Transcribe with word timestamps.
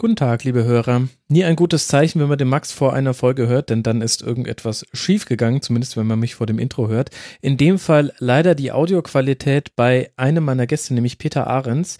Guten 0.00 0.16
Tag, 0.16 0.44
liebe 0.44 0.64
Hörer. 0.64 1.08
Nie 1.28 1.44
ein 1.44 1.56
gutes 1.56 1.86
Zeichen, 1.86 2.20
wenn 2.20 2.28
man 2.30 2.38
den 2.38 2.48
Max 2.48 2.72
vor 2.72 2.94
einer 2.94 3.12
Folge 3.12 3.48
hört, 3.48 3.68
denn 3.68 3.82
dann 3.82 4.00
ist 4.00 4.22
irgendetwas 4.22 4.86
schiefgegangen, 4.94 5.60
zumindest 5.60 5.98
wenn 5.98 6.06
man 6.06 6.18
mich 6.18 6.36
vor 6.36 6.46
dem 6.46 6.58
Intro 6.58 6.88
hört. 6.88 7.10
In 7.42 7.58
dem 7.58 7.78
Fall 7.78 8.14
leider 8.18 8.54
die 8.54 8.72
Audioqualität 8.72 9.76
bei 9.76 10.10
einem 10.16 10.44
meiner 10.44 10.66
Gäste, 10.66 10.94
nämlich 10.94 11.18
Peter 11.18 11.46
Ahrens, 11.48 11.98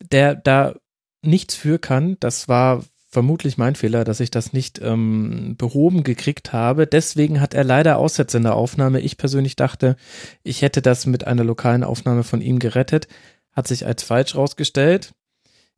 der 0.00 0.36
da 0.36 0.76
nichts 1.20 1.56
für 1.56 1.80
kann. 1.80 2.16
Das 2.20 2.46
war 2.46 2.84
vermutlich 3.08 3.58
mein 3.58 3.74
Fehler, 3.74 4.04
dass 4.04 4.20
ich 4.20 4.30
das 4.30 4.52
nicht 4.52 4.80
ähm, 4.80 5.56
behoben 5.58 6.04
gekriegt 6.04 6.52
habe. 6.52 6.86
Deswegen 6.86 7.40
hat 7.40 7.54
er 7.54 7.64
leider 7.64 7.98
Aussätze 7.98 8.36
in 8.36 8.44
der 8.44 8.54
Aufnahme. 8.54 9.00
Ich 9.00 9.18
persönlich 9.18 9.56
dachte, 9.56 9.96
ich 10.44 10.62
hätte 10.62 10.80
das 10.80 11.06
mit 11.06 11.26
einer 11.26 11.42
lokalen 11.42 11.82
Aufnahme 11.82 12.22
von 12.22 12.40
ihm 12.40 12.60
gerettet. 12.60 13.08
Hat 13.50 13.66
sich 13.66 13.84
als 13.84 14.04
falsch 14.04 14.36
rausgestellt. 14.36 15.12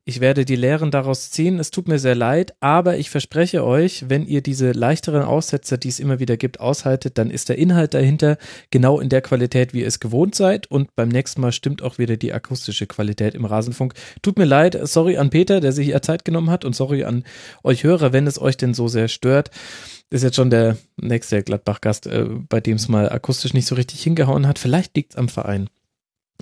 Ich 0.04 0.20
werde 0.20 0.46
die 0.46 0.56
Lehren 0.56 0.90
daraus 0.90 1.30
ziehen. 1.30 1.58
Es 1.58 1.70
tut 1.70 1.86
mir 1.86 1.98
sehr 1.98 2.14
leid, 2.14 2.54
aber 2.60 2.96
ich 2.96 3.10
verspreche 3.10 3.62
euch, 3.62 4.06
wenn 4.09 4.27
ihr 4.27 4.40
diese 4.40 4.73
leichteren 4.73 5.23
Aussetzer, 5.23 5.77
die 5.77 5.88
es 5.90 6.00
immer 6.00 6.18
wieder 6.18 6.38
gibt, 6.38 6.60
aushaltet, 6.60 7.18
dann 7.18 7.30
ist 7.30 7.50
der 7.50 7.59
Inhalt 7.59 7.92
dahinter 7.92 8.38
genau 8.70 9.00
in 9.00 9.10
der 9.10 9.20
Qualität, 9.20 9.74
wie 9.74 9.82
ihr 9.82 9.87
es 9.87 10.00
gewohnt 10.00 10.34
seid. 10.34 10.66
Und 10.70 10.96
beim 10.96 11.10
nächsten 11.10 11.42
Mal 11.42 11.52
stimmt 11.52 11.82
auch 11.82 11.98
wieder 11.98 12.16
die 12.16 12.32
akustische 12.32 12.87
Qualität 12.87 13.34
im 13.34 13.45
Rasenfunk. 13.45 13.92
Tut 14.23 14.38
mir 14.38 14.46
leid, 14.46 14.78
sorry 14.84 15.18
an 15.18 15.28
Peter, 15.28 15.60
der 15.60 15.73
sich 15.73 15.88
hier 15.88 16.01
Zeit 16.01 16.24
genommen 16.24 16.48
hat 16.48 16.65
und 16.65 16.74
sorry 16.74 17.04
an 17.04 17.24
euch 17.62 17.84
Hörer, 17.84 18.15
wenn 18.15 18.26
es 18.26 18.40
euch 18.40 18.56
denn 18.56 18.73
so 18.73 18.88
sehr 18.88 19.09
stört. 19.09 19.51
Ist 20.09 20.24
jetzt 20.24 20.37
schon 20.37 20.48
der 20.48 20.78
nächste 20.96 21.42
Gladbach-Gast, 21.42 22.06
äh, 22.06 22.24
bei 22.48 22.60
dem 22.60 22.76
es 22.76 22.88
mal 22.88 23.10
akustisch 23.10 23.52
nicht 23.52 23.66
so 23.66 23.74
richtig 23.74 24.02
hingehauen 24.02 24.46
hat. 24.46 24.59
Vielleicht 24.59 24.96
liegt 24.96 25.12
es 25.12 25.18
am 25.18 25.28
Verein. 25.28 25.68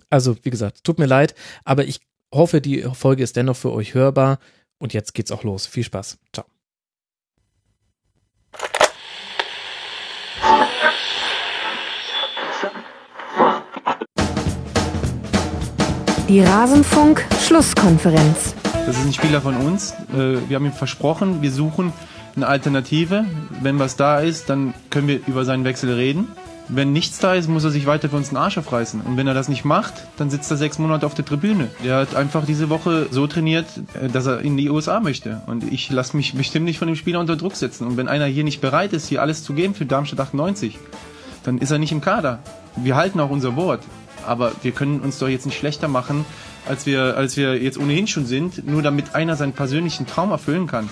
Also, 0.09 0.37
wie 0.45 0.51
gesagt, 0.51 0.85
tut 0.85 1.01
mir 1.01 1.07
leid, 1.07 1.35
aber 1.65 1.85
ich 1.85 1.99
hoffe, 2.37 2.61
die 2.61 2.83
Folge 2.83 3.23
ist 3.23 3.37
dennoch 3.37 3.57
für 3.57 3.73
euch 3.73 3.95
hörbar. 3.95 4.39
Und 4.79 4.93
jetzt 4.93 5.15
geht's 5.15 5.33
auch 5.33 5.43
los. 5.43 5.67
Viel 5.67 5.85
Spaß. 5.85 6.19
Ciao. 6.33 6.45
Die 16.29 16.41
Rasenfunk-Schlusskonferenz. 16.41 18.57
Das 18.87 18.97
ist 18.97 19.07
ein 19.07 19.13
Spieler 19.13 19.41
von 19.41 19.57
uns. 19.57 19.93
Äh, 20.13 20.49
wir 20.49 20.57
haben 20.57 20.67
ihm 20.67 20.73
versprochen, 20.73 21.41
wir 21.41 21.53
suchen 21.53 21.93
eine 22.35 22.49
Alternative. 22.49 23.25
Wenn 23.63 23.79
was 23.79 23.95
da 23.97 24.19
ist, 24.19 24.51
dann 24.51 24.75
können 24.91 25.07
wir 25.07 25.21
über 25.29 25.45
seinen 25.45 25.65
Wechsel 25.65 25.93
reden. 25.93 26.27
Wenn 26.69 26.93
nichts 26.93 27.19
da 27.19 27.35
ist, 27.35 27.49
muss 27.49 27.63
er 27.63 27.71
sich 27.71 27.87
weiter 27.87 28.09
für 28.09 28.17
uns 28.17 28.31
den 28.31 28.39
Arsch 28.39 28.59
aufreißen. 28.59 29.01
Und 29.01 29.17
wenn 29.17 29.29
er 29.29 29.35
das 29.35 29.49
nicht 29.49 29.65
macht, 29.65 29.95
dann 30.17 30.31
sitzt 30.31 30.51
er 30.51 30.57
sechs 30.57 30.79
Monate 30.79 31.07
auf 31.07 31.15
der 31.15 31.25
Tribüne. 31.25 31.69
Er 31.85 31.99
hat 31.99 32.17
einfach 32.17 32.45
diese 32.45 32.69
Woche 32.71 33.07
so 33.11 33.29
trainiert, 33.29 33.67
äh, 33.95 34.09
dass 34.09 34.27
er 34.27 34.41
in 34.41 34.57
die 34.57 34.69
USA 34.69 34.99
möchte. 34.99 35.43
Und 35.47 35.73
ich 35.73 35.91
lasse 35.91 36.17
mich 36.17 36.35
bestimmt 36.35 36.65
nicht 36.65 36.79
von 36.79 36.89
dem 36.89 36.97
Spieler 36.97 37.21
unter 37.21 37.37
Druck 37.37 37.55
setzen. 37.55 37.87
Und 37.87 37.97
wenn 37.97 38.09
einer 38.09 38.27
hier 38.27 38.43
nicht 38.43 38.61
bereit 38.61 38.93
ist, 38.93 39.07
hier 39.07 39.23
alles 39.23 39.45
zu 39.45 39.55
geben 39.55 39.75
für 39.75 39.87
Darmstadt 39.87 40.19
98, 40.19 40.77
dann 41.45 41.59
ist 41.59 41.71
er 41.71 41.79
nicht 41.79 41.93
im 41.93 42.01
Kader. 42.01 42.41
Wir 42.75 42.97
halten 42.97 43.21
auch 43.21 43.31
unser 43.31 43.55
Wort. 43.55 43.83
Aber 44.27 44.51
wir 44.63 44.73
können 44.73 45.01
uns 45.01 45.21
doch 45.21 45.29
jetzt 45.29 45.47
nicht 45.47 45.57
schlechter 45.57 45.87
machen, 45.87 46.25
als 46.69 46.85
wir, 46.85 47.17
als 47.17 47.37
wir 47.37 47.63
jetzt 47.63 47.79
ohnehin 47.79 48.09
schon 48.09 48.27
sind, 48.27 48.67
nur 48.67 48.83
damit 48.83 49.15
einer 49.15 49.37
seinen 49.37 49.53
persönlichen 49.53 50.07
Traum 50.07 50.33
erfüllen 50.33 50.67
kann. 50.67 50.89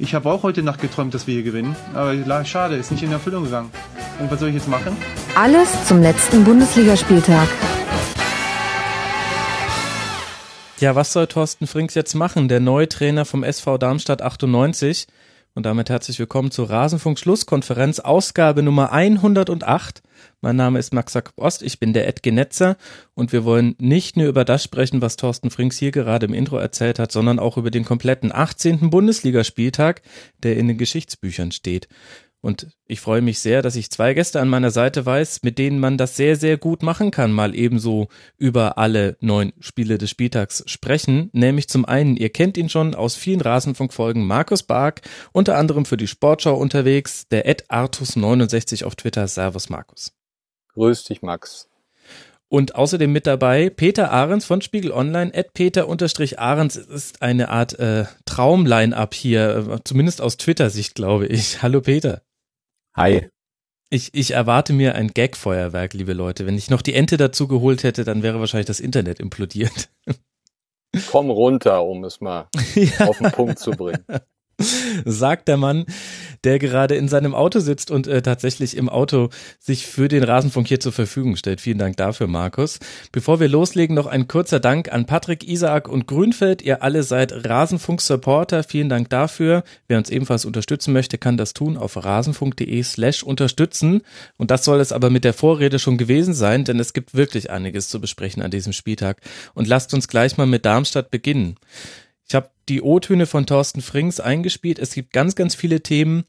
Ich 0.00 0.14
habe 0.14 0.30
auch 0.30 0.44
heute 0.44 0.62
Nacht 0.62 0.80
geträumt, 0.80 1.12
dass 1.12 1.26
wir 1.26 1.34
hier 1.34 1.42
gewinnen. 1.42 1.74
Aber 1.92 2.44
schade, 2.44 2.76
ist 2.76 2.92
nicht 2.92 3.02
in 3.02 3.10
Erfüllung 3.10 3.42
gegangen. 3.42 3.72
Und 4.20 4.30
was 4.30 4.38
soll 4.38 4.50
ich 4.50 4.54
jetzt 4.54 4.68
machen? 4.68 4.96
Alles 5.34 5.86
zum 5.88 6.00
letzten 6.00 6.44
Bundesligaspieltag. 6.44 7.48
Ja, 10.78 10.94
was 10.94 11.12
soll 11.12 11.26
Thorsten 11.26 11.66
Frings 11.66 11.96
jetzt 11.96 12.14
machen? 12.14 12.46
Der 12.46 12.60
neue 12.60 12.88
Trainer 12.88 13.24
vom 13.24 13.42
SV 13.42 13.76
Darmstadt 13.76 14.22
98. 14.22 15.08
Und 15.54 15.66
damit 15.66 15.90
herzlich 15.90 16.20
willkommen 16.20 16.52
zur 16.52 16.70
Rasenfunk 16.70 17.18
Schlusskonferenz, 17.18 17.98
Ausgabe 17.98 18.62
Nummer 18.62 18.92
108. 18.92 20.02
Mein 20.40 20.54
Name 20.54 20.78
ist 20.78 20.94
Max 20.94 21.14
Jakob 21.14 21.36
Ost, 21.36 21.62
ich 21.62 21.80
bin 21.80 21.92
der 21.92 22.06
Ed 22.06 22.22
Genetzer 22.22 22.76
und 23.14 23.32
wir 23.32 23.44
wollen 23.44 23.74
nicht 23.80 24.16
nur 24.16 24.28
über 24.28 24.44
das 24.44 24.62
sprechen, 24.62 25.02
was 25.02 25.16
Thorsten 25.16 25.50
Frings 25.50 25.78
hier 25.78 25.90
gerade 25.90 26.26
im 26.26 26.34
Intro 26.34 26.58
erzählt 26.58 27.00
hat, 27.00 27.10
sondern 27.10 27.40
auch 27.40 27.56
über 27.56 27.72
den 27.72 27.84
kompletten 27.84 28.30
18. 28.32 28.90
Bundesligaspieltag, 28.90 30.00
der 30.44 30.56
in 30.56 30.68
den 30.68 30.78
Geschichtsbüchern 30.78 31.50
steht. 31.50 31.88
Und 32.40 32.68
ich 32.86 33.00
freue 33.00 33.20
mich 33.20 33.40
sehr, 33.40 33.62
dass 33.62 33.74
ich 33.74 33.90
zwei 33.90 34.14
Gäste 34.14 34.40
an 34.40 34.48
meiner 34.48 34.70
Seite 34.70 35.04
weiß, 35.04 35.42
mit 35.42 35.58
denen 35.58 35.80
man 35.80 35.98
das 35.98 36.16
sehr, 36.16 36.36
sehr 36.36 36.56
gut 36.56 36.84
machen 36.84 37.10
kann, 37.10 37.32
mal 37.32 37.52
ebenso 37.52 38.06
über 38.36 38.78
alle 38.78 39.16
neun 39.20 39.52
Spiele 39.58 39.98
des 39.98 40.10
Spieltags 40.10 40.62
sprechen. 40.66 41.30
Nämlich 41.32 41.68
zum 41.68 41.84
einen, 41.84 42.16
ihr 42.16 42.30
kennt 42.30 42.56
ihn 42.56 42.68
schon 42.68 42.94
aus 42.94 43.16
vielen 43.16 43.40
Rasenfunkfolgen, 43.40 44.24
Markus 44.24 44.62
Bark, 44.62 45.00
unter 45.32 45.56
anderem 45.56 45.84
für 45.84 45.96
die 45.96 46.06
Sportschau 46.06 46.54
unterwegs, 46.54 47.26
der 47.26 47.44
Ed 47.48 47.68
Artus69 47.70 48.84
auf 48.84 48.94
Twitter. 48.94 49.26
Servus 49.26 49.68
Markus. 49.68 50.17
Grüß 50.78 51.02
dich, 51.02 51.22
Max. 51.22 51.68
Und 52.48 52.76
außerdem 52.76 53.12
mit 53.12 53.26
dabei 53.26 53.68
Peter 53.68 54.12
Ahrens 54.12 54.44
von 54.44 54.62
Spiegel 54.62 54.92
Online. 54.92 55.34
Ed 55.34 55.52
Peter-Ahrens 55.52 56.76
ist 56.76 57.20
eine 57.20 57.48
Art 57.48 57.76
äh, 57.80 58.04
Traumline-Up 58.26 59.12
hier, 59.12 59.56
äh, 59.56 59.78
zumindest 59.82 60.22
aus 60.22 60.36
Twitter-Sicht, 60.36 60.94
glaube 60.94 61.26
ich. 61.26 61.62
Hallo 61.62 61.80
Peter. 61.80 62.22
Hi. 62.96 63.28
Ich, 63.90 64.14
ich 64.14 64.30
erwarte 64.30 64.72
mir 64.72 64.94
ein 64.94 65.08
Gag-Feuerwerk, 65.08 65.94
liebe 65.94 66.12
Leute. 66.12 66.46
Wenn 66.46 66.56
ich 66.56 66.70
noch 66.70 66.82
die 66.82 66.94
Ente 66.94 67.16
dazu 67.16 67.48
geholt 67.48 67.82
hätte, 67.82 68.04
dann 68.04 68.22
wäre 68.22 68.38
wahrscheinlich 68.38 68.66
das 68.66 68.78
Internet 68.78 69.18
implodiert. 69.18 69.90
Komm 71.10 71.30
runter, 71.30 71.84
um 71.84 72.04
es 72.04 72.20
mal 72.20 72.48
ja. 72.76 73.08
auf 73.08 73.18
den 73.18 73.32
Punkt 73.32 73.58
zu 73.58 73.72
bringen. 73.72 74.04
Sagt 75.04 75.48
der 75.48 75.56
Mann, 75.56 75.86
der 76.44 76.58
gerade 76.58 76.96
in 76.96 77.08
seinem 77.08 77.34
Auto 77.34 77.60
sitzt 77.60 77.90
und 77.90 78.06
äh, 78.06 78.22
tatsächlich 78.22 78.76
im 78.76 78.88
Auto 78.88 79.30
sich 79.58 79.86
für 79.86 80.08
den 80.08 80.24
Rasenfunk 80.24 80.68
hier 80.68 80.80
zur 80.80 80.92
Verfügung 80.92 81.36
stellt. 81.36 81.60
Vielen 81.60 81.78
Dank 81.78 81.96
dafür, 81.96 82.26
Markus. 82.26 82.78
Bevor 83.12 83.40
wir 83.40 83.48
loslegen, 83.48 83.94
noch 83.94 84.06
ein 84.06 84.28
kurzer 84.28 84.60
Dank 84.60 84.92
an 84.92 85.06
Patrick, 85.06 85.48
Isaak 85.48 85.88
und 85.88 86.06
Grünfeld. 86.06 86.62
Ihr 86.62 86.82
alle 86.82 87.02
seid 87.02 87.32
Rasenfunk-Supporter. 87.48 88.62
Vielen 88.64 88.88
Dank 88.88 89.10
dafür. 89.10 89.62
Wer 89.86 89.98
uns 89.98 90.10
ebenfalls 90.10 90.44
unterstützen 90.44 90.92
möchte, 90.92 91.18
kann 91.18 91.36
das 91.36 91.54
tun 91.54 91.76
auf 91.76 91.96
rasenfunk.de 91.96 92.82
slash 92.82 93.22
unterstützen. 93.22 94.02
Und 94.36 94.50
das 94.50 94.64
soll 94.64 94.80
es 94.80 94.92
aber 94.92 95.10
mit 95.10 95.24
der 95.24 95.34
Vorrede 95.34 95.78
schon 95.78 95.98
gewesen 95.98 96.34
sein, 96.34 96.64
denn 96.64 96.80
es 96.80 96.92
gibt 96.92 97.14
wirklich 97.14 97.50
einiges 97.50 97.88
zu 97.88 98.00
besprechen 98.00 98.42
an 98.42 98.50
diesem 98.50 98.72
Spieltag. 98.72 99.20
Und 99.54 99.68
lasst 99.68 99.94
uns 99.94 100.08
gleich 100.08 100.36
mal 100.36 100.46
mit 100.46 100.64
Darmstadt 100.64 101.10
beginnen. 101.10 101.56
Die 102.68 102.82
O-Töne 102.82 103.26
von 103.26 103.46
Thorsten 103.46 103.80
Frings 103.80 104.20
eingespielt. 104.20 104.78
Es 104.78 104.92
gibt 104.92 105.12
ganz, 105.12 105.34
ganz 105.34 105.54
viele 105.54 105.82
Themen, 105.82 106.24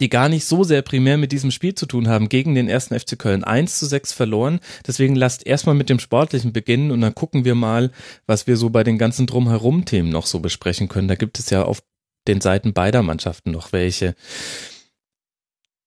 die 0.00 0.08
gar 0.08 0.28
nicht 0.28 0.44
so 0.44 0.64
sehr 0.64 0.82
primär 0.82 1.16
mit 1.16 1.32
diesem 1.32 1.50
Spiel 1.50 1.74
zu 1.74 1.86
tun 1.86 2.08
haben, 2.08 2.28
gegen 2.28 2.54
den 2.54 2.68
ersten 2.68 2.98
FC 2.98 3.18
Köln 3.18 3.44
1 3.44 3.78
zu 3.78 3.86
6 3.86 4.12
verloren. 4.12 4.60
Deswegen 4.86 5.14
lasst 5.14 5.46
erstmal 5.46 5.74
mit 5.74 5.88
dem 5.88 5.98
Sportlichen 5.98 6.52
beginnen 6.52 6.90
und 6.90 7.00
dann 7.00 7.14
gucken 7.14 7.44
wir 7.44 7.54
mal, 7.54 7.90
was 8.26 8.46
wir 8.46 8.56
so 8.56 8.70
bei 8.70 8.84
den 8.84 8.98
ganzen 8.98 9.26
Drumherum-Themen 9.26 10.10
noch 10.10 10.26
so 10.26 10.40
besprechen 10.40 10.88
können. 10.88 11.08
Da 11.08 11.14
gibt 11.14 11.38
es 11.38 11.50
ja 11.50 11.62
auf 11.62 11.82
den 12.28 12.40
Seiten 12.40 12.72
beider 12.72 13.02
Mannschaften 13.02 13.52
noch 13.52 13.72
welche. 13.72 14.14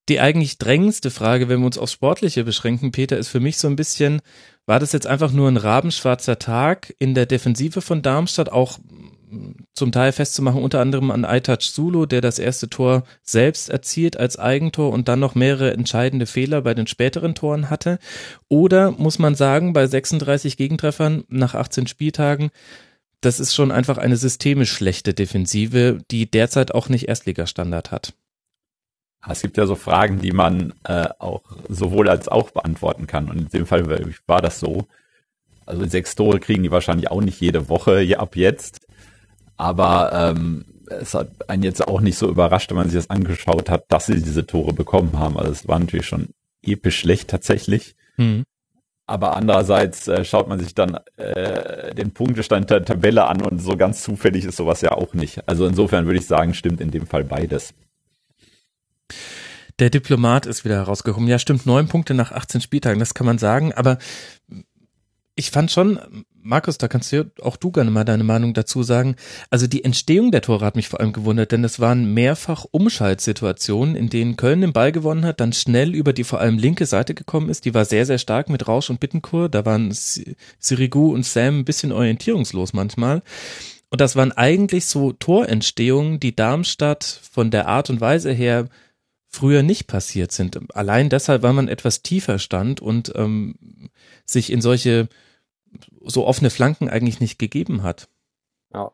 Die 0.07 0.19
eigentlich 0.19 0.57
drängendste 0.57 1.11
Frage, 1.11 1.49
wenn 1.49 1.59
wir 1.59 1.67
uns 1.67 1.77
aufs 1.77 1.91
Sportliche 1.91 2.43
beschränken, 2.43 2.91
Peter, 2.91 3.17
ist 3.17 3.27
für 3.27 3.39
mich 3.39 3.59
so 3.59 3.67
ein 3.67 3.75
bisschen, 3.75 4.21
war 4.65 4.79
das 4.79 4.91
jetzt 4.91 5.05
einfach 5.05 5.31
nur 5.31 5.47
ein 5.47 5.57
rabenschwarzer 5.57 6.39
Tag 6.39 6.95
in 6.97 7.13
der 7.13 7.27
Defensive 7.27 7.81
von 7.81 8.01
Darmstadt, 8.01 8.51
auch 8.51 8.79
zum 9.73 9.91
Teil 9.91 10.11
festzumachen, 10.11 10.61
unter 10.61 10.79
anderem 10.79 11.11
an 11.11 11.25
Aitach 11.25 11.59
Zulu, 11.59 12.05
der 12.05 12.21
das 12.21 12.39
erste 12.39 12.69
Tor 12.69 13.03
selbst 13.21 13.69
erzielt 13.69 14.17
als 14.17 14.37
Eigentor 14.37 14.91
und 14.91 15.07
dann 15.07 15.19
noch 15.19 15.35
mehrere 15.35 15.73
entscheidende 15.73 16.25
Fehler 16.25 16.61
bei 16.61 16.73
den 16.73 16.87
späteren 16.87 17.35
Toren 17.35 17.69
hatte? 17.69 17.99
Oder 18.47 18.91
muss 18.91 19.19
man 19.19 19.35
sagen, 19.35 19.73
bei 19.73 19.87
36 19.87 20.57
Gegentreffern 20.57 21.23
nach 21.27 21.55
18 21.55 21.87
Spieltagen, 21.87 22.49
das 23.21 23.39
ist 23.39 23.53
schon 23.53 23.71
einfach 23.71 23.97
eine 23.97 24.17
systemisch 24.17 24.71
schlechte 24.71 25.13
Defensive, 25.13 25.99
die 26.09 26.29
derzeit 26.29 26.73
auch 26.73 26.89
nicht 26.89 27.07
Erstligastandard 27.07 27.91
hat. 27.91 28.13
Es 29.27 29.41
gibt 29.41 29.57
ja 29.57 29.65
so 29.65 29.75
Fragen, 29.75 30.19
die 30.21 30.31
man 30.31 30.73
äh, 30.85 31.09
auch 31.19 31.43
sowohl 31.67 32.07
als 32.09 32.29
auch 32.29 32.51
beantworten 32.51 33.05
kann. 33.05 33.29
Und 33.29 33.37
in 33.37 33.49
dem 33.49 33.65
Fall 33.65 33.85
war 34.27 34.41
das 34.41 34.59
so. 34.59 34.87
Also 35.65 35.85
sechs 35.85 36.15
Tore 36.15 36.39
kriegen 36.39 36.63
die 36.63 36.71
wahrscheinlich 36.71 37.11
auch 37.11 37.21
nicht 37.21 37.39
jede 37.41 37.69
Woche 37.69 38.17
ab 38.17 38.35
jetzt. 38.35 38.87
Aber 39.59 40.11
ähm, 40.13 40.63
es 40.87 41.13
hat 41.13 41.49
einen 41.49 41.63
jetzt 41.63 41.85
auch 41.85 41.99
nicht 41.99 42.17
so 42.17 42.29
überrascht, 42.29 42.69
wenn 42.69 42.77
man 42.77 42.89
sich 42.89 42.95
das 42.95 43.09
angeschaut 43.09 43.69
hat, 43.69 43.83
dass 43.89 44.05
sie 44.05 44.21
diese 44.21 44.47
Tore 44.47 44.71
bekommen 44.71 45.19
haben. 45.19 45.37
Also 45.37 45.51
es 45.51 45.67
war 45.67 45.77
natürlich 45.77 46.05
schon 46.05 46.29
episch 46.63 46.99
schlecht 46.99 47.29
tatsächlich. 47.29 47.95
Mhm. 48.15 48.45
Aber 49.05 49.35
andererseits 49.35 50.07
äh, 50.07 50.23
schaut 50.23 50.47
man 50.47 50.59
sich 50.59 50.75
dann 50.75 50.97
äh, 51.17 51.93
den 51.93 52.11
Punktestand 52.11 52.69
der 52.69 52.85
Tabelle 52.85 53.27
an 53.27 53.41
und 53.41 53.59
so 53.59 53.75
ganz 53.75 54.01
zufällig 54.01 54.45
ist 54.45 54.55
sowas 54.55 54.79
ja 54.79 54.91
auch 54.91 55.13
nicht. 55.13 55.45
Also 55.49 55.65
insofern 55.65 56.05
würde 56.05 56.19
ich 56.19 56.27
sagen, 56.27 56.53
stimmt 56.53 56.79
in 56.79 56.91
dem 56.91 57.05
Fall 57.05 57.25
beides. 57.25 57.73
Der 59.79 59.89
Diplomat 59.89 60.45
ist 60.45 60.63
wieder 60.63 60.75
herausgekommen. 60.75 61.27
Ja, 61.27 61.37
stimmt, 61.37 61.65
neun 61.65 61.89
Punkte 61.89 62.13
nach 62.13 62.31
18 62.31 62.61
Spieltagen, 62.61 62.99
das 62.99 63.13
kann 63.13 63.25
man 63.25 63.39
sagen. 63.39 63.73
Aber 63.73 63.97
ich 65.35 65.51
fand 65.51 65.71
schon, 65.71 65.99
Markus, 66.41 66.77
da 66.77 66.87
kannst 66.87 67.11
du 67.11 67.31
auch 67.41 67.57
du 67.57 67.71
gerne 67.71 67.91
mal 67.91 68.05
deine 68.05 68.23
Meinung 68.23 68.53
dazu 68.53 68.83
sagen. 68.83 69.15
Also 69.49 69.67
die 69.67 69.83
Entstehung 69.83 70.31
der 70.31 70.41
Tore 70.41 70.65
hat 70.65 70.75
mich 70.75 70.87
vor 70.87 70.99
allem 70.99 71.13
gewundert, 71.13 71.51
denn 71.51 71.63
es 71.63 71.79
waren 71.79 72.13
mehrfach 72.13 72.65
Umschaltsituationen, 72.71 73.95
in 73.95 74.09
denen 74.09 74.37
Köln 74.37 74.61
den 74.61 74.73
Ball 74.73 74.91
gewonnen 74.91 75.25
hat, 75.25 75.39
dann 75.39 75.53
schnell 75.53 75.93
über 75.93 76.13
die 76.13 76.23
vor 76.23 76.39
allem 76.39 76.57
linke 76.57 76.85
Seite 76.85 77.13
gekommen 77.13 77.49
ist. 77.49 77.65
Die 77.65 77.73
war 77.73 77.85
sehr, 77.85 78.05
sehr 78.05 78.17
stark 78.17 78.49
mit 78.49 78.67
Rausch 78.67 78.89
und 78.89 78.99
Bittenkur. 78.99 79.49
Da 79.49 79.65
waren 79.65 79.91
Sirigu 79.91 81.13
und 81.13 81.25
Sam 81.25 81.59
ein 81.59 81.65
bisschen 81.65 81.91
orientierungslos 81.91 82.73
manchmal. 82.73 83.21
Und 83.89 84.01
das 84.01 84.15
waren 84.15 84.31
eigentlich 84.31 84.85
so 84.85 85.11
Torentstehungen, 85.11 86.19
die 86.19 86.35
Darmstadt 86.35 87.03
von 87.03 87.51
der 87.51 87.67
Art 87.67 87.89
und 87.89 88.01
Weise 88.01 88.31
her 88.31 88.69
früher 89.27 89.63
nicht 89.63 89.87
passiert 89.87 90.31
sind. 90.31 90.59
Allein 90.75 91.09
deshalb, 91.09 91.43
weil 91.43 91.53
man 91.53 91.67
etwas 91.67 92.01
tiefer 92.01 92.39
stand 92.39 92.81
und 92.81 93.13
ähm, 93.15 93.55
sich 94.25 94.51
in 94.51 94.61
solche 94.61 95.07
so 96.05 96.25
offene 96.25 96.49
Flanken 96.49 96.89
eigentlich 96.89 97.19
nicht 97.19 97.39
gegeben 97.39 97.83
hat. 97.83 98.07
Ja, 98.73 98.91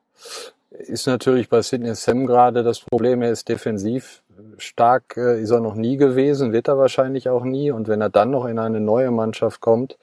ist 0.71 1.07
natürlich 1.07 1.49
bei 1.49 1.61
Sidney 1.61 1.95
Sam 1.95 2.25
gerade 2.25 2.63
das 2.63 2.79
Problem, 2.79 3.21
er 3.21 3.31
ist 3.31 3.49
defensiv 3.49 4.23
stark, 4.57 5.17
äh, 5.17 5.41
ist 5.41 5.51
er 5.51 5.59
noch 5.59 5.75
nie 5.75 5.97
gewesen, 5.97 6.51
wird 6.51 6.67
er 6.67 6.77
wahrscheinlich 6.77 7.29
auch 7.29 7.43
nie. 7.43 7.71
Und 7.71 7.87
wenn 7.87 8.01
er 8.01 8.09
dann 8.09 8.31
noch 8.31 8.45
in 8.45 8.59
eine 8.59 8.79
neue 8.79 9.11
Mannschaft 9.11 9.61
kommt, 9.61 9.97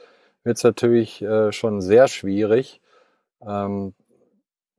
wird 0.44 0.56
es 0.56 0.64
natürlich 0.64 1.22
äh, 1.22 1.52
schon 1.52 1.81
sehr 1.81 2.08
schwierig. 2.08 2.81
Ähm, 3.46 3.94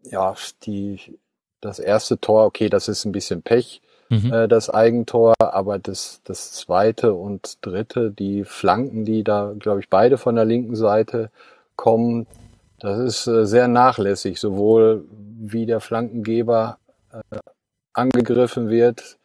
ja, 0.04 0.36
die, 0.64 1.20
das 1.62 1.80
erste 1.80 2.20
Tor, 2.20 2.46
okay, 2.46 2.70
das 2.70 2.88
ist 2.88 3.06
ein 3.06 3.12
bisschen 3.12 3.42
Pech 3.42 3.82
mhm. 4.10 4.34
äh, 4.34 4.48
das 4.48 4.70
Eigentor, 4.70 5.34
aber 5.40 5.80
das, 5.80 6.22
das 6.24 6.54
zweite 6.54 7.14
und 7.14 7.58
dritte, 7.62 8.12
die 8.12 8.44
Flanken, 8.44 9.06
die 9.06 9.24
da, 9.24 9.54
glaube 9.58 9.80
ich, 9.80 9.90
beide 9.90 10.18
von 10.18 10.36
der 10.36 10.46
linken 10.46 10.76
Seite 10.76 11.30
kommen, 11.76 12.28
das 12.80 13.00
ist 13.00 13.28
äh, 13.28 13.46
sehr 13.46 13.68
nachlässig, 13.68 14.40
sowohl 14.40 15.06
wie 15.10 15.66
der 15.66 15.80
Flankengeber 15.80 16.78
äh, 17.12 17.38
angegriffen 17.94 18.70
wird, 18.70 19.18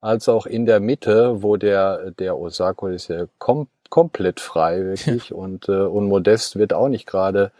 als 0.00 0.28
auch 0.28 0.46
in 0.46 0.66
der 0.66 0.80
Mitte, 0.80 1.42
wo 1.42 1.56
der, 1.56 2.10
der 2.12 2.38
Osako 2.38 2.88
ist 2.88 3.08
ja 3.08 3.26
kom 3.38 3.68
komplett 3.88 4.40
frei, 4.40 4.84
wirklich, 4.84 5.32
und, 5.32 5.68
äh, 5.68 5.82
und 5.82 6.08
Modest 6.08 6.56
wird 6.56 6.72
auch 6.72 6.88
nicht 6.88 7.06
gerade 7.06 7.52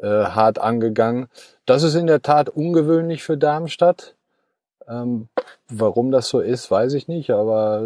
äh, 0.00 0.06
hart 0.06 0.58
angegangen. 0.58 1.28
Das 1.66 1.82
ist 1.82 1.94
in 1.94 2.06
der 2.06 2.22
Tat 2.22 2.48
ungewöhnlich 2.48 3.22
für 3.22 3.36
Darmstadt. 3.36 4.14
Ähm, 4.90 5.28
warum 5.68 6.10
das 6.10 6.28
so 6.28 6.40
ist, 6.40 6.70
weiß 6.70 6.94
ich 6.94 7.06
nicht, 7.06 7.30
aber 7.30 7.82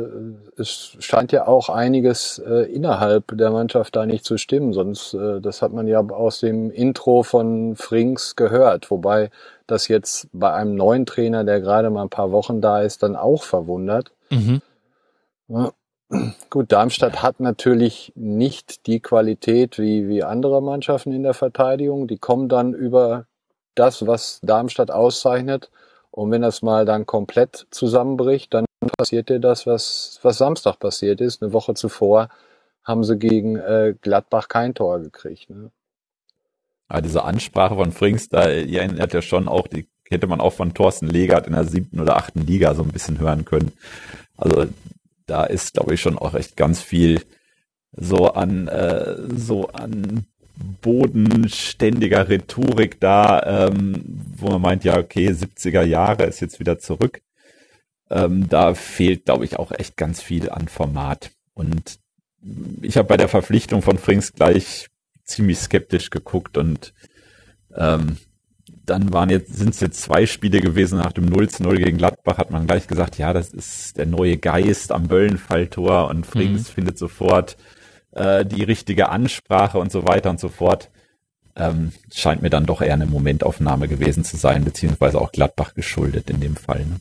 äh, 0.56 0.60
es 0.60 0.96
scheint 1.00 1.32
ja 1.32 1.46
auch 1.46 1.68
einiges 1.68 2.38
äh, 2.38 2.72
innerhalb 2.72 3.36
der 3.36 3.50
Mannschaft 3.50 3.94
da 3.94 4.06
nicht 4.06 4.24
zu 4.24 4.38
stimmen, 4.38 4.72
sonst 4.72 5.12
äh, 5.12 5.40
das 5.40 5.60
hat 5.60 5.72
man 5.72 5.86
ja 5.86 6.00
aus 6.00 6.40
dem 6.40 6.70
Intro 6.70 7.22
von 7.22 7.76
Frings 7.76 8.36
gehört, 8.36 8.90
wobei 8.90 9.30
das 9.66 9.88
jetzt 9.88 10.28
bei 10.32 10.52
einem 10.52 10.74
neuen 10.76 11.04
Trainer, 11.04 11.44
der 11.44 11.60
gerade 11.60 11.90
mal 11.90 12.02
ein 12.02 12.10
paar 12.10 12.32
Wochen 12.32 12.60
da 12.60 12.80
ist, 12.80 13.02
dann 13.02 13.16
auch 13.16 13.42
verwundert. 13.42 14.12
Mhm. 14.30 14.62
Ja. 15.48 15.72
Gut, 16.50 16.70
Darmstadt 16.70 17.22
hat 17.22 17.40
natürlich 17.40 18.12
nicht 18.14 18.86
die 18.86 19.00
Qualität 19.00 19.78
wie, 19.78 20.08
wie 20.08 20.22
andere 20.22 20.62
Mannschaften 20.62 21.12
in 21.12 21.22
der 21.22 21.34
Verteidigung. 21.34 22.06
Die 22.06 22.18
kommen 22.18 22.48
dann 22.48 22.72
über 22.72 23.26
das, 23.74 24.06
was 24.06 24.38
Darmstadt 24.42 24.90
auszeichnet, 24.90 25.70
und 26.14 26.30
wenn 26.30 26.42
das 26.42 26.62
mal 26.62 26.84
dann 26.84 27.06
komplett 27.06 27.66
zusammenbricht, 27.72 28.54
dann 28.54 28.66
passiert 28.96 29.30
dir 29.30 29.40
das, 29.40 29.66
was, 29.66 30.20
was 30.22 30.38
Samstag 30.38 30.78
passiert 30.78 31.20
ist. 31.20 31.42
Eine 31.42 31.52
Woche 31.52 31.74
zuvor 31.74 32.28
haben 32.84 33.02
sie 33.02 33.18
gegen 33.18 33.56
äh, 33.56 33.96
Gladbach 34.00 34.46
kein 34.46 34.74
Tor 34.74 35.00
gekriegt. 35.00 35.50
Ne? 35.50 35.72
Aber 36.86 37.02
diese 37.02 37.24
Ansprache 37.24 37.74
von 37.74 37.90
Frings, 37.90 38.28
da 38.28 38.46
die 38.46 38.76
erinnert 38.76 39.12
ja 39.12 39.22
schon 39.22 39.48
auch, 39.48 39.66
die 39.66 39.88
hätte 40.08 40.28
man 40.28 40.40
auch 40.40 40.52
von 40.52 40.72
Thorsten 40.72 41.08
Legert 41.08 41.48
in 41.48 41.54
der 41.54 41.64
siebten 41.64 41.98
oder 41.98 42.16
achten 42.16 42.46
Liga 42.46 42.76
so 42.76 42.84
ein 42.84 42.92
bisschen 42.92 43.18
hören 43.18 43.44
können. 43.44 43.72
Also 44.36 44.66
da 45.26 45.42
ist, 45.42 45.74
glaube 45.74 45.94
ich, 45.94 46.00
schon 46.00 46.16
auch 46.16 46.34
echt 46.34 46.56
ganz 46.56 46.80
viel 46.80 47.22
so 47.90 48.28
an 48.28 48.68
äh, 48.68 49.16
so 49.34 49.66
an 49.66 50.26
bodenständiger 50.82 52.28
Rhetorik 52.28 53.00
da, 53.00 53.68
ähm, 53.68 54.04
wo 54.36 54.50
man 54.50 54.62
meint, 54.62 54.84
ja, 54.84 54.98
okay, 54.98 55.28
70er 55.28 55.82
Jahre 55.82 56.24
ist 56.24 56.40
jetzt 56.40 56.60
wieder 56.60 56.78
zurück. 56.78 57.20
Ähm, 58.10 58.48
da 58.48 58.74
fehlt, 58.74 59.24
glaube 59.24 59.44
ich, 59.44 59.58
auch 59.58 59.72
echt 59.72 59.96
ganz 59.96 60.22
viel 60.22 60.50
an 60.50 60.68
Format. 60.68 61.30
Und 61.54 61.98
ich 62.82 62.96
habe 62.96 63.08
bei 63.08 63.16
der 63.16 63.28
Verpflichtung 63.28 63.82
von 63.82 63.98
Frings 63.98 64.32
gleich 64.32 64.88
ziemlich 65.24 65.58
skeptisch 65.58 66.10
geguckt 66.10 66.58
und 66.58 66.92
ähm, 67.74 68.18
dann 68.86 69.12
waren 69.14 69.30
jetzt, 69.30 69.56
sind 69.56 69.70
es 69.70 69.80
jetzt 69.80 70.02
zwei 70.02 70.26
Spiele 70.26 70.60
gewesen 70.60 70.98
nach 70.98 71.12
dem 71.12 71.24
0 71.24 71.48
zu 71.48 71.62
0 71.62 71.78
gegen 71.78 71.96
Gladbach, 71.96 72.36
hat 72.36 72.50
man 72.50 72.66
gleich 72.66 72.86
gesagt, 72.86 73.16
ja, 73.16 73.32
das 73.32 73.48
ist 73.48 73.96
der 73.96 74.04
neue 74.04 74.36
Geist 74.36 74.92
am 74.92 75.08
Böllenfalltor 75.08 76.08
und 76.08 76.26
Frings 76.26 76.68
mhm. 76.68 76.74
findet 76.74 76.98
sofort 76.98 77.56
äh, 78.14 78.44
die 78.44 78.62
richtige 78.62 79.08
Ansprache 79.08 79.78
und 79.78 79.92
so 79.92 80.06
weiter 80.06 80.30
und 80.30 80.40
so 80.40 80.48
fort. 80.48 80.90
Ähm, 81.56 81.92
scheint 82.12 82.42
mir 82.42 82.50
dann 82.50 82.66
doch 82.66 82.82
eher 82.82 82.94
eine 82.94 83.06
Momentaufnahme 83.06 83.86
gewesen 83.86 84.24
zu 84.24 84.36
sein, 84.36 84.64
beziehungsweise 84.64 85.20
auch 85.20 85.30
Gladbach 85.30 85.74
geschuldet 85.74 86.28
in 86.28 86.40
dem 86.40 86.56
Fall. 86.56 86.84
Ne? 86.84 87.00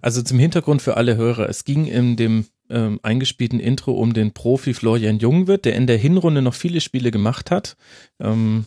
Also 0.00 0.22
zum 0.22 0.38
Hintergrund 0.38 0.80
für 0.80 0.96
alle 0.96 1.16
Hörer. 1.16 1.48
Es 1.48 1.64
ging 1.64 1.84
in 1.84 2.16
dem 2.16 2.46
ähm, 2.70 3.00
eingespielten 3.02 3.60
Intro 3.60 3.92
um 3.92 4.14
den 4.14 4.32
Profi 4.32 4.72
Florian 4.72 5.18
Jungwirth, 5.18 5.64
der 5.64 5.74
in 5.74 5.86
der 5.86 5.98
Hinrunde 5.98 6.40
noch 6.40 6.54
viele 6.54 6.80
Spiele 6.80 7.10
gemacht 7.10 7.50
hat, 7.50 7.76
ähm, 8.20 8.66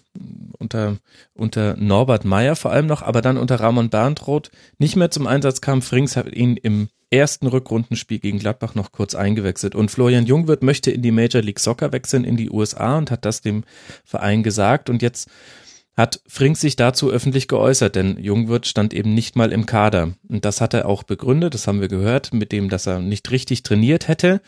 unter, 0.60 0.98
unter 1.34 1.76
Norbert 1.78 2.26
Meyer 2.26 2.56
vor 2.56 2.72
allem 2.72 2.86
noch, 2.86 3.02
aber 3.02 3.22
dann 3.22 3.38
unter 3.38 3.60
Ramon 3.60 3.90
Berntroth 3.90 4.52
nicht 4.78 4.96
mehr 4.96 5.10
zum 5.10 5.26
Einsatz 5.26 5.62
kam. 5.62 5.82
Frings 5.82 6.16
hat 6.16 6.32
ihn 6.32 6.58
im 6.58 6.90
ersten 7.14 7.48
Rückrundenspiel 7.48 8.20
gegen 8.20 8.40
Gladbach 8.40 8.76
noch 8.76 8.92
kurz 8.92 9.14
eingewechselt. 9.14 9.76
Und 9.76 9.92
Florian 9.92 10.26
Jungwirth 10.26 10.64
möchte 10.64 10.92
in 10.92 11.02
die 11.02 11.12
Major 11.12 11.42
League 11.42 11.60
Soccer 11.60 11.92
wechseln, 11.92 12.24
in 12.24 12.36
die 12.36 12.50
USA 12.50 12.98
und 12.98 13.12
hat 13.12 13.24
das 13.24 13.42
dem 13.42 13.64
Verein 14.04 14.42
gesagt. 14.42 14.90
Und 14.90 15.02
jetzt 15.02 15.30
hat 15.96 16.22
Frings 16.28 16.60
sich 16.60 16.76
dazu 16.76 17.12
öffentlich 17.12 17.48
geäußert, 17.48 17.96
denn 17.96 18.18
Jungwirth 18.18 18.66
stand 18.66 18.94
eben 18.94 19.14
nicht 19.14 19.36
mal 19.36 19.52
im 19.52 19.68
Kader. 19.68 20.14
Und 20.28 20.44
das 20.44 20.60
hat 20.60 20.74
er 20.74 20.88
auch 20.88 21.04
begründet, 21.04 21.54
das 21.54 21.68
haben 21.68 21.82
wir 21.82 21.88
gehört, 21.88 22.34
mit 22.34 22.52
dem, 22.52 22.70
dass 22.70 22.88
er 22.88 23.00
nicht 23.00 23.30
richtig 23.30 23.62
trainiert 23.62 24.08
hätte. 24.08 24.42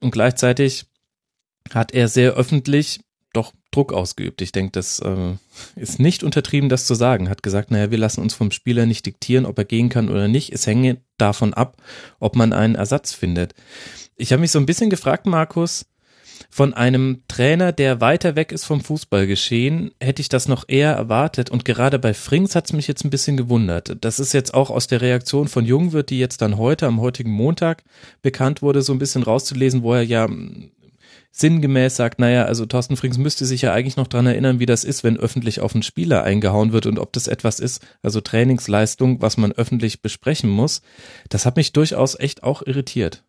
Und 0.00 0.10
gleichzeitig 0.10 0.86
hat 1.72 1.94
er 1.94 2.08
sehr 2.08 2.32
öffentlich 2.32 3.00
doch 3.36 3.52
Druck 3.70 3.92
ausgeübt. 3.92 4.40
Ich 4.40 4.52
denke, 4.52 4.72
das 4.72 5.00
äh, 5.00 5.34
ist 5.76 5.98
nicht 5.98 6.22
untertrieben, 6.22 6.68
das 6.68 6.86
zu 6.86 6.94
sagen. 6.94 7.28
Hat 7.28 7.42
gesagt, 7.42 7.70
naja, 7.70 7.90
wir 7.90 7.98
lassen 7.98 8.20
uns 8.20 8.34
vom 8.34 8.50
Spieler 8.50 8.86
nicht 8.86 9.06
diktieren, 9.06 9.46
ob 9.46 9.58
er 9.58 9.64
gehen 9.64 9.88
kann 9.88 10.08
oder 10.08 10.28
nicht. 10.28 10.52
Es 10.52 10.66
hänge 10.66 10.98
davon 11.18 11.54
ab, 11.54 11.76
ob 12.20 12.36
man 12.36 12.52
einen 12.52 12.74
Ersatz 12.74 13.12
findet. 13.12 13.54
Ich 14.16 14.32
habe 14.32 14.40
mich 14.40 14.52
so 14.52 14.58
ein 14.58 14.66
bisschen 14.66 14.90
gefragt, 14.90 15.26
Markus, 15.26 15.86
von 16.50 16.74
einem 16.74 17.22
Trainer, 17.28 17.72
der 17.72 18.00
weiter 18.00 18.36
weg 18.36 18.52
ist 18.52 18.64
vom 18.64 18.80
Fußballgeschehen, 18.80 19.90
hätte 20.00 20.22
ich 20.22 20.28
das 20.28 20.48
noch 20.48 20.64
eher 20.68 20.92
erwartet. 20.92 21.50
Und 21.50 21.64
gerade 21.64 21.98
bei 21.98 22.14
Frings 22.14 22.54
hat 22.54 22.66
es 22.66 22.72
mich 22.72 22.86
jetzt 22.86 23.04
ein 23.04 23.10
bisschen 23.10 23.36
gewundert. 23.36 23.96
Das 24.00 24.20
ist 24.20 24.32
jetzt 24.32 24.54
auch 24.54 24.70
aus 24.70 24.86
der 24.86 25.00
Reaktion 25.00 25.48
von 25.48 25.64
Jungwirth, 25.64 26.10
die 26.10 26.18
jetzt 26.18 26.42
dann 26.42 26.56
heute, 26.56 26.86
am 26.86 27.00
heutigen 27.00 27.32
Montag 27.32 27.82
bekannt 28.22 28.62
wurde, 28.62 28.82
so 28.82 28.92
ein 28.92 28.98
bisschen 28.98 29.22
rauszulesen, 29.22 29.82
wo 29.82 29.94
er 29.94 30.02
ja 30.02 30.28
sinngemäß 31.36 31.96
sagt, 31.96 32.20
naja, 32.20 32.44
also 32.44 32.64
Thorsten 32.64 32.96
Frings 32.96 33.18
müsste 33.18 33.44
sich 33.44 33.62
ja 33.62 33.72
eigentlich 33.72 33.96
noch 33.96 34.06
dran 34.06 34.26
erinnern, 34.26 34.60
wie 34.60 34.66
das 34.66 34.84
ist, 34.84 35.02
wenn 35.02 35.18
öffentlich 35.18 35.60
auf 35.60 35.74
einen 35.74 35.82
Spieler 35.82 36.22
eingehauen 36.22 36.72
wird 36.72 36.86
und 36.86 37.00
ob 37.00 37.12
das 37.12 37.26
etwas 37.26 37.58
ist, 37.58 37.84
also 38.04 38.20
Trainingsleistung, 38.20 39.20
was 39.20 39.36
man 39.36 39.50
öffentlich 39.50 40.00
besprechen 40.00 40.48
muss. 40.48 40.80
Das 41.28 41.44
hat 41.44 41.56
mich 41.56 41.72
durchaus 41.72 42.18
echt 42.18 42.44
auch 42.44 42.62
irritiert. 42.64 43.24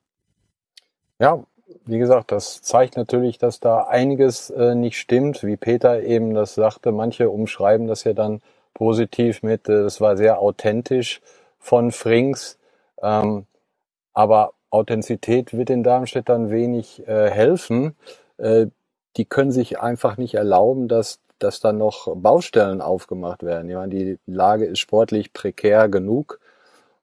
Ja, 1.17 1.45
wie 1.85 1.97
gesagt, 1.97 2.31
das 2.31 2.61
zeigt 2.61 2.95
natürlich, 2.95 3.39
dass 3.39 3.59
da 3.59 3.85
einiges 3.85 4.51
äh, 4.51 4.75
nicht 4.75 4.99
stimmt, 4.99 5.43
wie 5.43 5.57
Peter 5.57 6.03
eben 6.03 6.35
das 6.35 6.53
sagte. 6.53 6.91
Manche 6.91 7.31
umschreiben 7.31 7.87
das 7.87 8.03
ja 8.03 8.13
dann 8.13 8.41
positiv 8.75 9.41
mit, 9.41 9.67
äh, 9.67 9.81
das 9.81 9.99
war 9.99 10.15
sehr 10.15 10.37
authentisch 10.39 11.21
von 11.57 11.91
Frings. 11.91 12.59
Ähm, 13.01 13.47
aber 14.13 14.53
Authentizität 14.75 15.53
wird 15.55 15.69
den 15.69 15.83
Darmstädtern 15.83 16.51
wenig 16.51 17.07
äh, 17.07 17.29
helfen. 17.29 17.95
Äh, 18.37 18.67
die 19.15 19.25
können 19.25 19.51
sich 19.51 19.79
einfach 19.79 20.17
nicht 20.17 20.35
erlauben, 20.35 20.87
dass, 20.87 21.19
dass 21.39 21.61
dann 21.61 21.77
noch 21.77 22.13
Baustellen 22.15 22.81
aufgemacht 22.81 23.43
werden. 23.43 23.69
Ich 23.69 23.75
meine, 23.75 23.95
die 23.95 24.19
Lage 24.25 24.65
ist 24.65 24.79
sportlich 24.79 25.31
prekär 25.31 25.87
genug. 25.87 26.39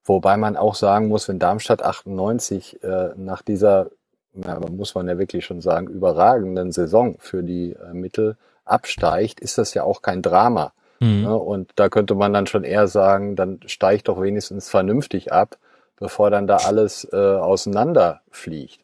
Wobei 0.04 0.36
man 0.36 0.56
auch 0.56 0.74
sagen 0.74 1.08
muss, 1.08 1.28
wenn 1.28 1.38
Darmstadt 1.38 1.82
98 1.82 2.82
äh, 2.82 3.10
nach 3.16 3.40
dieser, 3.40 3.90
ja, 4.34 4.60
muss 4.70 4.94
man 4.94 5.08
ja 5.08 5.16
wirklich 5.18 5.44
schon 5.46 5.60
sagen, 5.60 5.86
überragenden 5.86 6.72
Saison 6.72 7.16
für 7.18 7.42
die 7.42 7.72
äh, 7.72 7.94
Mittel 7.94 8.36
absteigt, 8.64 9.40
ist 9.40 9.58
das 9.58 9.72
ja 9.74 9.84
auch 9.84 10.02
kein 10.02 10.20
Drama. 10.20 10.72
Mhm. 11.00 11.22
Ne? 11.22 11.36
Und 11.36 11.70
da 11.76 11.88
könnte 11.88 12.14
man 12.14 12.32
dann 12.32 12.46
schon 12.46 12.64
eher 12.64 12.88
sagen, 12.88 13.36
dann 13.36 13.60
steigt 13.66 14.08
doch 14.08 14.20
wenigstens 14.20 14.68
vernünftig 14.68 15.32
ab 15.32 15.56
bevor 16.02 16.30
dann 16.30 16.46
da 16.46 16.56
alles 16.56 17.08
äh, 17.12 17.16
auseinanderfliegt. 17.16 18.80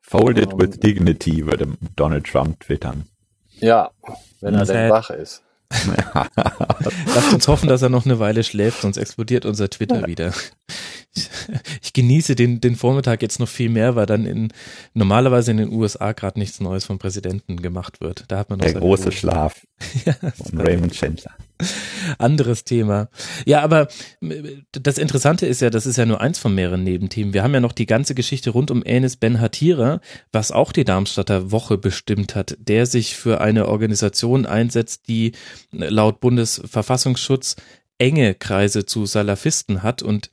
Folded 0.00 0.54
um, 0.54 0.60
with 0.60 0.78
dignity, 0.80 1.44
würde 1.44 1.76
Donald 1.96 2.26
Trump 2.26 2.60
twittern. 2.60 3.06
Ja, 3.58 3.90
wenn 4.40 4.54
er 4.54 4.60
Das 4.60 4.68
denn 4.68 4.90
wach 4.90 5.10
ist. 5.10 5.42
Lasst 7.14 7.34
uns 7.34 7.48
hoffen, 7.48 7.68
dass 7.68 7.82
er 7.82 7.90
noch 7.90 8.06
eine 8.06 8.18
Weile 8.18 8.42
schläft, 8.42 8.80
sonst 8.80 8.96
explodiert 8.96 9.44
unser 9.44 9.68
Twitter 9.68 10.06
wieder. 10.06 10.32
Ich, 11.14 11.28
ich 11.82 11.92
genieße 11.92 12.36
den, 12.36 12.60
den 12.60 12.76
Vormittag 12.76 13.20
jetzt 13.20 13.40
noch 13.40 13.48
viel 13.48 13.68
mehr, 13.68 13.96
weil 13.96 14.06
dann 14.06 14.24
in 14.24 14.52
normalerweise 14.94 15.50
in 15.50 15.58
den 15.58 15.72
USA 15.72 16.12
gerade 16.12 16.38
nichts 16.38 16.60
Neues 16.60 16.84
vom 16.84 16.98
Präsidenten 16.98 17.60
gemacht 17.60 18.00
wird. 18.00 18.24
Da 18.28 18.38
hat 18.38 18.48
man 18.48 18.60
noch 18.60 18.64
Der 18.64 18.74
große 18.74 19.04
Ruhe. 19.04 19.12
Schlaf 19.12 19.66
von 20.50 20.60
Raymond 20.60 20.94
Chandler. 20.94 21.32
Anderes 22.18 22.64
Thema. 22.64 23.08
Ja, 23.44 23.62
aber 23.62 23.88
äh, 24.20 24.58
das 24.72 24.98
Interessante 24.98 25.46
ist 25.46 25.60
ja, 25.60 25.70
das 25.70 25.86
ist 25.86 25.96
ja 25.96 26.06
nur 26.06 26.20
eins 26.20 26.38
von 26.38 26.54
mehreren 26.54 26.84
Nebenthemen. 26.84 27.34
Wir 27.34 27.42
haben 27.42 27.54
ja 27.54 27.60
noch 27.60 27.72
die 27.72 27.86
ganze 27.86 28.14
Geschichte 28.14 28.50
rund 28.50 28.70
um 28.70 28.82
Enes 28.84 29.16
Ben 29.16 29.40
Hatira, 29.40 30.00
was 30.32 30.52
auch 30.52 30.72
die 30.72 30.84
Darmstadter 30.84 31.50
Woche 31.50 31.78
bestimmt 31.78 32.34
hat, 32.34 32.56
der 32.60 32.86
sich 32.86 33.16
für 33.16 33.40
eine 33.40 33.68
Organisation 33.68 34.46
einsetzt, 34.46 35.08
die 35.08 35.32
laut 35.72 36.20
Bundesverfassungsschutz 36.20 37.56
enge 37.98 38.34
Kreise 38.34 38.86
zu 38.86 39.06
Salafisten 39.06 39.82
hat 39.82 40.02
und 40.02 40.30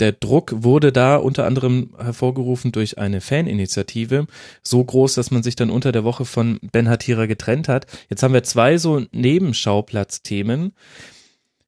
der 0.00 0.12
Druck 0.12 0.52
wurde 0.56 0.92
da 0.92 1.16
unter 1.16 1.46
anderem 1.46 1.90
hervorgerufen 1.98 2.72
durch 2.72 2.98
eine 2.98 3.20
Faninitiative, 3.20 4.26
so 4.62 4.84
groß, 4.84 5.14
dass 5.14 5.30
man 5.30 5.42
sich 5.42 5.56
dann 5.56 5.70
unter 5.70 5.92
der 5.92 6.04
Woche 6.04 6.24
von 6.24 6.58
Ben 6.72 6.88
Hatira 6.88 7.26
getrennt 7.26 7.68
hat. 7.68 7.86
Jetzt 8.08 8.22
haben 8.22 8.34
wir 8.34 8.42
zwei 8.42 8.78
so 8.78 9.02
Nebenschauplatz-Themen. 9.12 10.72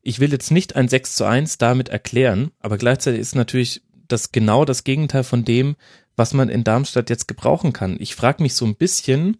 Ich 0.02 0.20
will 0.20 0.32
jetzt 0.32 0.50
nicht 0.50 0.76
ein 0.76 0.88
6 0.88 1.16
zu 1.16 1.24
1 1.24 1.58
damit 1.58 1.88
erklären, 1.88 2.50
aber 2.60 2.78
gleichzeitig 2.78 3.20
ist 3.20 3.34
natürlich 3.34 3.82
das 4.08 4.32
genau 4.32 4.64
das 4.64 4.84
Gegenteil 4.84 5.24
von 5.24 5.44
dem, 5.44 5.76
was 6.16 6.34
man 6.34 6.48
in 6.48 6.64
Darmstadt 6.64 7.10
jetzt 7.10 7.28
gebrauchen 7.28 7.72
kann. 7.72 7.96
Ich 8.00 8.14
frage 8.14 8.42
mich 8.42 8.54
so 8.54 8.64
ein 8.64 8.74
bisschen, 8.74 9.36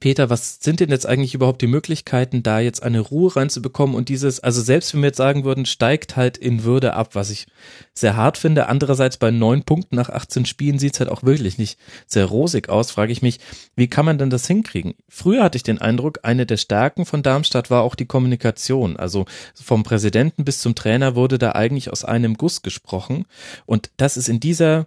Peter, 0.00 0.30
was 0.30 0.58
sind 0.60 0.80
denn 0.80 0.90
jetzt 0.90 1.06
eigentlich 1.06 1.34
überhaupt 1.34 1.62
die 1.62 1.66
Möglichkeiten, 1.66 2.42
da 2.42 2.60
jetzt 2.60 2.82
eine 2.82 3.00
Ruhe 3.00 3.36
reinzubekommen 3.36 3.94
und 3.94 4.08
dieses, 4.08 4.40
also 4.40 4.60
selbst 4.60 4.94
wenn 4.94 5.02
wir 5.02 5.08
jetzt 5.08 5.18
sagen 5.18 5.44
würden, 5.44 5.66
steigt 5.66 6.16
halt 6.16 6.38
in 6.38 6.64
Würde 6.64 6.94
ab, 6.94 7.14
was 7.14 7.30
ich 7.30 7.46
sehr 7.94 8.16
hart 8.16 8.38
finde. 8.38 8.68
Andererseits 8.68 9.16
bei 9.16 9.30
neun 9.30 9.62
Punkten 9.64 9.96
nach 9.96 10.08
18 10.08 10.46
Spielen 10.46 10.78
sieht's 10.78 10.98
halt 10.98 11.10
auch 11.10 11.22
wirklich 11.22 11.58
nicht 11.58 11.78
sehr 12.06 12.24
rosig 12.24 12.68
aus, 12.68 12.90
frage 12.90 13.12
ich 13.12 13.22
mich, 13.22 13.38
wie 13.76 13.88
kann 13.88 14.04
man 14.04 14.18
denn 14.18 14.30
das 14.30 14.46
hinkriegen? 14.46 14.94
Früher 15.08 15.44
hatte 15.44 15.56
ich 15.56 15.62
den 15.62 15.80
Eindruck, 15.80 16.20
eine 16.22 16.46
der 16.46 16.56
Stärken 16.56 17.04
von 17.04 17.22
Darmstadt 17.22 17.70
war 17.70 17.82
auch 17.82 17.94
die 17.94 18.06
Kommunikation. 18.06 18.96
Also 18.96 19.26
vom 19.54 19.82
Präsidenten 19.82 20.44
bis 20.44 20.60
zum 20.60 20.74
Trainer 20.74 21.14
wurde 21.14 21.38
da 21.38 21.52
eigentlich 21.52 21.90
aus 21.90 22.04
einem 22.04 22.34
Guss 22.36 22.62
gesprochen. 22.62 23.26
Und 23.66 23.90
das 23.98 24.16
ist 24.16 24.28
in 24.28 24.40
dieser 24.40 24.86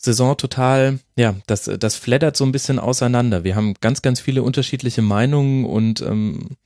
Saison 0.00 0.36
total, 0.36 1.00
ja, 1.16 1.34
das, 1.48 1.64
das 1.64 1.96
flattert 1.96 2.36
so 2.36 2.44
ein 2.44 2.52
bisschen 2.52 2.78
auseinander. 2.78 3.42
Wir 3.42 3.56
haben 3.56 3.74
ganz, 3.80 4.00
ganz 4.00 4.20
viele 4.20 4.44
unterschiedliche 4.44 5.02
Meinungen 5.02 5.64
und 5.64 6.00
ähm, 6.02 6.56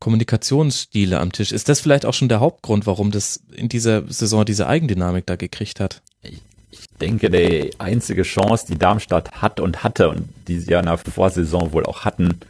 Kommunikationsstile 0.00 1.18
am 1.18 1.32
Tisch. 1.32 1.50
Ist 1.50 1.70
das 1.70 1.80
vielleicht 1.80 2.04
auch 2.04 2.12
schon 2.12 2.28
der 2.28 2.40
Hauptgrund, 2.40 2.86
warum 2.86 3.10
das 3.10 3.40
in 3.56 3.70
dieser 3.70 4.06
Saison 4.12 4.44
diese 4.44 4.66
Eigendynamik 4.66 5.24
da 5.24 5.36
gekriegt 5.36 5.80
hat? 5.80 6.02
Ich 6.20 6.88
denke, 7.00 7.30
die 7.30 7.70
einzige 7.78 8.22
Chance, 8.22 8.66
die 8.68 8.78
Darmstadt 8.78 9.32
hat 9.40 9.60
und 9.60 9.82
hatte 9.82 10.10
und 10.10 10.28
die 10.46 10.58
sie 10.58 10.72
ja 10.72 10.80
in 10.80 10.86
der 10.86 10.98
Vorsaison 10.98 11.72
wohl 11.72 11.86
auch 11.86 12.04
hatten, 12.04 12.40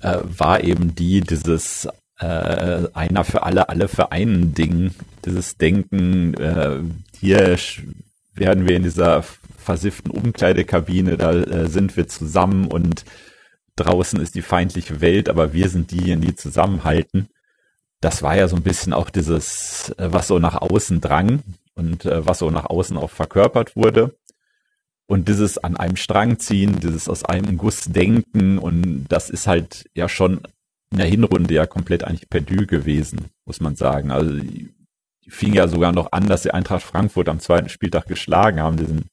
äh, 0.00 0.18
war 0.22 0.64
eben 0.64 0.94
die, 0.94 1.20
dieses 1.20 1.86
äh, 2.18 2.88
einer 2.94 3.24
für 3.24 3.42
alle, 3.42 3.68
alle 3.68 3.88
für 3.88 4.10
einen 4.10 4.54
Ding, 4.54 4.92
dieses 5.26 5.58
Denken, 5.58 6.32
äh, 6.34 6.78
hier 7.20 7.58
werden 8.34 8.66
wir 8.66 8.76
in 8.76 8.84
dieser 8.84 9.22
versifften 9.66 10.10
Umkleidekabine, 10.10 11.16
da 11.16 11.32
äh, 11.32 11.68
sind 11.68 11.96
wir 11.96 12.08
zusammen 12.08 12.68
und 12.68 13.04
draußen 13.74 14.20
ist 14.20 14.34
die 14.36 14.42
feindliche 14.42 15.00
Welt, 15.00 15.28
aber 15.28 15.52
wir 15.52 15.68
sind 15.68 15.90
diejenigen, 15.90 16.22
die 16.22 16.36
zusammenhalten. 16.36 17.28
Das 18.00 18.22
war 18.22 18.36
ja 18.36 18.48
so 18.48 18.56
ein 18.56 18.62
bisschen 18.62 18.92
auch 18.92 19.10
dieses, 19.10 19.90
äh, 19.98 20.08
was 20.12 20.28
so 20.28 20.38
nach 20.38 20.54
außen 20.54 21.00
drang 21.00 21.42
und 21.74 22.06
äh, 22.06 22.24
was 22.24 22.38
so 22.38 22.50
nach 22.50 22.66
außen 22.66 22.96
auch 22.96 23.10
verkörpert 23.10 23.76
wurde. 23.76 24.16
Und 25.08 25.28
dieses 25.28 25.58
an 25.58 25.76
einem 25.76 25.96
Strang 25.96 26.38
ziehen, 26.38 26.80
dieses 26.80 27.08
aus 27.08 27.24
einem 27.24 27.58
Guss 27.58 27.82
denken 27.82 28.58
und 28.58 29.06
das 29.08 29.30
ist 29.30 29.46
halt 29.46 29.88
ja 29.94 30.08
schon 30.08 30.40
in 30.90 30.98
der 30.98 31.06
Hinrunde 31.06 31.54
ja 31.54 31.66
komplett 31.66 32.04
eigentlich 32.04 32.30
perdu 32.30 32.66
gewesen, 32.66 33.26
muss 33.44 33.60
man 33.60 33.76
sagen. 33.76 34.10
Also 34.10 34.32
die 34.32 34.72
fing 35.28 35.54
ja 35.54 35.66
sogar 35.68 35.92
noch 35.92 36.12
an, 36.12 36.28
dass 36.28 36.44
sie 36.44 36.52
Eintracht 36.52 36.82
Frankfurt 36.82 37.28
am 37.28 37.40
zweiten 37.40 37.68
Spieltag 37.68 38.06
geschlagen 38.06 38.60
haben, 38.60 38.76
diesen 38.76 39.06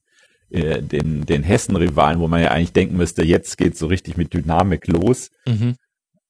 äh, 0.53 0.81
den, 0.81 1.25
den 1.25 1.43
Hessen-Rivalen, 1.43 2.19
wo 2.19 2.27
man 2.27 2.41
ja 2.41 2.51
eigentlich 2.51 2.73
denken 2.73 2.95
müsste, 2.95 3.23
jetzt 3.23 3.57
geht's 3.57 3.79
so 3.79 3.87
richtig 3.87 4.17
mit 4.17 4.33
Dynamik 4.33 4.87
los. 4.87 5.31
Mhm. 5.47 5.75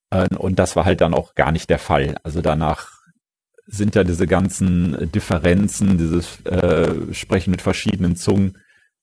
Äh, 0.10 0.34
Und 0.36 0.60
das 0.60 0.76
war 0.76 0.86
halt 0.86 1.02
dann 1.02 1.14
auch 1.14 1.36
gar 1.36 1.52
nicht 1.52 1.70
der 1.70 1.80
Fall. 1.80 2.16
Also 2.24 2.42
danach 2.42 2.90
sind 3.66 3.96
ja 3.96 4.04
diese 4.04 4.28
ganzen 4.28 5.12
Differenzen, 5.12 5.98
dieses 5.98 6.44
äh, 6.46 7.14
Sprechen 7.14 7.52
mit 7.52 7.62
verschiedenen 7.62 8.16
Zungen 8.16 8.58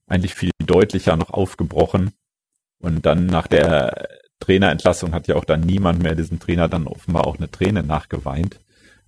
eigentlich 0.07 0.35
viel 0.35 0.51
deutlicher 0.59 1.17
noch 1.17 1.31
aufgebrochen. 1.31 2.13
Und 2.79 3.07
dann 3.07 3.27
nach 3.27 3.47
der 3.47 4.09
Trainerentlassung 4.41 5.13
hat 5.13 5.29
ja 5.29 5.37
auch 5.37 5.45
dann 5.45 5.61
niemand 5.61 6.03
mehr 6.03 6.15
diesem 6.15 6.41
Trainer 6.41 6.69
dann 6.69 6.87
offenbar 6.87 7.27
auch 7.27 7.37
eine 7.37 7.51
Träne 7.51 7.83
nachgeweint. 7.83 8.59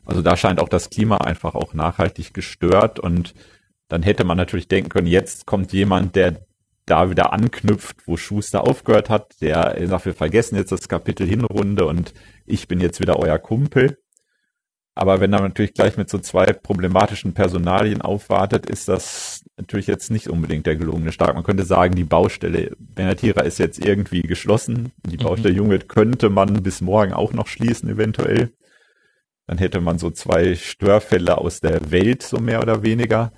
Also 0.05 0.21
da 0.21 0.37
scheint 0.37 0.61
auch 0.61 0.69
das 0.69 0.91
Klima 0.91 1.19
einfach 1.19 1.55
auch 1.55 1.75
nachhaltig 1.75 2.35
gestört 2.35 2.99
und 2.99 3.35
dann 3.93 4.03
hätte 4.03 4.25
man 4.25 4.39
natürlich 4.39 4.69
denken 4.69 4.89
können, 4.89 5.07
jetzt 5.07 5.45
kommt 5.45 5.75
jemand, 5.75 6.17
der 6.17 6.47
da 6.87 7.11
wieder 7.11 7.35
anknüpft, 7.35 8.07
wo 8.07 8.17
Schuster 8.17 8.67
aufgehört 8.67 9.11
hat, 9.11 9.35
der 9.43 9.77
sagt, 9.87 10.07
wir 10.07 10.15
vergessen 10.15 10.57
jetzt 10.57 10.73
das 10.73 10.89
Kapitel 10.89 11.27
Hinrunde 11.27 11.85
und 11.85 12.15
ich 12.47 12.69
bin 12.69 12.81
jetzt 12.81 13.01
wieder 13.01 13.19
euer 13.19 13.39
Kumpel. 13.39 13.99
Aber 14.95 15.21
wenn 15.21 15.35
er 15.35 15.43
natürlich 15.43 15.75
gleich 15.75 15.99
mit 15.99 16.09
so 16.09 16.19
zwei 16.19 16.55
problematischen 16.55 17.35
Personalien 17.35 18.01
aufwartet, 18.01 18.65
ist 18.65 18.89
das 18.89 19.45
natürlich 19.59 19.89
jetzt 19.89 20.11
nicht 20.11 20.29
unbedingt 20.29 20.65
der 20.65 20.77
gelungene 20.77 21.13
Start. 21.13 21.35
Man 21.35 21.45
könnte 21.45 21.65
sagen, 21.65 21.95
die 21.95 22.05
Baustelle 22.05 22.75
Benatira 22.79 23.43
ist 23.43 23.59
jetzt 23.59 23.85
irgendwie 23.85 24.23
geschlossen. 24.23 24.93
Die 25.07 25.19
Mhm. 25.19 25.23
Baustelle 25.23 25.55
Junge 25.55 25.79
könnte 25.81 26.31
man 26.31 26.63
bis 26.63 26.81
morgen 26.81 27.13
auch 27.13 27.35
noch 27.35 27.47
schließen, 27.47 27.91
eventuell. 27.91 28.53
Dann 29.47 29.59
hätte 29.59 29.83
man 29.83 29.99
so 29.99 30.11
zwei 30.11 30.55
Störfälle 30.55 31.37
aus 31.37 31.61
der 31.61 31.91
Welt, 31.91 32.23
so 32.23 32.39
mehr 32.39 32.63
oder 32.63 32.83
weniger. 32.83 33.33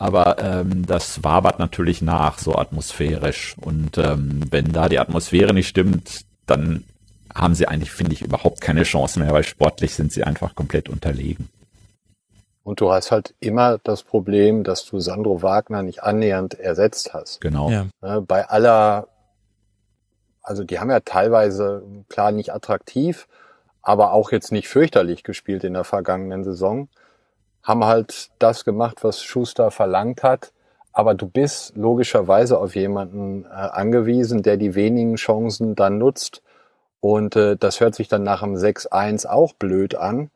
Aber 0.00 0.38
ähm, 0.38 0.86
das 0.86 1.22
wabert 1.24 1.58
natürlich 1.58 2.00
nach, 2.00 2.38
so 2.38 2.56
atmosphärisch. 2.56 3.54
Und 3.60 3.98
ähm, 3.98 4.40
wenn 4.50 4.72
da 4.72 4.88
die 4.88 4.98
Atmosphäre 4.98 5.52
nicht 5.52 5.68
stimmt, 5.68 6.22
dann 6.46 6.84
haben 7.34 7.54
sie 7.54 7.68
eigentlich, 7.68 7.90
finde 7.90 8.14
ich, 8.14 8.22
überhaupt 8.22 8.62
keine 8.62 8.84
Chance 8.84 9.20
mehr, 9.20 9.30
weil 9.30 9.44
sportlich 9.44 9.94
sind 9.94 10.10
sie 10.10 10.24
einfach 10.24 10.54
komplett 10.54 10.88
unterlegen. 10.88 11.50
Und 12.64 12.80
du 12.80 12.90
hast 12.90 13.10
halt 13.12 13.34
immer 13.40 13.76
das 13.76 14.02
Problem, 14.02 14.64
dass 14.64 14.86
du 14.86 15.00
Sandro 15.00 15.42
Wagner 15.42 15.82
nicht 15.82 16.02
annähernd 16.02 16.54
ersetzt 16.54 17.12
hast. 17.12 17.42
Genau. 17.42 17.70
Ja. 17.70 17.86
Ne, 18.00 18.22
Bei 18.22 18.48
aller, 18.48 19.06
also 20.40 20.64
die 20.64 20.78
haben 20.78 20.90
ja 20.90 21.00
teilweise 21.00 21.82
klar 22.08 22.32
nicht 22.32 22.54
attraktiv, 22.54 23.28
aber 23.82 24.14
auch 24.14 24.32
jetzt 24.32 24.50
nicht 24.50 24.68
fürchterlich 24.68 25.24
gespielt 25.24 25.62
in 25.62 25.74
der 25.74 25.84
vergangenen 25.84 26.42
Saison, 26.42 26.88
haben 27.62 27.84
halt 27.84 28.30
das 28.38 28.64
gemacht, 28.64 28.98
was 29.02 29.22
Schuster 29.22 29.70
verlangt 29.70 30.22
hat. 30.22 30.52
Aber 30.92 31.14
du 31.14 31.26
bist 31.26 31.76
logischerweise 31.76 32.58
auf 32.58 32.74
jemanden 32.74 33.44
äh, 33.44 33.48
angewiesen, 33.48 34.42
der 34.42 34.56
die 34.56 34.74
wenigen 34.74 35.16
Chancen 35.16 35.76
dann 35.76 35.98
nutzt. 35.98 36.42
Und 37.00 37.36
äh, 37.36 37.56
das 37.56 37.80
hört 37.80 37.94
sich 37.94 38.08
dann 38.08 38.22
nach 38.22 38.42
dem 38.42 38.54
6-1 38.54 39.26
auch 39.26 39.52
blöd 39.54 39.94
an. 39.94 40.30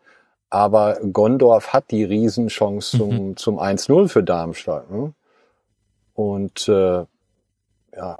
Aber 0.50 0.98
Gondorf 1.12 1.72
hat 1.72 1.90
die 1.90 2.04
Riesenchance 2.04 2.96
zum, 2.96 3.36
zum 3.36 3.58
1-0 3.58 4.08
für 4.08 4.22
Darmstadt. 4.22 4.90
Ne? 4.90 5.12
Und 6.14 6.68
äh, 6.68 7.04
ja, 7.96 8.18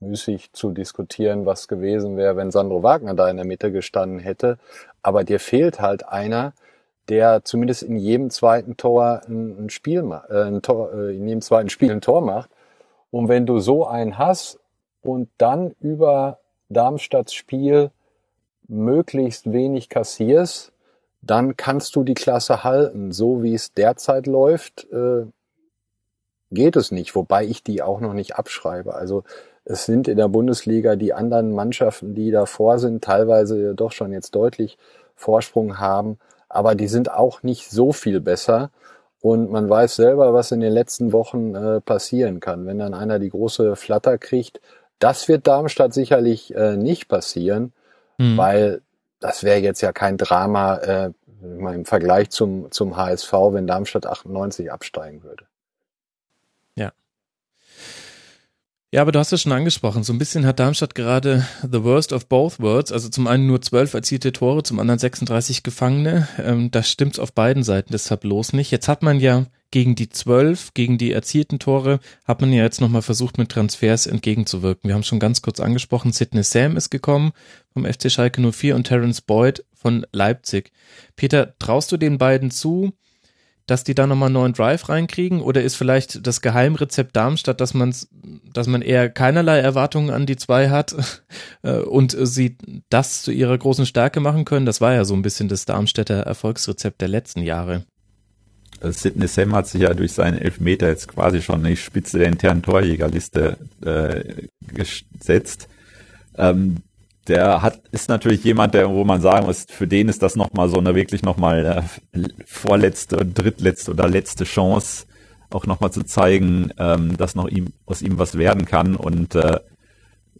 müßig 0.00 0.52
zu 0.52 0.72
diskutieren, 0.72 1.46
was 1.46 1.68
gewesen 1.68 2.16
wäre, 2.16 2.36
wenn 2.36 2.50
Sandro 2.50 2.82
Wagner 2.82 3.14
da 3.14 3.30
in 3.30 3.36
der 3.36 3.46
Mitte 3.46 3.72
gestanden 3.72 4.18
hätte. 4.18 4.58
Aber 5.02 5.24
dir 5.24 5.40
fehlt 5.40 5.80
halt 5.80 6.06
einer, 6.08 6.52
der 7.08 7.44
zumindest 7.44 7.82
in 7.82 7.96
jedem 7.96 8.30
zweiten 8.30 8.76
Tor 8.76 9.22
ein, 9.28 9.70
Spiel 9.70 10.00
äh, 10.28 10.42
ein 10.42 10.62
Tor, 10.62 10.92
äh, 10.92 11.16
in 11.16 11.26
jedem 11.26 11.40
zweiten 11.42 11.68
Spiel 11.68 11.90
ein 11.90 12.00
Tor 12.00 12.22
macht. 12.22 12.50
Und 13.10 13.28
wenn 13.28 13.46
du 13.46 13.58
so 13.58 13.86
einen 13.86 14.18
hast 14.18 14.58
und 15.02 15.28
dann 15.38 15.74
über 15.80 16.38
Darmstadts 16.68 17.34
Spiel 17.34 17.90
möglichst 18.68 19.52
wenig 19.52 19.88
kassierst, 19.88 20.72
dann 21.20 21.56
kannst 21.56 21.94
du 21.96 22.04
die 22.04 22.14
Klasse 22.14 22.64
halten. 22.64 23.12
So 23.12 23.42
wie 23.42 23.54
es 23.54 23.74
derzeit 23.74 24.26
läuft, 24.26 24.90
äh, 24.92 25.26
geht 26.50 26.76
es 26.76 26.90
nicht, 26.90 27.14
wobei 27.14 27.44
ich 27.44 27.62
die 27.62 27.82
auch 27.82 28.00
noch 28.00 28.14
nicht 28.14 28.36
abschreibe. 28.36 28.94
Also 28.94 29.24
es 29.64 29.84
sind 29.84 30.08
in 30.08 30.16
der 30.16 30.28
Bundesliga 30.28 30.96
die 30.96 31.12
anderen 31.12 31.52
Mannschaften, 31.52 32.14
die 32.14 32.30
davor 32.30 32.78
sind, 32.78 33.04
teilweise 33.04 33.74
doch 33.74 33.92
schon 33.92 34.12
jetzt 34.12 34.34
deutlich 34.34 34.78
Vorsprung 35.14 35.78
haben, 35.78 36.18
aber 36.52 36.74
die 36.74 36.88
sind 36.88 37.10
auch 37.10 37.42
nicht 37.42 37.70
so 37.70 37.92
viel 37.92 38.20
besser. 38.20 38.70
Und 39.20 39.50
man 39.50 39.70
weiß 39.70 39.96
selber, 39.96 40.34
was 40.34 40.50
in 40.50 40.60
den 40.60 40.72
letzten 40.72 41.12
Wochen 41.12 41.54
äh, 41.54 41.80
passieren 41.80 42.40
kann. 42.40 42.66
Wenn 42.66 42.78
dann 42.78 42.92
einer 42.92 43.18
die 43.18 43.30
große 43.30 43.76
Flatter 43.76 44.18
kriegt, 44.18 44.60
das 44.98 45.28
wird 45.28 45.46
Darmstadt 45.46 45.94
sicherlich 45.94 46.54
äh, 46.54 46.76
nicht 46.76 47.08
passieren, 47.08 47.72
mhm. 48.18 48.36
weil 48.36 48.82
das 49.20 49.44
wäre 49.44 49.60
jetzt 49.60 49.80
ja 49.80 49.92
kein 49.92 50.18
Drama 50.18 50.76
äh, 50.76 51.10
im 51.42 51.84
Vergleich 51.84 52.30
zum, 52.30 52.70
zum 52.70 52.96
HSV, 52.96 53.32
wenn 53.50 53.66
Darmstadt 53.66 54.06
98 54.06 54.70
absteigen 54.70 55.22
würde. 55.22 55.44
Ja, 58.94 59.00
aber 59.00 59.10
du 59.10 59.18
hast 59.18 59.32
es 59.32 59.40
schon 59.40 59.52
angesprochen. 59.52 60.04
So 60.04 60.12
ein 60.12 60.18
bisschen 60.18 60.44
hat 60.44 60.60
Darmstadt 60.60 60.94
gerade 60.94 61.46
the 61.62 61.82
worst 61.82 62.12
of 62.12 62.26
both 62.26 62.60
worlds. 62.60 62.92
Also 62.92 63.08
zum 63.08 63.26
einen 63.26 63.46
nur 63.46 63.62
zwölf 63.62 63.94
erzielte 63.94 64.32
Tore, 64.32 64.62
zum 64.64 64.78
anderen 64.78 64.98
36 64.98 65.62
Gefangene. 65.62 66.28
Ähm, 66.38 66.70
das 66.70 66.90
stimmt 66.90 67.18
auf 67.18 67.32
beiden 67.32 67.62
Seiten 67.62 67.90
des 67.90 68.04
Tableaus 68.04 68.52
nicht. 68.52 68.70
Jetzt 68.70 68.88
hat 68.88 69.02
man 69.02 69.18
ja 69.18 69.46
gegen 69.70 69.94
die 69.94 70.10
zwölf, 70.10 70.74
gegen 70.74 70.98
die 70.98 71.10
erzielten 71.10 71.58
Tore, 71.58 72.00
hat 72.26 72.42
man 72.42 72.52
ja 72.52 72.64
jetzt 72.64 72.82
nochmal 72.82 73.00
versucht, 73.00 73.38
mit 73.38 73.48
Transfers 73.48 74.06
entgegenzuwirken. 74.06 74.88
Wir 74.88 74.94
haben 74.94 75.04
schon 75.04 75.20
ganz 75.20 75.40
kurz 75.40 75.58
angesprochen, 75.60 76.12
Sidney 76.12 76.42
Sam 76.42 76.76
ist 76.76 76.90
gekommen 76.90 77.32
vom 77.72 77.86
FC 77.86 78.12
Schalke 78.12 78.42
04 78.42 78.76
und 78.76 78.84
Terence 78.84 79.22
Boyd 79.22 79.64
von 79.72 80.06
Leipzig. 80.12 80.70
Peter, 81.16 81.54
traust 81.58 81.90
du 81.92 81.96
den 81.96 82.18
beiden 82.18 82.50
zu, 82.50 82.92
dass 83.66 83.84
die 83.84 83.94
da 83.94 84.06
nochmal 84.06 84.26
einen 84.26 84.34
neuen 84.34 84.52
Drive 84.52 84.88
reinkriegen? 84.88 85.40
Oder 85.40 85.62
ist 85.62 85.76
vielleicht 85.76 86.26
das 86.26 86.40
Geheimrezept 86.40 87.16
Darmstadt, 87.16 87.60
dass 87.60 87.74
man 87.74 87.94
dass 88.52 88.66
man 88.66 88.82
eher 88.82 89.08
keinerlei 89.08 89.58
Erwartungen 89.58 90.10
an 90.10 90.26
die 90.26 90.36
zwei 90.36 90.70
hat 90.70 90.94
äh, 91.62 91.76
und 91.78 92.16
sie 92.18 92.56
das 92.90 93.22
zu 93.22 93.32
ihrer 93.32 93.56
großen 93.56 93.86
Stärke 93.86 94.20
machen 94.20 94.44
können? 94.44 94.66
Das 94.66 94.80
war 94.80 94.94
ja 94.94 95.04
so 95.04 95.14
ein 95.14 95.22
bisschen 95.22 95.48
das 95.48 95.64
Darmstädter 95.64 96.20
Erfolgsrezept 96.20 97.00
der 97.00 97.08
letzten 97.08 97.42
Jahre. 97.42 97.84
Also 98.80 98.98
Sidney 98.98 99.28
Sam 99.28 99.54
hat 99.54 99.68
sich 99.68 99.82
ja 99.82 99.94
durch 99.94 100.12
seinen 100.12 100.38
Elfmeter 100.38 100.88
jetzt 100.88 101.06
quasi 101.08 101.40
schon 101.40 101.64
in 101.64 101.70
die 101.70 101.76
Spitze 101.76 102.18
der 102.18 102.28
internen 102.28 102.62
Torjägerliste 102.62 103.56
äh, 103.84 104.48
gesetzt. 104.66 105.68
Ähm, 106.36 106.78
der 107.28 107.62
hat, 107.62 107.80
ist 107.92 108.08
natürlich 108.08 108.42
jemand, 108.44 108.74
der, 108.74 108.90
wo 108.90 109.04
man 109.04 109.20
sagen 109.20 109.46
muss, 109.46 109.66
für 109.68 109.86
den 109.86 110.08
ist 110.08 110.22
das 110.22 110.36
nochmal 110.36 110.68
so 110.68 110.78
eine 110.78 110.94
wirklich 110.94 111.22
nochmal 111.22 111.84
äh, 112.14 112.28
vorletzte, 112.44 113.24
drittletzte 113.24 113.92
oder 113.92 114.08
letzte 114.08 114.44
Chance, 114.44 115.06
auch 115.50 115.66
nochmal 115.66 115.92
zu 115.92 116.02
zeigen, 116.02 116.70
ähm, 116.78 117.16
dass 117.16 117.34
noch 117.34 117.48
ihm, 117.48 117.72
aus 117.86 118.02
ihm 118.02 118.18
was 118.18 118.38
werden 118.38 118.64
kann 118.64 118.96
und 118.96 119.34
äh, 119.34 119.60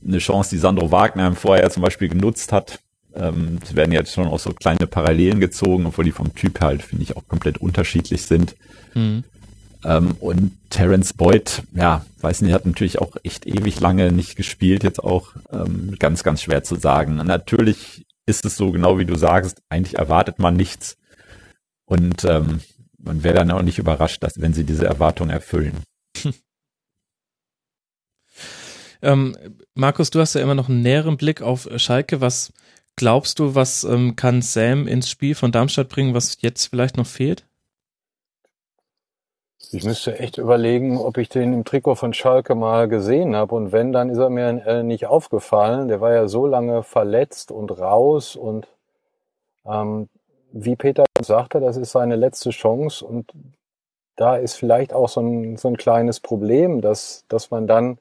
eine 0.04 0.18
Chance, 0.18 0.50
die 0.50 0.58
Sandro 0.58 0.90
Wagner 0.90 1.34
vorher 1.34 1.70
zum 1.70 1.82
Beispiel 1.82 2.08
genutzt 2.08 2.52
hat. 2.52 2.80
Ähm, 3.14 3.58
es 3.62 3.76
werden 3.76 3.92
jetzt 3.92 4.12
schon 4.12 4.26
auch 4.26 4.40
so 4.40 4.52
kleine 4.52 4.86
Parallelen 4.86 5.38
gezogen, 5.38 5.86
obwohl 5.86 6.04
die 6.04 6.12
vom 6.12 6.34
Typ 6.34 6.60
halt, 6.60 6.82
finde 6.82 7.04
ich, 7.04 7.16
auch 7.16 7.28
komplett 7.28 7.58
unterschiedlich 7.58 8.22
sind. 8.22 8.56
Mhm. 8.94 9.24
Ähm, 9.84 10.16
und 10.20 10.52
Terence 10.70 11.12
Boyd, 11.12 11.62
ja, 11.74 12.04
weiß 12.20 12.42
nicht, 12.42 12.52
hat 12.52 12.66
natürlich 12.66 13.00
auch 13.00 13.16
echt 13.22 13.46
ewig 13.46 13.80
lange 13.80 14.12
nicht 14.12 14.36
gespielt, 14.36 14.84
jetzt 14.84 15.02
auch 15.02 15.32
ähm, 15.52 15.96
ganz, 15.98 16.22
ganz 16.22 16.42
schwer 16.42 16.62
zu 16.62 16.76
sagen. 16.76 17.16
Natürlich 17.16 18.06
ist 18.26 18.44
es 18.44 18.56
so, 18.56 18.70
genau 18.70 18.98
wie 18.98 19.04
du 19.04 19.16
sagst, 19.16 19.62
eigentlich 19.68 19.98
erwartet 19.98 20.38
man 20.38 20.54
nichts. 20.54 20.96
Und 21.84 22.24
ähm, 22.24 22.60
man 22.98 23.24
wäre 23.24 23.34
dann 23.34 23.50
auch 23.50 23.62
nicht 23.62 23.78
überrascht, 23.78 24.22
dass 24.22 24.40
wenn 24.40 24.54
sie 24.54 24.64
diese 24.64 24.86
Erwartung 24.86 25.28
erfüllen. 25.28 25.82
ähm, 29.02 29.36
Markus, 29.74 30.10
du 30.10 30.20
hast 30.20 30.34
ja 30.34 30.42
immer 30.42 30.54
noch 30.54 30.68
einen 30.68 30.82
näheren 30.82 31.16
Blick 31.16 31.42
auf 31.42 31.68
Schalke. 31.76 32.20
Was 32.20 32.52
glaubst 32.96 33.40
du, 33.40 33.54
was 33.56 33.82
ähm, 33.84 34.14
kann 34.14 34.42
Sam 34.42 34.86
ins 34.86 35.10
Spiel 35.10 35.34
von 35.34 35.50
Darmstadt 35.50 35.88
bringen, 35.88 36.14
was 36.14 36.38
jetzt 36.40 36.66
vielleicht 36.66 36.96
noch 36.96 37.06
fehlt? 37.06 37.44
Ich 39.74 39.84
müsste 39.84 40.18
echt 40.18 40.36
überlegen, 40.36 40.98
ob 40.98 41.16
ich 41.16 41.30
den 41.30 41.54
im 41.54 41.64
Trikot 41.64 41.94
von 41.94 42.12
Schalke 42.12 42.54
mal 42.54 42.88
gesehen 42.88 43.34
habe. 43.34 43.54
Und 43.54 43.72
wenn, 43.72 43.90
dann 43.90 44.10
ist 44.10 44.18
er 44.18 44.28
mir 44.28 44.66
äh, 44.66 44.82
nicht 44.82 45.06
aufgefallen. 45.06 45.88
Der 45.88 46.02
war 46.02 46.12
ja 46.12 46.28
so 46.28 46.46
lange 46.46 46.82
verletzt 46.82 47.50
und 47.50 47.70
raus. 47.78 48.36
Und 48.36 48.68
ähm, 49.64 50.10
wie 50.52 50.76
Peter 50.76 51.06
sagte, 51.22 51.58
das 51.58 51.78
ist 51.78 51.92
seine 51.92 52.16
letzte 52.16 52.50
Chance. 52.50 53.02
Und 53.02 53.32
da 54.16 54.36
ist 54.36 54.56
vielleicht 54.56 54.92
auch 54.92 55.08
so 55.08 55.22
ein, 55.22 55.56
so 55.56 55.68
ein 55.68 55.78
kleines 55.78 56.20
Problem, 56.20 56.82
dass, 56.82 57.24
dass 57.28 57.50
man 57.50 57.66
dann 57.66 57.96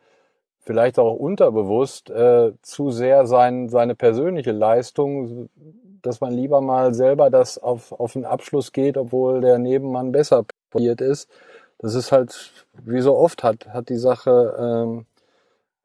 vielleicht 0.60 1.00
auch 1.00 1.16
unterbewusst 1.16 2.10
äh, 2.10 2.52
zu 2.64 2.92
sehr 2.92 3.26
sein, 3.28 3.70
seine 3.70 3.96
persönliche 3.96 4.52
Leistung, 4.52 5.50
dass 6.02 6.20
man 6.20 6.34
lieber 6.34 6.60
mal 6.60 6.94
selber 6.94 7.30
das 7.30 7.58
auf, 7.58 7.94
auf 7.94 8.12
den 8.12 8.26
Abschluss 8.26 8.74
geht, 8.74 8.98
obwohl 8.98 9.40
der 9.40 9.58
Nebenmann 9.58 10.12
besser 10.12 10.44
passiert 10.70 11.00
ist 11.00 11.30
das 11.82 11.96
ist 11.96 12.12
halt, 12.12 12.52
wie 12.84 13.02
so 13.02 13.18
oft 13.18 13.44
hat, 13.44 13.68
hat 13.70 13.90
die 13.90 13.98
Sache, 13.98 14.56
ähm, 14.58 15.06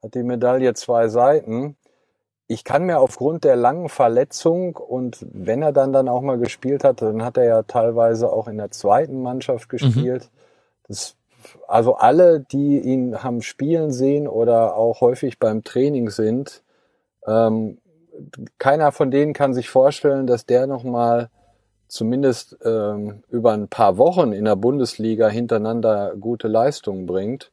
hat 0.03 0.15
die 0.15 0.23
Medaille 0.23 0.75
zwei 0.75 1.09
Seiten. 1.09 1.77
Ich 2.49 2.65
kann 2.65 2.85
mir 2.85 3.01
aufgrund 3.01 3.45
der 3.45 3.57
langen 3.57 3.89
Verletzung 3.89 4.77
und 4.77 5.27
wenn 5.33 5.63
er 5.63 5.73
dann 5.73 5.95
dann 5.95 6.09
auch 6.09 6.21
mal 6.21 6.39
gespielt 6.39 6.85
hat, 6.85 7.01
dann 7.01 7.25
hat 7.25 7.39
er 7.39 7.45
ja 7.45 7.63
teilweise 7.63 8.31
auch 8.31 8.47
in 8.47 8.59
der 8.59 8.71
zweiten 8.71 9.23
Mannschaft 9.23 9.67
mhm. 9.67 9.71
gespielt. 9.71 10.25
Mhm. 10.25 10.39
Das, 10.87 11.17
also 11.67 11.97
alle, 11.97 12.41
die 12.41 12.79
ihn 12.81 13.23
haben 13.23 13.41
spielen 13.41 13.91
sehen 13.91 14.29
oder 14.29 14.77
auch 14.77 15.01
häufig 15.01 15.39
beim 15.39 15.65
Training 15.65 16.11
sind, 16.11 16.63
ähm, 17.27 17.79
keiner 18.59 18.93
von 18.93 19.11
denen 19.11 19.33
kann 19.33 19.55
sich 19.55 19.71
vorstellen, 19.71 20.27
dass 20.27 20.47
der 20.47 20.67
noch 20.67 20.85
mal 20.85 21.31
zumindest 21.89 22.57
ähm, 22.65 23.23
über 23.31 23.53
ein 23.53 23.69
paar 23.69 23.99
Wochen 23.99 24.33
in 24.33 24.45
der 24.45 24.57
Bundesliga 24.57 25.29
hintereinander 25.29 26.15
gute 26.19 26.49
Leistungen 26.49 27.07
bringt. 27.07 27.51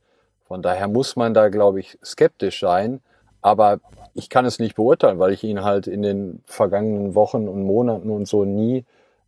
Von 0.47 0.61
daher 0.61 0.87
muss 0.87 1.15
man 1.15 1.33
da, 1.33 1.49
glaube 1.49 1.79
ich, 1.79 1.97
skeptisch 2.03 2.59
sein. 2.59 3.01
Aber 3.41 3.79
ich 4.13 4.29
kann 4.29 4.45
es 4.45 4.59
nicht 4.59 4.75
beurteilen, 4.75 5.19
weil 5.19 5.33
ich 5.33 5.43
ihn 5.43 5.63
halt 5.63 5.87
in 5.87 6.01
den 6.01 6.41
vergangenen 6.45 7.15
Wochen 7.15 7.47
und 7.47 7.63
Monaten 7.63 8.09
und 8.09 8.27
so 8.27 8.45
nie 8.45 8.85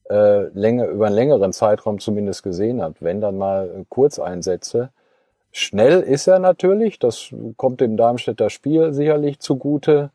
äh, 0.09 0.43
länger, 0.49 0.87
über 0.87 1.07
einen 1.07 1.15
längeren 1.15 1.53
Zeitraum 1.53 1.99
zumindest 1.99 2.43
gesehen 2.43 2.81
habe. 2.81 2.95
Wenn 2.99 3.21
dann 3.21 3.37
mal 3.37 3.85
Kurzeinsätze. 3.89 4.89
Schnell 5.51 6.01
ist 6.01 6.27
er 6.27 6.39
natürlich, 6.39 6.99
das 6.99 7.33
kommt 7.57 7.79
dem 7.81 7.97
Darmstädter 7.97 8.49
Spiel 8.49 8.93
sicherlich 8.93 9.39
zugute. 9.39 10.11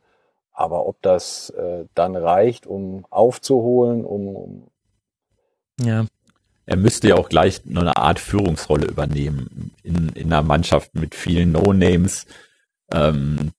Aber 0.52 0.86
ob 0.86 1.00
das 1.02 1.50
äh, 1.50 1.84
dann 1.94 2.16
reicht, 2.16 2.66
um 2.66 3.06
aufzuholen, 3.10 4.04
um, 4.04 4.36
um 4.36 4.62
ja. 5.84 6.06
Er 6.66 6.76
müsste 6.76 7.08
ja 7.08 7.16
auch 7.16 7.28
gleich 7.28 7.64
nur 7.64 7.82
eine 7.82 7.96
Art 7.96 8.20
Führungsrolle 8.20 8.86
übernehmen 8.86 9.72
in, 9.82 10.10
in 10.10 10.32
einer 10.32 10.42
Mannschaft 10.42 10.94
mit 10.94 11.14
vielen 11.14 11.52
No-Names, 11.52 12.26
ähm, 12.92 13.50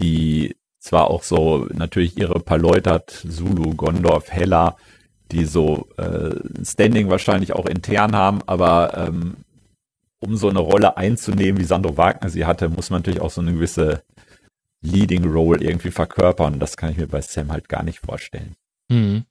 die 0.00 0.56
zwar 0.78 1.10
auch 1.10 1.22
so 1.22 1.66
natürlich 1.72 2.16
ihre 2.16 2.40
paar 2.40 2.58
Leute 2.58 2.90
hat, 2.90 3.10
Zulu, 3.10 3.74
Gondorf, 3.74 4.30
Hella, 4.30 4.76
die 5.30 5.44
so 5.44 5.88
äh, 5.96 6.36
Standing 6.64 7.10
wahrscheinlich 7.10 7.52
auch 7.52 7.66
intern 7.66 8.14
haben, 8.14 8.40
aber 8.46 8.96
ähm, 8.96 9.36
um 10.20 10.36
so 10.36 10.48
eine 10.48 10.60
Rolle 10.60 10.96
einzunehmen, 10.96 11.60
wie 11.60 11.64
Sandro 11.64 11.96
Wagner 11.96 12.30
sie 12.30 12.46
hatte, 12.46 12.68
muss 12.68 12.90
man 12.90 13.00
natürlich 13.00 13.20
auch 13.20 13.30
so 13.30 13.40
eine 13.40 13.52
gewisse 13.52 14.02
Leading 14.80 15.24
Role 15.30 15.62
irgendwie 15.62 15.90
verkörpern. 15.90 16.60
Das 16.60 16.76
kann 16.76 16.90
ich 16.90 16.96
mir 16.96 17.08
bei 17.08 17.20
Sam 17.20 17.52
halt 17.52 17.68
gar 17.68 17.82
nicht 17.82 18.00
vorstellen. 18.00 18.54
Mhm. 18.88 19.24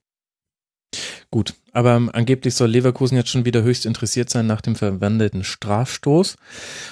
Gut, 1.31 1.53
aber 1.71 2.09
angeblich 2.13 2.53
soll 2.55 2.69
Leverkusen 2.69 3.17
jetzt 3.17 3.29
schon 3.29 3.45
wieder 3.45 3.63
höchst 3.63 3.85
interessiert 3.85 4.29
sein 4.29 4.47
nach 4.47 4.61
dem 4.61 4.75
verwandelten 4.75 5.43
Strafstoß. 5.43 6.35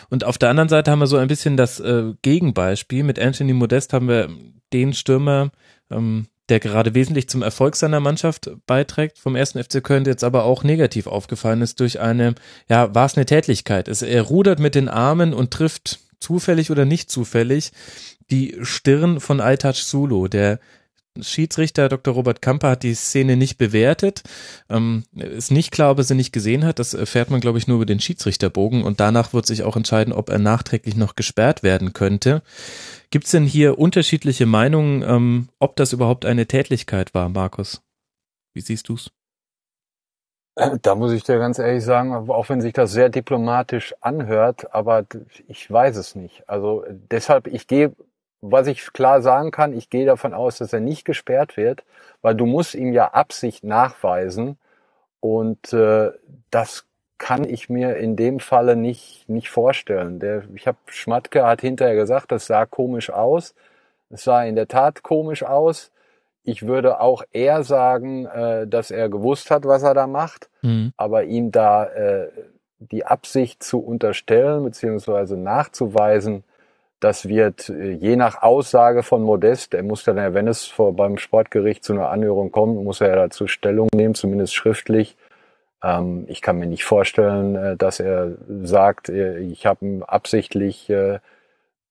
Und 0.10 0.24
auf 0.24 0.38
der 0.38 0.50
anderen 0.50 0.70
Seite 0.70 0.92
haben 0.92 1.00
wir 1.00 1.08
so 1.08 1.18
ein 1.18 1.28
bisschen 1.28 1.58
das 1.58 1.80
äh, 1.80 2.14
Gegenbeispiel. 2.22 3.04
Mit 3.04 3.20
Anthony 3.20 3.54
Modest 3.54 3.94
haben 3.94 4.08
wir 4.08 4.30
den 4.74 4.94
Stürmer, 4.94 5.52
ähm, 5.90 6.28
der 6.50 6.60
gerade 6.60 6.94
wesentlich 6.96 7.30
zum 7.30 7.44
Erfolg 7.44 7.76
seiner 7.76 8.00
Mannschaft 8.00 8.52
beiträgt, 8.66 9.20
vom 9.20 9.36
ersten 9.36 9.64
FC 9.64 9.84
Köln 9.84 10.06
jetzt 10.06 10.24
aber 10.24 10.44
auch 10.44 10.64
negativ 10.64 11.08
aufgefallen 11.08 11.62
ist 11.62 11.80
durch 11.80 12.00
eine, 12.00 12.36
ja, 12.68 12.94
war 12.94 13.06
es 13.06 13.16
eine 13.16 13.26
Tätlichkeit. 13.26 13.88
Es, 13.88 14.02
er 14.02 14.24
rudert 14.24 14.60
mit 14.60 14.76
den 14.76 14.90
Armen 14.90 15.34
und 15.34 15.52
trifft 15.52 16.00
zufällig 16.20 16.72
oder 16.72 16.86
nicht 16.86 17.10
zufällig 17.10 17.72
die 18.32 18.58
Stirn 18.62 19.20
von 19.20 19.42
Altach 19.42 19.76
Sulu, 19.76 20.28
der 20.28 20.60
Schiedsrichter 21.20 21.90
Dr. 21.90 22.14
Robert 22.14 22.42
Kamper 22.42 22.70
hat 22.70 22.84
die 22.84 22.94
Szene 22.94 23.36
nicht 23.36 23.58
bewertet. 23.58 24.24
Ähm, 24.70 25.04
ist 25.14 25.52
nicht 25.52 25.72
klar, 25.72 25.92
ob 25.92 25.98
er 25.98 26.04
sie 26.06 26.16
nicht 26.16 26.32
gesehen 26.32 26.64
hat. 26.64 26.80
Das 26.80 26.94
erfährt 26.94 27.30
man, 27.30 27.42
glaube 27.42 27.58
ich, 27.58 27.68
nur 27.68 27.78
über 27.78 27.86
den 27.86 28.00
Schiedsrichterbogen. 28.00 28.84
Und 28.84 29.02
danach 29.02 29.34
wird 29.34 29.46
sich 29.46 29.64
auch 29.64 29.76
entscheiden, 29.76 30.14
ob 30.14 30.30
er 30.30 30.40
nachträglich 30.40 30.96
noch 30.96 31.16
gesperrt 31.16 31.64
werden 31.64 31.92
könnte. 31.92 32.42
Gibt 33.10 33.26
es 33.26 33.32
denn 33.32 33.46
hier 33.46 33.78
unterschiedliche 33.78 34.46
Meinungen, 34.46 35.04
ähm, 35.04 35.50
ob 35.60 35.76
das 35.76 35.92
überhaupt 35.92 36.26
eine 36.26 36.48
Tätlichkeit 36.48 37.14
war, 37.14 37.28
Markus? 37.28 37.82
Wie 38.54 38.62
siehst 38.62 38.88
du's? 38.88 39.12
Äh, 40.56 40.78
da 40.82 40.96
muss 40.96 41.12
ich 41.12 41.24
dir 41.24 41.40
ganz 41.40 41.60
ehrlich 41.60 41.84
sagen, 41.84 42.14
auch 42.14 42.48
wenn 42.48 42.62
sich 42.62 42.74
das 42.74 42.92
sehr 42.92 43.10
diplomatisch 43.10 43.94
anhört, 44.00 44.74
aber 44.74 45.06
ich 45.48 45.70
weiß 45.70 45.98
es 45.98 46.16
nicht. 46.16 46.48
Also 46.48 46.86
deshalb, 46.90 47.48
ich 47.48 47.68
gehe 47.68 47.94
was 48.42 48.68
ich 48.68 48.92
klar 48.94 49.22
sagen 49.22 49.52
kann, 49.52 49.74
ich 49.74 49.90
gehe 49.90 50.06
davon 50.06 50.34
aus, 50.34 50.58
dass 50.58 50.74
er 50.74 50.80
nicht 50.80 51.06
gesperrt 51.06 51.58
wird, 51.58 51.84
weil 52.22 52.36
du 52.36 52.46
musst 52.46 52.76
ihm 52.76 52.92
ja 52.92 53.10
Absicht 53.14 53.64
nachweisen 53.64 54.58
und 55.20 55.72
äh, 55.74 56.12
das 56.50 56.86
kann 57.20 57.44
ich 57.44 57.70
mir 57.70 57.98
in 57.98 58.16
dem 58.16 58.40
Falle 58.40 58.76
nicht, 58.76 59.30
nicht 59.30 59.52
vorstellen. 59.52 60.20
Der, 60.20 60.44
ich 60.56 60.66
habe 60.66 60.80
Schmatke 60.88 61.46
hat 61.46 61.62
hinterher 61.62 61.96
gesagt, 61.96 62.32
das 62.32 62.48
sah 62.48 62.66
komisch 62.66 63.12
aus. 63.12 63.54
Es 64.10 64.24
sah 64.24 64.44
in 64.44 64.56
der 64.56 64.68
Tat 64.68 65.04
komisch 65.04 65.44
aus. 65.44 65.92
Ich 66.44 66.66
würde 66.66 67.00
auch 67.00 67.24
eher 67.32 67.64
sagen, 67.64 68.26
äh, 68.26 68.66
dass 68.66 68.90
er 68.90 69.08
gewusst 69.10 69.52
hat, 69.52 69.66
was 69.66 69.84
er 69.84 69.94
da 69.94 70.08
macht, 70.08 70.50
mhm. 70.64 70.94
aber 70.98 71.26
ihm 71.26 71.52
da 71.52 71.86
äh, 71.86 72.30
die 72.80 73.06
Absicht 73.06 73.62
zu 73.62 73.80
unterstellen 73.80 74.64
beziehungsweise 74.64 75.38
nachzuweisen, 75.38 76.44
das 77.02 77.28
wird 77.28 77.68
äh, 77.70 77.92
je 77.92 78.16
nach 78.16 78.42
Aussage 78.42 79.04
von 79.04 79.24
Modest, 79.24 79.74
er 79.74 79.84
muss 79.84 80.04
dann, 80.06 80.34
wenn 80.34 80.48
es 80.48 80.66
vor, 80.68 80.96
beim 80.96 81.18
Sportgericht 81.18 81.84
zu 81.84 81.94
einer 81.94 82.10
Anhörung 82.10 82.52
kommt, 82.52 82.82
muss 82.82 83.02
er 83.02 83.10
ja 83.10 83.16
dazu 83.16 83.48
Stellung 83.48 83.90
nehmen, 83.94 84.16
zumindest 84.16 84.54
schriftlich. 84.54 85.18
Ähm, 85.84 86.26
ich 86.30 86.42
kann 86.42 86.60
mir 86.60 86.68
nicht 86.68 86.86
vorstellen, 86.86 87.56
äh, 87.56 87.76
dass 87.78 88.00
er 88.00 88.34
sagt, 88.64 89.10
äh, 89.10 89.40
ich 89.40 89.66
habe 89.66 90.04
absichtlich 90.08 90.90
äh, 90.90 91.20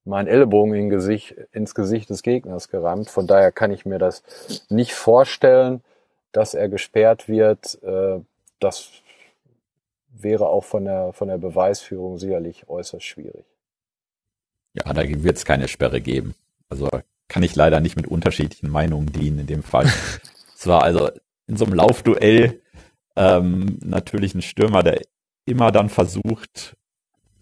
meinen 0.04 0.28
Ellbogen 0.28 0.74
in 0.74 0.90
Gesicht, 0.90 1.34
ins 1.52 1.74
Gesicht 1.74 2.08
des 2.10 2.22
Gegners 2.22 2.68
gerammt. 2.68 3.10
Von 3.10 3.26
daher 3.26 3.52
kann 3.52 3.72
ich 3.72 3.84
mir 3.84 3.98
das 3.98 4.22
nicht 4.68 4.94
vorstellen, 4.94 5.82
dass 6.32 6.54
er 6.54 6.68
gesperrt 6.68 7.28
wird. 7.28 7.82
Äh, 7.82 8.20
das 8.60 8.90
wäre 10.12 10.48
auch 10.48 10.64
von 10.64 10.84
der, 10.84 11.12
von 11.12 11.28
der 11.28 11.38
Beweisführung 11.38 12.18
sicherlich 12.18 12.68
äußerst 12.68 13.04
schwierig. 13.04 13.49
Ja, 14.74 14.92
da 14.92 15.02
wird 15.06 15.36
es 15.36 15.44
keine 15.44 15.68
Sperre 15.68 16.00
geben. 16.00 16.34
Also 16.68 16.88
kann 17.28 17.42
ich 17.42 17.54
leider 17.56 17.80
nicht 17.80 17.96
mit 17.96 18.06
unterschiedlichen 18.06 18.70
Meinungen 18.70 19.12
dienen 19.12 19.40
in 19.40 19.46
dem 19.46 19.62
Fall. 19.62 19.86
es 20.56 20.66
war 20.66 20.82
also 20.82 21.10
in 21.46 21.56
so 21.56 21.64
einem 21.64 21.74
Laufduell 21.74 22.60
ähm, 23.16 23.78
natürlich 23.82 24.34
ein 24.34 24.42
Stürmer, 24.42 24.82
der 24.82 25.02
immer 25.44 25.72
dann 25.72 25.88
versucht, 25.88 26.76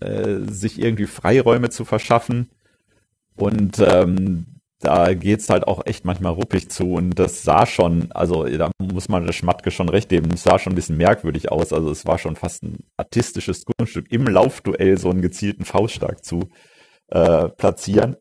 äh, 0.01 0.39
sich 0.47 0.81
irgendwie 0.81 1.07
Freiräume 1.07 1.71
zu 1.71 1.85
verschaffen. 1.85 2.49
Und 3.37 3.79
ähm, 3.79 4.47
da 4.81 5.15
geht's 5.15 5.51
halt 5.51 5.67
auch 5.67 5.85
echt 5.87 6.05
manchmal 6.05 6.33
ruppig 6.33 6.71
zu 6.71 6.95
und 6.95 7.19
das 7.19 7.43
sah 7.43 7.67
schon, 7.67 8.13
also 8.13 8.45
da 8.45 8.71
muss 8.81 9.09
man 9.09 9.27
der 9.27 9.33
Schmatke 9.33 9.71
schon 9.71 9.89
recht 9.89 10.09
geben, 10.09 10.31
es 10.33 10.45
sah 10.45 10.59
schon 10.59 10.73
ein 10.73 10.77
bisschen 10.77 10.97
merkwürdig 10.97 11.51
aus, 11.51 11.73
also 11.73 11.91
es 11.91 12.07
war 12.07 12.19
schon 12.19 12.37
fast 12.37 12.63
ein 12.63 12.79
artistisches 12.97 13.65
Kunststück, 13.65 14.11
im 14.13 14.27
Laufduell 14.27 14.97
so 14.97 15.11
einen 15.11 15.21
gezielten 15.21 15.65
Fauststark 15.65 16.25
zu 16.25 16.49
äh, 17.09 17.49
platzieren. 17.49 18.17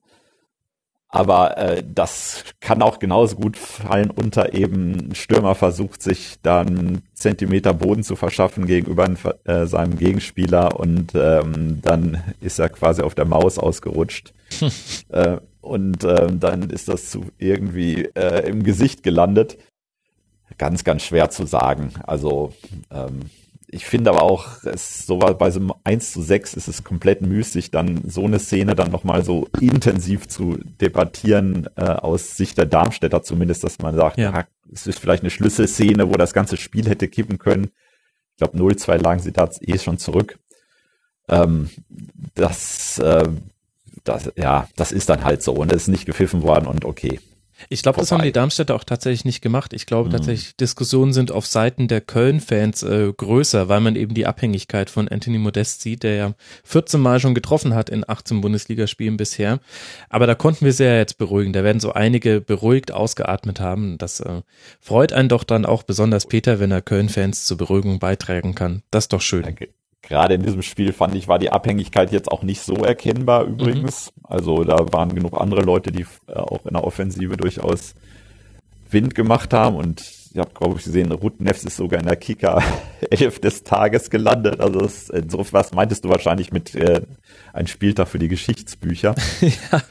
Aber 1.09 1.57
äh, 1.57 1.83
das 1.87 2.43
kann 2.59 2.81
auch 2.81 2.99
genauso 2.99 3.37
gut 3.37 3.55
fallen 3.55 4.11
unter 4.11 4.53
eben 4.53 5.15
Stürmer 5.15 5.55
versucht 5.55 6.01
sich 6.01 6.35
dann 6.41 7.01
Zentimeter 7.13 7.73
Boden 7.73 8.03
zu 8.03 8.17
verschaffen 8.17 8.65
gegenüber 8.67 9.09
äh, 9.45 9.65
seinem 9.67 9.97
Gegenspieler 9.97 10.77
und 10.77 11.15
ähm, 11.15 11.81
dann 11.81 12.23
ist 12.41 12.59
er 12.59 12.69
quasi 12.69 13.01
auf 13.01 13.15
der 13.15 13.25
Maus 13.25 13.57
ausgerutscht. 13.57 14.33
äh, 15.09 15.37
und 15.61 16.03
äh, 16.03 16.27
dann 16.31 16.69
ist 16.69 16.89
das 16.89 17.09
zu 17.09 17.25
irgendwie 17.37 18.09
äh, 18.15 18.47
im 18.47 18.63
Gesicht 18.63 19.01
gelandet. 19.03 19.57
Ganz, 20.57 20.83
ganz 20.83 21.03
schwer 21.03 21.29
zu 21.29 21.45
sagen. 21.45 21.93
Also 22.03 22.53
ähm, 22.91 23.29
ich 23.69 23.85
finde 23.85 24.11
aber 24.11 24.23
auch, 24.23 24.63
es 24.63 25.05
so 25.05 25.17
bei 25.17 25.51
so 25.51 25.59
einem 25.59 25.73
1 25.83 26.13
zu 26.13 26.21
6 26.21 26.53
ist 26.53 26.69
es 26.69 26.85
komplett 26.85 27.21
müßig, 27.21 27.69
dann 27.69 28.01
so 28.07 28.23
eine 28.23 28.39
Szene 28.39 28.75
dann 28.75 28.91
nochmal 28.91 29.25
so 29.25 29.49
intensiv 29.59 30.27
zu 30.29 30.57
debattieren, 30.79 31.67
äh, 31.75 31.83
aus 31.83 32.37
Sicht 32.37 32.57
der 32.57 32.65
Darmstädter 32.65 33.23
zumindest, 33.23 33.65
dass 33.65 33.79
man 33.79 33.93
sagt, 33.95 34.17
ja. 34.17 34.45
es 34.71 34.87
ist 34.87 34.99
vielleicht 34.99 35.23
eine 35.23 35.31
Schlüsselszene, 35.31 36.09
wo 36.09 36.13
das 36.13 36.33
ganze 36.33 36.55
Spiel 36.55 36.87
hätte 36.87 37.09
kippen 37.09 37.39
können. 37.39 37.71
Ich 38.31 38.37
glaube, 38.37 38.57
0-2 38.57 39.01
lagen 39.01 39.19
sie 39.19 39.33
da 39.33 39.49
eh 39.61 39.77
schon 39.77 39.97
zurück. 39.97 40.39
Ähm, 41.27 41.69
das, 42.35 42.99
äh, 42.99 43.27
das, 44.05 44.31
ja, 44.37 44.69
das 44.77 44.93
ist 44.93 45.09
dann 45.09 45.25
halt 45.25 45.43
so 45.43 45.53
und 45.53 45.73
es 45.73 45.83
ist 45.83 45.87
nicht 45.89 46.05
gepfiffen 46.05 46.41
worden 46.41 46.67
und 46.67 46.85
okay. 46.85 47.19
Ich 47.69 47.81
glaube, 47.81 47.99
das 47.99 48.11
haben 48.11 48.23
die 48.23 48.31
Darmstädter 48.31 48.75
auch 48.75 48.83
tatsächlich 48.83 49.25
nicht 49.25 49.41
gemacht. 49.41 49.73
Ich 49.73 49.85
glaube 49.85 50.09
mhm. 50.09 50.13
tatsächlich, 50.13 50.55
Diskussionen 50.55 51.13
sind 51.13 51.31
auf 51.31 51.45
Seiten 51.45 51.87
der 51.87 52.01
Köln-Fans 52.01 52.83
äh, 52.83 53.11
größer, 53.15 53.69
weil 53.69 53.81
man 53.81 53.95
eben 53.95 54.13
die 54.13 54.25
Abhängigkeit 54.25 54.89
von 54.89 55.07
Anthony 55.07 55.37
Modest 55.37 55.81
sieht, 55.81 56.03
der 56.03 56.15
ja 56.15 56.33
14 56.63 56.99
Mal 56.99 57.19
schon 57.19 57.35
getroffen 57.35 57.73
hat 57.73 57.89
in 57.89 58.07
18 58.07 58.41
Bundesligaspielen 58.41 59.17
bisher. 59.17 59.59
Aber 60.09 60.27
da 60.27 60.35
konnten 60.35 60.65
wir 60.65 60.73
sehr 60.73 60.97
jetzt 60.97 61.17
beruhigen. 61.17 61.53
Da 61.53 61.63
werden 61.63 61.79
so 61.79 61.93
einige 61.93 62.41
beruhigt 62.41 62.91
ausgeatmet 62.91 63.59
haben. 63.59 63.97
Das 63.97 64.19
äh, 64.19 64.41
freut 64.79 65.13
einen 65.13 65.29
doch 65.29 65.43
dann 65.43 65.65
auch 65.65 65.83
besonders 65.83 66.25
Peter, 66.25 66.59
wenn 66.59 66.71
er 66.71 66.81
Köln-Fans 66.81 67.45
zur 67.45 67.57
Beruhigung 67.57 67.99
beitragen 67.99 68.55
kann. 68.55 68.83
Das 68.91 69.05
ist 69.05 69.13
doch 69.13 69.21
schön. 69.21 69.43
Danke 69.43 69.69
gerade 70.07 70.33
in 70.35 70.43
diesem 70.43 70.61
Spiel 70.61 70.93
fand 70.93 71.15
ich, 71.15 71.27
war 71.27 71.39
die 71.39 71.51
Abhängigkeit 71.51 72.11
jetzt 72.11 72.31
auch 72.31 72.43
nicht 72.43 72.61
so 72.61 72.75
erkennbar 72.75 73.43
übrigens. 73.45 74.11
Mhm. 74.15 74.21
Also 74.23 74.63
da 74.63 74.91
waren 74.91 75.13
genug 75.13 75.39
andere 75.39 75.61
Leute, 75.61 75.91
die 75.91 76.05
äh, 76.27 76.33
auch 76.33 76.65
in 76.65 76.73
der 76.73 76.83
Offensive 76.83 77.37
durchaus 77.37 77.93
Wind 78.89 79.15
gemacht 79.15 79.53
haben 79.53 79.75
und 79.75 80.01
ich 80.37 80.39
habe, 80.39 80.51
glaube 80.53 80.77
ich, 80.77 80.83
gesehen, 80.83 81.11
Ruth 81.11 81.41
Nefs 81.41 81.63
ist 81.63 81.77
sogar 81.77 81.99
in 81.99 82.05
der 82.05 82.15
Kicker 82.15 82.61
11 83.09 83.39
des 83.41 83.63
Tages 83.63 84.11
gelandet. 84.11 84.59
Also 84.59 84.79
das, 84.81 85.07
so 85.07 85.43
was 85.51 85.73
meintest 85.73 86.05
du 86.05 86.09
wahrscheinlich 86.09 86.51
mit 86.51 86.75
äh, 86.75 87.01
ein 87.53 87.65
Spieltag 87.65 88.07
für 88.07 88.19
die 88.19 88.27
Geschichtsbücher. 88.27 89.15
ja. 89.41 89.81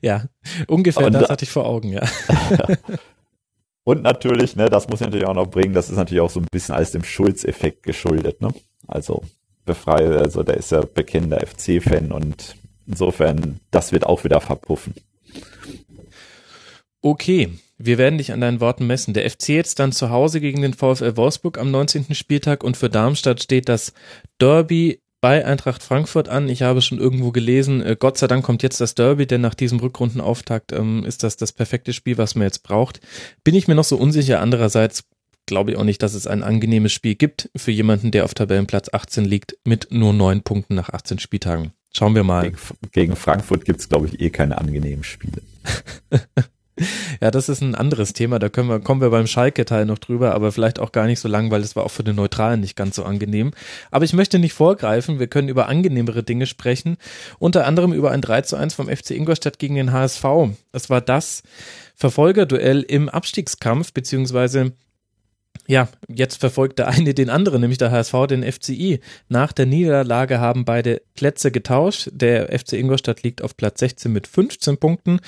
ja, 0.00 0.24
ungefähr 0.66 1.06
und, 1.06 1.12
das 1.12 1.28
hatte 1.28 1.44
ich 1.44 1.50
vor 1.50 1.66
Augen, 1.66 1.90
ja. 1.90 2.02
Und 3.86 4.02
natürlich, 4.02 4.56
ne, 4.56 4.68
das 4.68 4.88
muss 4.88 5.00
ich 5.00 5.06
natürlich 5.06 5.28
auch 5.28 5.34
noch 5.34 5.46
bringen, 5.46 5.72
das 5.72 5.90
ist 5.90 5.96
natürlich 5.96 6.20
auch 6.20 6.28
so 6.28 6.40
ein 6.40 6.46
bisschen 6.50 6.74
alles 6.74 6.90
dem 6.90 7.04
Schulz-Effekt 7.04 7.84
geschuldet, 7.84 8.40
ne? 8.40 8.52
Also 8.88 9.22
befreie, 9.64 10.18
also 10.18 10.42
der 10.42 10.56
ist 10.56 10.72
ja 10.72 10.80
bekennender 10.80 11.38
FC-Fan 11.38 12.10
und 12.10 12.56
insofern, 12.88 13.60
das 13.70 13.92
wird 13.92 14.04
auch 14.04 14.24
wieder 14.24 14.40
verpuffen. 14.40 14.94
Okay, 17.00 17.50
wir 17.78 17.96
werden 17.96 18.18
dich 18.18 18.32
an 18.32 18.40
deinen 18.40 18.60
Worten 18.60 18.88
messen. 18.88 19.14
Der 19.14 19.30
FC 19.30 19.50
jetzt 19.50 19.78
dann 19.78 19.92
zu 19.92 20.10
Hause 20.10 20.40
gegen 20.40 20.62
den 20.62 20.74
VfL 20.74 21.16
Wolfsburg 21.16 21.56
am 21.56 21.70
19. 21.70 22.12
Spieltag 22.16 22.64
und 22.64 22.76
für 22.76 22.90
Darmstadt 22.90 23.40
steht 23.40 23.68
das 23.68 23.92
Derby 24.40 25.00
bei 25.20 25.44
Eintracht 25.44 25.82
Frankfurt 25.82 26.28
an. 26.28 26.48
Ich 26.48 26.62
habe 26.62 26.82
schon 26.82 26.98
irgendwo 26.98 27.32
gelesen, 27.32 27.82
äh, 27.82 27.96
Gott 27.98 28.18
sei 28.18 28.26
Dank 28.26 28.44
kommt 28.44 28.62
jetzt 28.62 28.80
das 28.80 28.94
Derby, 28.94 29.26
denn 29.26 29.40
nach 29.40 29.54
diesem 29.54 29.80
Rückrundenauftakt 29.80 30.72
ähm, 30.72 31.04
ist 31.04 31.22
das 31.22 31.36
das 31.36 31.52
perfekte 31.52 31.92
Spiel, 31.92 32.18
was 32.18 32.34
man 32.34 32.44
jetzt 32.44 32.62
braucht. 32.62 33.00
Bin 33.44 33.54
ich 33.54 33.68
mir 33.68 33.74
noch 33.74 33.84
so 33.84 33.96
unsicher. 33.96 34.40
Andererseits 34.40 35.04
glaube 35.46 35.70
ich 35.70 35.76
auch 35.76 35.84
nicht, 35.84 36.02
dass 36.02 36.14
es 36.14 36.26
ein 36.26 36.42
angenehmes 36.42 36.92
Spiel 36.92 37.14
gibt 37.14 37.50
für 37.56 37.70
jemanden, 37.70 38.10
der 38.10 38.24
auf 38.24 38.34
Tabellenplatz 38.34 38.88
18 38.92 39.24
liegt, 39.24 39.56
mit 39.64 39.88
nur 39.90 40.12
neun 40.12 40.42
Punkten 40.42 40.74
nach 40.74 40.90
18 40.90 41.18
Spieltagen. 41.18 41.72
Schauen 41.92 42.14
wir 42.14 42.24
mal. 42.24 42.42
Gegen, 42.42 42.58
gegen 42.92 43.16
Frankfurt 43.16 43.64
gibt 43.64 43.80
es, 43.80 43.88
glaube 43.88 44.06
ich, 44.08 44.20
eh 44.20 44.30
keine 44.30 44.58
angenehmen 44.58 45.04
Spiele. 45.04 45.40
Ja, 47.20 47.30
das 47.30 47.48
ist 47.48 47.62
ein 47.62 47.74
anderes 47.74 48.12
Thema. 48.12 48.38
Da 48.38 48.48
können 48.50 48.68
wir, 48.68 48.80
kommen 48.80 49.00
wir 49.00 49.10
beim 49.10 49.26
Schalke-Teil 49.26 49.86
noch 49.86 49.98
drüber, 49.98 50.34
aber 50.34 50.52
vielleicht 50.52 50.78
auch 50.78 50.92
gar 50.92 51.06
nicht 51.06 51.20
so 51.20 51.28
lang, 51.28 51.50
weil 51.50 51.62
es 51.62 51.74
war 51.76 51.84
auch 51.84 51.90
für 51.90 52.04
den 52.04 52.16
Neutralen 52.16 52.60
nicht 52.60 52.76
ganz 52.76 52.96
so 52.96 53.04
angenehm. 53.04 53.52
Aber 53.90 54.04
ich 54.04 54.12
möchte 54.12 54.38
nicht 54.38 54.52
vorgreifen. 54.52 55.18
Wir 55.18 55.26
können 55.26 55.48
über 55.48 55.68
angenehmere 55.68 56.22
Dinge 56.22 56.46
sprechen. 56.46 56.98
Unter 57.38 57.66
anderem 57.66 57.92
über 57.92 58.10
ein 58.10 58.20
3 58.20 58.42
zu 58.42 58.56
1 58.56 58.74
vom 58.74 58.88
FC 58.88 59.12
Ingolstadt 59.12 59.58
gegen 59.58 59.76
den 59.76 59.92
HSV. 59.92 60.24
Es 60.72 60.90
war 60.90 61.00
das 61.00 61.42
Verfolgerduell 61.94 62.82
im 62.82 63.08
Abstiegskampf, 63.08 63.94
beziehungsweise 63.94 64.72
ja, 65.66 65.88
jetzt 66.08 66.36
verfolgt 66.36 66.78
der 66.78 66.88
eine 66.88 67.14
den 67.14 67.30
anderen, 67.30 67.60
nämlich 67.60 67.78
der 67.78 67.90
HSV 67.90 68.26
den 68.28 68.42
FCI. 68.42 69.00
Nach 69.28 69.52
der 69.52 69.66
Niederlage 69.66 70.40
haben 70.40 70.64
beide 70.64 71.02
Plätze 71.14 71.50
getauscht. 71.50 72.08
Der 72.12 72.56
FC 72.58 72.74
Ingolstadt 72.74 73.22
liegt 73.22 73.42
auf 73.42 73.56
Platz 73.56 73.80
16 73.80 74.12
mit 74.12 74.26
15 74.26 74.78
Punkten 74.78 75.20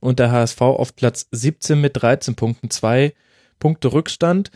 und 0.00 0.18
der 0.18 0.30
HSV 0.30 0.60
auf 0.60 0.96
Platz 0.96 1.28
17 1.30 1.80
mit 1.80 2.00
13 2.00 2.34
Punkten. 2.34 2.70
Zwei 2.70 3.14
Punkte 3.58 3.92
Rückstand. 3.92 4.50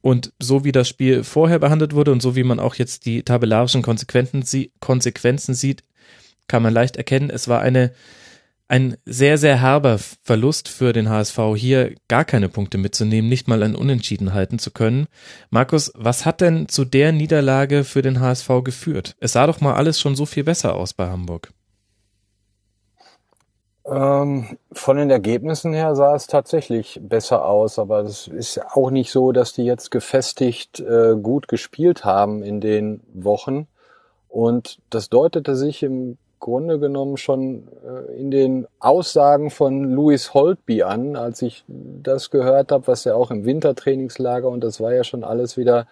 Und 0.00 0.34
so 0.38 0.64
wie 0.64 0.72
das 0.72 0.86
Spiel 0.86 1.24
vorher 1.24 1.58
behandelt 1.58 1.94
wurde 1.94 2.12
und 2.12 2.20
so 2.20 2.36
wie 2.36 2.44
man 2.44 2.60
auch 2.60 2.74
jetzt 2.74 3.06
die 3.06 3.22
tabellarischen 3.22 3.80
Konsequenzen 3.82 4.42
sieht, 5.54 5.84
kann 6.46 6.62
man 6.62 6.74
leicht 6.74 6.96
erkennen, 6.96 7.30
es 7.30 7.48
war 7.48 7.62
eine 7.62 7.92
ein 8.68 8.96
sehr, 9.04 9.36
sehr 9.38 9.60
herber 9.60 9.98
Verlust 9.98 10.68
für 10.68 10.92
den 10.92 11.08
HSV, 11.10 11.38
hier 11.56 11.94
gar 12.08 12.24
keine 12.24 12.48
Punkte 12.48 12.78
mitzunehmen, 12.78 13.28
nicht 13.28 13.46
mal 13.46 13.62
ein 13.62 13.74
Unentschieden 13.74 14.32
halten 14.32 14.58
zu 14.58 14.70
können. 14.70 15.06
Markus, 15.50 15.92
was 15.94 16.24
hat 16.24 16.40
denn 16.40 16.68
zu 16.68 16.84
der 16.84 17.12
Niederlage 17.12 17.84
für 17.84 18.02
den 18.02 18.20
HSV 18.20 18.48
geführt? 18.64 19.16
Es 19.20 19.32
sah 19.32 19.46
doch 19.46 19.60
mal 19.60 19.74
alles 19.74 20.00
schon 20.00 20.16
so 20.16 20.24
viel 20.26 20.44
besser 20.44 20.74
aus 20.74 20.94
bei 20.94 21.08
Hamburg. 21.08 21.52
Ähm, 23.86 24.56
von 24.72 24.96
den 24.96 25.10
Ergebnissen 25.10 25.74
her 25.74 25.94
sah 25.94 26.14
es 26.14 26.26
tatsächlich 26.26 26.98
besser 27.02 27.44
aus, 27.44 27.78
aber 27.78 28.00
es 28.00 28.28
ist 28.28 28.58
auch 28.72 28.90
nicht 28.90 29.10
so, 29.10 29.32
dass 29.32 29.52
die 29.52 29.64
jetzt 29.64 29.90
gefestigt 29.90 30.80
äh, 30.80 31.16
gut 31.20 31.48
gespielt 31.48 32.04
haben 32.04 32.42
in 32.42 32.62
den 32.62 33.02
Wochen. 33.12 33.66
Und 34.28 34.80
das 34.88 35.10
deutete 35.10 35.54
sich 35.54 35.82
im 35.82 36.16
Grunde 36.44 36.78
genommen 36.78 37.16
schon 37.16 37.68
äh, 37.86 38.20
in 38.20 38.30
den 38.30 38.66
Aussagen 38.78 39.48
von 39.48 39.94
Louis 39.94 40.34
Holtby 40.34 40.82
an, 40.82 41.16
als 41.16 41.40
ich 41.40 41.64
das 41.66 42.28
gehört 42.30 42.70
habe, 42.70 42.86
was 42.86 43.06
er 43.06 43.16
auch 43.16 43.30
im 43.30 43.46
Wintertrainingslager 43.46 44.46
und 44.46 44.62
das 44.62 44.78
war 44.78 44.92
ja 44.92 45.04
schon 45.04 45.24
alles 45.24 45.56
wieder 45.56 45.86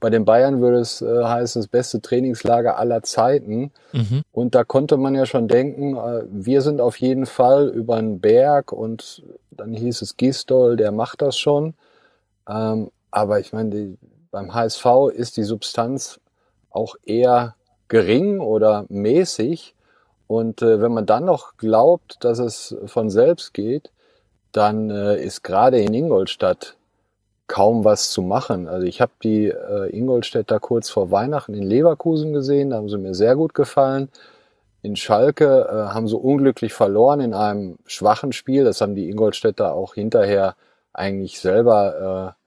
bei 0.00 0.10
den 0.10 0.26
Bayern 0.26 0.60
würde 0.60 0.80
es 0.80 1.00
äh, 1.00 1.24
heißen, 1.24 1.62
das 1.62 1.68
beste 1.68 2.02
Trainingslager 2.02 2.76
aller 2.76 3.02
Zeiten. 3.02 3.72
Mhm. 3.92 4.20
Und 4.32 4.54
da 4.54 4.62
konnte 4.62 4.98
man 4.98 5.14
ja 5.14 5.24
schon 5.24 5.48
denken, 5.48 5.96
äh, 5.96 6.24
wir 6.28 6.60
sind 6.60 6.82
auf 6.82 7.00
jeden 7.00 7.24
Fall 7.24 7.68
über 7.68 7.96
den 7.96 8.20
Berg 8.20 8.70
und 8.72 9.22
dann 9.50 9.72
hieß 9.72 10.02
es 10.02 10.18
Gistol, 10.18 10.76
der 10.76 10.92
macht 10.92 11.22
das 11.22 11.38
schon. 11.38 11.72
Ähm, 12.46 12.90
aber 13.10 13.40
ich 13.40 13.54
meine, 13.54 13.70
die, 13.70 13.98
beim 14.30 14.52
HSV 14.52 14.84
ist 15.14 15.38
die 15.38 15.44
Substanz 15.44 16.20
auch 16.68 16.96
eher 17.06 17.54
gering 17.88 18.40
oder 18.40 18.84
mäßig. 18.90 19.74
Und 20.26 20.62
äh, 20.62 20.80
wenn 20.80 20.92
man 20.92 21.06
dann 21.06 21.24
noch 21.24 21.56
glaubt, 21.56 22.24
dass 22.24 22.38
es 22.38 22.76
von 22.86 23.10
selbst 23.10 23.54
geht, 23.54 23.90
dann 24.52 24.90
äh, 24.90 25.22
ist 25.22 25.42
gerade 25.42 25.80
in 25.80 25.92
Ingolstadt 25.92 26.76
kaum 27.46 27.84
was 27.84 28.10
zu 28.10 28.22
machen. 28.22 28.68
Also 28.68 28.86
ich 28.86 29.00
habe 29.00 29.12
die 29.22 29.48
äh, 29.48 29.90
Ingolstädter 29.90 30.60
kurz 30.60 30.88
vor 30.88 31.10
Weihnachten 31.10 31.54
in 31.54 31.62
Leverkusen 31.62 32.32
gesehen, 32.32 32.70
da 32.70 32.76
haben 32.76 32.88
sie 32.88 32.98
mir 32.98 33.14
sehr 33.14 33.36
gut 33.36 33.54
gefallen. 33.54 34.08
In 34.82 34.96
Schalke 34.96 35.66
äh, 35.68 35.92
haben 35.92 36.08
sie 36.08 36.16
unglücklich 36.16 36.72
verloren 36.72 37.20
in 37.20 37.34
einem 37.34 37.78
schwachen 37.86 38.32
Spiel. 38.32 38.64
Das 38.64 38.80
haben 38.80 38.94
die 38.94 39.10
Ingolstädter 39.10 39.72
auch 39.74 39.94
hinterher 39.94 40.56
eigentlich 40.92 41.40
selber 41.40 42.34
äh, 42.36 42.43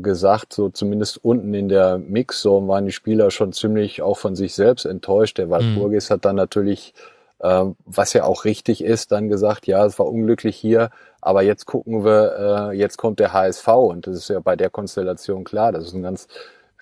gesagt. 0.00 0.52
So 0.52 0.68
zumindest 0.68 1.24
unten 1.24 1.54
in 1.54 1.68
der 1.68 1.98
Mixzone 1.98 2.68
waren 2.68 2.86
die 2.86 2.92
Spieler 2.92 3.30
schon 3.30 3.52
ziemlich 3.52 4.02
auch 4.02 4.18
von 4.18 4.36
sich 4.36 4.54
selbst 4.54 4.84
enttäuscht. 4.84 5.38
Der 5.38 5.50
Walpurgis 5.50 6.08
mhm. 6.08 6.14
hat 6.14 6.24
dann 6.24 6.36
natürlich 6.36 6.94
ähm, 7.42 7.76
was 7.86 8.12
ja 8.12 8.24
auch 8.24 8.44
richtig 8.44 8.84
ist, 8.84 9.12
dann 9.12 9.28
gesagt, 9.28 9.66
ja, 9.66 9.84
es 9.86 9.98
war 9.98 10.06
unglücklich 10.06 10.56
hier, 10.56 10.90
aber 11.22 11.42
jetzt 11.42 11.64
gucken 11.64 12.04
wir, 12.04 12.70
äh, 12.70 12.76
jetzt 12.76 12.98
kommt 12.98 13.18
der 13.18 13.32
HSV 13.32 13.66
und 13.68 14.06
das 14.06 14.16
ist 14.16 14.28
ja 14.28 14.40
bei 14.40 14.56
der 14.56 14.68
Konstellation 14.68 15.44
klar, 15.44 15.72
dass 15.72 15.84
es 15.84 15.94
ein 15.94 16.02
ganz 16.02 16.28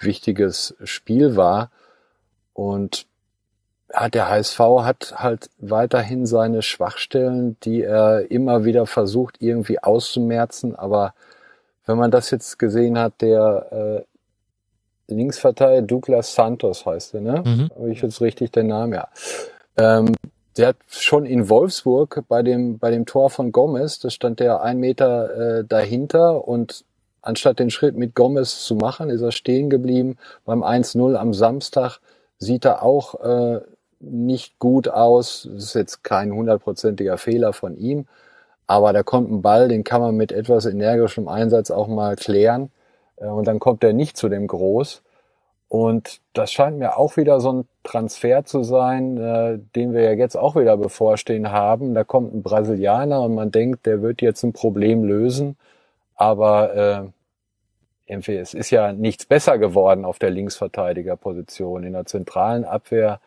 wichtiges 0.01 0.75
Spiel 0.83 1.37
war 1.37 1.71
und 2.55 3.07
ja, 3.93 4.09
der 4.09 4.29
HSV 4.29 4.59
hat 4.59 5.15
halt 5.17 5.49
weiterhin 5.59 6.27
seine 6.27 6.63
Schwachstellen, 6.63 7.57
die 7.63 7.83
er 7.83 8.31
immer 8.31 8.65
wieder 8.65 8.87
versucht 8.87 9.37
irgendwie 9.41 9.79
auszumerzen, 9.83 10.75
aber 10.75 11.15
wenn 11.89 11.99
man 11.99 12.11
das 12.11 12.31
jetzt 12.31 12.59
gesehen 12.59 12.99
hat, 12.99 13.21
der 13.23 14.05
äh, 15.09 15.13
Linksverteidiger 15.13 15.83
Douglas 15.87 16.35
Santos 16.35 16.85
heißt 16.85 17.15
er, 17.15 17.21
ne? 17.23 17.43
Mhm. 17.45 17.71
Habe 17.75 17.91
ich 17.91 18.03
jetzt 18.03 18.21
richtig 18.21 18.53
den 18.53 18.69
Namen, 18.69 18.93
ja. 18.93 19.09
Ähm, 19.79 20.15
der 20.59 20.69
hat 20.69 20.77
schon 20.91 21.25
in 21.25 21.49
Wolfsburg 21.49 22.25
bei 22.29 22.43
dem, 22.43 22.79
bei 22.79 22.91
dem 22.91 23.07
Tor 23.07 23.31
von 23.31 23.53
Gomez, 23.53 24.01
da 24.01 24.11
stand 24.11 24.41
der 24.41 24.61
ein 24.61 24.79
Meter 24.79 25.61
äh, 25.61 25.65
dahinter 25.65 26.47
und 26.47 26.85
anstatt 27.23 27.59
den 27.59 27.71
Schritt 27.71 27.97
mit 27.97 28.15
Gomez 28.15 28.65
zu 28.65 28.75
machen, 28.75 29.09
ist 29.09 29.23
er 29.23 29.33
stehen 29.33 29.71
geblieben. 29.71 30.19
Beim 30.45 30.63
1-0 30.63 31.15
am 31.15 31.33
Samstag 31.33 32.01
sieht 32.39 32.65
er 32.65 32.83
auch 32.83 33.21
äh, 33.21 33.61
nicht 34.01 34.59
gut 34.59 34.89
aus. 34.89 35.49
Das 35.51 35.65
ist 35.65 35.75
jetzt 35.75 36.05
kein 36.05 36.33
hundertprozentiger 36.33 37.19
Fehler 37.19 37.53
von 37.53 37.77
ihm, 37.79 38.07
aber 38.69 38.93
da 38.93 39.03
kommt 39.03 39.31
ein 39.33 39.43
Ball, 39.43 39.67
den 39.67 39.83
kann 39.83 40.01
man 40.01 40.15
mit 40.15 40.31
etwas 40.31 40.67
energischem 40.67 41.27
Einsatz 41.27 41.73
auch 41.73 41.89
mal 41.89 42.15
klären. 42.15 42.71
Äh, 43.17 43.27
und 43.27 43.49
dann 43.49 43.59
kommt 43.59 43.83
er 43.83 43.93
nicht 43.93 44.17
zu 44.17 44.29
dem 44.29 44.47
Groß. 44.47 45.03
Und 45.69 46.21
das 46.35 46.53
scheint 46.53 46.79
mir 46.79 46.97
auch 46.97 47.17
wieder 47.17 47.41
so 47.41 47.53
ein 47.53 47.69
Transfer 47.83 48.45
zu 48.45 48.63
sein, 48.63 49.19
äh, 49.19 49.59
den 49.75 49.93
wir 49.93 50.03
ja 50.03 50.13
jetzt 50.13 50.37
auch 50.37 50.55
wieder 50.55 50.77
bevorstehen 50.77 51.51
haben. 51.51 51.95
Da 51.95 52.05
kommt 52.05 52.35
ein 52.35 52.43
Brasilianer 52.43 53.23
und 53.23 53.35
man 53.35 53.51
denkt, 53.51 53.87
der 53.87 54.03
wird 54.03 54.23
jetzt 54.23 54.43
ein 54.45 54.53
Problem 54.53 55.05
lösen. 55.05 55.57
Aber 56.15 57.11
äh, 58.09 58.17
es 58.27 58.55
ist 58.55 58.71
ja 58.71 58.93
nichts 58.93 59.27
besser 59.27 59.59
geworden 59.59 60.05
auf 60.05 60.19
der 60.19 60.31
Linksverteidigerposition. 60.31 61.85
In 61.85 61.93
der 61.95 62.07
zentralen 62.07 62.65
Abwehr 62.65 63.21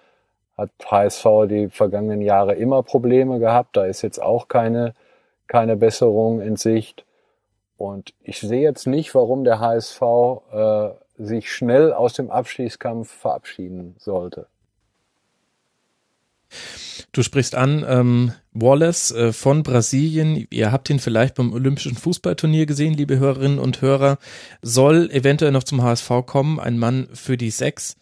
hat 0.58 0.72
HSV 0.86 1.26
die 1.50 1.70
vergangenen 1.70 2.22
Jahre 2.22 2.56
immer 2.56 2.84
Probleme 2.84 3.40
gehabt. 3.40 3.78
Da 3.78 3.86
ist 3.86 4.02
jetzt 4.02 4.22
auch 4.22 4.48
keine, 4.48 4.94
keine 5.52 5.76
Besserung 5.76 6.40
in 6.40 6.56
Sicht. 6.56 7.04
Und 7.76 8.14
ich 8.24 8.40
sehe 8.40 8.62
jetzt 8.62 8.88
nicht, 8.88 9.14
warum 9.14 9.44
der 9.44 9.60
HSV 9.60 10.02
äh, 10.54 10.90
sich 11.18 11.52
schnell 11.52 11.92
aus 11.92 12.14
dem 12.14 12.32
Abstiegskampf 12.32 13.12
verabschieden 13.12 13.96
sollte. 14.00 14.48
Du 17.12 17.22
sprichst 17.22 17.56
an 17.56 17.86
ähm, 17.86 18.32
Wallace 18.54 19.12
äh, 19.12 19.34
von 19.34 19.64
Brasilien. 19.64 20.48
Ihr 20.52 20.72
habt 20.72 20.90
ihn 20.90 21.00
vielleicht 21.00 21.36
beim 21.36 21.52
Olympischen 21.52 21.96
Fußballturnier 21.96 22.66
gesehen, 22.66 22.94
liebe 22.94 23.20
Hörerinnen 23.20 23.60
und 23.60 23.82
Hörer. 23.82 24.20
Soll 24.62 25.12
eventuell 25.12 25.52
noch 25.52 25.66
zum 25.66 25.84
HSV 25.84 26.10
kommen. 26.26 26.62
Ein 26.62 26.78
Mann 26.78 27.10
für 27.12 27.36
die 27.36 27.52
Sechs 27.52 27.98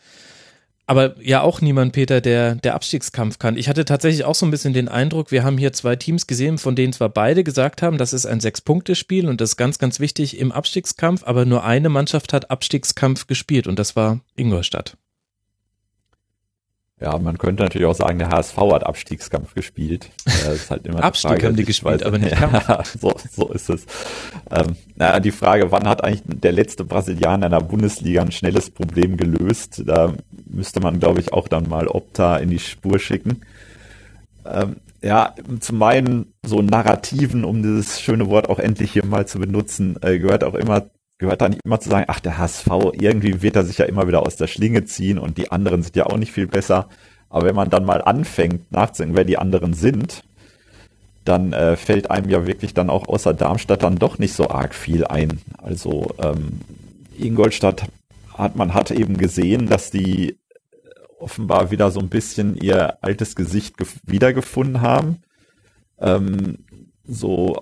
aber 0.89 1.13
ja 1.21 1.41
auch 1.41 1.61
niemand, 1.61 1.93
Peter, 1.93 2.19
der 2.19 2.55
der 2.55 2.73
Abstiegskampf 2.73 3.37
kann. 3.37 3.57
Ich 3.57 3.69
hatte 3.69 3.85
tatsächlich 3.85 4.25
auch 4.25 4.33
so 4.33 4.47
ein 4.47 4.51
bisschen 4.51 4.73
den 4.73 4.87
Eindruck, 4.87 5.31
wir 5.31 5.43
haben 5.43 5.59
hier 5.59 5.71
zwei 5.71 5.95
Teams 5.95 6.25
gesehen, 6.25 6.57
von 6.57 6.75
denen 6.75 6.93
zwar 6.93 7.09
beide 7.09 7.43
gesagt 7.43 7.83
haben, 7.83 7.99
das 7.99 8.11
ist 8.11 8.25
ein 8.25 8.39
Sechs-Punkte-Spiel 8.39 9.29
und 9.29 9.39
das 9.39 9.51
ist 9.51 9.57
ganz, 9.57 9.77
ganz 9.77 9.99
wichtig 9.99 10.39
im 10.39 10.51
Abstiegskampf, 10.51 11.23
aber 11.23 11.45
nur 11.45 11.63
eine 11.63 11.89
Mannschaft 11.89 12.33
hat 12.33 12.49
Abstiegskampf 12.49 13.27
gespielt 13.27 13.67
und 13.67 13.77
das 13.77 13.95
war 13.95 14.21
Ingolstadt. 14.35 14.97
Ja, 17.01 17.17
man 17.17 17.37
könnte 17.37 17.63
natürlich 17.63 17.87
auch 17.87 17.95
sagen, 17.95 18.19
der 18.19 18.29
HSV 18.29 18.57
hat 18.57 18.85
Abstiegskampf 18.85 19.53
gespielt. 19.53 20.09
Das 20.25 20.55
ist 20.55 20.71
halt 20.71 20.85
immer 20.85 21.01
Abstieg 21.01 21.31
Frage, 21.31 21.47
haben 21.47 21.55
die 21.55 21.63
gespielt, 21.63 22.03
aber 22.03 22.17
nicht 22.17 22.35
Kampf. 22.35 22.67
Ja, 22.67 22.83
so, 22.83 23.15
so 23.31 23.53
ist 23.53 23.69
es. 23.69 23.85
Ähm, 24.51 24.75
naja, 24.95 25.21
die 25.21 25.31
Frage, 25.31 25.71
wann 25.71 25.87
hat 25.87 26.03
eigentlich 26.03 26.23
der 26.25 26.51
letzte 26.51 26.83
Brasilianer 26.83 27.45
in 27.45 27.51
der 27.53 27.61
Bundesliga 27.61 28.21
ein 28.21 28.33
schnelles 28.33 28.69
Problem 28.69 29.15
gelöst? 29.15 29.81
Da 29.85 30.13
müsste 30.45 30.81
man, 30.81 30.99
glaube 30.99 31.21
ich, 31.21 31.31
auch 31.31 31.47
dann 31.47 31.69
mal 31.69 31.87
Opta 31.87 32.35
in 32.37 32.49
die 32.49 32.59
Spur 32.59 32.99
schicken. 32.99 33.41
Ähm, 34.45 34.77
ja, 35.01 35.35
zum 35.61 35.81
einen 35.81 36.33
so 36.45 36.61
Narrativen, 36.61 37.45
um 37.45 37.63
dieses 37.63 38.01
schöne 38.01 38.27
Wort 38.27 38.49
auch 38.49 38.59
endlich 38.59 38.91
hier 38.91 39.05
mal 39.05 39.25
zu 39.25 39.39
benutzen, 39.39 39.95
äh, 40.01 40.19
gehört 40.19 40.43
auch 40.43 40.55
immer 40.55 40.87
gehört 41.19 41.41
da 41.41 41.49
nicht 41.49 41.61
immer 41.63 41.79
zu 41.79 41.89
sagen, 41.89 42.05
ach, 42.07 42.21
der 42.21 42.37
HSV, 42.37 42.67
irgendwie 42.93 43.41
wird 43.41 43.55
er 43.55 43.65
sich 43.65 43.77
ja 43.77 43.85
immer 43.85 44.07
wieder 44.07 44.25
aus 44.25 44.37
der 44.37 44.47
Schlinge 44.47 44.85
ziehen 44.85 45.19
und 45.19 45.37
die 45.37 45.51
anderen 45.51 45.83
sind 45.83 45.95
ja 45.95 46.05
auch 46.07 46.17
nicht 46.17 46.31
viel 46.31 46.47
besser. 46.47 46.87
Aber 47.29 47.45
wenn 47.45 47.55
man 47.55 47.69
dann 47.69 47.85
mal 47.85 48.01
anfängt 48.01 48.71
nachzudenken, 48.71 49.17
wer 49.17 49.25
die 49.25 49.37
anderen 49.37 49.73
sind, 49.73 50.23
dann 51.25 51.53
äh, 51.53 51.75
fällt 51.75 52.09
einem 52.09 52.29
ja 52.29 52.47
wirklich 52.47 52.73
dann 52.73 52.89
auch 52.89 53.07
außer 53.07 53.33
Darmstadt 53.33 53.83
dann 53.83 53.99
doch 53.99 54.17
nicht 54.17 54.33
so 54.33 54.49
arg 54.49 54.73
viel 54.73 55.05
ein. 55.05 55.41
Also 55.57 56.15
ähm, 56.17 56.61
Ingolstadt 57.17 57.83
hat 58.33 58.55
man 58.55 58.73
hat 58.73 58.89
eben 58.89 59.17
gesehen, 59.17 59.67
dass 59.67 59.91
die 59.91 60.39
offenbar 61.19 61.69
wieder 61.69 61.91
so 61.91 61.99
ein 61.99 62.07
bisschen 62.07 62.55
ihr 62.55 63.03
altes 63.03 63.35
Gesicht 63.35 63.75
wiedergefunden 64.03 64.81
haben. 64.81 65.17
Ähm, 65.99 66.59
so 67.05 67.61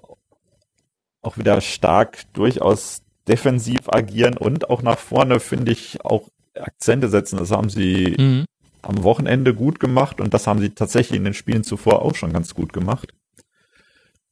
auch 1.24 1.38
wieder 1.38 1.60
stark 1.60 2.20
durchaus 2.34 3.02
defensiv 3.28 3.90
agieren 3.90 4.38
und 4.38 4.70
auch 4.70 4.82
nach 4.82 4.98
vorne, 4.98 5.40
finde 5.40 5.72
ich, 5.72 6.04
auch 6.04 6.30
Akzente 6.56 7.10
setzen. 7.10 7.38
Das 7.38 7.52
haben 7.52 7.70
sie 7.70 8.16
mhm. 8.18 8.46
am 8.82 9.04
Wochenende 9.04 9.54
gut 9.54 9.80
gemacht 9.80 10.22
und 10.22 10.34
das 10.34 10.48
haben 10.48 10.60
sie 10.60 10.72
tatsächlich 10.72 11.18
in 11.18 11.26
den 11.26 11.34
Spielen 11.34 11.64
zuvor 11.64 12.02
auch 12.02 12.16
schon 12.16 12.34
ganz 12.34 12.54
gut 12.54 12.74
gemacht. 12.74 13.14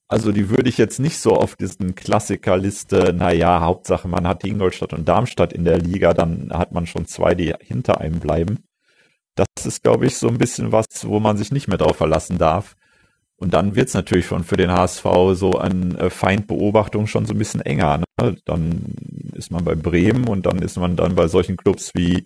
Also 0.08 0.32
die 0.32 0.50
würde 0.50 0.70
ich 0.70 0.78
jetzt 0.78 1.00
nicht 1.00 1.18
so 1.18 1.36
auf 1.36 1.56
diesen 1.56 1.96
Klassikerliste, 1.96 3.14
naja, 3.14 3.62
Hauptsache 3.62 4.08
man 4.08 4.28
hat 4.28 4.44
Ingolstadt 4.44 4.94
und 4.94 5.08
Darmstadt 5.08 5.52
in 5.52 5.66
der 5.66 5.80
Liga, 5.80 6.14
dann 6.14 6.52
hat 6.54 6.72
man 6.72 6.86
schon 6.86 7.08
zwei, 7.08 7.34
die 7.34 7.54
hinter 7.60 8.00
einem 8.00 8.20
bleiben. 8.20 8.60
Das 9.34 9.48
ist, 9.66 9.84
glaube 9.84 10.06
ich, 10.06 10.18
so 10.18 10.28
ein 10.28 10.38
bisschen 10.38 10.72
was, 10.72 10.86
wo 11.04 11.20
man 11.20 11.38
sich 11.38 11.52
nicht 11.52 11.68
mehr 11.68 11.80
drauf 11.80 11.98
verlassen 11.98 12.38
darf. 12.38 12.76
Und 13.38 13.54
dann 13.54 13.76
wird's 13.76 13.93
natürlich 13.93 14.26
schon 14.26 14.43
für 14.43 14.58
den 14.58 14.71
HSV 14.71 15.06
so 15.34 15.52
an 15.52 15.95
äh, 15.95 16.10
Feindbeobachtung 16.10 17.08
schon 17.08 17.26
so 17.26 17.34
ein 17.34 17.38
bisschen 17.38 17.62
enger. 17.62 18.02
Ne? 18.19 18.38
Dann 18.45 18.95
ist 19.34 19.52
man 19.52 19.65
bei 19.65 19.76
Bremen 19.76 20.28
und 20.28 20.45
dann 20.45 20.60
ist 20.60 20.78
man 20.78 20.95
dann 20.95 21.15
bei 21.15 21.28
solchen 21.28 21.58
Clubs 21.58 21.91
wie 21.93 22.26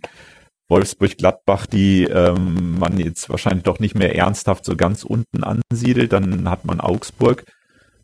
Wolfsburg, 0.67 1.17
Gladbach, 1.17 1.65
die 1.65 2.03
ähm, 2.03 2.77
man 2.77 2.99
jetzt 2.99 3.27
wahrscheinlich 3.29 3.63
doch 3.63 3.79
nicht 3.79 3.95
mehr 3.95 4.15
ernsthaft 4.15 4.65
so 4.65 4.75
ganz 4.75 5.03
unten 5.03 5.43
ansiedelt. 5.43 6.13
Dann 6.13 6.47
hat 6.47 6.65
man 6.65 6.79
Augsburg, 6.79 7.43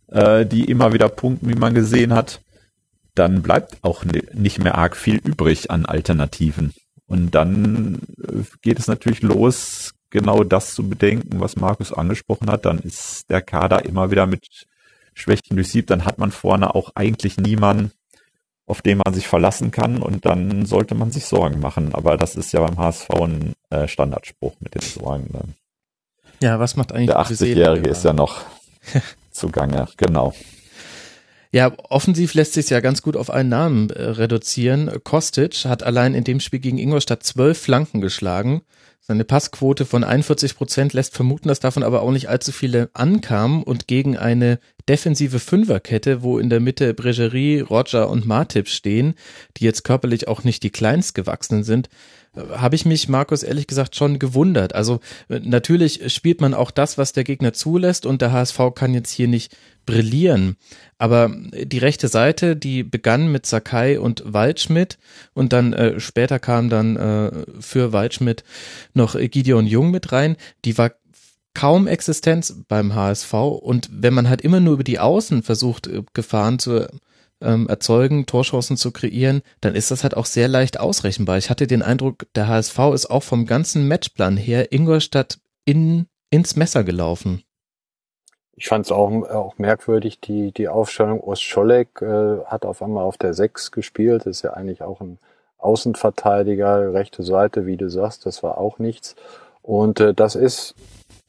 äh, 0.07 0.45
die 0.47 0.65
immer 0.65 0.91
wieder 0.91 1.07
punkten, 1.07 1.49
wie 1.49 1.59
man 1.59 1.75
gesehen 1.75 2.13
hat. 2.13 2.41
Dann 3.13 3.43
bleibt 3.43 3.77
auch 3.83 4.03
nicht 4.33 4.59
mehr 4.59 4.75
arg 4.77 4.97
viel 4.97 5.17
übrig 5.17 5.69
an 5.69 5.85
Alternativen. 5.85 6.73
Und 7.05 7.35
dann 7.35 7.99
äh, 8.17 8.41
geht 8.63 8.79
es 8.79 8.87
natürlich 8.87 9.21
los, 9.21 9.91
genau 10.09 10.43
das 10.43 10.75
zu 10.75 10.87
bedenken, 10.87 11.39
was 11.39 11.55
Markus 11.55 11.93
angesprochen 11.93 12.49
hat, 12.49 12.65
dann 12.65 12.79
ist 12.79 13.29
der 13.29 13.41
Kader 13.41 13.85
immer 13.85 14.11
wieder 14.11 14.27
mit 14.27 14.65
Schwächen 15.13 15.55
durchsiebt, 15.55 15.89
dann 15.89 16.05
hat 16.05 16.17
man 16.17 16.31
vorne 16.31 16.75
auch 16.75 16.91
eigentlich 16.95 17.37
niemanden, 17.37 17.91
auf 18.67 18.81
den 18.81 18.99
man 19.03 19.13
sich 19.13 19.27
verlassen 19.27 19.71
kann 19.71 20.01
und 20.01 20.25
dann 20.25 20.65
sollte 20.65 20.95
man 20.95 21.11
sich 21.11 21.25
Sorgen 21.25 21.59
machen. 21.59 21.93
Aber 21.93 22.17
das 22.17 22.35
ist 22.35 22.51
ja 22.51 22.61
beim 22.61 22.77
HSV 22.77 23.09
ein 23.11 23.53
äh, 23.69 23.87
Standardspruch 23.87 24.55
mit 24.59 24.75
den 24.75 24.81
Sorgen. 24.81 25.29
Ne? 25.31 25.41
Ja, 26.41 26.59
was 26.59 26.75
macht 26.75 26.91
eigentlich 26.91 27.07
der 27.07 27.19
80-Jährige 27.19 27.89
ist 27.89 28.03
ja 28.03 28.13
noch 28.13 28.41
zugange, 29.31 29.87
genau. 29.97 30.33
Ja, 31.51 31.71
offensiv 31.89 32.33
lässt 32.33 32.53
sich 32.53 32.69
ja 32.69 32.81
ganz 32.81 33.01
gut 33.01 33.15
auf 33.15 33.29
einen 33.29 33.47
Namen 33.47 33.89
äh, 33.89 34.03
reduzieren. 34.03 34.91
Kostic 35.05 35.63
hat 35.63 35.83
allein 35.83 36.13
in 36.13 36.25
dem 36.25 36.41
Spiel 36.41 36.59
gegen 36.59 36.77
Ingolstadt 36.77 37.23
zwölf 37.23 37.57
Flanken 37.57 38.01
geschlagen. 38.01 38.61
Seine 39.07 39.23
Passquote 39.23 39.85
von 39.85 40.03
41 40.03 40.55
Prozent 40.55 40.93
lässt 40.93 41.13
vermuten, 41.13 41.47
dass 41.47 41.59
davon 41.59 41.83
aber 41.83 42.01
auch 42.01 42.09
nicht 42.09 42.27
allzu 42.27 42.51
viele 42.51 42.89
ankamen 42.93 43.61
und 43.61 43.85
gegen 43.85 44.17
eine 44.17 44.57
defensive 44.89 45.37
Fünferkette, 45.37 46.23
wo 46.23 46.39
in 46.39 46.49
der 46.49 46.59
Mitte 46.59 46.95
Bregerie, 46.95 47.59
Roger 47.59 48.09
und 48.09 48.25
Martip 48.25 48.67
stehen, 48.67 49.13
die 49.57 49.63
jetzt 49.63 49.83
körperlich 49.83 50.27
auch 50.27 50.43
nicht 50.43 50.63
die 50.63 50.71
kleinst 50.71 51.13
gewachsenen 51.13 51.63
sind, 51.63 51.87
habe 52.35 52.75
ich 52.75 52.85
mich, 52.85 53.07
Markus, 53.07 53.43
ehrlich 53.43 53.67
gesagt 53.67 53.95
schon 53.95 54.17
gewundert. 54.17 54.73
Also 54.73 54.99
äh, 55.29 55.39
natürlich 55.39 56.11
spielt 56.11 56.41
man 56.41 56.55
auch 56.55 56.71
das, 56.71 56.97
was 56.97 57.13
der 57.13 57.23
Gegner 57.23 57.53
zulässt 57.53 58.07
und 58.07 58.23
der 58.23 58.31
HSV 58.31 58.59
kann 58.73 58.95
jetzt 58.95 59.11
hier 59.11 59.27
nicht 59.27 59.55
brillieren. 59.85 60.57
Aber 60.97 61.31
die 61.53 61.77
rechte 61.77 62.07
Seite, 62.07 62.55
die 62.55 62.83
begann 62.83 63.31
mit 63.31 63.45
Sakai 63.45 63.99
und 63.99 64.23
Waldschmidt 64.25 64.97
und 65.33 65.53
dann 65.53 65.73
äh, 65.73 65.99
später 65.99 66.39
kam 66.39 66.69
dann 66.69 66.95
äh, 66.95 67.31
für 67.59 67.93
Waldschmidt 67.93 68.43
noch 68.93 69.15
Gideon 69.17 69.67
Jung 69.67 69.91
mit 69.91 70.11
rein, 70.11 70.37
die 70.63 70.77
war 70.77 70.91
kaum 71.53 71.87
Existenz 71.87 72.55
beim 72.67 72.93
HSV 72.93 73.33
und 73.33 73.89
wenn 73.91 74.13
man 74.13 74.29
halt 74.29 74.41
immer 74.41 74.59
nur 74.59 74.73
über 74.75 74.83
die 74.83 74.99
Außen 74.99 75.43
versucht, 75.43 75.87
äh, 75.87 76.03
Gefahren 76.13 76.59
zu 76.59 76.87
ähm, 77.41 77.67
erzeugen, 77.67 78.25
Torchancen 78.25 78.77
zu 78.77 78.91
kreieren, 78.91 79.41
dann 79.61 79.75
ist 79.75 79.91
das 79.91 80.03
halt 80.03 80.15
auch 80.15 80.25
sehr 80.25 80.47
leicht 80.47 80.79
ausrechenbar. 80.79 81.37
Ich 81.37 81.49
hatte 81.49 81.67
den 81.67 81.81
Eindruck, 81.81 82.27
der 82.35 82.47
HSV 82.47 82.77
ist 82.93 83.09
auch 83.09 83.23
vom 83.23 83.45
ganzen 83.45 83.87
Matchplan 83.87 84.37
her 84.37 84.71
Ingolstadt 84.71 85.39
in, 85.65 86.07
ins 86.29 86.55
Messer 86.55 86.83
gelaufen. 86.83 87.43
Ich 88.57 88.67
fand 88.67 88.85
es 88.85 88.91
auch, 88.91 89.09
auch 89.29 89.57
merkwürdig, 89.57 90.19
die, 90.19 90.51
die 90.51 90.67
Aufstellung. 90.67 91.21
Ostscholek 91.21 92.01
äh, 92.01 92.43
hat 92.45 92.65
auf 92.65 92.81
einmal 92.81 93.03
auf 93.03 93.17
der 93.17 93.33
6 93.33 93.71
gespielt, 93.71 94.25
ist 94.25 94.43
ja 94.43 94.53
eigentlich 94.53 94.81
auch 94.81 95.01
ein 95.01 95.17
Außenverteidiger, 95.57 96.93
rechte 96.93 97.23
Seite, 97.23 97.65
wie 97.65 97.75
du 97.75 97.89
sagst, 97.89 98.25
das 98.25 98.43
war 98.43 98.57
auch 98.57 98.79
nichts. 98.79 99.15
Und 99.61 99.99
äh, 99.99 100.13
das 100.13 100.35
ist 100.35 100.75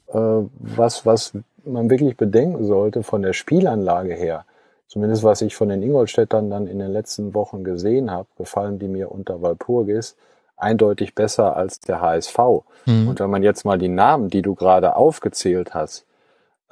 äh, 0.09 0.19
was, 0.19 1.07
was 1.07 1.33
man 1.65 1.91
wirklich 1.91 2.17
bedenken 2.17 2.65
sollte 2.65 3.03
von 3.03 3.23
der 3.23 3.33
Spielanlage 3.33 4.15
her 4.15 4.45
zumindest 4.89 5.25
was 5.25 5.43
ich 5.43 5.55
von 5.55 5.69
den 5.69 5.83
Ingolstädtern 5.83 6.51
dann 6.51 6.67
in 6.67 6.79
den 6.79 6.91
letzten 6.91 7.35
Wochen 7.35 7.65
gesehen 7.65 8.11
habe, 8.11 8.29
gefallen 8.39 8.79
die 8.79 8.89
mir 8.89 9.11
unter 9.13 9.43
Walpurgis 9.43 10.17
eindeutig 10.57 11.15
besser 11.15 11.55
als 11.55 11.81
der 11.81 12.01
HSV. 12.01 12.39
Mhm. 12.87 13.09
Und 13.09 13.21
wenn 13.21 13.29
man 13.29 13.43
jetzt 13.43 13.67
mal 13.67 13.79
die 13.79 13.89
Namen, 13.89 14.31
die 14.31 14.41
du 14.41 14.55
gerade 14.55 14.97
aufgezählt 14.97 15.75
hast, 15.75 16.06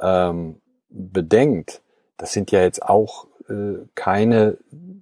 ähm, 0.00 0.60
bedenkt, 0.88 1.82
das 2.16 2.32
sind 2.32 2.50
ja 2.50 2.62
jetzt 2.62 2.82
auch 2.82 3.26
äh, 3.48 3.84
keine, 3.94 4.56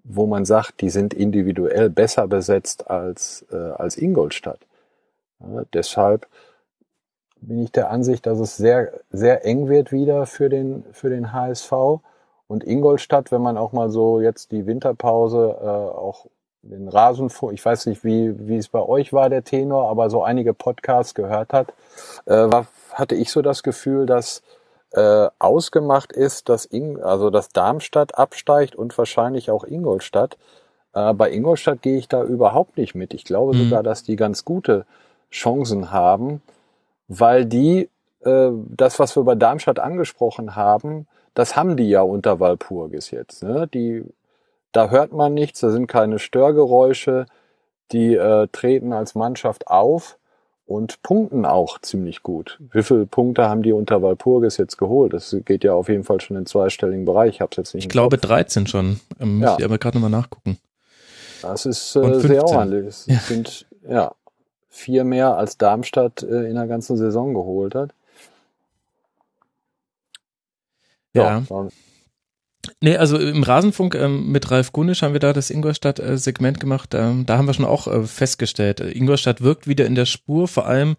wo 0.04 0.26
man 0.26 0.44
sagt, 0.44 0.80
die 0.80 0.90
sind 0.90 1.14
individuell 1.14 1.90
besser 1.90 2.26
besetzt 2.26 2.90
als, 2.90 3.44
äh, 3.52 3.56
als 3.56 3.96
Ingolstadt. 3.96 4.60
Ja, 5.40 5.64
deshalb 5.72 6.26
bin 7.40 7.58
ich 7.62 7.72
der 7.72 7.90
Ansicht, 7.90 8.26
dass 8.26 8.38
es 8.38 8.56
sehr, 8.56 8.92
sehr 9.10 9.44
eng 9.44 9.68
wird 9.68 9.92
wieder 9.92 10.26
für 10.26 10.48
den, 10.48 10.84
für 10.92 11.10
den 11.10 11.32
HSV. 11.32 11.72
Und 12.46 12.64
Ingolstadt, 12.64 13.32
wenn 13.32 13.42
man 13.42 13.56
auch 13.56 13.72
mal 13.72 13.90
so 13.90 14.20
jetzt 14.20 14.52
die 14.52 14.66
Winterpause 14.66 15.56
äh, 15.60 15.66
auch 15.66 16.26
den 16.62 16.88
Rasenfunk, 16.88 17.52
ich 17.52 17.64
weiß 17.64 17.86
nicht, 17.86 18.04
wie, 18.04 18.48
wie 18.48 18.56
es 18.56 18.68
bei 18.68 18.80
euch 18.80 19.12
war, 19.12 19.28
der 19.28 19.42
Tenor, 19.42 19.88
aber 19.88 20.10
so 20.10 20.22
einige 20.22 20.54
Podcasts 20.54 21.14
gehört 21.14 21.52
hat, 21.52 21.72
äh, 22.26 22.34
war, 22.34 22.66
hatte 22.92 23.16
ich 23.16 23.32
so 23.32 23.42
das 23.42 23.62
Gefühl, 23.62 24.06
dass 24.06 24.42
äh, 24.92 25.28
ausgemacht 25.38 26.12
ist, 26.12 26.48
dass, 26.48 26.64
Ing, 26.64 27.00
also 27.00 27.30
dass 27.30 27.48
Darmstadt 27.48 28.18
absteigt 28.18 28.74
und 28.74 28.96
wahrscheinlich 28.96 29.50
auch 29.50 29.64
Ingolstadt. 29.64 30.36
Äh, 30.94 31.14
bei 31.14 31.30
Ingolstadt 31.30 31.82
gehe 31.82 31.98
ich 31.98 32.08
da 32.08 32.22
überhaupt 32.22 32.76
nicht 32.76 32.94
mit. 32.94 33.14
Ich 33.14 33.24
glaube 33.24 33.54
mhm. 33.54 33.64
sogar, 33.64 33.82
dass 33.82 34.02
die 34.02 34.16
ganz 34.16 34.44
gute 34.44 34.84
Chancen 35.30 35.90
haben, 35.90 36.42
weil 37.08 37.46
die 37.46 37.88
äh, 38.20 38.50
das, 38.52 38.98
was 38.98 39.16
wir 39.16 39.24
bei 39.24 39.34
Darmstadt 39.34 39.78
angesprochen 39.78 40.56
haben, 40.56 41.06
das 41.34 41.56
haben 41.56 41.76
die 41.76 41.88
ja 41.88 42.02
unter 42.02 42.40
Walpurgis 42.40 43.10
jetzt. 43.10 43.42
Ne? 43.42 43.68
Die, 43.72 44.04
da 44.72 44.90
hört 44.90 45.12
man 45.12 45.34
nichts, 45.34 45.60
da 45.60 45.70
sind 45.70 45.86
keine 45.86 46.18
Störgeräusche, 46.18 47.26
die 47.92 48.14
äh, 48.14 48.48
treten 48.52 48.92
als 48.92 49.14
Mannschaft 49.14 49.68
auf 49.68 50.18
und 50.72 51.02
punkten 51.02 51.44
auch 51.44 51.80
ziemlich 51.80 52.22
gut. 52.22 52.58
Wie 52.72 52.82
viele 52.82 53.06
Punkte 53.06 53.48
haben 53.48 53.62
die 53.62 53.72
unter 53.72 54.02
Walpurgis 54.02 54.56
jetzt 54.56 54.78
geholt? 54.78 55.12
Das 55.12 55.36
geht 55.44 55.64
ja 55.64 55.74
auf 55.74 55.88
jeden 55.88 56.04
Fall 56.04 56.20
schon 56.20 56.36
in 56.36 56.46
zweistelligen 56.46 57.04
Bereich. 57.04 57.34
Ich 57.34 57.40
hab's 57.40 57.56
jetzt 57.56 57.74
nicht. 57.74 57.84
Ich 57.84 57.90
glaube 57.90 58.16
Kopf. 58.16 58.28
13 58.28 58.66
schon. 58.66 59.00
Ähm, 59.20 59.42
ja. 59.42 59.50
Muss 59.50 59.58
ich 59.58 59.64
aber 59.64 59.78
gerade 59.78 59.98
nochmal 59.98 60.10
nachgucken. 60.10 60.58
Das 61.42 61.66
ist 61.66 61.96
äh, 61.96 62.20
sehr 62.20 62.44
ordentlich. 62.44 62.86
Es 62.86 63.06
ja. 63.06 63.18
sind 63.18 63.66
ja 63.88 64.12
vier 64.68 65.04
mehr 65.04 65.36
als 65.36 65.58
Darmstadt 65.58 66.22
äh, 66.22 66.48
in 66.48 66.54
der 66.54 66.66
ganzen 66.66 66.96
Saison 66.96 67.34
geholt 67.34 67.74
hat. 67.74 67.90
Ja. 71.14 71.44
ja. 71.48 71.68
Nee, 72.80 72.96
also 72.96 73.18
im 73.18 73.42
Rasenfunk 73.42 73.94
ähm, 73.94 74.30
mit 74.30 74.50
Ralf 74.50 74.72
Gunisch 74.72 75.02
haben 75.02 75.14
wir 75.14 75.20
da 75.20 75.32
das 75.32 75.50
Ingolstadt-Segment 75.50 76.60
gemacht. 76.60 76.94
Ähm, 76.94 77.26
da 77.26 77.36
haben 77.36 77.46
wir 77.46 77.54
schon 77.54 77.64
auch 77.64 77.88
äh, 77.88 78.04
festgestellt, 78.04 78.80
Ingolstadt 78.80 79.40
wirkt 79.40 79.66
wieder 79.66 79.86
in 79.86 79.94
der 79.94 80.06
Spur, 80.06 80.46
vor 80.46 80.66
allem 80.66 80.96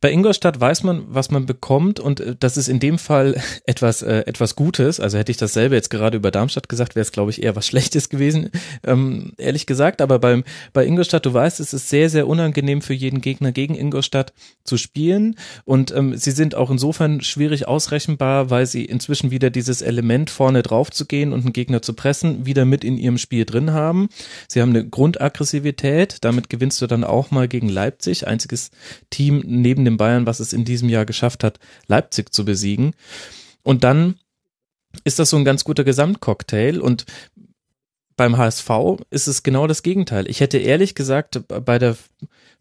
bei 0.00 0.10
Ingolstadt 0.10 0.60
weiß 0.60 0.82
man, 0.82 1.04
was 1.08 1.30
man 1.30 1.46
bekommt 1.46 2.00
und 2.00 2.20
äh, 2.20 2.36
das 2.38 2.56
ist 2.56 2.68
in 2.68 2.80
dem 2.80 2.98
Fall 2.98 3.40
etwas, 3.64 4.02
äh, 4.02 4.24
etwas 4.26 4.56
Gutes. 4.56 5.00
Also 5.00 5.18
hätte 5.18 5.32
ich 5.32 5.38
dasselbe 5.38 5.74
jetzt 5.74 5.90
gerade 5.90 6.16
über 6.16 6.30
Darmstadt 6.30 6.68
gesagt, 6.68 6.94
wäre 6.94 7.02
es 7.02 7.12
glaube 7.12 7.30
ich 7.30 7.42
eher 7.42 7.56
was 7.56 7.66
Schlechtes 7.66 8.08
gewesen, 8.08 8.50
ähm, 8.84 9.32
ehrlich 9.38 9.66
gesagt. 9.66 10.00
Aber 10.00 10.18
beim, 10.18 10.44
bei 10.72 10.84
Ingolstadt, 10.84 11.26
du 11.26 11.32
weißt, 11.32 11.60
es 11.60 11.72
ist 11.72 11.88
sehr, 11.88 12.10
sehr 12.10 12.28
unangenehm 12.28 12.82
für 12.82 12.94
jeden 12.94 13.20
Gegner 13.20 13.52
gegen 13.52 13.74
Ingolstadt 13.74 14.32
zu 14.64 14.76
spielen 14.76 15.36
und 15.64 15.94
ähm, 15.94 16.16
sie 16.16 16.32
sind 16.32 16.54
auch 16.54 16.70
insofern 16.70 17.20
schwierig 17.20 17.68
ausrechenbar, 17.68 18.50
weil 18.50 18.66
sie 18.66 18.84
inzwischen 18.84 19.30
wieder 19.30 19.50
dieses 19.50 19.82
Element 19.82 20.30
vorne 20.30 20.62
drauf 20.62 20.90
zu 20.90 21.06
gehen 21.06 21.32
und 21.32 21.40
einen 21.40 21.52
Gegner 21.52 21.82
zu 21.82 21.94
pressen, 21.94 22.46
wieder 22.46 22.64
mit 22.64 22.84
in 22.84 22.98
ihrem 22.98 23.18
Spiel 23.18 23.44
drin 23.44 23.72
haben. 23.72 24.08
Sie 24.48 24.60
haben 24.60 24.70
eine 24.70 24.86
Grundaggressivität, 24.86 26.18
damit 26.22 26.50
gewinnst 26.50 26.82
du 26.82 26.86
dann 26.86 27.04
auch 27.04 27.30
mal 27.30 27.48
gegen 27.48 27.68
Leipzig, 27.68 28.26
einziges 28.26 28.70
Team 29.10 29.42
neben 29.46 29.85
dem 29.86 29.96
Bayern, 29.96 30.26
was 30.26 30.40
es 30.40 30.52
in 30.52 30.64
diesem 30.64 30.88
Jahr 30.90 31.06
geschafft 31.06 31.42
hat, 31.42 31.58
Leipzig 31.86 32.34
zu 32.34 32.44
besiegen. 32.44 32.92
Und 33.62 33.84
dann 33.84 34.16
ist 35.04 35.18
das 35.18 35.30
so 35.30 35.36
ein 35.36 35.44
ganz 35.44 35.64
guter 35.64 35.84
Gesamtcocktail 35.84 36.80
und 36.80 37.06
beim 38.16 38.38
HSV 38.38 38.70
ist 39.10 39.26
es 39.26 39.42
genau 39.42 39.66
das 39.66 39.82
Gegenteil. 39.82 40.28
Ich 40.28 40.40
hätte 40.40 40.58
ehrlich 40.58 40.94
gesagt 40.94 41.42
bei 41.48 41.78
der 41.78 41.96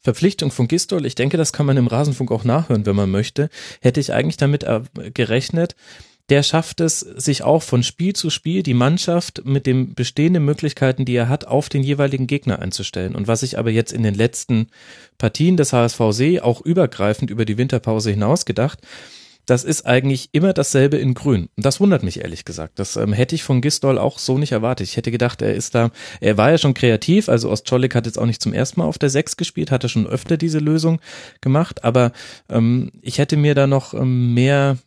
Verpflichtung 0.01 0.51
von 0.51 0.67
Gistol, 0.67 1.05
ich 1.05 1.15
denke, 1.15 1.37
das 1.37 1.53
kann 1.53 1.65
man 1.65 1.77
im 1.77 1.87
Rasenfunk 1.87 2.31
auch 2.31 2.43
nachhören, 2.43 2.85
wenn 2.85 2.95
man 2.95 3.09
möchte, 3.09 3.49
hätte 3.81 3.99
ich 3.99 4.13
eigentlich 4.13 4.37
damit 4.37 4.65
gerechnet, 5.13 5.75
der 6.29 6.41
schafft 6.41 6.81
es, 6.81 6.99
sich 6.99 7.43
auch 7.43 7.61
von 7.61 7.83
Spiel 7.83 8.13
zu 8.13 8.29
Spiel 8.29 8.63
die 8.63 8.73
Mannschaft 8.73 9.43
mit 9.45 9.65
den 9.67 9.93
bestehenden 9.93 10.43
Möglichkeiten, 10.43 11.05
die 11.05 11.15
er 11.15 11.29
hat, 11.29 11.45
auf 11.45 11.69
den 11.69 11.83
jeweiligen 11.83 12.25
Gegner 12.25 12.59
einzustellen. 12.59 13.15
Und 13.15 13.27
was 13.27 13.43
ich 13.43 13.59
aber 13.59 13.69
jetzt 13.69 13.93
in 13.93 14.03
den 14.03 14.15
letzten 14.15 14.67
Partien 15.17 15.55
des 15.55 15.71
HSV 15.71 15.99
sehe, 16.09 16.43
auch 16.43 16.61
übergreifend 16.61 17.29
über 17.29 17.45
die 17.45 17.57
Winterpause 17.57 18.09
hinaus 18.09 18.45
gedacht, 18.45 18.79
das 19.45 19.63
ist 19.63 19.85
eigentlich 19.85 20.29
immer 20.31 20.53
dasselbe 20.53 20.97
in 20.97 21.13
Grün. 21.13 21.49
Und 21.55 21.65
das 21.65 21.79
wundert 21.79 22.03
mich 22.03 22.21
ehrlich 22.21 22.45
gesagt. 22.45 22.79
Das 22.79 22.95
ähm, 22.95 23.13
hätte 23.13 23.35
ich 23.35 23.43
von 23.43 23.61
Gistol 23.61 23.97
auch 23.97 24.17
so 24.17 24.37
nicht 24.37 24.51
erwartet. 24.51 24.87
Ich 24.87 24.97
hätte 24.97 25.11
gedacht, 25.11 25.43
er 25.43 25.53
ist 25.53 25.75
da, 25.75 25.91
er 26.19 26.37
war 26.37 26.51
ja 26.51 26.57
schon 26.57 26.73
kreativ, 26.73 27.29
also 27.29 27.51
Ostjolik 27.51 27.95
hat 27.95 28.07
jetzt 28.07 28.17
auch 28.17 28.25
nicht 28.25 28.41
zum 28.41 28.53
ersten 28.53 28.79
Mal 28.79 28.87
auf 28.87 28.97
der 28.97 29.09
Sechs 29.09 29.37
gespielt, 29.37 29.71
hatte 29.71 29.89
schon 29.89 30.07
öfter 30.07 30.37
diese 30.37 30.59
Lösung 30.59 30.99
gemacht, 31.41 31.83
aber 31.83 32.11
ähm, 32.49 32.91
ich 33.01 33.19
hätte 33.19 33.37
mir 33.37 33.53
da 33.55 33.67
noch 33.67 33.93
ähm, 33.93 34.33
mehr 34.33 34.77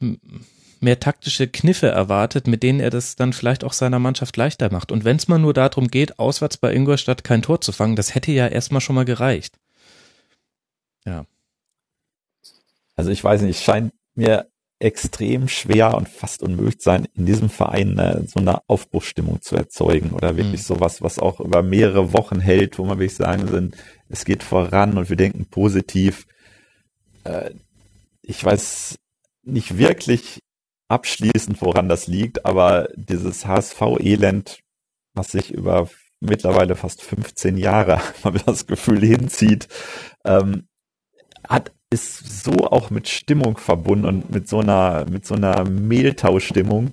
mehr 0.83 1.01
taktische 1.01 1.49
Kniffe 1.49 1.89
erwartet, 1.89 2.47
mit 2.47 2.63
denen 2.63 2.81
er 2.81 2.91
das 2.91 3.17
dann 3.17 3.33
vielleicht 3.33 3.65
auch 3.65 3.73
seiner 3.73 3.99
Mannschaft 3.99 4.37
leichter 4.37 4.73
macht. 4.73 4.93
Und 4.93 5.05
wenn 5.05 5.17
es 5.17 5.29
mal 5.29 5.39
nur 5.39 5.55
darum 5.55 5.89
geht, 5.89 6.19
auswärts 6.19 6.57
bei 6.57 6.73
Ingolstadt 6.73 7.25
kein 7.25 7.43
Tor 7.43 7.61
zu 7.61 7.73
fangen, 7.73 7.97
das 7.97 8.15
hätte 8.15 8.33
ja 8.33 8.47
erstmal 8.47 8.81
schon 8.81 8.95
mal 8.95 9.05
gereicht. 9.05 9.59
Ja. 11.05 11.25
Also 12.97 13.11
ich 13.11 13.23
weiß 13.23 13.43
nicht, 13.43 13.59
es 13.59 13.63
scheint 13.63 13.93
mir 14.15 14.49
extrem 14.81 15.49
schwer 15.49 15.95
und 15.95 16.09
fast 16.09 16.43
unmöglich 16.43 16.77
sein, 16.81 17.09
in 17.15 17.27
diesem 17.27 17.51
Verein 17.51 17.99
äh, 17.99 18.23
so 18.27 18.39
eine 18.39 18.61
Aufbruchsstimmung 18.69 19.43
zu 19.43 19.57
erzeugen 19.57 20.11
oder 20.11 20.37
wirklich 20.37 20.61
mhm. 20.61 20.75
sowas, 20.75 21.03
was 21.03 21.19
auch 21.19 21.41
über 21.41 21.63
mehrere 21.63 22.13
Wochen 22.13 22.39
hält, 22.39 22.79
wo 22.79 22.85
man 22.85 22.99
wirklich 22.99 23.17
sagen 23.17 23.49
sind, 23.49 23.77
es 24.09 24.25
geht 24.25 24.43
voran 24.43 24.97
und 24.97 25.09
wir 25.09 25.17
denken 25.17 25.47
positiv. 25.47 26.27
Äh, 27.25 27.51
ich 28.23 28.45
weiß 28.45 28.99
nicht 29.43 29.79
wirklich, 29.79 30.43
abschließend, 30.89 31.61
woran 31.63 31.89
das 31.89 32.07
liegt, 32.07 32.45
aber 32.45 32.89
dieses 32.97 33.47
HSV-Elend, 33.47 34.61
was 35.15 35.33
sich 35.33 35.53
über 35.53 35.89
mittlerweile 36.21 36.77
fast 36.77 37.03
15 37.03 37.57
Jahre, 37.57 38.01
ich 38.35 38.43
das 38.43 38.67
Gefühl, 38.67 39.01
hinzieht, 39.01 39.69
ähm, 40.25 40.69
hat 41.47 41.73
ist 41.91 42.45
so 42.45 42.53
auch 42.53 42.91
mit 42.91 43.09
Stimmung 43.09 43.57
verbunden 43.57 44.05
und 44.05 44.31
mit 44.31 44.47
so 44.47 44.61
einer 44.61 45.07
mit 45.09 45.25
so 45.25 45.35
einer 45.35 45.65
Mehltaustimmung, 45.65 46.93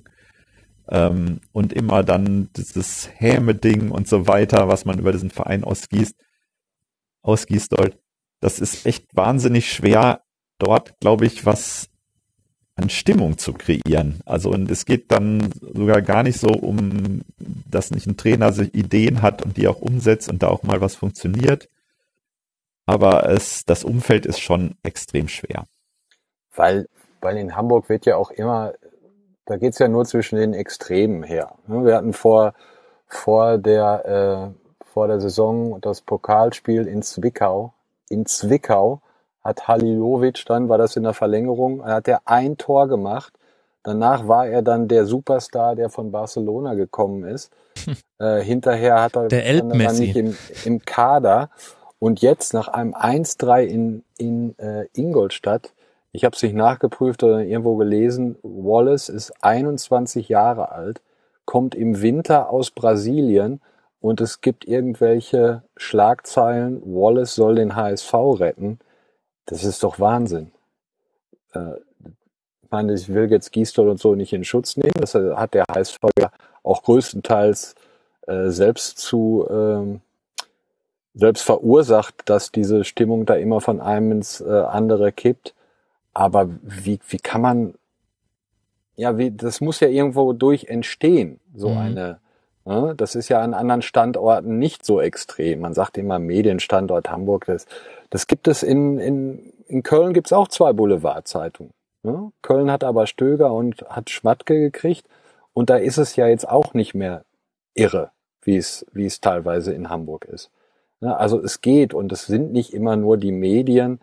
ähm, 0.88 1.40
und 1.52 1.72
immer 1.72 2.02
dann 2.02 2.50
dieses 2.56 3.08
Häme-Ding 3.14 3.90
und 3.90 4.08
so 4.08 4.26
weiter, 4.26 4.68
was 4.68 4.84
man 4.84 4.98
über 4.98 5.12
diesen 5.12 5.30
Verein 5.30 5.64
ausgießt, 5.64 6.14
ausgießt 7.22 7.72
dort. 7.72 7.98
Das 8.40 8.58
ist 8.58 8.86
echt 8.86 9.16
wahnsinnig 9.16 9.72
schwer, 9.72 10.22
dort, 10.58 10.98
glaube 11.00 11.26
ich, 11.26 11.44
was 11.44 11.88
an 12.76 12.90
Stimmung 12.90 13.38
zu 13.38 13.54
kreieren. 13.54 14.20
Also 14.26 14.50
und 14.50 14.70
es 14.70 14.84
geht 14.84 15.10
dann 15.10 15.50
sogar 15.60 16.02
gar 16.02 16.22
nicht 16.22 16.38
so 16.38 16.48
um, 16.48 17.22
dass 17.38 17.90
nicht 17.90 18.06
ein 18.06 18.16
Trainer 18.16 18.52
sich 18.52 18.74
Ideen 18.74 19.22
hat 19.22 19.42
und 19.42 19.56
die 19.56 19.66
auch 19.66 19.80
umsetzt 19.80 20.28
und 20.28 20.42
da 20.42 20.48
auch 20.48 20.62
mal 20.62 20.80
was 20.80 20.94
funktioniert. 20.94 21.68
Aber 22.84 23.28
es, 23.28 23.64
das 23.64 23.82
Umfeld 23.82 24.26
ist 24.26 24.40
schon 24.40 24.76
extrem 24.82 25.26
schwer. 25.28 25.66
Weil, 26.54 26.86
weil 27.20 27.38
in 27.38 27.56
Hamburg 27.56 27.88
wird 27.88 28.06
ja 28.06 28.16
auch 28.16 28.30
immer, 28.30 28.74
da 29.46 29.56
geht's 29.56 29.78
ja 29.78 29.88
nur 29.88 30.04
zwischen 30.04 30.36
den 30.36 30.54
Extremen 30.54 31.22
her. 31.22 31.54
Wir 31.66 31.96
hatten 31.96 32.12
vor, 32.12 32.54
vor 33.08 33.58
der, 33.58 34.54
äh, 34.54 34.84
vor 34.84 35.08
der 35.08 35.20
Saison 35.20 35.80
das 35.80 36.02
Pokalspiel 36.02 36.86
in 36.86 37.02
Zwickau. 37.02 37.72
In 38.08 38.26
Zwickau 38.26 39.00
hat 39.46 39.68
Halilovic 39.68 40.44
dann, 40.46 40.68
war 40.68 40.78
das 40.78 40.96
in 40.96 41.04
der 41.04 41.14
Verlängerung, 41.14 41.84
hat 41.84 42.08
er 42.08 42.22
ein 42.24 42.56
Tor 42.56 42.88
gemacht. 42.88 43.32
Danach 43.82 44.26
war 44.26 44.46
er 44.46 44.62
dann 44.62 44.88
der 44.88 45.06
Superstar, 45.06 45.76
der 45.76 45.90
von 45.90 46.10
Barcelona 46.10 46.74
gekommen 46.74 47.24
ist. 47.24 47.50
Äh, 48.18 48.40
hinterher 48.40 49.02
hat 49.02 49.14
er 49.14 49.28
der 49.28 49.44
dann 49.62 49.98
nicht 49.98 50.16
im, 50.16 50.34
im 50.64 50.80
Kader. 50.80 51.50
Und 51.98 52.22
jetzt 52.22 52.54
nach 52.54 52.68
einem 52.68 52.94
1-3 52.94 53.64
in, 53.64 54.04
in 54.16 54.58
äh, 54.58 54.86
Ingolstadt, 54.94 55.74
ich 56.12 56.24
habe 56.24 56.34
es 56.34 56.42
nicht 56.42 56.54
nachgeprüft 56.54 57.22
oder 57.22 57.40
irgendwo 57.40 57.76
gelesen, 57.76 58.36
Wallace 58.42 59.10
ist 59.10 59.32
21 59.42 60.30
Jahre 60.30 60.72
alt, 60.72 61.02
kommt 61.44 61.74
im 61.74 62.00
Winter 62.00 62.48
aus 62.48 62.70
Brasilien 62.70 63.60
und 64.00 64.22
es 64.22 64.40
gibt 64.40 64.66
irgendwelche 64.66 65.62
Schlagzeilen, 65.76 66.80
Wallace 66.86 67.34
soll 67.34 67.56
den 67.56 67.76
HSV 67.76 68.14
retten. 68.14 68.78
Das 69.46 69.64
ist 69.64 69.82
doch 69.82 69.98
Wahnsinn. 70.00 70.50
Äh, 71.54 71.74
ich 72.62 72.70
meine, 72.70 72.94
ich 72.94 73.08
will 73.08 73.30
jetzt 73.30 73.52
Gießdoll 73.52 73.88
und 73.88 74.00
so 74.00 74.14
nicht 74.14 74.32
in 74.32 74.44
Schutz 74.44 74.76
nehmen. 74.76 74.94
Das 75.00 75.14
hat 75.14 75.54
der 75.54 75.64
HSV 75.72 75.98
ja 76.18 76.30
auch 76.62 76.82
größtenteils 76.82 77.76
äh, 78.26 78.48
selbst 78.48 78.98
zu 78.98 79.46
ähm, 79.48 80.00
selbst 81.16 81.42
verursacht, 81.42 82.14
dass 82.26 82.52
diese 82.52 82.84
Stimmung 82.84 83.24
da 83.24 83.34
immer 83.34 83.60
von 83.60 83.80
einem 83.80 84.12
ins 84.12 84.40
äh, 84.40 84.50
andere 84.50 85.12
kippt. 85.12 85.54
Aber 86.12 86.48
wie, 86.62 87.00
wie 87.08 87.18
kann 87.18 87.40
man, 87.40 87.74
ja, 88.96 89.16
wie, 89.16 89.30
das 89.30 89.60
muss 89.60 89.80
ja 89.80 89.88
irgendwo 89.88 90.32
durch 90.34 90.64
entstehen, 90.64 91.40
so 91.54 91.70
mhm. 91.70 91.78
eine, 91.78 92.20
das 92.66 93.14
ist 93.14 93.28
ja 93.28 93.40
an 93.40 93.54
anderen 93.54 93.82
Standorten 93.82 94.58
nicht 94.58 94.84
so 94.84 95.00
extrem. 95.00 95.60
Man 95.60 95.72
sagt 95.72 95.98
immer 95.98 96.18
Medienstandort 96.18 97.10
Hamburg, 97.10 97.44
das, 97.46 97.66
das 98.10 98.26
gibt 98.26 98.48
es 98.48 98.64
in, 98.64 98.98
in, 98.98 99.52
in 99.68 99.84
Köln 99.84 100.12
gibt's 100.12 100.32
auch 100.32 100.48
zwei 100.48 100.72
Boulevardzeitungen. 100.72 101.72
Ja? 102.02 102.32
Köln 102.42 102.70
hat 102.70 102.82
aber 102.82 103.06
Stöger 103.06 103.52
und 103.52 103.82
hat 103.88 104.10
Schmatke 104.10 104.58
gekriegt. 104.58 105.06
Und 105.52 105.70
da 105.70 105.76
ist 105.76 105.96
es 105.96 106.16
ja 106.16 106.26
jetzt 106.26 106.48
auch 106.48 106.74
nicht 106.74 106.92
mehr 106.94 107.24
irre, 107.74 108.10
wie 108.42 108.56
es, 108.56 108.84
wie 108.92 109.06
es 109.06 109.20
teilweise 109.20 109.72
in 109.72 109.88
Hamburg 109.88 110.24
ist. 110.24 110.50
Ja, 111.00 111.14
also 111.14 111.40
es 111.40 111.60
geht 111.60 111.94
und 111.94 112.10
es 112.10 112.26
sind 112.26 112.52
nicht 112.52 112.74
immer 112.74 112.96
nur 112.96 113.16
die 113.16 113.32
Medien, 113.32 114.00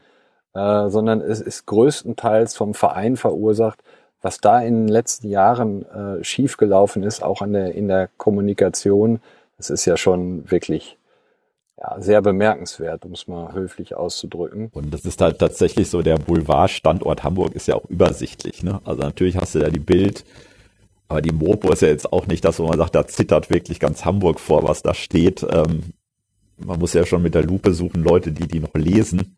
äh, 0.54 0.90
sondern 0.90 1.20
es 1.20 1.42
ist 1.42 1.66
größtenteils 1.66 2.56
vom 2.56 2.74
Verein 2.74 3.18
verursacht, 3.18 3.84
was 4.24 4.40
da 4.40 4.62
in 4.62 4.86
den 4.86 4.88
letzten 4.88 5.30
Jahren 5.30 5.86
äh, 5.86 6.24
schiefgelaufen 6.24 7.04
ist, 7.04 7.22
auch 7.22 7.42
an 7.42 7.54
der, 7.54 7.76
in 7.76 7.90
der 7.90 8.10
Kommunikation. 8.18 9.20
Das 9.58 9.70
ist 9.70 9.86
ja 9.86 9.98
schon 9.98 10.50
wirklich 10.50 10.98
ja, 11.78 12.00
sehr 12.00 12.22
bemerkenswert, 12.22 13.04
um 13.06 13.12
es 13.12 13.28
mal 13.28 13.54
höflich 13.54 13.96
auszudrücken. 13.96 14.70
Und 14.74 14.94
das 14.94 15.04
ist 15.04 15.20
halt 15.20 15.40
tatsächlich 15.40 15.90
so, 15.90 16.02
der 16.02 16.18
Boulevardstandort 16.18 17.24
Hamburg 17.24 17.54
ist 17.54 17.68
ja 17.68 17.76
auch 17.76 17.86
übersichtlich. 17.90 18.64
Ne? 18.64 18.80
Also 18.86 19.02
natürlich 19.02 19.36
hast 19.36 19.56
du 19.56 19.60
da 19.60 19.70
die 19.70 19.80
Bild, 19.80 20.24
aber 21.10 21.22
die 21.22 21.34
Mopo 21.34 21.74
ist 21.74 21.82
ja 21.82 21.90
jetzt 21.90 22.12
auch 22.14 22.26
nicht 22.26 22.46
das, 22.46 22.60
wo 22.60 22.68
man 22.68 22.78
sagt, 22.78 22.96
da 22.96 23.06
zittert 23.06 23.50
wirklich 23.50 23.82
ganz 23.82 24.06
Hamburg 24.06 24.40
vor, 24.40 24.64
was 24.64 24.82
da 24.82 24.94
steht. 24.94 25.46
Ähm, 25.52 25.92
man 26.58 26.80
muss 26.80 26.94
ja 26.94 27.06
schon 27.06 27.22
mit 27.22 27.36
der 27.36 27.44
Lupe 27.44 27.74
suchen, 27.74 28.04
Leute, 28.04 28.32
die 28.32 28.48
die 28.48 28.62
noch 28.62 28.74
lesen. 28.74 29.36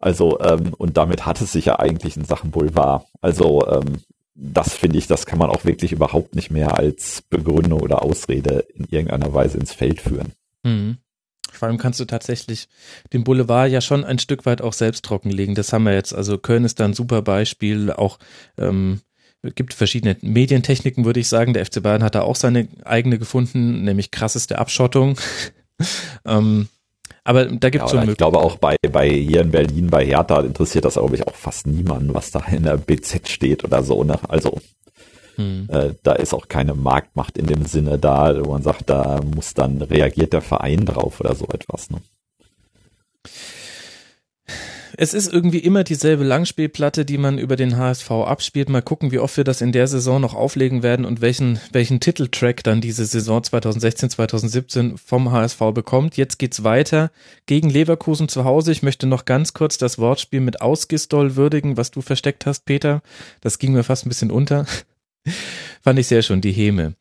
Also, 0.00 0.40
ähm, 0.40 0.74
und 0.76 0.96
damit 0.96 1.26
hat 1.26 1.40
es 1.40 1.52
sich 1.52 1.66
ja 1.66 1.78
eigentlich 1.78 2.16
in 2.16 2.24
Sachen 2.24 2.50
Boulevard. 2.50 3.04
Also, 3.20 3.66
ähm, 3.68 3.98
das 4.34 4.74
finde 4.74 4.98
ich, 4.98 5.06
das 5.06 5.26
kann 5.26 5.38
man 5.38 5.50
auch 5.50 5.64
wirklich 5.64 5.92
überhaupt 5.92 6.34
nicht 6.34 6.50
mehr 6.50 6.78
als 6.78 7.22
Begründung 7.28 7.80
oder 7.80 8.02
Ausrede 8.02 8.64
in 8.74 8.86
irgendeiner 8.90 9.32
Weise 9.34 9.58
ins 9.58 9.74
Feld 9.74 10.00
führen. 10.00 10.32
Mhm. 10.62 10.96
Vor 11.52 11.68
allem 11.68 11.78
kannst 11.78 12.00
du 12.00 12.06
tatsächlich 12.06 12.68
den 13.12 13.24
Boulevard 13.24 13.70
ja 13.70 13.82
schon 13.82 14.04
ein 14.04 14.18
Stück 14.18 14.46
weit 14.46 14.62
auch 14.62 14.72
selbst 14.72 15.04
trockenlegen. 15.04 15.54
Das 15.54 15.72
haben 15.72 15.84
wir 15.84 15.92
jetzt. 15.92 16.14
Also 16.14 16.38
Köln 16.38 16.64
ist 16.64 16.80
da 16.80 16.86
ein 16.86 16.94
super 16.94 17.20
Beispiel. 17.20 17.92
Auch 17.92 18.18
ähm, 18.56 19.00
gibt 19.42 19.74
verschiedene 19.74 20.16
Medientechniken, 20.22 21.04
würde 21.04 21.20
ich 21.20 21.28
sagen. 21.28 21.52
Der 21.52 21.66
FC 21.66 21.82
Bayern 21.82 22.02
hat 22.02 22.14
da 22.14 22.22
auch 22.22 22.36
seine 22.36 22.68
eigene 22.84 23.18
gefunden, 23.18 23.82
nämlich 23.82 24.10
krasseste 24.10 24.58
Abschottung. 24.58 25.18
ähm, 26.24 26.68
aber 27.24 27.46
da 27.46 27.70
gibt 27.70 27.84
es 27.84 27.92
ja, 27.92 28.00
schon 28.00 28.10
Ich 28.10 28.16
glaube 28.16 28.38
auch 28.38 28.56
bei, 28.56 28.76
bei 28.90 29.08
hier 29.08 29.42
in 29.42 29.50
Berlin, 29.50 29.88
bei 29.88 30.04
Hertha 30.04 30.40
interessiert 30.40 30.84
das, 30.84 30.94
glaube 30.94 31.16
ich, 31.16 31.26
auch 31.26 31.34
fast 31.34 31.66
niemanden, 31.66 32.14
was 32.14 32.30
da 32.30 32.40
in 32.50 32.62
der 32.64 32.76
BZ 32.76 33.28
steht 33.28 33.64
oder 33.64 33.82
so. 33.82 34.04
Ne? 34.04 34.18
Also 34.28 34.58
hm. 35.36 35.68
Äh, 35.70 35.94
da 36.02 36.12
ist 36.12 36.34
auch 36.34 36.48
keine 36.48 36.74
Marktmacht 36.74 37.38
in 37.38 37.46
dem 37.46 37.64
Sinne 37.64 37.98
da, 37.98 38.44
wo 38.44 38.52
man 38.52 38.62
sagt, 38.62 38.90
da 38.90 39.20
muss 39.34 39.54
dann 39.54 39.80
reagiert 39.80 40.32
der 40.32 40.42
Verein 40.42 40.84
drauf 40.84 41.20
oder 41.20 41.34
so 41.34 41.46
etwas. 41.46 41.88
Ne? 41.90 42.00
Es 44.96 45.14
ist 45.14 45.32
irgendwie 45.32 45.58
immer 45.58 45.84
dieselbe 45.84 46.24
Langspielplatte, 46.24 47.04
die 47.04 47.18
man 47.18 47.38
über 47.38 47.56
den 47.56 47.76
HSV 47.76 48.10
abspielt. 48.10 48.68
Mal 48.68 48.82
gucken, 48.82 49.12
wie 49.12 49.18
oft 49.18 49.36
wir 49.36 49.44
das 49.44 49.60
in 49.60 49.72
der 49.72 49.86
Saison 49.86 50.20
noch 50.20 50.34
auflegen 50.34 50.82
werden 50.82 51.04
und 51.04 51.20
welchen, 51.20 51.60
welchen 51.72 52.00
Titeltrack 52.00 52.62
dann 52.64 52.80
diese 52.80 53.04
Saison 53.04 53.42
2016, 53.42 54.10
2017 54.10 54.98
vom 54.98 55.30
HSV 55.30 55.58
bekommt. 55.74 56.16
Jetzt 56.16 56.38
geht's 56.38 56.64
weiter 56.64 57.10
gegen 57.46 57.70
Leverkusen 57.70 58.28
zu 58.28 58.44
Hause. 58.44 58.72
Ich 58.72 58.82
möchte 58.82 59.06
noch 59.06 59.24
ganz 59.24 59.52
kurz 59.52 59.78
das 59.78 59.98
Wortspiel 59.98 60.40
mit 60.40 60.60
Ausgistol 60.60 61.36
würdigen, 61.36 61.76
was 61.76 61.90
du 61.90 62.00
versteckt 62.00 62.46
hast, 62.46 62.64
Peter. 62.64 63.02
Das 63.40 63.58
ging 63.58 63.72
mir 63.72 63.84
fast 63.84 64.06
ein 64.06 64.10
bisschen 64.10 64.30
unter. 64.30 64.66
Fand 65.82 65.98
ich 65.98 66.06
sehr 66.06 66.22
schön, 66.22 66.40
die 66.40 66.52
Häme, 66.52 66.94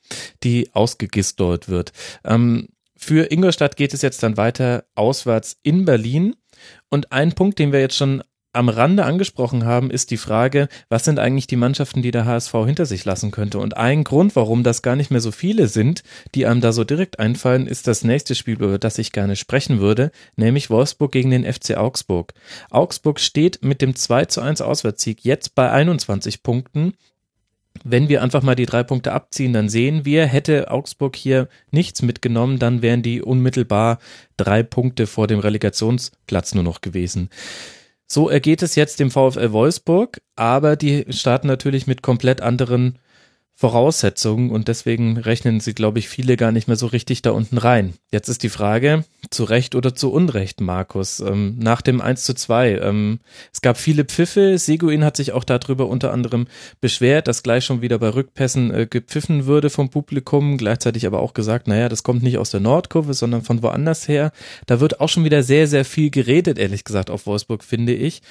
die 0.44 0.70
ausgegistort 0.74 1.70
wird. 1.70 1.92
Ähm, 2.24 2.68
für 3.02 3.32
Ingolstadt 3.32 3.78
geht 3.78 3.94
es 3.94 4.02
jetzt 4.02 4.24
dann 4.24 4.36
weiter 4.36 4.84
auswärts 4.94 5.58
in 5.64 5.86
Berlin. 5.86 6.36
Und 6.90 7.12
ein 7.12 7.34
Punkt, 7.34 7.60
den 7.60 7.72
wir 7.72 7.80
jetzt 7.80 7.98
schon 7.98 8.24
am 8.52 8.70
Rande 8.70 9.06
angesprochen 9.06 9.66
haben, 9.66 9.92
ist 9.92 10.10
die 10.10 10.18
Frage, 10.18 10.70
was 10.90 11.06
sind 11.06 11.20
eigentlich 11.20 11.46
die 11.46 11.56
Mannschaften, 11.56 12.02
die 12.02 12.12
der 12.12 12.26
HSV 12.26 12.52
hinter 12.66 12.86
sich 12.86 13.06
lassen 13.06 13.30
könnte? 13.30 13.60
Und 13.60 13.78
ein 13.78 14.04
Grund, 14.04 14.36
warum 14.36 14.64
das 14.64 14.82
gar 14.82 14.96
nicht 14.96 15.12
mehr 15.12 15.22
so 15.22 15.32
viele 15.32 15.68
sind, 15.68 16.04
die 16.34 16.48
einem 16.48 16.60
da 16.60 16.72
so 16.72 16.84
direkt 16.84 17.20
einfallen, 17.20 17.68
ist 17.68 17.88
das 17.88 18.04
nächste 18.04 18.34
Spiel, 18.34 18.56
über 18.56 18.80
das 18.80 18.98
ich 18.98 19.12
gerne 19.12 19.36
sprechen 19.36 19.80
würde, 19.80 20.12
nämlich 20.36 20.70
Wolfsburg 20.72 21.12
gegen 21.12 21.30
den 21.30 21.46
FC 21.46 21.78
Augsburg. 21.78 22.34
Augsburg 22.72 23.20
steht 23.20 23.64
mit 23.64 23.82
dem 23.82 23.96
2 23.96 24.26
zu 24.26 24.42
1 24.42 24.62
Auswärtssieg 24.62 25.24
jetzt 25.24 25.54
bei 25.54 25.70
21 25.70 26.42
Punkten 26.42 26.94
wenn 27.84 28.10
wir 28.10 28.22
einfach 28.22 28.44
mal 28.44 28.56
die 28.56 28.66
drei 28.66 28.84
Punkte 28.84 29.14
abziehen, 29.14 29.54
dann 29.54 29.70
sehen 29.70 30.06
wir, 30.06 30.26
hätte 30.26 30.72
Augsburg 30.72 31.16
hier 31.16 31.48
nichts 31.72 32.02
mitgenommen, 32.02 32.60
dann 32.60 32.82
wären 32.82 33.02
die 33.02 33.22
unmittelbar 33.22 34.00
drei 34.38 34.64
Punkte 34.64 35.08
vor 35.08 35.28
dem 35.28 35.40
Relegationsplatz 35.40 36.56
nur 36.56 36.64
noch 36.64 36.82
gewesen. 36.82 37.30
So 38.06 38.28
ergeht 38.28 38.64
es 38.64 38.76
jetzt 38.76 39.00
dem 39.00 39.12
VfL 39.12 39.52
Wolfsburg, 39.52 40.22
aber 40.36 40.76
die 40.76 41.06
starten 41.10 41.48
natürlich 41.48 41.86
mit 41.86 42.02
komplett 42.02 42.42
anderen 42.42 42.98
Voraussetzungen 43.60 44.52
und 44.52 44.70
deswegen 44.70 45.18
rechnen 45.18 45.60
sie, 45.60 45.74
glaube 45.74 46.00
ich, 46.00 46.08
viele 46.08 46.38
gar 46.38 46.54
nicht 46.54 46.70
mehr 46.70 46.78
so 46.78 46.88
richtig 46.88 47.24
da 47.24 47.32
unten 47.32 47.58
rein. 47.58 47.96
Jetzt 48.10 48.30
ist 48.30 48.42
die 48.42 48.48
Frage, 48.48 49.04
zu 49.32 49.44
Recht 49.44 49.76
oder 49.76 49.94
zu 49.94 50.14
Unrecht, 50.14 50.62
Markus, 50.62 51.20
ähm, 51.20 51.58
nach 51.60 51.82
dem 51.82 52.00
1 52.00 52.24
zu 52.24 52.34
2. 52.34 52.78
Ähm, 52.78 53.20
es 53.52 53.60
gab 53.60 53.78
viele 53.78 54.06
Pfiffe, 54.06 54.58
Seguin 54.58 55.04
hat 55.04 55.18
sich 55.18 55.34
auch 55.34 55.44
darüber 55.44 55.88
unter 55.90 56.14
anderem 56.14 56.48
beschwert, 56.80 57.28
dass 57.28 57.44
gleich 57.44 57.66
schon 57.66 57.82
wieder 57.82 58.00
bei 58.00 58.08
Rückpässen 58.08 58.74
äh, 58.74 58.88
gepfiffen 58.90 59.46
würde 59.46 59.70
vom 59.70 59.90
Publikum, 59.90 60.58
gleichzeitig 60.58 61.06
aber 61.06 61.20
auch 61.20 61.34
gesagt, 61.34 61.68
naja, 61.68 61.90
das 61.90 62.04
kommt 62.04 62.24
nicht 62.24 62.38
aus 62.38 62.52
der 62.52 62.62
Nordkurve, 62.62 63.14
sondern 63.14 63.42
von 63.42 63.62
woanders 63.62 64.08
her. 64.08 64.32
Da 64.68 64.80
wird 64.80 65.02
auch 65.02 65.10
schon 65.10 65.26
wieder 65.26 65.44
sehr, 65.44 65.68
sehr 65.68 65.84
viel 65.84 66.12
geredet, 66.12 66.58
ehrlich 66.58 66.86
gesagt, 66.86 67.10
auf 67.10 67.26
Wolfsburg, 67.26 67.66
finde 67.66 67.94
ich. 67.94 68.22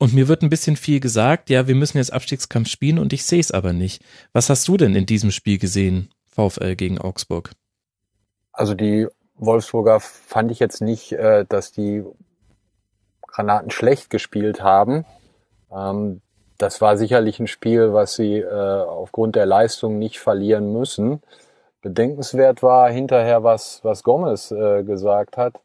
Und 0.00 0.14
mir 0.14 0.28
wird 0.28 0.40
ein 0.40 0.48
bisschen 0.48 0.76
viel 0.76 0.98
gesagt, 0.98 1.50
ja, 1.50 1.68
wir 1.68 1.74
müssen 1.74 1.98
jetzt 1.98 2.10
Abstiegskampf 2.10 2.68
spielen 2.68 2.98
und 2.98 3.12
ich 3.12 3.26
sehe 3.26 3.38
es 3.38 3.50
aber 3.50 3.74
nicht. 3.74 4.02
Was 4.32 4.48
hast 4.48 4.66
du 4.66 4.78
denn 4.78 4.94
in 4.94 5.04
diesem 5.04 5.30
Spiel 5.30 5.58
gesehen, 5.58 6.08
VfL 6.26 6.74
gegen 6.74 6.98
Augsburg? 6.98 7.50
Also 8.50 8.72
die 8.74 9.08
Wolfsburger 9.34 10.00
fand 10.00 10.50
ich 10.52 10.58
jetzt 10.58 10.80
nicht, 10.80 11.12
äh, 11.12 11.44
dass 11.46 11.72
die 11.72 12.02
Granaten 13.26 13.70
schlecht 13.70 14.08
gespielt 14.08 14.62
haben. 14.62 15.04
Ähm, 15.70 16.22
das 16.56 16.80
war 16.80 16.96
sicherlich 16.96 17.38
ein 17.38 17.46
Spiel, 17.46 17.92
was 17.92 18.14
sie 18.14 18.38
äh, 18.38 18.82
aufgrund 18.82 19.36
der 19.36 19.44
Leistung 19.44 19.98
nicht 19.98 20.18
verlieren 20.18 20.72
müssen. 20.72 21.20
Bedenkenswert 21.82 22.62
war 22.62 22.90
hinterher, 22.90 23.44
was, 23.44 23.80
was 23.82 24.02
Gomez 24.02 24.50
äh, 24.50 24.82
gesagt 24.82 25.36
hat, 25.36 25.60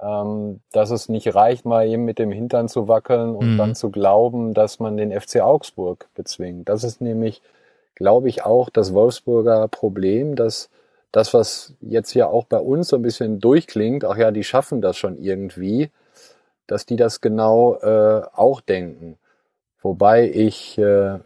ähm, 0.00 0.60
dass 0.72 0.90
es 0.90 1.08
nicht 1.08 1.34
reicht, 1.34 1.64
mal 1.64 1.86
eben 1.88 2.04
mit 2.04 2.18
dem 2.18 2.30
Hintern 2.30 2.68
zu 2.68 2.88
wackeln 2.88 3.34
und 3.34 3.54
mhm. 3.54 3.58
dann 3.58 3.74
zu 3.74 3.90
glauben, 3.90 4.54
dass 4.54 4.78
man 4.78 4.96
den 4.96 5.18
FC 5.18 5.40
Augsburg 5.40 6.08
bezwingt. 6.14 6.68
Das 6.68 6.84
ist 6.84 7.00
nämlich, 7.00 7.42
glaube 7.94 8.28
ich, 8.28 8.44
auch 8.44 8.70
das 8.70 8.94
Wolfsburger 8.94 9.68
Problem, 9.68 10.36
dass 10.36 10.70
das, 11.12 11.34
was 11.34 11.74
jetzt 11.80 12.14
ja 12.14 12.26
auch 12.26 12.44
bei 12.44 12.58
uns 12.58 12.88
so 12.88 12.96
ein 12.96 13.02
bisschen 13.02 13.40
durchklingt, 13.40 14.04
ach 14.04 14.16
ja, 14.16 14.30
die 14.30 14.44
schaffen 14.44 14.80
das 14.80 14.96
schon 14.96 15.18
irgendwie, 15.18 15.90
dass 16.66 16.86
die 16.86 16.96
das 16.96 17.20
genau 17.20 17.76
äh, 17.76 18.22
auch 18.34 18.60
denken. 18.60 19.16
Wobei 19.80 20.28
ich, 20.28 20.76
äh, 20.78 21.18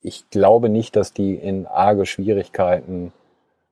ich 0.00 0.28
glaube 0.30 0.68
nicht, 0.70 0.96
dass 0.96 1.12
die 1.12 1.34
in 1.34 1.66
arge 1.66 2.06
Schwierigkeiten 2.06 3.12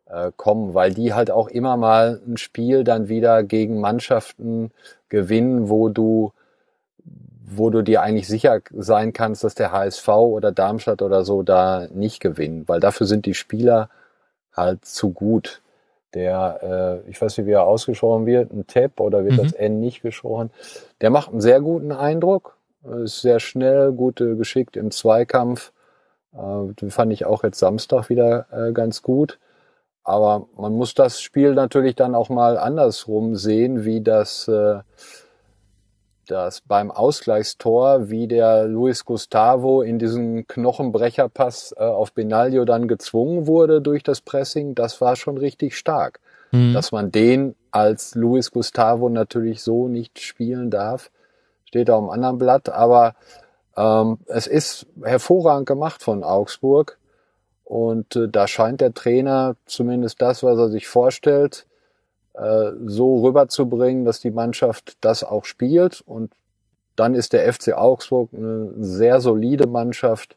äh, 0.07 0.31
kommen, 0.37 0.75
weil 0.75 0.95
die 0.95 1.15
halt 1.15 1.31
auch 1.31 1.49
immer 1.49 1.77
mal 1.77 2.21
ein 2.27 2.37
Spiel 2.37 2.85
dann 2.85 3.09
wieder 3.09 3.43
gegen 3.43 3.81
Mannschaften 3.81 4.71
gewinnen, 5.09 5.69
wo 5.69 5.89
du 5.89 6.33
wo 7.49 7.71
du 7.71 7.83
dir 7.83 8.03
eigentlich 8.03 8.27
sicher 8.27 8.61
sein 8.73 9.13
kannst, 9.13 9.45
dass 9.45 9.55
der 9.55 9.71
HSV 9.71 10.09
oder 10.09 10.51
Darmstadt 10.51 11.01
oder 11.01 11.25
so 11.25 11.45
da 11.45 11.87
nicht 11.95 12.21
gewinnen, 12.21 12.65
weil 12.67 12.81
dafür 12.81 13.07
sind 13.07 13.25
die 13.25 13.35
Spieler 13.35 13.89
halt 14.53 14.85
zu 14.85 15.11
gut. 15.11 15.63
Der, 16.15 17.03
äh, 17.07 17.11
ich 17.11 17.21
weiß 17.21 17.39
nicht, 17.39 17.47
wie 17.47 17.53
er 17.53 17.65
ausgesprochen 17.65 18.27
wird, 18.27 18.53
ein 18.53 18.67
Tab 18.67 19.01
oder 19.01 19.25
wird 19.25 19.35
mhm. 19.35 19.43
das 19.43 19.53
N 19.53 19.81
nicht 19.81 20.03
gesprochen, 20.03 20.51
der 21.01 21.11
macht 21.11 21.31
einen 21.31 21.41
sehr 21.41 21.61
guten 21.61 21.93
Eindruck, 21.93 22.57
ist 23.05 23.21
sehr 23.21 23.39
schnell, 23.39 23.93
gut 23.93 24.21
äh, 24.21 24.35
geschickt 24.35 24.77
im 24.77 24.91
Zweikampf. 24.91 25.73
Äh, 26.33 26.73
den 26.81 26.91
fand 26.91 27.13
ich 27.13 27.27
auch 27.27 27.45
jetzt 27.45 27.59
Samstag 27.59 28.09
wieder 28.09 28.47
äh, 28.51 28.73
ganz 28.73 29.03
gut. 29.03 29.39
Aber 30.07 30.47
man 30.57 30.73
muss 30.73 30.95
das 30.95 31.21
Spiel 31.21 31.55
natürlich 31.55 31.97
dann 31.97 32.15
auch 32.15 32.29
mal 32.29 32.59
andersrum 32.59 33.35
sehen, 33.35 33.85
wie 33.85 34.01
das, 34.01 34.47
äh, 34.47 34.79
das 36.29 36.61
beim 36.61 36.93
Ausgleichstor, 36.93 38.09
wie 38.09 38.29
der 38.29 38.67
Luis 38.67 39.05
Gustavo 39.05 39.83
in 39.83 39.99
diesen 39.99 40.47
Knochenbrecherpass 40.47 41.75
äh, 41.77 41.83
auf 41.83 42.13
Benaglio 42.13 42.65
dann 42.65 42.87
gezwungen 42.87 43.49
wurde 43.49 43.83
durch 43.83 44.05
das 44.05 44.21
Pressing, 44.21 44.77
das 44.77 45.01
war 45.01 45.17
schon 45.17 45.39
richtig 45.39 45.77
stark. 45.77 46.21
Mhm. 46.53 46.73
Dass 46.73 46.93
man 46.93 47.11
den 47.11 47.57
als 47.73 48.15
Luis 48.15 48.53
Gustavo 48.53 49.09
natürlich 49.09 49.61
so 49.61 49.89
nicht 49.89 50.21
spielen 50.21 50.71
darf, 50.71 51.11
steht 51.65 51.89
da 51.89 51.99
am 51.99 52.11
anderen 52.11 52.39
Blatt. 52.39 52.69
Aber 52.69 53.17
ähm, 53.77 54.19
es 54.27 54.47
ist 54.47 54.87
hervorragend 55.03 55.67
gemacht 55.67 56.01
von 56.05 56.23
Augsburg. 56.23 56.97
Und 57.67 58.15
äh, 58.15 58.29
da 58.29 58.47
scheint 58.47 58.81
der 58.81 58.95
Trainer 58.95 59.57
zumindest 59.67 60.23
das, 60.23 60.45
was 60.45 60.57
er 60.57 60.69
sich 60.69 60.87
vorstellt, 60.87 61.67
äh, 62.35 62.71
so 62.87 63.25
rüberzubringen, 63.25 64.05
dass 64.05 64.21
die 64.21 64.31
Mannschaft 64.31 64.97
das 65.01 65.25
auch 65.25 65.45
spielt. 65.45 66.01
Und 66.01 66.33
dann 66.95 67.15
ist 67.15 67.33
der 67.33 67.53
FC 67.53 67.73
Augsburg 67.73 68.31
eine 68.33 68.73
sehr 68.79 69.21
solide 69.21 69.67
Mannschaft, 69.67 70.37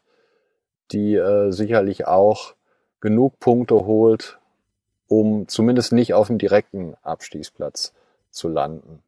die 0.92 1.14
äh, 1.14 1.52
sicherlich 1.52 2.08
auch 2.08 2.56
genug 3.00 3.40
Punkte 3.40 3.76
holt, 3.86 4.40
um 5.08 5.48
zumindest 5.48 5.94
nicht 5.94 6.16
auf 6.16 6.28
dem 6.28 6.40
direkten 6.40 6.96
Abstiegsplatz 7.04 7.94
zu 8.32 8.50
landen. 8.50 9.04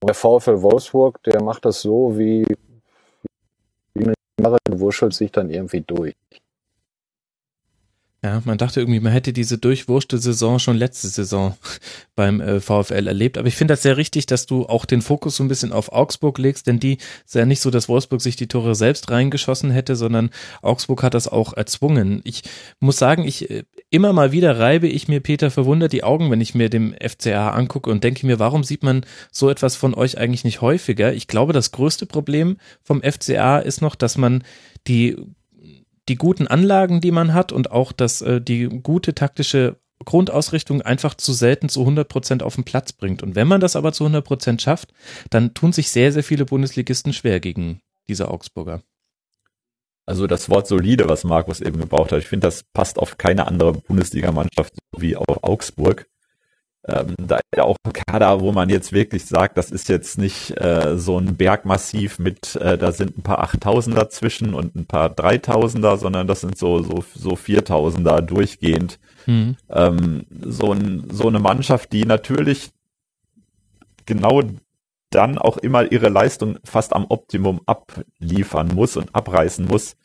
Und 0.00 0.08
der 0.08 0.14
VfL 0.14 0.62
Wolfsburg, 0.62 1.22
der 1.24 1.42
macht 1.42 1.66
das 1.66 1.82
so 1.82 2.18
wie, 2.18 2.46
wie 3.92 4.04
eine 4.04 4.14
Jahre 4.40 4.56
wurschtelt 4.70 5.12
sich 5.12 5.30
dann 5.30 5.50
irgendwie 5.50 5.82
durch. 5.82 6.16
Ja, 8.24 8.40
man 8.44 8.56
dachte 8.56 8.78
irgendwie, 8.78 9.00
man 9.00 9.10
hätte 9.10 9.32
diese 9.32 9.58
durchwurschte 9.58 10.16
Saison 10.16 10.60
schon 10.60 10.76
letzte 10.76 11.08
Saison 11.08 11.56
beim 12.14 12.40
äh, 12.40 12.60
VfL 12.60 13.08
erlebt. 13.08 13.36
Aber 13.36 13.48
ich 13.48 13.56
finde 13.56 13.72
das 13.72 13.82
sehr 13.82 13.96
richtig, 13.96 14.26
dass 14.26 14.46
du 14.46 14.64
auch 14.66 14.84
den 14.84 15.02
Fokus 15.02 15.34
so 15.34 15.42
ein 15.42 15.48
bisschen 15.48 15.72
auf 15.72 15.90
Augsburg 15.90 16.38
legst, 16.38 16.68
denn 16.68 16.78
die 16.78 16.98
ist 17.26 17.34
ja 17.34 17.46
nicht 17.46 17.58
so, 17.58 17.70
dass 17.70 17.88
Wolfsburg 17.88 18.20
sich 18.20 18.36
die 18.36 18.46
Tore 18.46 18.76
selbst 18.76 19.10
reingeschossen 19.10 19.72
hätte, 19.72 19.96
sondern 19.96 20.30
Augsburg 20.62 21.02
hat 21.02 21.14
das 21.14 21.26
auch 21.26 21.52
erzwungen. 21.52 22.20
Ich 22.22 22.44
muss 22.78 22.96
sagen, 22.96 23.24
ich 23.24 23.50
äh, 23.50 23.64
immer 23.90 24.12
mal 24.12 24.30
wieder 24.30 24.56
reibe 24.56 24.86
ich 24.86 25.08
mir 25.08 25.18
Peter 25.18 25.50
verwundert 25.50 25.92
die 25.92 26.04
Augen, 26.04 26.30
wenn 26.30 26.40
ich 26.40 26.54
mir 26.54 26.70
dem 26.70 26.94
FCA 26.94 27.50
angucke 27.50 27.90
und 27.90 28.04
denke 28.04 28.24
mir, 28.24 28.38
warum 28.38 28.62
sieht 28.62 28.84
man 28.84 29.04
so 29.32 29.50
etwas 29.50 29.74
von 29.74 29.94
euch 29.94 30.16
eigentlich 30.16 30.44
nicht 30.44 30.60
häufiger? 30.60 31.12
Ich 31.12 31.26
glaube, 31.26 31.52
das 31.52 31.72
größte 31.72 32.06
Problem 32.06 32.56
vom 32.84 33.02
FCA 33.02 33.58
ist 33.58 33.82
noch, 33.82 33.96
dass 33.96 34.16
man 34.16 34.44
die 34.86 35.16
die 36.08 36.16
guten 36.16 36.46
Anlagen, 36.46 37.00
die 37.00 37.10
man 37.10 37.34
hat 37.34 37.52
und 37.52 37.70
auch 37.70 37.92
das, 37.92 38.22
äh, 38.22 38.40
die 38.40 38.68
gute 38.68 39.14
taktische 39.14 39.76
Grundausrichtung 40.04 40.82
einfach 40.82 41.14
zu 41.14 41.32
selten 41.32 41.68
zu 41.68 41.80
100 41.80 42.08
Prozent 42.08 42.42
auf 42.42 42.56
den 42.56 42.64
Platz 42.64 42.92
bringt. 42.92 43.22
Und 43.22 43.34
wenn 43.36 43.48
man 43.48 43.60
das 43.60 43.76
aber 43.76 43.92
zu 43.92 44.04
100 44.04 44.24
Prozent 44.24 44.62
schafft, 44.62 44.92
dann 45.30 45.54
tun 45.54 45.72
sich 45.72 45.90
sehr, 45.90 46.12
sehr 46.12 46.24
viele 46.24 46.44
Bundesligisten 46.44 47.12
schwer 47.12 47.40
gegen 47.40 47.80
diese 48.08 48.28
Augsburger. 48.28 48.82
Also 50.04 50.26
das 50.26 50.48
Wort 50.48 50.66
solide, 50.66 51.08
was 51.08 51.22
Markus 51.22 51.60
eben 51.60 51.78
gebraucht 51.78 52.10
hat, 52.10 52.18
ich 52.18 52.26
finde, 52.26 52.48
das 52.48 52.64
passt 52.72 52.98
auf 52.98 53.18
keine 53.18 53.46
andere 53.46 53.74
Bundesligamannschaft 53.74 54.74
wie 54.96 55.14
auf 55.14 55.44
Augsburg. 55.44 56.08
Ähm, 56.88 57.14
da 57.16 57.36
ist 57.36 57.56
ja 57.56 57.62
auch 57.62 57.76
ein 57.84 57.92
Kader, 57.92 58.40
wo 58.40 58.50
man 58.50 58.68
jetzt 58.68 58.92
wirklich 58.92 59.24
sagt, 59.24 59.56
das 59.56 59.70
ist 59.70 59.88
jetzt 59.88 60.18
nicht 60.18 60.60
äh, 60.60 60.98
so 60.98 61.16
ein 61.16 61.36
Bergmassiv 61.36 62.18
mit, 62.18 62.56
äh, 62.56 62.76
da 62.76 62.90
sind 62.90 63.18
ein 63.18 63.22
paar 63.22 63.38
Achttausender 63.38 64.10
zwischen 64.10 64.52
und 64.52 64.74
ein 64.74 64.86
paar 64.86 65.08
Dreitausender, 65.08 65.96
sondern 65.96 66.26
das 66.26 66.40
sind 66.40 66.58
so 66.58 66.82
so 66.82 67.04
so 67.14 67.36
Viertausender 67.36 68.20
durchgehend. 68.20 68.98
Mhm. 69.26 69.56
Ähm, 69.70 70.26
so, 70.40 70.72
ein, 70.72 71.08
so 71.12 71.28
eine 71.28 71.38
Mannschaft, 71.38 71.92
die 71.92 72.04
natürlich 72.04 72.72
genau 74.04 74.42
dann 75.10 75.38
auch 75.38 75.58
immer 75.58 75.92
ihre 75.92 76.08
Leistung 76.08 76.58
fast 76.64 76.94
am 76.94 77.06
Optimum 77.08 77.60
abliefern 77.66 78.68
muss 78.74 78.96
und 78.96 79.14
abreißen 79.14 79.66
muss, 79.66 79.96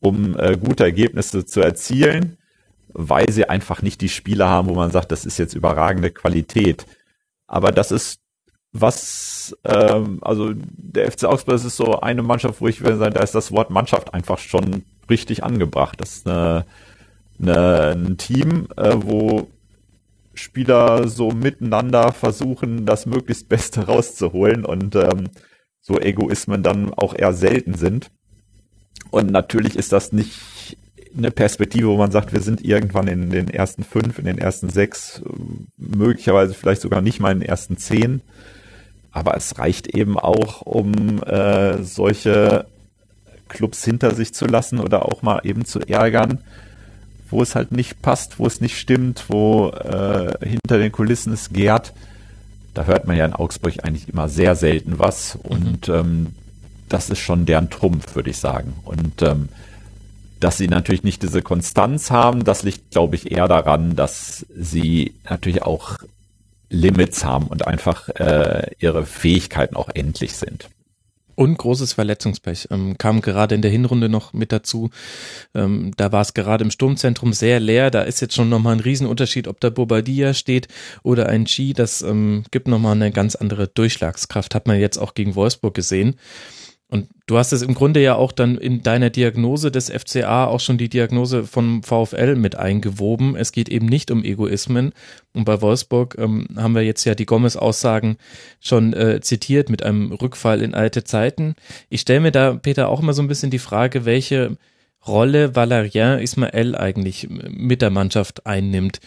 um 0.00 0.38
äh, 0.38 0.56
gute 0.56 0.84
Ergebnisse 0.84 1.44
zu 1.44 1.60
erzielen 1.60 2.38
weil 2.94 3.30
sie 3.30 3.48
einfach 3.48 3.82
nicht 3.82 4.00
die 4.00 4.08
Spieler 4.08 4.48
haben, 4.48 4.68
wo 4.68 4.74
man 4.74 4.90
sagt, 4.90 5.12
das 5.12 5.24
ist 5.24 5.38
jetzt 5.38 5.54
überragende 5.54 6.10
Qualität. 6.10 6.86
Aber 7.46 7.70
das 7.72 7.90
ist 7.90 8.20
was, 8.72 9.56
ähm, 9.64 10.18
also 10.22 10.52
der 10.54 11.10
FC 11.12 11.24
Augsburg 11.24 11.56
ist 11.56 11.76
so 11.76 12.00
eine 12.00 12.22
Mannschaft, 12.22 12.60
wo 12.60 12.68
ich 12.68 12.80
würde 12.80 12.96
sagen, 12.96 13.14
da 13.14 13.20
ist 13.20 13.34
das 13.34 13.52
Wort 13.52 13.70
Mannschaft 13.70 14.14
einfach 14.14 14.38
schon 14.38 14.84
richtig 15.10 15.44
angebracht. 15.44 16.00
Das 16.00 16.16
ist 16.16 16.26
eine, 16.26 16.64
eine, 17.40 17.94
ein 17.94 18.16
Team, 18.16 18.68
äh, 18.76 18.94
wo 18.96 19.48
Spieler 20.34 21.06
so 21.08 21.30
miteinander 21.30 22.12
versuchen, 22.12 22.86
das 22.86 23.04
möglichst 23.04 23.48
Beste 23.48 23.80
rauszuholen 23.86 24.64
und 24.64 24.96
ähm, 24.96 25.28
so 25.82 25.98
Egoismen 25.98 26.62
dann 26.62 26.94
auch 26.94 27.14
eher 27.14 27.34
selten 27.34 27.74
sind. 27.74 28.10
Und 29.10 29.30
natürlich 29.30 29.76
ist 29.76 29.92
das 29.92 30.12
nicht 30.12 30.32
eine 31.16 31.30
Perspektive, 31.30 31.88
wo 31.88 31.96
man 31.96 32.10
sagt, 32.10 32.32
wir 32.32 32.40
sind 32.40 32.64
irgendwann 32.64 33.08
in 33.08 33.30
den 33.30 33.48
ersten 33.48 33.84
fünf, 33.84 34.18
in 34.18 34.24
den 34.24 34.38
ersten 34.38 34.70
sechs, 34.70 35.22
möglicherweise 35.76 36.54
vielleicht 36.54 36.82
sogar 36.82 37.02
nicht 37.02 37.20
mal 37.20 37.32
in 37.32 37.40
den 37.40 37.48
ersten 37.48 37.76
zehn. 37.76 38.22
Aber 39.10 39.36
es 39.36 39.58
reicht 39.58 39.88
eben 39.88 40.18
auch, 40.18 40.62
um 40.62 41.22
äh, 41.22 41.82
solche 41.82 42.66
Clubs 43.48 43.84
hinter 43.84 44.14
sich 44.14 44.32
zu 44.32 44.46
lassen 44.46 44.78
oder 44.78 45.04
auch 45.04 45.22
mal 45.22 45.40
eben 45.44 45.66
zu 45.66 45.80
ärgern, 45.80 46.38
wo 47.30 47.42
es 47.42 47.54
halt 47.54 47.72
nicht 47.72 48.00
passt, 48.00 48.38
wo 48.38 48.46
es 48.46 48.60
nicht 48.60 48.78
stimmt, 48.78 49.26
wo 49.28 49.68
äh, 49.68 50.32
hinter 50.46 50.78
den 50.78 50.92
Kulissen 50.92 51.32
es 51.34 51.50
gärt. 51.50 51.92
Da 52.72 52.84
hört 52.86 53.06
man 53.06 53.16
ja 53.16 53.26
in 53.26 53.34
Augsburg 53.34 53.84
eigentlich 53.84 54.08
immer 54.08 54.30
sehr 54.30 54.56
selten 54.56 54.98
was 54.98 55.36
und 55.42 55.88
mhm. 55.88 55.94
ähm, 55.94 56.26
das 56.88 57.10
ist 57.10 57.18
schon 57.18 57.46
deren 57.46 57.70
Trumpf, 57.70 58.14
würde 58.14 58.30
ich 58.30 58.38
sagen. 58.38 58.74
Und 58.84 59.22
ähm, 59.22 59.48
dass 60.42 60.58
sie 60.58 60.68
natürlich 60.68 61.04
nicht 61.04 61.22
diese 61.22 61.40
Konstanz 61.40 62.10
haben, 62.10 62.44
das 62.44 62.62
liegt, 62.62 62.90
glaube 62.90 63.16
ich, 63.16 63.30
eher 63.30 63.48
daran, 63.48 63.94
dass 63.94 64.44
sie 64.54 65.14
natürlich 65.28 65.62
auch 65.62 65.98
Limits 66.68 67.24
haben 67.24 67.46
und 67.46 67.66
einfach 67.66 68.08
äh, 68.08 68.70
ihre 68.78 69.06
Fähigkeiten 69.06 69.76
auch 69.76 69.88
endlich 69.94 70.34
sind. 70.34 70.68
Und 71.34 71.56
großes 71.56 71.94
Verletzungspech 71.94 72.68
ähm, 72.70 72.98
kam 72.98 73.20
gerade 73.20 73.54
in 73.54 73.62
der 73.62 73.70
Hinrunde 73.70 74.08
noch 74.08 74.32
mit 74.32 74.52
dazu. 74.52 74.90
Ähm, 75.54 75.92
da 75.96 76.12
war 76.12 76.20
es 76.20 76.34
gerade 76.34 76.64
im 76.64 76.70
Sturmzentrum 76.70 77.32
sehr 77.32 77.58
leer. 77.58 77.90
Da 77.90 78.02
ist 78.02 78.20
jetzt 78.20 78.34
schon 78.34 78.48
nochmal 78.48 78.74
ein 78.74 78.80
Riesenunterschied, 78.80 79.48
ob 79.48 79.60
da 79.60 79.70
Bobadilla 79.70 80.34
steht 80.34 80.68
oder 81.02 81.28
ein 81.28 81.46
Chi. 81.46 81.72
Das 81.72 82.02
ähm, 82.02 82.44
gibt 82.50 82.68
nochmal 82.68 82.96
eine 82.96 83.12
ganz 83.12 83.34
andere 83.34 83.68
Durchschlagskraft. 83.68 84.54
Hat 84.54 84.66
man 84.66 84.78
jetzt 84.78 84.98
auch 84.98 85.14
gegen 85.14 85.34
Wolfsburg 85.34 85.74
gesehen. 85.74 86.16
Und 86.92 87.08
du 87.24 87.38
hast 87.38 87.54
es 87.54 87.62
im 87.62 87.72
Grunde 87.72 88.02
ja 88.02 88.16
auch 88.16 88.32
dann 88.32 88.58
in 88.58 88.82
deiner 88.82 89.08
Diagnose 89.08 89.70
des 89.70 89.88
FCA 89.88 90.44
auch 90.44 90.60
schon 90.60 90.76
die 90.76 90.90
Diagnose 90.90 91.44
vom 91.44 91.82
VfL 91.82 92.36
mit 92.36 92.56
eingewoben. 92.56 93.34
Es 93.34 93.52
geht 93.52 93.70
eben 93.70 93.86
nicht 93.86 94.10
um 94.10 94.22
Egoismen. 94.22 94.92
Und 95.32 95.46
bei 95.46 95.62
Wolfsburg 95.62 96.16
ähm, 96.18 96.48
haben 96.54 96.74
wir 96.74 96.82
jetzt 96.82 97.06
ja 97.06 97.14
die 97.14 97.24
Gomez-Aussagen 97.24 98.18
schon 98.60 98.92
äh, 98.92 99.22
zitiert 99.22 99.70
mit 99.70 99.82
einem 99.82 100.12
Rückfall 100.12 100.60
in 100.60 100.74
alte 100.74 101.02
Zeiten. 101.02 101.54
Ich 101.88 102.02
stelle 102.02 102.20
mir 102.20 102.30
da, 102.30 102.52
Peter, 102.52 102.90
auch 102.90 103.00
immer 103.00 103.14
so 103.14 103.22
ein 103.22 103.28
bisschen 103.28 103.50
die 103.50 103.58
Frage, 103.58 104.04
welche 104.04 104.58
Rolle 105.06 105.56
Valerien 105.56 106.18
Ismael 106.18 106.76
eigentlich 106.76 107.26
mit 107.30 107.80
der 107.80 107.88
Mannschaft 107.88 108.46
einnimmt 108.46 109.00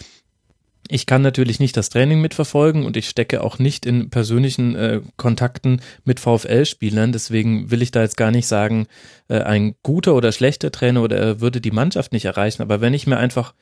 ich 0.90 1.06
kann 1.06 1.22
natürlich 1.22 1.60
nicht 1.60 1.76
das 1.78 1.90
Training 1.90 2.22
mitverfolgen 2.22 2.86
und 2.86 2.98
ich 2.98 3.10
stecke 3.10 3.44
auch 3.44 3.60
nicht 3.60 3.86
in 3.86 4.10
persönlichen 4.10 4.76
äh, 4.76 5.02
Kontakten 5.18 5.82
mit 6.04 6.20
VfL-Spielern. 6.20 7.12
Deswegen 7.12 7.72
will 7.72 7.82
ich 7.82 7.92
da 7.92 8.02
jetzt 8.02 8.18
gar 8.18 8.32
nicht 8.32 8.48
sagen, 8.48 8.88
äh, 9.28 9.40
ein 9.42 9.76
guter 9.84 10.16
oder 10.16 10.32
schlechter 10.32 10.72
Trainer 10.72 11.02
oder 11.02 11.18
er 11.18 11.42
würde 11.42 11.62
die 11.62 11.72
Mannschaft 11.72 12.12
nicht 12.12 12.26
erreichen. 12.26 12.62
Aber 12.62 12.82
wenn 12.82 12.94
ich 12.94 13.08
mir 13.08 13.18
einfach 13.18 13.54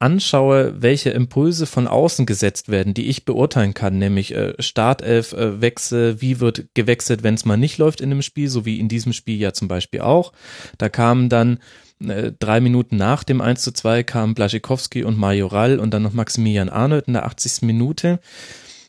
anschaue, 0.00 0.80
welche 0.80 1.10
Impulse 1.10 1.66
von 1.66 1.88
außen 1.88 2.24
gesetzt 2.24 2.68
werden, 2.68 2.94
die 2.94 3.08
ich 3.08 3.24
beurteilen 3.24 3.74
kann, 3.74 3.98
nämlich 3.98 4.34
äh, 4.34 4.54
Startelf, 4.60 5.32
äh, 5.32 5.60
wie 5.60 6.40
wird 6.40 6.66
gewechselt, 6.74 7.22
wenn 7.22 7.34
es 7.34 7.44
mal 7.44 7.56
nicht 7.56 7.78
läuft 7.78 8.00
in 8.00 8.10
dem 8.10 8.22
Spiel, 8.22 8.48
so 8.48 8.64
wie 8.64 8.78
in 8.78 8.88
diesem 8.88 9.12
Spiel 9.12 9.38
ja 9.38 9.52
zum 9.52 9.68
Beispiel 9.68 10.00
auch. 10.00 10.32
Da 10.78 10.88
kamen 10.88 11.28
dann 11.28 11.58
äh, 12.00 12.32
drei 12.38 12.60
Minuten 12.60 12.96
nach 12.96 13.24
dem 13.24 13.40
1 13.40 13.62
zu 13.62 13.72
2 13.72 14.02
kamen 14.02 14.34
Blaschikowski 14.34 15.04
und 15.04 15.18
Majoral 15.18 15.78
und 15.78 15.92
dann 15.92 16.02
noch 16.02 16.12
Maximilian 16.12 16.68
Arnold 16.68 17.06
in 17.08 17.14
der 17.14 17.26
80. 17.26 17.62
Minute. 17.62 18.20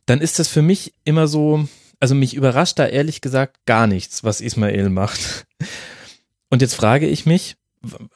Dann 0.06 0.22
ist 0.22 0.40
das 0.40 0.48
für 0.48 0.62
mich 0.62 0.94
immer 1.04 1.28
so, 1.28 1.68
also 2.00 2.16
mich 2.16 2.34
überrascht 2.34 2.80
da 2.80 2.86
ehrlich 2.86 3.22
gesagt 3.22 3.58
gar 3.66 3.88
nichts, 3.88 4.24
was 4.24 4.42
Ismail 4.42 4.90
macht. 4.90 5.46
Und 6.50 6.62
jetzt 6.62 6.76
frage 6.76 7.08
ich 7.08 7.26
mich, 7.26 7.58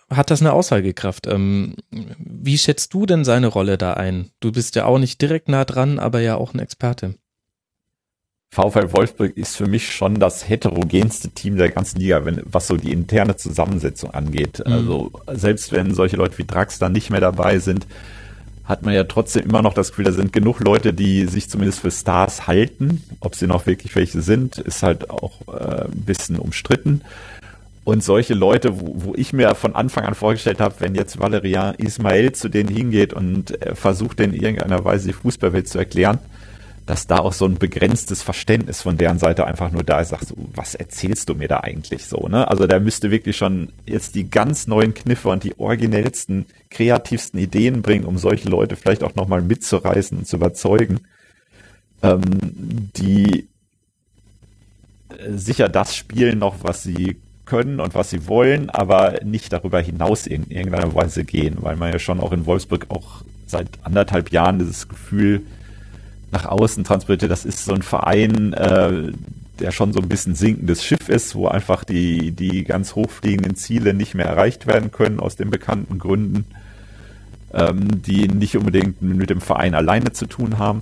hat 0.09 0.31
das 0.31 0.41
eine 0.41 0.53
Aussagekraft? 0.53 1.27
Ähm, 1.27 1.75
wie 1.91 2.57
schätzt 2.57 2.93
du 2.93 3.05
denn 3.05 3.23
seine 3.23 3.47
Rolle 3.47 3.77
da 3.77 3.93
ein? 3.93 4.31
Du 4.39 4.51
bist 4.51 4.75
ja 4.75 4.85
auch 4.85 4.99
nicht 4.99 5.21
direkt 5.21 5.47
nah 5.47 5.65
dran, 5.65 5.99
aber 5.99 6.19
ja 6.19 6.35
auch 6.35 6.53
ein 6.53 6.59
Experte. 6.59 7.15
VfL 8.53 8.93
Wolfsburg 8.93 9.35
ist 9.35 9.57
für 9.57 9.65
mich 9.65 9.91
schon 9.91 10.19
das 10.19 10.47
heterogenste 10.47 11.29
Team 11.29 11.57
der 11.57 11.69
ganzen 11.69 11.99
Liga, 11.99 12.23
wenn, 12.23 12.39
was 12.45 12.67
so 12.67 12.77
die 12.77 12.91
interne 12.91 13.35
Zusammensetzung 13.35 14.11
angeht. 14.11 14.61
Mhm. 14.63 14.71
Also 14.71 15.11
selbst 15.31 15.71
wenn 15.71 15.95
solche 15.95 16.17
Leute 16.17 16.37
wie 16.37 16.43
Drax 16.43 16.77
dann 16.77 16.91
nicht 16.91 17.09
mehr 17.09 17.19
dabei 17.19 17.57
sind, 17.57 17.87
hat 18.63 18.83
man 18.83 18.93
ja 18.93 19.05
trotzdem 19.05 19.45
immer 19.45 19.63
noch 19.63 19.73
das 19.73 19.89
Gefühl, 19.89 20.05
da 20.05 20.11
sind 20.11 20.31
genug 20.33 20.59
Leute, 20.59 20.93
die 20.93 21.25
sich 21.25 21.49
zumindest 21.49 21.79
für 21.79 21.89
Stars 21.89 22.45
halten. 22.45 23.03
Ob 23.21 23.33
sie 23.33 23.47
noch 23.47 23.65
wirklich 23.65 23.95
welche 23.95 24.21
sind, 24.21 24.59
ist 24.59 24.83
halt 24.83 25.09
auch 25.09 25.41
äh, 25.47 25.85
ein 25.85 26.03
bisschen 26.05 26.37
umstritten. 26.37 27.01
Und 27.83 28.03
solche 28.03 28.35
Leute, 28.35 28.79
wo, 28.79 28.93
wo 28.97 29.15
ich 29.15 29.33
mir 29.33 29.55
von 29.55 29.73
Anfang 29.73 30.05
an 30.05 30.13
vorgestellt 30.13 30.61
habe, 30.61 30.75
wenn 30.77 30.93
jetzt 30.93 31.19
Valerian 31.19 31.73
Ismail 31.75 32.33
zu 32.33 32.49
denen 32.49 32.69
hingeht 32.69 33.13
und 33.13 33.59
äh, 33.63 33.73
versucht, 33.73 34.19
in 34.19 34.31
irgendeiner 34.31 34.85
Weise 34.85 35.07
die 35.07 35.13
Fußballwelt 35.13 35.67
zu 35.67 35.79
erklären, 35.79 36.19
dass 36.85 37.07
da 37.07 37.19
auch 37.19 37.33
so 37.33 37.45
ein 37.45 37.55
begrenztes 37.55 38.21
Verständnis 38.21 38.81
von 38.81 38.97
deren 38.97 39.17
Seite 39.17 39.45
einfach 39.45 39.71
nur 39.71 39.83
da 39.83 40.01
ist, 40.01 40.09
sagst 40.09 40.31
du, 40.31 40.49
was 40.53 40.75
erzählst 40.75 41.29
du 41.29 41.35
mir 41.35 41.47
da 41.47 41.61
eigentlich 41.61 42.05
so, 42.05 42.27
ne? 42.27 42.47
Also 42.47 42.67
der 42.67 42.79
müsste 42.81 43.09
wirklich 43.09 43.37
schon 43.37 43.69
jetzt 43.85 44.15
die 44.15 44.29
ganz 44.29 44.67
neuen 44.67 44.93
Kniffe 44.93 45.29
und 45.29 45.43
die 45.43 45.57
originellsten, 45.57 46.45
kreativsten 46.69 47.39
Ideen 47.39 47.81
bringen, 47.81 48.05
um 48.05 48.17
solche 48.17 48.49
Leute 48.49 48.75
vielleicht 48.75 49.03
auch 49.03 49.15
nochmal 49.15 49.41
mitzureißen 49.41 50.17
und 50.17 50.27
zu 50.27 50.35
überzeugen, 50.35 50.99
ähm, 52.01 52.21
die 52.97 53.47
äh, 55.09 55.31
sicher 55.31 55.69
das 55.69 55.95
spielen 55.95 56.39
noch, 56.39 56.57
was 56.63 56.83
sie 56.83 57.17
können 57.45 57.79
und 57.79 57.95
was 57.95 58.09
sie 58.09 58.27
wollen, 58.27 58.69
aber 58.69 59.19
nicht 59.23 59.53
darüber 59.53 59.79
hinaus 59.79 60.27
in 60.27 60.49
irgendeiner 60.49 60.93
Weise 60.95 61.23
gehen, 61.23 61.57
weil 61.61 61.77
man 61.77 61.93
ja 61.93 61.99
schon 61.99 62.19
auch 62.19 62.31
in 62.33 62.45
Wolfsburg 62.45 62.87
auch 62.89 63.23
seit 63.47 63.67
anderthalb 63.83 64.31
Jahren 64.31 64.59
dieses 64.59 64.87
Gefühl 64.89 65.43
nach 66.33 66.45
außen 66.45 66.83
transportiert. 66.83 67.31
Das 67.31 67.45
ist 67.45 67.63
so 67.63 67.73
ein 67.73 67.81
Verein, 67.83 68.51
äh, 68.53 69.13
der 69.59 69.71
schon 69.71 69.93
so 69.93 70.01
ein 70.01 70.09
bisschen 70.09 70.35
sinkendes 70.35 70.83
Schiff 70.83 71.07
ist, 71.09 71.35
wo 71.35 71.47
einfach 71.47 71.83
die, 71.83 72.31
die 72.31 72.63
ganz 72.63 72.95
hochfliegenden 72.95 73.55
Ziele 73.55 73.93
nicht 73.93 74.15
mehr 74.15 74.25
erreicht 74.25 74.67
werden 74.67 74.91
können 74.91 75.19
aus 75.19 75.35
den 75.35 75.49
bekannten 75.49 75.99
Gründen, 75.99 76.45
ähm, 77.53 78.01
die 78.01 78.27
nicht 78.27 78.57
unbedingt 78.57 79.01
mit 79.01 79.29
dem 79.29 79.41
Verein 79.41 79.75
alleine 79.75 80.11
zu 80.11 80.25
tun 80.25 80.57
haben. 80.57 80.81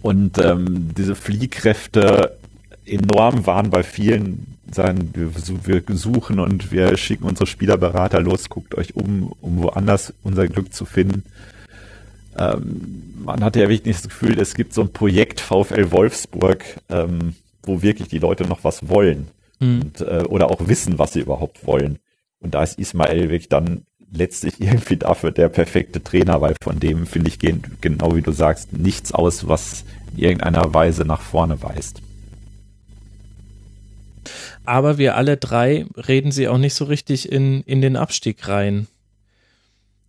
Und 0.00 0.38
ähm, 0.38 0.90
diese 0.96 1.14
Fliehkräfte 1.14 2.36
enorm 2.86 3.46
waren 3.46 3.70
bei 3.70 3.82
vielen, 3.82 4.56
sagen, 4.70 5.10
wir, 5.12 5.84
wir 5.86 5.96
suchen 5.96 6.38
und 6.40 6.72
wir 6.72 6.96
schicken 6.96 7.24
unsere 7.24 7.46
Spielerberater 7.46 8.20
los, 8.20 8.48
guckt 8.48 8.74
euch 8.76 8.96
um, 8.96 9.32
um 9.40 9.62
woanders 9.62 10.14
unser 10.22 10.48
Glück 10.48 10.72
zu 10.72 10.84
finden. 10.84 11.24
Ähm, 12.38 13.14
man 13.24 13.44
hatte 13.44 13.60
ja 13.60 13.68
wirklich 13.68 13.96
das 13.96 14.08
Gefühl, 14.08 14.38
es 14.40 14.54
gibt 14.54 14.72
so 14.72 14.82
ein 14.82 14.92
Projekt 14.92 15.40
VfL 15.40 15.90
Wolfsburg, 15.90 16.64
ähm, 16.88 17.34
wo 17.62 17.82
wirklich 17.82 18.08
die 18.08 18.18
Leute 18.18 18.44
noch 18.44 18.64
was 18.64 18.88
wollen 18.88 19.28
mhm. 19.60 19.80
und, 19.82 20.00
äh, 20.00 20.24
oder 20.28 20.50
auch 20.50 20.66
wissen, 20.66 20.98
was 20.98 21.12
sie 21.12 21.20
überhaupt 21.20 21.66
wollen. 21.66 21.98
Und 22.40 22.54
da 22.54 22.62
ist 22.62 22.78
Ismael 22.78 23.30
wirklich 23.30 23.48
dann 23.48 23.86
letztlich 24.12 24.54
irgendwie 24.60 24.96
dafür 24.96 25.30
der 25.30 25.48
perfekte 25.48 26.02
Trainer, 26.02 26.40
weil 26.40 26.54
von 26.62 26.80
dem, 26.80 27.06
finde 27.06 27.28
ich, 27.28 27.38
gehen, 27.38 27.62
genau 27.80 28.16
wie 28.16 28.22
du 28.22 28.32
sagst, 28.32 28.72
nichts 28.72 29.12
aus, 29.12 29.48
was 29.48 29.84
in 30.16 30.24
irgendeiner 30.24 30.74
Weise 30.74 31.04
nach 31.04 31.20
vorne 31.20 31.62
weist. 31.62 32.02
Aber 34.64 34.98
wir 34.98 35.16
alle 35.16 35.36
drei 35.36 35.86
reden 35.96 36.30
sie 36.30 36.46
auch 36.48 36.58
nicht 36.58 36.74
so 36.74 36.84
richtig 36.84 37.30
in, 37.32 37.62
in 37.62 37.80
den 37.80 37.96
Abstieg 37.96 38.46
rein. 38.46 38.86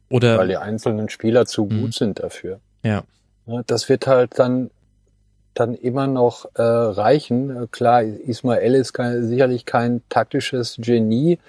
Oder 0.10 0.38
weil 0.38 0.47
die 0.47 0.58
einzelnen 0.58 1.10
Spieler 1.10 1.45
zu 1.45 1.66
gut 1.66 1.72
mhm. 1.72 1.91
sind 1.91 2.20
dafür. 2.20 2.60
Ja. 2.84 3.04
Das 3.68 3.89
wird 3.89 4.08
halt 4.08 4.39
dann 4.39 4.70
dann 5.54 5.76
immer 5.76 6.08
noch 6.08 6.45
äh, 6.56 6.62
reichen. 6.62 7.70
Klar, 7.72 8.04
Ismael 8.04 8.76
ist 8.76 8.93
kein, 8.93 9.28
sicherlich 9.28 9.66
kein 9.66 10.01
taktisches 10.10 10.78
Genie, 10.80 11.39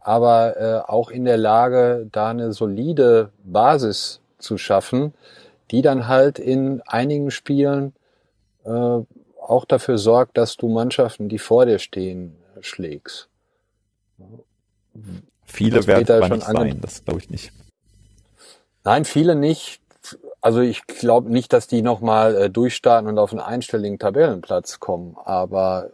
aber 0.00 0.56
äh, 0.56 0.90
auch 0.90 1.10
in 1.10 1.24
der 1.24 1.36
Lage, 1.36 2.08
da 2.10 2.30
eine 2.30 2.52
solide 2.52 3.30
Basis 3.44 4.20
zu 4.38 4.58
schaffen, 4.58 5.14
die 5.70 5.82
dann 5.82 6.08
halt 6.08 6.38
in 6.38 6.82
einigen 6.82 7.30
Spielen 7.30 7.94
äh, 8.64 8.70
auch 9.40 9.64
dafür 9.66 9.98
sorgt, 9.98 10.36
dass 10.36 10.56
du 10.56 10.68
Mannschaften, 10.68 11.28
die 11.28 11.38
vor 11.38 11.66
dir 11.66 11.78
stehen, 11.78 12.36
schlägst. 12.60 13.28
Viele 15.44 15.86
werden 15.86 16.06
da 16.06 16.28
nicht 16.28 16.46
sein, 16.46 16.80
das 16.80 17.04
glaube 17.04 17.20
ich 17.20 17.30
nicht. 17.30 17.52
Nein, 18.84 19.04
viele 19.04 19.34
nicht. 19.34 19.80
Also 20.40 20.60
ich 20.60 20.86
glaube 20.86 21.30
nicht, 21.30 21.52
dass 21.52 21.66
die 21.66 21.80
nochmal 21.80 22.36
äh, 22.36 22.50
durchstarten 22.50 23.08
und 23.08 23.18
auf 23.18 23.32
einen 23.32 23.40
einstelligen 23.40 23.98
Tabellenplatz 23.98 24.78
kommen. 24.78 25.16
Aber 25.24 25.90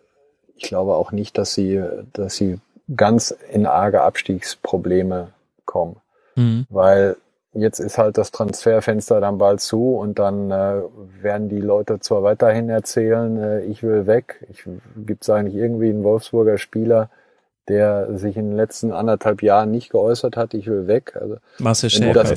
ich 0.56 0.64
glaube 0.64 0.94
auch 0.94 1.12
nicht, 1.12 1.38
dass 1.38 1.54
sie, 1.54 1.82
dass 2.12 2.36
sie 2.36 2.58
ganz 2.94 3.30
in 3.52 3.66
arge 3.66 4.02
Abstiegsprobleme 4.02 5.28
kommen. 5.64 5.96
Mhm. 6.34 6.66
Weil 6.68 7.16
jetzt 7.52 7.78
ist 7.78 7.98
halt 7.98 8.18
das 8.18 8.30
Transferfenster 8.30 9.20
dann 9.20 9.38
bald 9.38 9.60
zu 9.60 9.94
und 9.96 10.18
dann 10.18 10.50
äh, 10.50 10.82
werden 11.20 11.48
die 11.48 11.60
Leute 11.60 12.00
zwar 12.00 12.22
weiterhin 12.22 12.68
erzählen, 12.68 13.36
äh, 13.42 13.60
ich 13.62 13.82
will 13.82 14.06
weg. 14.06 14.44
Ich, 14.50 14.64
Gibt 14.96 15.22
es 15.22 15.30
eigentlich 15.30 15.54
irgendwie 15.54 15.90
einen 15.90 16.04
Wolfsburger 16.04 16.58
Spieler, 16.58 17.10
der 17.70 18.18
sich 18.18 18.36
in 18.36 18.50
den 18.50 18.56
letzten 18.56 18.92
anderthalb 18.92 19.42
Jahren 19.42 19.70
nicht 19.70 19.90
geäußert 19.90 20.36
hat, 20.36 20.52
ich 20.52 20.66
will 20.66 20.86
weg. 20.86 21.16
Also, 21.18 21.36
Marcel 21.58 21.88
Schäfer. 21.88 22.34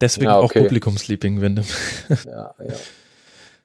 Deswegen 0.00 0.30
ja, 0.30 0.40
okay. 0.40 0.60
auch 0.60 0.62
Publikumsliebling, 0.64 1.40
wenn 1.40 1.56
Ja, 2.24 2.54
ja. 2.58 2.74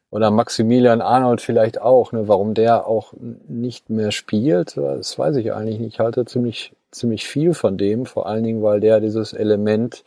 Oder 0.10 0.32
Maximilian 0.32 1.02
Arnold 1.02 1.42
vielleicht 1.42 1.82
auch, 1.82 2.12
ne, 2.14 2.28
warum 2.28 2.54
der 2.54 2.88
auch 2.88 3.14
nicht 3.48 3.90
mehr 3.90 4.12
spielt, 4.12 4.78
das 4.78 5.20
weiß 5.20 5.36
ich 5.36 5.54
eigentlich 5.54 5.80
nicht. 5.80 5.96
Ich 5.96 6.00
halte 6.00 6.26
ziemlich, 6.26 6.74
ziemlich 6.92 7.26
viel 7.26 7.54
von 7.54 7.78
dem, 7.78 8.06
vor 8.06 8.26
allen 8.28 8.44
Dingen, 8.44 8.64
weil 8.64 8.80
der 8.80 9.02
dieses 9.02 9.34
Element 9.34 10.06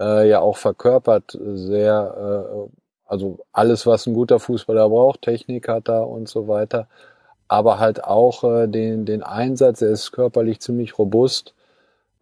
äh, 0.00 0.28
ja 0.28 0.40
auch 0.40 0.56
verkörpert, 0.56 1.38
sehr, 1.54 2.48
äh, 2.52 2.70
also 3.06 3.38
alles, 3.52 3.86
was 3.86 4.06
ein 4.06 4.14
guter 4.14 4.40
Fußballer 4.40 4.88
braucht, 4.88 5.22
Technik 5.22 5.68
hat 5.68 5.88
er 5.88 6.08
und 6.08 6.28
so 6.28 6.48
weiter 6.48 6.88
aber 7.50 7.80
halt 7.80 8.04
auch 8.04 8.44
äh, 8.44 8.68
den, 8.68 9.04
den 9.04 9.24
Einsatz, 9.24 9.82
er 9.82 9.90
ist 9.90 10.12
körperlich 10.12 10.60
ziemlich 10.60 11.00
robust, 11.00 11.52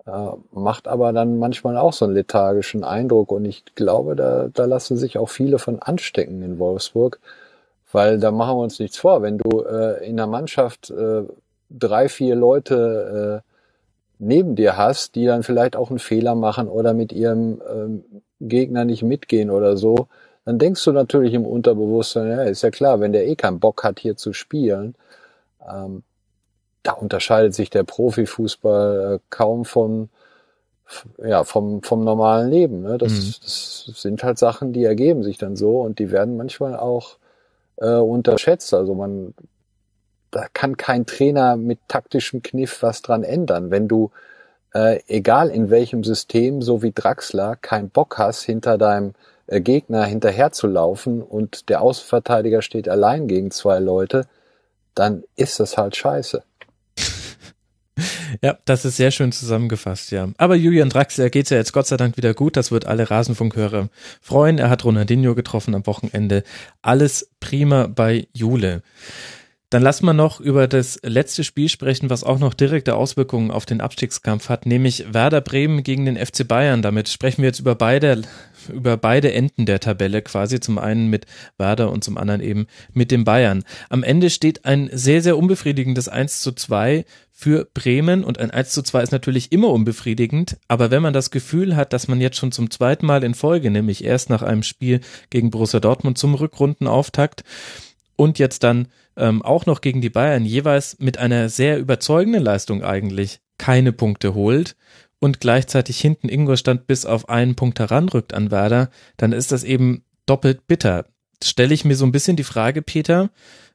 äh, 0.06 0.10
macht 0.52 0.88
aber 0.88 1.12
dann 1.12 1.38
manchmal 1.38 1.76
auch 1.76 1.92
so 1.92 2.06
einen 2.06 2.14
lethargischen 2.14 2.82
Eindruck. 2.82 3.30
Und 3.30 3.44
ich 3.44 3.62
glaube, 3.74 4.16
da, 4.16 4.48
da 4.48 4.64
lassen 4.64 4.96
sich 4.96 5.18
auch 5.18 5.28
viele 5.28 5.58
von 5.58 5.80
anstecken 5.80 6.42
in 6.42 6.58
Wolfsburg, 6.58 7.20
weil 7.92 8.18
da 8.18 8.30
machen 8.30 8.56
wir 8.56 8.62
uns 8.62 8.78
nichts 8.78 8.96
vor, 8.96 9.20
wenn 9.20 9.36
du 9.36 9.60
äh, 9.64 10.08
in 10.08 10.16
der 10.16 10.28
Mannschaft 10.28 10.88
äh, 10.88 11.24
drei, 11.68 12.08
vier 12.08 12.34
Leute 12.34 13.42
äh, 13.44 13.52
neben 14.18 14.56
dir 14.56 14.78
hast, 14.78 15.14
die 15.14 15.26
dann 15.26 15.42
vielleicht 15.42 15.76
auch 15.76 15.90
einen 15.90 15.98
Fehler 15.98 16.36
machen 16.36 16.68
oder 16.68 16.94
mit 16.94 17.12
ihrem 17.12 17.60
ähm, 17.70 18.02
Gegner 18.40 18.86
nicht 18.86 19.02
mitgehen 19.02 19.50
oder 19.50 19.76
so, 19.76 20.08
dann 20.46 20.58
denkst 20.58 20.82
du 20.86 20.92
natürlich 20.92 21.34
im 21.34 21.44
Unterbewusstsein, 21.44 22.30
ja, 22.30 22.42
ist 22.44 22.62
ja 22.62 22.70
klar, 22.70 23.00
wenn 23.00 23.12
der 23.12 23.26
eh 23.26 23.36
keinen 23.36 23.60
Bock 23.60 23.84
hat, 23.84 24.00
hier 24.00 24.16
zu 24.16 24.32
spielen, 24.32 24.94
ähm, 25.72 26.02
da 26.82 26.92
unterscheidet 26.92 27.54
sich 27.54 27.70
der 27.70 27.84
Profifußball 27.84 29.16
äh, 29.16 29.18
kaum 29.30 29.64
von 29.64 30.10
ja, 31.22 31.44
vom, 31.44 31.82
vom 31.82 32.04
normalen 32.04 32.50
Leben. 32.50 32.82
Ne? 32.82 32.98
Das, 32.98 33.12
mhm. 33.12 33.34
das 33.42 33.90
sind 33.94 34.22
halt 34.22 34.38
Sachen, 34.38 34.72
die 34.72 34.84
ergeben 34.84 35.22
sich 35.22 35.38
dann 35.38 35.56
so 35.56 35.80
und 35.80 35.98
die 35.98 36.10
werden 36.10 36.36
manchmal 36.36 36.76
auch 36.76 37.18
äh, 37.76 37.96
unterschätzt. 37.96 38.72
Also 38.74 38.94
man, 38.94 39.34
da 40.30 40.46
kann 40.52 40.76
kein 40.76 41.06
Trainer 41.06 41.56
mit 41.56 41.78
taktischem 41.88 42.42
Kniff 42.42 42.82
was 42.82 43.02
dran 43.02 43.22
ändern. 43.22 43.70
Wenn 43.70 43.88
du, 43.88 44.10
äh, 44.72 45.00
egal 45.08 45.50
in 45.50 45.70
welchem 45.70 46.04
System, 46.04 46.62
so 46.62 46.82
wie 46.82 46.92
Draxler, 46.92 47.56
keinen 47.56 47.90
Bock 47.90 48.18
hast, 48.18 48.42
hinter 48.42 48.78
deinem 48.78 49.12
äh, 49.46 49.60
Gegner 49.60 50.04
hinterherzulaufen 50.04 51.22
und 51.22 51.68
der 51.68 51.82
Außenverteidiger 51.82 52.62
steht 52.62 52.88
allein 52.88 53.28
gegen 53.28 53.50
zwei 53.50 53.78
Leute, 53.78 54.26
dann 54.98 55.24
ist 55.36 55.60
das 55.60 55.76
halt 55.76 55.96
scheiße. 55.96 56.42
Ja, 58.42 58.58
das 58.64 58.84
ist 58.84 58.96
sehr 58.96 59.10
schön 59.10 59.32
zusammengefasst, 59.32 60.12
ja. 60.12 60.28
Aber 60.36 60.54
Julian 60.54 60.88
Draxler 60.88 61.30
geht's 61.30 61.50
ja 61.50 61.56
jetzt 61.56 61.72
Gott 61.72 61.88
sei 61.88 61.96
Dank 61.96 62.16
wieder 62.16 62.32
gut. 62.32 62.56
Das 62.56 62.70
wird 62.70 62.86
alle 62.86 63.10
Rasenfunkhörer 63.10 63.88
freuen. 64.20 64.58
Er 64.58 64.70
hat 64.70 64.84
Ronaldinho 64.84 65.34
getroffen 65.34 65.74
am 65.74 65.84
Wochenende. 65.86 66.44
Alles 66.80 67.30
prima 67.40 67.88
bei 67.88 68.28
Jule. 68.32 68.82
Dann 69.70 69.82
lassen 69.82 70.06
wir 70.06 70.14
noch 70.14 70.40
über 70.40 70.66
das 70.66 70.98
letzte 71.02 71.44
Spiel 71.44 71.68
sprechen, 71.68 72.08
was 72.08 72.24
auch 72.24 72.38
noch 72.38 72.54
direkte 72.54 72.94
Auswirkungen 72.94 73.50
auf 73.50 73.66
den 73.66 73.82
Abstiegskampf 73.82 74.48
hat, 74.48 74.64
nämlich 74.64 75.12
Werder 75.12 75.42
Bremen 75.42 75.82
gegen 75.82 76.06
den 76.06 76.16
FC 76.16 76.48
Bayern. 76.48 76.80
Damit 76.80 77.10
sprechen 77.10 77.42
wir 77.42 77.50
jetzt 77.50 77.60
über 77.60 77.74
beide, 77.74 78.22
über 78.72 78.96
beide 78.96 79.30
Enden 79.34 79.66
der 79.66 79.80
Tabelle 79.80 80.22
quasi. 80.22 80.58
Zum 80.60 80.78
einen 80.78 81.08
mit 81.08 81.26
Werder 81.58 81.92
und 81.92 82.02
zum 82.02 82.16
anderen 82.16 82.40
eben 82.40 82.66
mit 82.94 83.10
dem 83.10 83.24
Bayern. 83.24 83.62
Am 83.90 84.02
Ende 84.02 84.30
steht 84.30 84.64
ein 84.64 84.88
sehr, 84.90 85.20
sehr 85.20 85.36
unbefriedigendes 85.36 86.08
1 86.08 86.40
zu 86.40 86.52
2 86.52 87.04
für 87.30 87.68
Bremen 87.72 88.24
und 88.24 88.38
ein 88.38 88.50
1 88.50 88.70
zu 88.70 88.82
2 88.82 89.02
ist 89.02 89.12
natürlich 89.12 89.52
immer 89.52 89.68
unbefriedigend, 89.68 90.56
aber 90.66 90.90
wenn 90.90 91.02
man 91.02 91.12
das 91.12 91.30
Gefühl 91.30 91.76
hat, 91.76 91.92
dass 91.92 92.08
man 92.08 92.20
jetzt 92.20 92.36
schon 92.36 92.50
zum 92.50 92.68
zweiten 92.68 93.06
Mal 93.06 93.22
in 93.22 93.34
Folge, 93.34 93.70
nämlich 93.70 94.02
erst 94.02 94.28
nach 94.28 94.42
einem 94.42 94.64
Spiel 94.64 95.02
gegen 95.30 95.50
Borussia 95.50 95.78
Dortmund 95.78 96.18
zum 96.18 96.34
Rückrundenauftakt 96.34 97.44
und 98.18 98.38
jetzt 98.38 98.64
dann 98.64 98.88
ähm, 99.16 99.42
auch 99.42 99.64
noch 99.64 99.80
gegen 99.80 100.00
die 100.00 100.10
Bayern 100.10 100.44
jeweils 100.44 100.98
mit 100.98 101.18
einer 101.18 101.48
sehr 101.48 101.78
überzeugenden 101.78 102.42
Leistung 102.42 102.82
eigentlich 102.82 103.40
keine 103.58 103.92
Punkte 103.92 104.34
holt 104.34 104.76
und 105.20 105.40
gleichzeitig 105.40 106.00
hinten 106.00 106.28
Ingolstadt 106.28 106.86
bis 106.86 107.06
auf 107.06 107.28
einen 107.28 107.54
Punkt 107.54 107.78
heranrückt 107.78 108.34
an 108.34 108.50
Werder, 108.50 108.90
dann 109.16 109.32
ist 109.32 109.52
das 109.52 109.64
eben 109.64 110.04
doppelt 110.26 110.66
bitter. 110.66 111.06
Stelle 111.42 111.72
ich 111.72 111.84
mir 111.84 111.94
so 111.94 112.04
ein 112.04 112.12
bisschen 112.12 112.36
die 112.36 112.44
Frage, 112.44 112.82
Peter, 112.82 113.30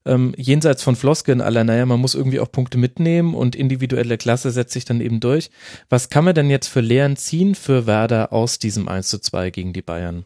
ähm, 0.06 0.34
jenseits 0.36 0.84
von 0.84 0.98
Floskeln 0.98 1.40
aller, 1.40 1.64
naja, 1.64 1.86
man 1.86 2.02
muss 2.02 2.14
irgendwie 2.14 2.42
auch 2.42 2.52
Punkte 2.52 2.78
mitnehmen 2.78 3.34
und 3.34 3.56
individuelle 3.56 4.18
Klasse 4.18 4.52
setzt 4.52 4.74
sich 4.74 4.84
dann 4.84 5.00
eben 5.00 5.22
durch. 5.22 5.52
Was 5.88 6.10
kann 6.10 6.26
man 6.26 6.36
denn 6.36 6.50
jetzt 6.50 6.68
für 6.68 6.82
Lehren 6.82 7.16
ziehen 7.16 7.56
für 7.56 7.88
Werder 7.88 8.34
aus 8.34 8.60
diesem 8.60 8.90
1 8.90 9.08
zu 9.08 9.20
2 9.20 9.52
gegen 9.52 9.72
die 9.72 9.82
Bayern? 9.82 10.26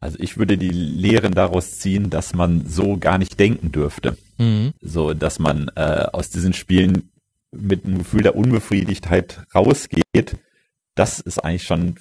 Also 0.00 0.16
ich 0.18 0.38
würde 0.38 0.56
die 0.56 0.70
Lehren 0.70 1.32
daraus 1.32 1.78
ziehen, 1.78 2.08
dass 2.08 2.34
man 2.34 2.66
so 2.66 2.96
gar 2.96 3.18
nicht 3.18 3.38
denken 3.38 3.70
dürfte. 3.70 4.16
Mhm. 4.38 4.72
So, 4.80 5.12
dass 5.12 5.38
man 5.38 5.70
äh, 5.76 6.06
aus 6.10 6.30
diesen 6.30 6.54
Spielen 6.54 7.10
mit 7.52 7.84
einem 7.84 7.98
Gefühl 7.98 8.22
der 8.22 8.34
Unbefriedigtheit 8.34 9.42
rausgeht. 9.54 10.38
Das 10.94 11.20
ist 11.20 11.38
eigentlich 11.38 11.64
schon, 11.64 11.96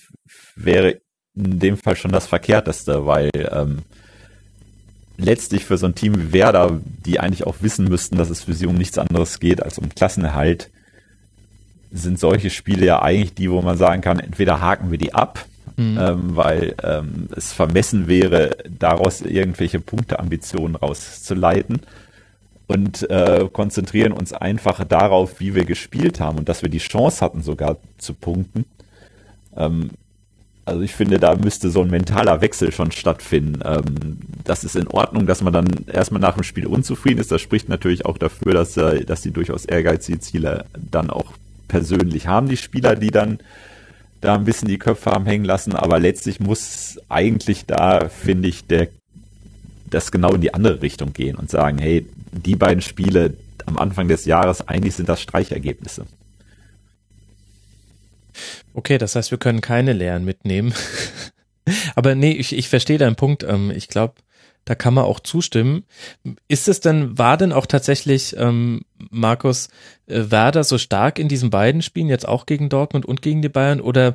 wäre 0.56 1.02
in 1.36 1.60
dem 1.60 1.78
Fall 1.78 1.98
schon 1.98 2.12
das 2.12 2.26
Verkehrteste, 2.26 3.06
weil 3.06 3.30
ähm, 3.36 3.80
letztlich 5.18 5.66
für 5.66 5.78
so 5.78 5.86
ein 5.86 5.96
Team 5.96 6.18
wie 6.18 6.34
Werder, 6.34 6.80
die 7.06 7.20
eigentlich 7.20 7.46
auch 7.46 7.58
wissen 7.60 7.86
müssten, 7.86 8.18
dass 8.18 8.30
es 8.30 8.44
für 8.44 8.54
sie 8.54 8.68
um 8.68 8.76
nichts 8.76 8.98
anderes 8.98 9.40
geht 9.42 9.62
als 9.62 9.78
um 9.78 9.90
Klassenerhalt, 9.90 10.70
sind 11.92 12.20
solche 12.20 12.50
Spiele 12.50 12.86
ja 12.86 13.02
eigentlich 13.02 13.34
die, 13.34 13.52
wo 13.52 13.62
man 13.62 13.78
sagen 13.78 14.02
kann, 14.02 14.20
entweder 14.20 14.62
haken 14.62 14.92
wir 14.92 14.98
die 14.98 15.14
ab 15.14 15.46
mhm. 15.80 15.98
ähm, 16.00 16.36
weil 16.36 16.76
ähm, 16.84 17.30
es 17.36 17.54
vermessen 17.54 18.08
wäre, 18.08 18.58
daraus 18.68 19.22
irgendwelche 19.22 19.80
Punkteambitionen 19.80 20.76
rauszuleiten 20.76 21.82
und 22.68 23.10
äh, 23.10 23.48
konzentrieren 23.52 24.12
uns 24.12 24.34
einfach 24.34 24.84
darauf, 24.84 25.40
wie 25.40 25.56
wir 25.56 25.66
gespielt 25.66 26.20
haben 26.20 26.38
und 26.38 26.50
dass 26.50 26.62
wir 26.62 26.70
die 26.70 26.80
Chance 26.80 27.24
hatten, 27.24 27.42
sogar 27.42 27.78
zu 27.98 28.14
punkten. 28.14 28.66
Ähm, 29.56 29.92
also 30.66 30.82
ich 30.82 30.94
finde, 30.94 31.18
da 31.18 31.36
müsste 31.36 31.72
so 31.72 31.82
ein 31.82 31.90
mentaler 31.90 32.42
Wechsel 32.42 32.72
schon 32.72 32.92
stattfinden. 32.92 33.62
Ähm, 33.66 34.20
das 34.44 34.64
ist 34.64 34.76
in 34.76 34.88
Ordnung, 34.88 35.26
dass 35.26 35.42
man 35.42 35.54
dann 35.54 35.68
erstmal 35.92 36.22
nach 36.22 36.36
dem 36.36 36.44
Spiel 36.44 36.68
unzufrieden 36.68 37.20
ist. 37.20 37.32
Das 37.32 37.42
spricht 37.42 37.70
natürlich 37.70 38.06
auch 38.06 38.20
dafür, 38.20 38.54
dass, 38.54 38.78
äh, 38.78 39.04
dass 39.04 39.22
die 39.22 39.32
durchaus 39.32 39.66
ehrgeizige 39.66 40.20
Ziele 40.20 40.66
dann 40.92 41.10
auch 41.10 41.34
persönlich 41.68 42.28
haben, 42.28 42.50
die 42.50 42.58
Spieler, 42.58 42.96
die 42.96 43.12
dann 43.12 43.40
da 44.22 44.36
ein 44.36 44.46
bisschen 44.46 44.68
die 44.68 44.80
Köpfe 44.80 45.12
haben 45.12 45.26
hängen 45.26 45.46
lassen, 45.46 45.76
aber 45.76 46.00
letztlich 46.00 46.40
muss 46.40 47.00
eigentlich 47.10 47.66
da, 47.66 48.10
finde 48.10 48.50
ich, 48.50 48.66
der 48.66 48.90
das 49.90 50.12
genau 50.12 50.34
in 50.34 50.42
die 50.42 50.54
andere 50.54 50.82
Richtung 50.82 51.14
gehen 51.14 51.36
und 51.36 51.50
sagen, 51.50 51.78
hey, 51.80 52.06
die 52.32 52.56
beiden 52.56 52.82
Spiele 52.82 53.34
am 53.66 53.78
Anfang 53.78 54.08
des 54.08 54.26
Jahres, 54.26 54.68
eigentlich 54.68 54.96
sind 54.96 55.10
das 55.10 55.22
Streichergebnisse. 55.22 56.06
Okay, 58.74 58.98
das 58.98 59.16
heißt, 59.16 59.32
wir 59.32 59.38
können 59.38 59.62
keine 59.62 59.94
Lehren 59.94 60.26
mitnehmen. 60.26 60.74
aber 61.96 62.16
nee, 62.16 62.32
ich, 62.32 62.56
ich 62.56 62.70
verstehe 62.70 62.98
deinen 62.98 63.16
Punkt. 63.16 63.44
Ähm, 63.44 63.72
ich 63.72 63.88
glaube, 63.88 64.14
da 64.70 64.76
kann 64.76 64.94
man 64.94 65.06
auch 65.06 65.20
zustimmen. 65.20 65.84
Ist 66.48 66.68
es 66.68 66.80
denn, 66.80 67.18
war 67.18 67.38
denn 67.38 67.54
auch 67.54 67.66
tatsächlich, 67.66 68.36
ähm, 68.38 68.82
Markus, 69.10 69.70
äh, 70.06 70.26
Werder 70.30 70.64
so 70.64 70.78
stark 70.78 71.18
in 71.18 71.28
diesen 71.28 71.50
beiden 71.50 71.82
Spielen, 71.82 72.08
jetzt 72.08 72.28
auch 72.28 72.46
gegen 72.46 72.70
Dortmund 72.70 73.04
und 73.04 73.24
gegen 73.24 73.42
die 73.42 73.50
Bayern, 73.50 73.82
oder 73.82 74.14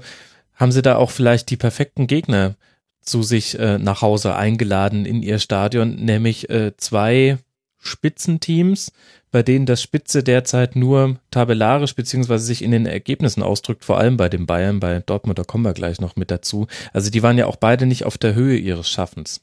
haben 0.55 0.70
sie 0.70 0.80
da 0.80 0.94
auch 0.94 1.11
vielleicht 1.11 1.50
die 1.50 1.57
perfekten 1.57 2.07
Gegner 2.07 2.55
zu 3.00 3.24
sich 3.24 3.59
äh, 3.59 3.78
nach 3.78 4.00
Hause 4.00 4.36
eingeladen 4.36 5.07
in 5.07 5.24
ihr 5.24 5.40
Stadion, 5.40 5.96
nämlich 5.96 6.48
äh, 6.50 6.76
zwei 6.76 7.38
Spitzenteams, 7.80 8.92
bei 9.32 9.42
denen 9.42 9.66
das 9.66 9.82
Spitze 9.82 10.22
derzeit 10.22 10.76
nur 10.76 11.16
tabellarisch 11.32 11.96
beziehungsweise 11.96 12.44
sich 12.44 12.62
in 12.62 12.70
den 12.70 12.86
Ergebnissen 12.86 13.42
ausdrückt, 13.42 13.84
vor 13.84 13.98
allem 13.98 14.16
bei 14.16 14.28
den 14.28 14.46
Bayern, 14.46 14.78
bei 14.78 15.00
Dortmund, 15.00 15.36
da 15.36 15.42
kommen 15.42 15.64
wir 15.64 15.74
gleich 15.74 16.00
noch 16.00 16.14
mit 16.14 16.30
dazu. 16.30 16.68
Also 16.92 17.11
die 17.11 17.24
waren 17.24 17.38
ja 17.38 17.46
auch 17.46 17.57
beide 17.57 17.86
nicht 17.86 18.05
auf 18.05 18.18
der 18.18 18.36
Höhe 18.36 18.57
ihres 18.57 18.88
Schaffens. 18.88 19.40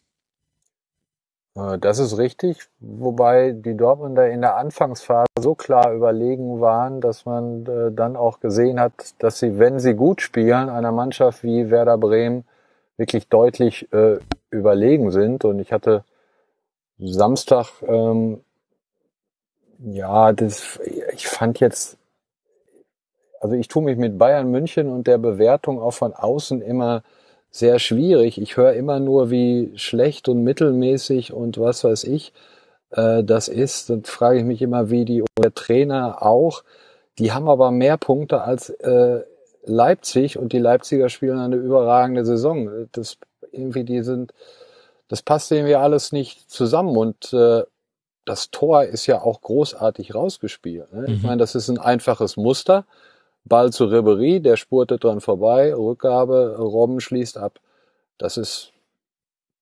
Äh, 1.55 1.79
das 1.79 1.99
ist 1.99 2.17
richtig, 2.17 2.67
wobei 2.79 3.51
die 3.51 3.75
Dortmunder 3.75 4.29
in 4.29 4.41
der 4.41 4.55
Anfangsphase 4.57 5.27
so 5.39 5.55
klar 5.55 5.93
überlegen 5.93 6.61
waren, 6.61 7.01
dass 7.01 7.25
man 7.25 7.65
äh, 7.65 7.91
dann 7.91 8.15
auch 8.15 8.39
gesehen 8.39 8.79
hat, 8.79 8.93
dass 9.19 9.39
sie, 9.39 9.59
wenn 9.59 9.79
sie 9.79 9.93
gut 9.93 10.21
spielen, 10.21 10.69
einer 10.69 10.91
Mannschaft 10.91 11.43
wie 11.43 11.69
Werder 11.69 11.97
Bremen 11.97 12.45
wirklich 12.97 13.27
deutlich 13.29 13.91
äh, 13.93 14.19
überlegen 14.49 15.11
sind. 15.11 15.45
Und 15.45 15.59
ich 15.59 15.73
hatte 15.73 16.03
Samstag, 16.99 17.67
ähm, 17.87 18.41
ja, 19.79 20.31
das, 20.33 20.79
ich 21.13 21.27
fand 21.27 21.59
jetzt, 21.59 21.97
also 23.39 23.55
ich 23.55 23.67
tue 23.67 23.81
mich 23.81 23.97
mit 23.97 24.19
Bayern 24.19 24.51
München 24.51 24.87
und 24.89 25.07
der 25.07 25.17
Bewertung 25.17 25.81
auch 25.81 25.93
von 25.93 26.13
außen 26.13 26.61
immer 26.61 27.01
sehr 27.51 27.79
schwierig. 27.79 28.41
Ich 28.41 28.57
höre 28.57 28.73
immer 28.73 28.99
nur, 28.99 29.29
wie 29.29 29.73
schlecht 29.75 30.29
und 30.29 30.43
mittelmäßig 30.43 31.33
und 31.33 31.59
was 31.59 31.83
weiß 31.83 32.05
ich 32.05 32.33
äh, 32.91 33.23
das 33.23 33.47
ist. 33.47 33.89
Dann 33.89 34.03
frage 34.03 34.39
ich 34.39 34.45
mich 34.45 34.61
immer, 34.61 34.89
wie 34.89 35.05
die 35.05 35.23
der 35.37 35.53
Trainer 35.53 36.21
auch. 36.23 36.63
Die 37.19 37.31
haben 37.31 37.49
aber 37.49 37.71
mehr 37.71 37.97
Punkte 37.97 38.41
als 38.41 38.69
äh, 38.69 39.23
Leipzig 39.63 40.37
und 40.37 40.53
die 40.53 40.59
Leipziger 40.59 41.09
spielen 41.09 41.39
eine 41.39 41.55
überragende 41.57 42.25
Saison. 42.25 42.87
Das 42.91 43.17
irgendwie, 43.51 43.83
die 43.83 44.01
sind, 44.01 44.33
das 45.07 45.21
passt 45.21 45.51
irgendwie 45.51 45.75
alles 45.75 46.11
nicht 46.11 46.49
zusammen 46.49 46.95
und 46.95 47.33
äh, 47.33 47.63
das 48.25 48.51
Tor 48.51 48.83
ist 48.83 49.07
ja 49.07 49.21
auch 49.21 49.41
großartig 49.41 50.15
rausgespielt. 50.15 50.93
Ne? 50.93 51.01
Mhm. 51.01 51.13
Ich 51.13 51.23
meine, 51.23 51.37
das 51.37 51.55
ist 51.55 51.69
ein 51.69 51.79
einfaches 51.79 52.37
Muster. 52.37 52.85
Ball 53.43 53.71
zu 53.71 53.85
Ribery, 53.85 54.39
der 54.39 54.57
spurtet 54.57 55.03
dran 55.03 55.21
vorbei, 55.21 55.73
Rückgabe, 55.73 56.57
Robben 56.57 56.99
schließt 56.99 57.37
ab. 57.37 57.59
Das 58.17 58.37
ist, 58.37 58.71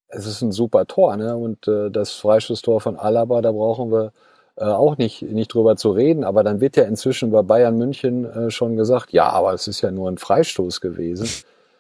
es 0.10 0.26
ist 0.26 0.42
ein 0.42 0.52
super 0.52 0.86
Tor, 0.86 1.16
ne? 1.18 1.36
Und 1.36 1.68
äh, 1.68 1.90
das 1.90 2.14
Freistoßtor 2.14 2.82
von 2.82 2.98
Alaba, 2.98 3.42
da 3.42 3.52
brauchen 3.52 3.92
wir 3.92 4.12
äh, 4.58 4.66
auch 4.66 4.98
nicht, 4.98 5.22
nicht 5.22 5.54
drüber 5.54 5.78
zu 5.78 5.92
reden. 5.92 6.24
Aber 6.24 6.44
dann 6.44 6.60
wird 6.60 6.76
ja 6.76 6.84
inzwischen 6.84 7.32
bei 7.32 7.42
Bayern 7.42 7.78
München 7.78 8.26
äh, 8.26 8.52
schon 8.52 8.76
gesagt, 8.76 9.14
ja, 9.14 9.30
aber 9.30 9.54
es 9.54 9.68
ist 9.68 9.82
ja 9.82 9.92
nur 9.92 10.10
ein 10.10 10.18
Freistoß 10.18 10.82
gewesen. 10.82 11.30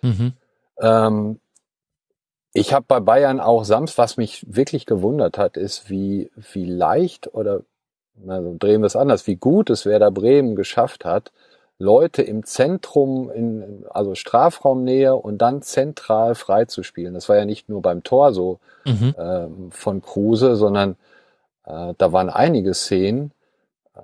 Mhm. 0.01 0.33
Ähm, 0.79 1.39
ich 2.53 2.73
habe 2.73 2.85
bei 2.87 2.99
Bayern 2.99 3.39
auch 3.39 3.63
Sams, 3.63 3.97
was 3.97 4.17
mich 4.17 4.45
wirklich 4.47 4.85
gewundert 4.85 5.37
hat, 5.37 5.57
ist, 5.57 5.89
wie, 5.89 6.31
wie 6.53 6.65
leicht 6.65 7.33
oder 7.33 7.61
also 8.27 8.55
drehen 8.57 8.81
wir 8.81 8.87
es 8.87 8.95
anders, 8.95 9.27
wie 9.27 9.35
gut 9.35 9.69
es 9.69 9.85
Werder 9.85 10.11
Bremen 10.11 10.55
geschafft 10.55 11.05
hat, 11.05 11.31
Leute 11.79 12.21
im 12.21 12.43
Zentrum, 12.43 13.31
in, 13.31 13.85
also 13.89 14.13
Strafraumnähe 14.13 15.15
und 15.15 15.37
dann 15.37 15.61
zentral 15.61 16.35
freizuspielen. 16.35 17.13
Das 17.13 17.29
war 17.29 17.37
ja 17.37 17.45
nicht 17.45 17.69
nur 17.69 17.81
beim 17.81 18.03
Tor 18.03 18.33
so 18.33 18.59
mhm. 18.85 19.15
äh, 19.17 19.47
von 19.71 20.01
Kruse, 20.01 20.57
sondern 20.57 20.97
äh, 21.65 21.93
da 21.97 22.11
waren 22.11 22.29
einige 22.29 22.73
Szenen. 22.73 23.31
Äh, 23.95 24.01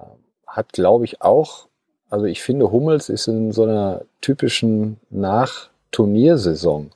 hat, 0.47 0.71
glaube 0.71 1.03
ich, 1.03 1.21
auch, 1.21 1.67
also 2.09 2.26
ich 2.26 2.41
finde, 2.41 2.71
Hummels 2.71 3.09
ist 3.09 3.28
in 3.28 3.51
so 3.51 3.63
einer 3.63 4.03
typischen 4.21 4.97
Nach-Turniersaison. 5.09 6.91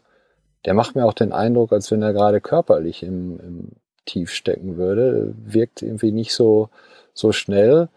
Der 0.63 0.73
macht 0.73 0.95
mir 0.95 1.05
auch 1.05 1.13
den 1.13 1.33
Eindruck, 1.33 1.73
als 1.73 1.91
wenn 1.91 2.01
er 2.01 2.13
gerade 2.13 2.39
körperlich 2.39 3.03
im, 3.03 3.37
im 3.41 3.67
Tief 4.05 4.31
stecken 4.31 4.77
würde. 4.77 5.33
Wirkt 5.45 5.81
irgendwie 5.81 6.13
nicht 6.13 6.33
so, 6.33 6.69
so 7.13 7.33
schnell. 7.33 7.89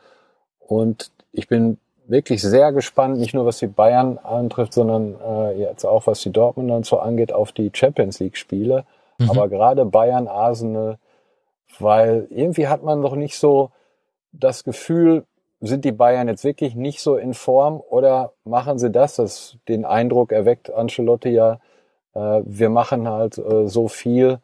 Und 0.58 1.12
ich 1.30 1.46
bin 1.46 1.78
wirklich 2.06 2.42
sehr 2.42 2.72
gespannt, 2.72 3.18
nicht 3.18 3.34
nur 3.34 3.46
was 3.46 3.58
die 3.58 3.66
Bayern 3.66 4.18
antrifft, 4.18 4.72
sondern 4.74 5.16
äh, 5.20 5.58
jetzt 5.58 5.84
auch 5.84 6.06
was 6.06 6.20
die 6.20 6.30
Dortmund 6.30 6.70
und 6.70 6.86
so 6.86 6.98
angeht, 6.98 7.32
auf 7.32 7.52
die 7.52 7.70
Champions 7.72 8.20
League 8.20 8.36
Spiele. 8.36 8.84
Mhm. 9.18 9.30
Aber 9.30 9.48
gerade 9.48 9.84
Bayern, 9.84 10.28
Arsenal, 10.28 10.98
weil 11.78 12.26
irgendwie 12.30 12.68
hat 12.68 12.82
man 12.82 13.02
doch 13.02 13.14
nicht 13.14 13.36
so 13.36 13.70
das 14.32 14.64
Gefühl, 14.64 15.24
sind 15.60 15.84
die 15.84 15.92
Bayern 15.92 16.28
jetzt 16.28 16.44
wirklich 16.44 16.74
nicht 16.74 17.00
so 17.00 17.16
in 17.16 17.34
Form 17.34 17.80
oder 17.88 18.32
machen 18.44 18.78
sie 18.78 18.90
das? 18.90 19.16
Das 19.16 19.56
den 19.68 19.84
Eindruck 19.84 20.32
erweckt 20.32 20.72
Ancelotti 20.72 21.28
ja, 21.28 21.60
äh, 22.14 22.40
wir 22.44 22.68
machen 22.68 23.08
halt 23.08 23.38
äh, 23.38 23.68
so 23.68 23.86
viel. 23.88 24.40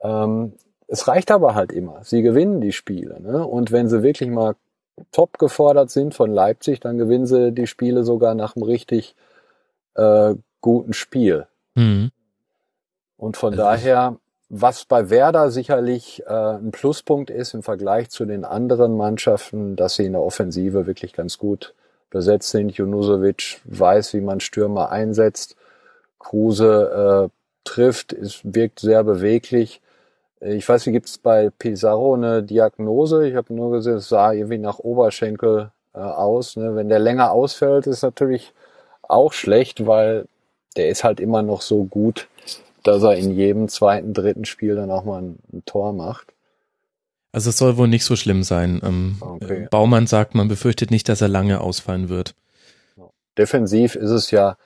Ähm, 0.00 0.54
es 0.88 1.08
reicht 1.08 1.30
aber 1.30 1.54
halt 1.54 1.72
immer. 1.72 2.02
Sie 2.04 2.22
gewinnen 2.22 2.60
die 2.60 2.72
Spiele. 2.72 3.20
Ne? 3.20 3.46
Und 3.46 3.70
wenn 3.70 3.88
sie 3.88 4.02
wirklich 4.02 4.30
mal 4.30 4.54
top 5.12 5.38
gefordert 5.38 5.90
sind 5.90 6.14
von 6.14 6.30
Leipzig, 6.30 6.80
dann 6.80 6.98
gewinnen 6.98 7.26
sie 7.26 7.52
die 7.52 7.66
Spiele 7.66 8.04
sogar 8.04 8.34
nach 8.34 8.56
einem 8.56 8.64
richtig 8.64 9.14
äh, 9.94 10.34
guten 10.60 10.92
Spiel. 10.92 11.46
Mhm. 11.74 12.10
Und 13.16 13.36
von 13.36 13.52
also 13.52 13.62
daher, 13.62 14.16
was 14.48 14.84
bei 14.84 15.10
Werder 15.10 15.50
sicherlich 15.50 16.22
äh, 16.26 16.32
ein 16.32 16.70
Pluspunkt 16.70 17.30
ist 17.30 17.54
im 17.54 17.62
Vergleich 17.62 18.10
zu 18.10 18.24
den 18.24 18.44
anderen 18.44 18.96
Mannschaften, 18.96 19.76
dass 19.76 19.96
sie 19.96 20.06
in 20.06 20.12
der 20.12 20.22
Offensive 20.22 20.86
wirklich 20.86 21.12
ganz 21.12 21.38
gut 21.38 21.74
besetzt 22.10 22.50
sind. 22.50 22.72
Junusovic 22.72 23.60
weiß, 23.64 24.14
wie 24.14 24.20
man 24.20 24.40
Stürmer 24.40 24.90
einsetzt. 24.90 25.56
Kruse 26.18 27.28
äh, 27.28 27.30
trifft, 27.64 28.12
es 28.12 28.40
wirkt 28.44 28.80
sehr 28.80 29.04
beweglich. 29.04 29.80
Ich 30.40 30.68
weiß, 30.68 30.86
wie 30.86 30.92
gibt 30.92 31.06
es 31.06 31.18
bei 31.18 31.50
Pizarro 31.50 32.14
eine 32.14 32.42
Diagnose? 32.42 33.28
Ich 33.28 33.34
habe 33.36 33.54
nur 33.54 33.72
gesehen, 33.72 33.96
es 33.96 34.08
sah 34.08 34.32
irgendwie 34.32 34.58
nach 34.58 34.78
Oberschenkel 34.78 35.70
äh, 35.94 35.98
aus. 35.98 36.56
Ne? 36.56 36.76
Wenn 36.76 36.88
der 36.88 36.98
länger 36.98 37.32
ausfällt, 37.32 37.86
ist 37.86 38.02
natürlich 38.02 38.52
auch 39.02 39.32
schlecht, 39.32 39.86
weil 39.86 40.26
der 40.76 40.88
ist 40.88 41.04
halt 41.04 41.20
immer 41.20 41.42
noch 41.42 41.62
so 41.62 41.84
gut, 41.84 42.28
dass 42.82 43.02
er 43.02 43.16
in 43.16 43.34
jedem 43.34 43.68
zweiten, 43.68 44.12
dritten 44.12 44.44
Spiel 44.44 44.76
dann 44.76 44.90
auch 44.90 45.04
mal 45.04 45.22
ein, 45.22 45.38
ein 45.52 45.62
Tor 45.64 45.92
macht. 45.92 46.34
Also 47.32 47.50
es 47.50 47.58
soll 47.58 47.76
wohl 47.76 47.88
nicht 47.88 48.04
so 48.04 48.16
schlimm 48.16 48.42
sein. 48.42 48.80
Ähm, 48.84 49.16
okay. 49.20 49.68
Baumann 49.70 50.06
sagt, 50.06 50.34
man 50.34 50.48
befürchtet 50.48 50.90
nicht, 50.90 51.08
dass 51.08 51.20
er 51.20 51.28
lange 51.28 51.60
ausfallen 51.60 52.08
wird. 52.08 52.34
Defensiv 53.36 53.94
ist 53.94 54.10
es 54.10 54.30
ja 54.30 54.56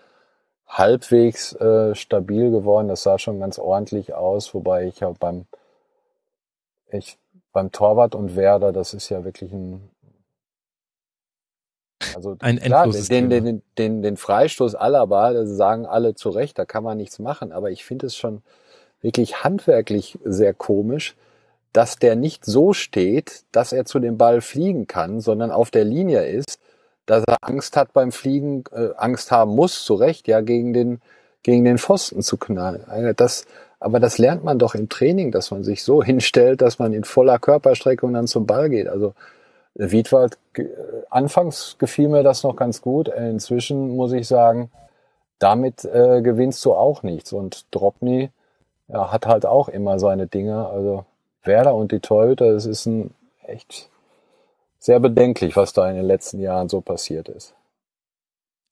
halbwegs 0.68 1.53
äh, 1.55 1.95
stabil 1.95 2.51
geworden. 2.51 2.89
Das 2.89 3.03
sah 3.03 3.18
schon 3.18 3.41
ganz 3.41 3.59
ordentlich 3.59 4.14
aus, 4.14 4.55
wobei 4.55 4.87
ich 4.87 5.01
ja 5.01 5.12
beim 5.18 5.47
ich 6.93 7.18
beim 7.53 7.72
Torwart 7.72 8.14
und 8.14 8.36
Werder, 8.36 8.72
das 8.72 8.95
ist 8.95 9.09
ja 9.09 9.24
wirklich 9.24 9.53
ein 9.53 9.91
also 12.14 12.36
ein 12.41 12.59
klar, 12.59 12.88
den, 12.88 13.30
den, 13.30 13.45
den, 13.45 13.62
den, 13.78 14.03
den 14.03 14.16
Freistoß 14.16 14.74
Alaba, 14.74 15.32
das 15.32 15.51
sagen 15.51 15.86
alle 15.86 16.14
zu 16.14 16.30
Recht, 16.30 16.59
da 16.59 16.64
kann 16.64 16.84
man 16.84 16.97
nichts 16.97 17.18
machen, 17.18 17.53
aber 17.53 17.70
ich 17.70 17.84
finde 17.84 18.07
es 18.07 18.16
schon 18.16 18.43
wirklich 19.01 19.43
handwerklich 19.43 20.18
sehr 20.24 20.55
komisch, 20.55 21.16
dass 21.72 21.97
der 21.97 22.16
nicht 22.16 22.45
so 22.45 22.72
steht, 22.72 23.45
dass 23.53 23.72
er 23.72 23.84
zu 23.84 23.99
dem 23.99 24.18
Ball 24.18 24.41
fliegen 24.41 24.86
kann, 24.86 25.20
sondern 25.20 25.51
auf 25.51 25.70
der 25.70 25.84
Linie 25.84 26.26
ist, 26.26 26.59
dass 27.07 27.24
er 27.26 27.38
Angst 27.41 27.76
hat 27.76 27.93
beim 27.93 28.12
Fliegen, 28.12 28.64
äh, 28.72 28.91
Angst 28.97 29.30
haben 29.30 29.55
muss, 29.55 29.84
zu 29.84 29.95
Recht, 29.95 30.28
ja, 30.28 30.41
gegen 30.41 30.72
den, 30.72 31.01
gegen 31.43 31.64
den 31.64 31.78
Pfosten 31.78 32.22
zu 32.22 32.36
knallen. 32.36 32.84
Das, 33.16 33.47
aber 33.81 33.99
das 33.99 34.18
lernt 34.18 34.45
man 34.45 34.59
doch 34.59 34.74
im 34.74 34.89
Training, 34.89 35.33
dass 35.33 35.51
man 35.51 35.64
sich 35.64 35.83
so 35.83 36.03
hinstellt, 36.05 36.61
dass 36.61 36.78
man 36.78 36.93
in 36.93 37.05
voller 37.05 37.39
Körperstreckung 37.39 38.12
dann 38.12 38.26
zum 38.26 38.47
Ball 38.47 38.68
geht. 38.68 38.89
Also 38.89 39.14
Wiedwald, 39.74 40.39
äh, 40.55 40.64
anfangs 41.09 41.76
gefiel 41.78 42.09
mir 42.09 42.22
das 42.22 42.43
noch 42.43 42.57
ganz 42.57 42.83
gut. 42.83 43.09
Inzwischen 43.09 43.97
muss 43.97 44.12
ich 44.12 44.28
sagen, 44.28 44.70
damit 45.39 45.85
äh, 45.85 46.20
gewinnst 46.22 46.64
du 46.64 46.74
auch 46.74 47.03
nichts. 47.03 47.33
Und 47.33 47.66
Dropny 47.70 48.31
ja, 48.89 49.11
hat 49.11 49.26
halt 49.26 49.47
auch 49.47 49.68
immer 49.68 49.99
seine 49.99 50.26
Dinge. 50.26 50.68
Also 50.68 51.07
Werder 51.43 51.74
und 51.74 51.93
die 51.93 52.01
Torhüter, 52.01 52.47
es 52.47 52.66
ist 52.66 52.87
ein 52.87 53.14
echt 53.47 53.89
sehr 54.78 55.01
bedenklich, 55.01 55.57
was 55.57 55.72
da 55.72 55.89
in 55.89 55.97
den 55.97 56.07
letzten 56.07 56.41
Jahren 56.41 56.68
so 56.68 56.81
passiert 56.81 57.28
ist 57.28 57.55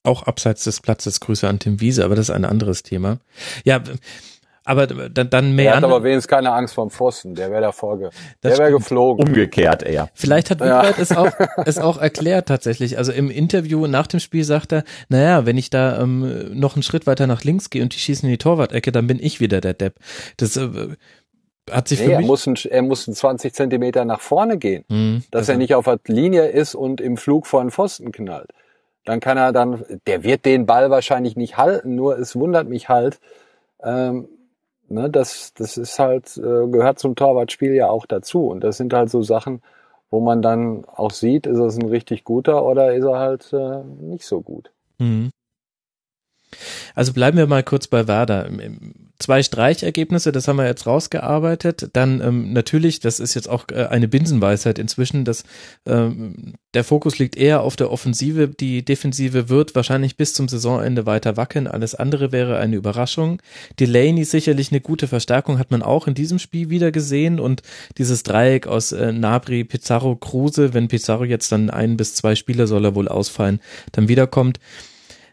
auch 0.03 0.23
abseits 0.23 0.63
des 0.63 0.81
Platzes 0.81 1.19
Grüße 1.19 1.47
an 1.47 1.59
Tim 1.59 1.81
Wiese, 1.81 2.05
aber 2.05 2.15
das 2.15 2.29
ist 2.29 2.35
ein 2.35 2.45
anderes 2.45 2.83
Thema. 2.83 3.19
Ja, 3.63 3.81
aber 4.69 4.85
dann, 4.85 5.29
dann 5.31 5.55
mehr. 5.55 5.71
Er 5.71 5.77
hat 5.77 5.83
aber 5.83 6.03
wenigstens 6.03 6.27
keine 6.27 6.51
Angst 6.51 6.75
vom 6.75 6.91
Pfosten, 6.91 7.33
der 7.33 7.49
wäre 7.49 7.63
davor, 7.63 7.97
ge 7.97 8.09
der 8.43 8.57
wäre 8.59 8.71
geflogen. 8.71 9.27
Umgekehrt 9.27 9.81
eher. 9.81 10.09
Vielleicht 10.13 10.51
hat 10.51 10.59
Wiebert 10.59 10.97
ja. 10.97 11.01
es 11.01 11.11
auch, 11.11 11.31
es 11.65 11.79
auch 11.79 11.97
erklärt 11.97 12.47
tatsächlich. 12.47 12.99
Also 12.99 13.11
im 13.11 13.31
Interview 13.31 13.87
nach 13.87 14.05
dem 14.05 14.19
Spiel 14.19 14.43
sagt 14.43 14.71
er, 14.71 14.83
naja, 15.09 15.47
wenn 15.47 15.57
ich 15.57 15.71
da 15.71 15.99
ähm, 15.99 16.51
noch 16.59 16.75
einen 16.75 16.83
Schritt 16.83 17.07
weiter 17.07 17.25
nach 17.25 17.43
links 17.43 17.71
gehe 17.71 17.81
und 17.81 17.95
die 17.95 17.99
schießen 17.99 18.29
in 18.29 18.31
die 18.31 18.37
Torwart-Ecke, 18.37 18.91
dann 18.91 19.07
bin 19.07 19.17
ich 19.19 19.39
wieder 19.39 19.59
der 19.59 19.73
Depp. 19.73 19.95
Das 20.37 20.55
äh, 20.55 20.69
hat 21.71 21.87
sich 21.87 21.99
nee, 21.99 22.05
für 22.05 22.11
mich... 22.17 22.25
Er 22.25 22.27
muss, 22.27 22.45
ein, 22.45 22.55
er 22.69 22.81
muss 22.83 23.07
ein 23.07 23.15
20 23.15 23.53
Zentimeter 23.55 24.05
nach 24.05 24.21
vorne 24.21 24.59
gehen, 24.59 24.85
hm, 24.89 25.23
dass 25.31 25.41
also. 25.41 25.53
er 25.53 25.57
nicht 25.57 25.73
auf 25.73 25.85
der 25.85 25.99
Linie 26.05 26.45
ist 26.45 26.75
und 26.75 27.01
im 27.01 27.17
Flug 27.17 27.47
vor 27.47 27.61
den 27.61 27.71
Pfosten 27.71 28.11
knallt. 28.11 28.51
Dann 29.05 29.19
kann 29.19 29.37
er 29.37 29.51
dann, 29.51 29.83
der 30.05 30.23
wird 30.23 30.45
den 30.45 30.67
Ball 30.67 30.91
wahrscheinlich 30.91 31.35
nicht 31.35 31.57
halten, 31.57 31.95
nur 31.95 32.19
es 32.19 32.35
wundert 32.35 32.69
mich 32.69 32.87
halt, 32.87 33.19
ähm, 33.83 34.27
ne, 34.89 35.09
das, 35.09 35.53
das 35.53 35.77
ist 35.77 35.99
halt, 35.99 36.37
äh, 36.37 36.67
gehört 36.67 36.99
zum 36.99 37.15
Torwartspiel 37.15 37.73
ja 37.73 37.89
auch 37.89 38.05
dazu. 38.05 38.47
Und 38.47 38.63
das 38.63 38.77
sind 38.77 38.93
halt 38.93 39.09
so 39.09 39.21
Sachen, 39.21 39.61
wo 40.09 40.19
man 40.19 40.41
dann 40.41 40.85
auch 40.85 41.11
sieht, 41.11 41.47
ist 41.47 41.59
es 41.59 41.77
ein 41.77 41.87
richtig 41.87 42.23
guter 42.23 42.65
oder 42.65 42.93
ist 42.93 43.05
er 43.05 43.19
halt 43.19 43.53
äh, 43.53 43.83
nicht 44.01 44.25
so 44.25 44.41
gut. 44.41 44.71
Mhm. 44.97 45.31
Also 46.95 47.13
bleiben 47.13 47.37
wir 47.37 47.47
mal 47.47 47.63
kurz 47.63 47.87
bei 47.87 48.07
Werder 48.07 48.49
zwei 49.19 49.43
Streichergebnisse, 49.43 50.31
das 50.31 50.47
haben 50.47 50.55
wir 50.55 50.65
jetzt 50.65 50.87
rausgearbeitet. 50.87 51.89
Dann 51.93 52.21
ähm, 52.21 52.53
natürlich, 52.53 53.01
das 53.01 53.19
ist 53.19 53.33
jetzt 53.33 53.49
auch 53.49 53.65
äh, 53.69 53.85
eine 53.85 54.07
Binsenweisheit 54.07 54.79
inzwischen, 54.79 55.25
dass 55.25 55.43
ähm, 55.85 56.53
der 56.73 56.85
Fokus 56.85 57.19
liegt 57.19 57.35
eher 57.35 57.61
auf 57.61 57.75
der 57.75 57.91
Offensive. 57.91 58.47
Die 58.47 58.83
Defensive 58.83 59.49
wird 59.49 59.75
wahrscheinlich 59.75 60.15
bis 60.15 60.33
zum 60.33 60.47
Saisonende 60.47 61.05
weiter 61.05 61.35
wackeln. 61.35 61.67
Alles 61.67 61.95
andere 61.95 62.31
wäre 62.31 62.59
eine 62.59 62.77
Überraschung. 62.77 63.41
Delaney 63.79 64.23
sicherlich 64.23 64.71
eine 64.71 64.79
gute 64.79 65.07
Verstärkung, 65.07 65.59
hat 65.59 65.69
man 65.69 65.83
auch 65.83 66.07
in 66.07 66.13
diesem 66.13 66.39
Spiel 66.39 66.69
wieder 66.69 66.91
gesehen. 66.91 67.41
Und 67.41 67.61
dieses 67.97 68.23
Dreieck 68.23 68.67
aus 68.67 68.93
äh, 68.93 69.11
Nabri, 69.11 69.65
Pizarro, 69.65 70.15
Kruse, 70.15 70.73
wenn 70.73 70.87
Pizarro 70.87 71.25
jetzt 71.25 71.51
dann 71.51 71.69
ein 71.69 71.97
bis 71.97 72.15
zwei 72.15 72.35
Spieler 72.35 72.67
soll 72.67 72.85
er 72.85 72.95
wohl 72.95 73.09
ausfallen, 73.09 73.59
dann 73.91 74.07
wiederkommt, 74.07 74.59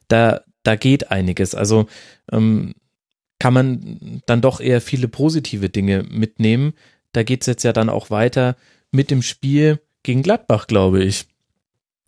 da, 0.09 0.41
da 0.67 0.77
geht 0.77 1.11
einiges. 1.11 1.55
Also 1.55 1.87
ähm, 2.33 2.75
kann 3.39 3.55
man 3.55 4.23
dann 4.27 4.41
doch 4.41 4.61
eher 4.61 4.81
viele 4.81 5.09
positive 5.09 5.69
Dinge 5.69 6.03
mitnehmen. 6.05 6.73
Da 7.13 7.23
geht's 7.23 7.47
jetzt 7.47 7.63
ja 7.63 7.73
dann 7.73 7.89
auch 7.89 8.11
weiter 8.11 8.57
mit 8.91 9.11
dem 9.11 9.23
Spiel 9.23 9.81
gegen 10.03 10.23
Gladbach, 10.23 10.67
glaube 10.67 11.05
ich. 11.05 11.27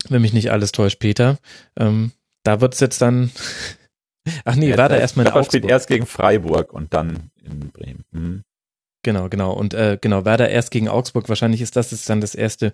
Wenn 0.07 0.21
mich 0.21 0.33
nicht 0.33 0.51
alles 0.51 0.71
täuscht, 0.71 0.99
Peter. 0.99 1.37
Ähm, 1.77 2.11
da 2.43 2.61
wird's 2.61 2.79
jetzt 2.79 3.01
dann. 3.01 3.31
Ach 4.45 4.55
nee, 4.55 4.69
ja, 4.69 4.77
war 4.77 4.89
da 4.89 4.97
erstmal 4.97 5.25
in 5.25 5.31
Augsburg. 5.31 5.45
spielt 5.47 5.65
erst 5.65 5.87
gegen 5.87 6.05
Freiburg 6.05 6.73
und 6.73 6.93
dann 6.93 7.31
in 7.43 7.71
Bremen. 7.71 8.03
Hm. 8.11 8.43
Genau, 9.01 9.29
genau. 9.29 9.53
Und 9.53 9.73
äh, 9.73 9.97
genau, 9.99 10.25
Werder 10.25 10.49
erst 10.49 10.71
gegen 10.71 10.89
Augsburg. 10.89 11.29
Wahrscheinlich 11.29 11.61
ist 11.61 11.75
das 11.75 11.91
jetzt 11.91 12.09
dann 12.09 12.21
das 12.21 12.35
erste 12.35 12.73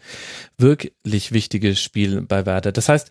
wirklich 0.58 1.32
wichtige 1.32 1.76
Spiel 1.76 2.22
bei 2.22 2.46
Werder. 2.46 2.72
Das 2.72 2.90
heißt, 2.90 3.10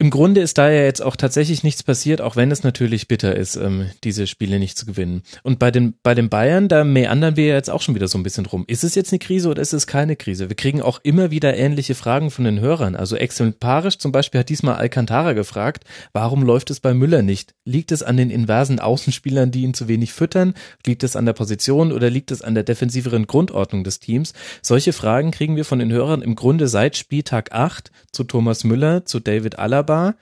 im 0.00 0.08
Grunde 0.08 0.40
ist 0.40 0.56
da 0.56 0.70
ja 0.70 0.82
jetzt 0.82 1.02
auch 1.02 1.14
tatsächlich 1.14 1.62
nichts 1.62 1.82
passiert, 1.82 2.22
auch 2.22 2.34
wenn 2.34 2.50
es 2.50 2.62
natürlich 2.62 3.06
bitter 3.06 3.36
ist, 3.36 3.56
ähm, 3.56 3.90
diese 4.02 4.26
Spiele 4.26 4.58
nicht 4.58 4.78
zu 4.78 4.86
gewinnen. 4.86 5.22
Und 5.42 5.58
bei 5.58 5.70
den, 5.70 5.92
bei 6.02 6.14
den 6.14 6.30
Bayern, 6.30 6.68
da 6.68 6.84
meandern 6.84 7.36
wir 7.36 7.48
jetzt 7.48 7.68
auch 7.68 7.82
schon 7.82 7.94
wieder 7.94 8.08
so 8.08 8.16
ein 8.16 8.22
bisschen 8.22 8.46
rum. 8.46 8.64
Ist 8.66 8.82
es 8.82 8.94
jetzt 8.94 9.12
eine 9.12 9.18
Krise 9.18 9.50
oder 9.50 9.60
ist 9.60 9.74
es 9.74 9.86
keine 9.86 10.16
Krise? 10.16 10.48
Wir 10.48 10.56
kriegen 10.56 10.80
auch 10.80 11.00
immer 11.02 11.30
wieder 11.30 11.54
ähnliche 11.54 11.94
Fragen 11.94 12.30
von 12.30 12.46
den 12.46 12.60
Hörern. 12.60 12.96
Also 12.96 13.14
exemplarisch 13.14 13.98
zum 13.98 14.10
Beispiel 14.10 14.40
hat 14.40 14.48
diesmal 14.48 14.76
Alcantara 14.76 15.34
gefragt, 15.34 15.84
warum 16.14 16.44
läuft 16.44 16.70
es 16.70 16.80
bei 16.80 16.94
Müller 16.94 17.20
nicht? 17.20 17.52
Liegt 17.66 17.92
es 17.92 18.02
an 18.02 18.16
den 18.16 18.30
inversen 18.30 18.80
Außenspielern, 18.80 19.50
die 19.50 19.64
ihn 19.64 19.74
zu 19.74 19.86
wenig 19.86 20.14
füttern? 20.14 20.54
Liegt 20.86 21.02
es 21.02 21.14
an 21.14 21.26
der 21.26 21.34
Position 21.34 21.92
oder 21.92 22.08
liegt 22.08 22.30
es 22.30 22.40
an 22.40 22.54
der 22.54 22.64
defensiveren 22.64 23.26
Grundordnung 23.26 23.84
des 23.84 24.00
Teams? 24.00 24.32
Solche 24.62 24.94
Fragen 24.94 25.30
kriegen 25.30 25.56
wir 25.56 25.66
von 25.66 25.78
den 25.78 25.92
Hörern 25.92 26.22
im 26.22 26.36
Grunde 26.36 26.68
seit 26.68 26.96
Spieltag 26.96 27.52
8 27.52 27.90
zu 28.12 28.24
Thomas 28.24 28.64
Müller, 28.64 29.04
zu 29.04 29.20
David 29.20 29.58
Alaba 29.58 29.89
wunderbar. 29.90 30.14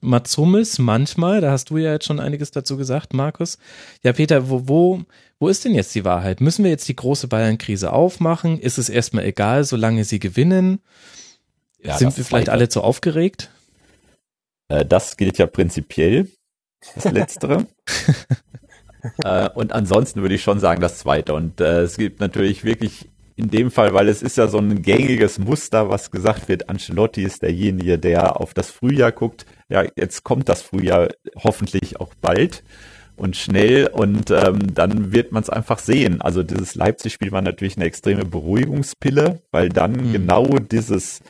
Mats 0.00 0.36
Hummels 0.36 0.78
manchmal, 0.78 1.40
da 1.40 1.50
hast 1.50 1.70
du 1.70 1.76
ja 1.76 1.92
jetzt 1.92 2.06
schon 2.06 2.20
einiges 2.20 2.52
dazu 2.52 2.76
gesagt, 2.76 3.14
Markus. 3.14 3.58
Ja, 4.04 4.12
Peter, 4.12 4.48
wo, 4.48 4.68
wo, 4.68 5.02
wo 5.40 5.48
ist 5.48 5.64
denn 5.64 5.74
jetzt 5.74 5.94
die 5.94 6.04
Wahrheit? 6.04 6.40
Müssen 6.40 6.62
wir 6.62 6.70
jetzt 6.70 6.88
die 6.88 6.94
große 6.94 7.26
Bayern-Krise 7.26 7.92
aufmachen? 7.92 8.60
Ist 8.60 8.78
es 8.78 8.88
erstmal 8.88 9.24
egal, 9.24 9.64
solange 9.64 10.04
sie 10.04 10.20
gewinnen? 10.20 10.80
Ja, 11.82 11.98
Sind 11.98 12.16
wir 12.16 12.24
vielleicht 12.24 12.48
alle 12.48 12.68
zu 12.68 12.82
aufgeregt? 12.82 13.50
Äh, 14.68 14.84
das 14.84 15.16
gilt 15.16 15.38
ja 15.38 15.46
prinzipiell, 15.46 16.28
das 16.94 17.04
Letztere. 17.04 17.66
äh, 19.24 19.48
und 19.50 19.72
ansonsten 19.72 20.22
würde 20.22 20.36
ich 20.36 20.42
schon 20.42 20.60
sagen, 20.60 20.80
das 20.80 20.98
Zweite. 20.98 21.34
Und 21.34 21.60
äh, 21.60 21.82
es 21.82 21.96
gibt 21.96 22.20
natürlich 22.20 22.62
wirklich 22.62 23.08
in 23.38 23.50
dem 23.50 23.70
Fall, 23.70 23.94
weil 23.94 24.08
es 24.08 24.22
ist 24.22 24.36
ja 24.36 24.48
so 24.48 24.58
ein 24.58 24.82
gängiges 24.82 25.38
Muster, 25.38 25.88
was 25.88 26.10
gesagt 26.10 26.48
wird, 26.48 26.68
Ancelotti 26.68 27.22
ist 27.22 27.42
derjenige, 27.42 27.98
der 27.98 28.40
auf 28.40 28.52
das 28.52 28.70
Frühjahr 28.70 29.12
guckt. 29.12 29.46
Ja, 29.68 29.84
jetzt 29.96 30.24
kommt 30.24 30.48
das 30.48 30.62
Frühjahr 30.62 31.08
hoffentlich 31.36 32.00
auch 32.00 32.12
bald 32.20 32.64
und 33.14 33.36
schnell 33.36 33.86
und 33.86 34.30
ähm, 34.30 34.74
dann 34.74 35.12
wird 35.12 35.30
man 35.30 35.42
es 35.42 35.50
einfach 35.50 35.78
sehen. 35.78 36.20
Also 36.20 36.42
dieses 36.42 36.74
Leipzig-Spiel 36.74 37.30
war 37.30 37.42
natürlich 37.42 37.76
eine 37.76 37.86
extreme 37.86 38.24
Beruhigungspille, 38.24 39.40
weil 39.52 39.68
dann 39.68 39.92
mhm. 39.92 40.12
genau 40.12 40.46
dieses 40.58 41.20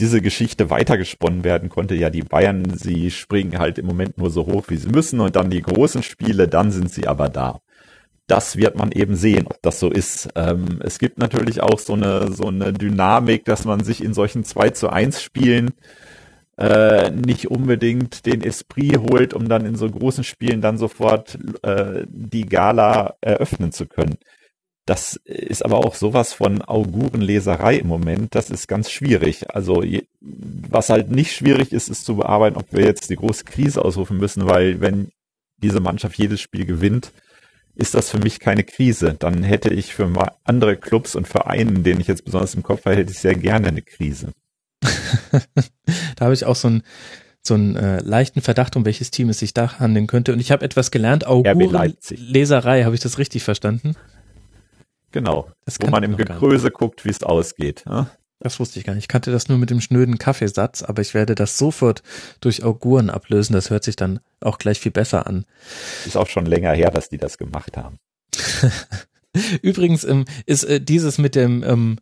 diese 0.00 0.20
Geschichte 0.20 0.68
weitergesponnen 0.68 1.42
werden 1.42 1.68
konnte. 1.70 1.94
Ja, 1.94 2.10
die 2.10 2.22
Bayern, 2.22 2.64
sie 2.76 3.10
springen 3.10 3.58
halt 3.58 3.78
im 3.78 3.86
Moment 3.86 4.18
nur 4.18 4.30
so 4.30 4.46
hoch, 4.46 4.64
wie 4.68 4.76
sie 4.76 4.88
müssen 4.88 5.20
und 5.20 5.36
dann 5.36 5.48
die 5.48 5.62
großen 5.62 6.02
Spiele, 6.02 6.48
dann 6.48 6.70
sind 6.70 6.90
sie 6.90 7.06
aber 7.06 7.30
da. 7.30 7.60
Das 8.26 8.56
wird 8.56 8.76
man 8.76 8.90
eben 8.90 9.14
sehen, 9.14 9.46
ob 9.46 9.62
das 9.62 9.78
so 9.78 9.90
ist. 9.90 10.28
Ähm, 10.34 10.80
es 10.82 10.98
gibt 10.98 11.18
natürlich 11.18 11.60
auch 11.60 11.78
so 11.78 11.92
eine, 11.92 12.32
so 12.32 12.48
eine 12.48 12.72
Dynamik, 12.72 13.44
dass 13.44 13.64
man 13.64 13.84
sich 13.84 14.02
in 14.02 14.14
solchen 14.14 14.44
2 14.44 14.70
zu 14.70 14.90
1 14.90 15.22
Spielen 15.22 15.72
äh, 16.58 17.10
nicht 17.10 17.50
unbedingt 17.50 18.26
den 18.26 18.42
Esprit 18.42 18.98
holt, 18.98 19.34
um 19.34 19.48
dann 19.48 19.64
in 19.66 19.76
so 19.76 19.88
großen 19.88 20.24
Spielen 20.24 20.60
dann 20.60 20.78
sofort 20.78 21.38
äh, 21.62 22.04
die 22.08 22.46
Gala 22.46 23.14
eröffnen 23.20 23.72
zu 23.72 23.86
können. 23.86 24.16
Das 24.86 25.16
ist 25.24 25.64
aber 25.64 25.78
auch 25.78 25.96
sowas 25.96 26.32
von 26.32 26.62
Augurenleserei 26.62 27.76
im 27.76 27.88
Moment. 27.88 28.36
Das 28.36 28.50
ist 28.50 28.68
ganz 28.68 28.88
schwierig. 28.90 29.52
Also 29.52 29.82
was 30.20 30.90
halt 30.90 31.10
nicht 31.10 31.32
schwierig 31.34 31.72
ist, 31.72 31.88
ist 31.88 32.04
zu 32.04 32.16
bearbeiten, 32.16 32.56
ob 32.56 32.72
wir 32.72 32.84
jetzt 32.84 33.10
die 33.10 33.16
große 33.16 33.44
Krise 33.44 33.84
ausrufen 33.84 34.16
müssen, 34.16 34.48
weil 34.48 34.80
wenn 34.80 35.10
diese 35.58 35.80
Mannschaft 35.80 36.16
jedes 36.16 36.40
Spiel 36.40 36.66
gewinnt, 36.66 37.12
ist 37.76 37.94
das 37.94 38.10
für 38.10 38.18
mich 38.18 38.40
keine 38.40 38.64
Krise. 38.64 39.14
Dann 39.18 39.42
hätte 39.42 39.72
ich 39.72 39.94
für 39.94 40.10
andere 40.44 40.76
Clubs 40.76 41.14
und 41.14 41.28
Vereine, 41.28 41.80
denen 41.80 42.00
ich 42.00 42.08
jetzt 42.08 42.24
besonders 42.24 42.54
im 42.54 42.62
Kopf 42.62 42.84
habe, 42.86 42.96
hätte 42.96 43.12
ich 43.12 43.18
sehr 43.18 43.34
gerne 43.34 43.68
eine 43.68 43.82
Krise. 43.82 44.32
da 46.16 46.24
habe 46.24 46.34
ich 46.34 46.44
auch 46.44 46.56
so 46.56 46.68
ein 46.68 46.82
so 47.46 47.54
einen 47.54 47.76
äh, 47.76 48.00
leichten 48.00 48.40
Verdacht, 48.40 48.74
um 48.74 48.84
welches 48.84 49.12
Team 49.12 49.28
es 49.28 49.38
sich 49.38 49.54
da 49.54 49.78
handeln 49.78 50.08
könnte. 50.08 50.32
Und 50.32 50.40
ich 50.40 50.50
habe 50.50 50.64
etwas 50.64 50.90
gelernt, 50.90 51.26
Augurenleserei, 51.26 52.82
habe 52.82 52.94
ich 52.94 53.00
das 53.00 53.18
richtig 53.18 53.44
verstanden? 53.44 53.94
Genau. 55.12 55.48
Das 55.64 55.78
wo 55.80 55.86
man 55.86 56.02
im 56.02 56.16
Gekröse 56.16 56.72
guckt, 56.72 57.04
wie 57.04 57.10
es 57.10 57.22
ausgeht. 57.22 57.84
Ja? 57.86 58.10
Das 58.38 58.60
wusste 58.60 58.78
ich 58.78 58.84
gar 58.84 58.94
nicht. 58.94 59.04
Ich 59.04 59.08
kannte 59.08 59.32
das 59.32 59.48
nur 59.48 59.56
mit 59.56 59.70
dem 59.70 59.80
schnöden 59.80 60.18
Kaffeesatz, 60.18 60.82
aber 60.82 61.00
ich 61.00 61.14
werde 61.14 61.34
das 61.34 61.56
sofort 61.56 62.02
durch 62.40 62.64
Auguren 62.64 63.08
ablösen. 63.08 63.54
Das 63.54 63.70
hört 63.70 63.84
sich 63.84 63.96
dann 63.96 64.20
auch 64.40 64.58
gleich 64.58 64.78
viel 64.80 64.92
besser 64.92 65.26
an. 65.26 65.46
Ist 66.04 66.16
auch 66.16 66.28
schon 66.28 66.46
länger 66.46 66.72
her, 66.72 66.90
dass 66.90 67.08
die 67.08 67.18
das 67.18 67.38
gemacht 67.38 67.76
haben. 67.76 67.98
Übrigens 69.62 70.04
ähm, 70.04 70.24
ist 70.44 70.64
äh, 70.64 70.80
dieses 70.80 71.18
mit 71.18 71.34
dem 71.34 71.62
ähm, 71.62 71.98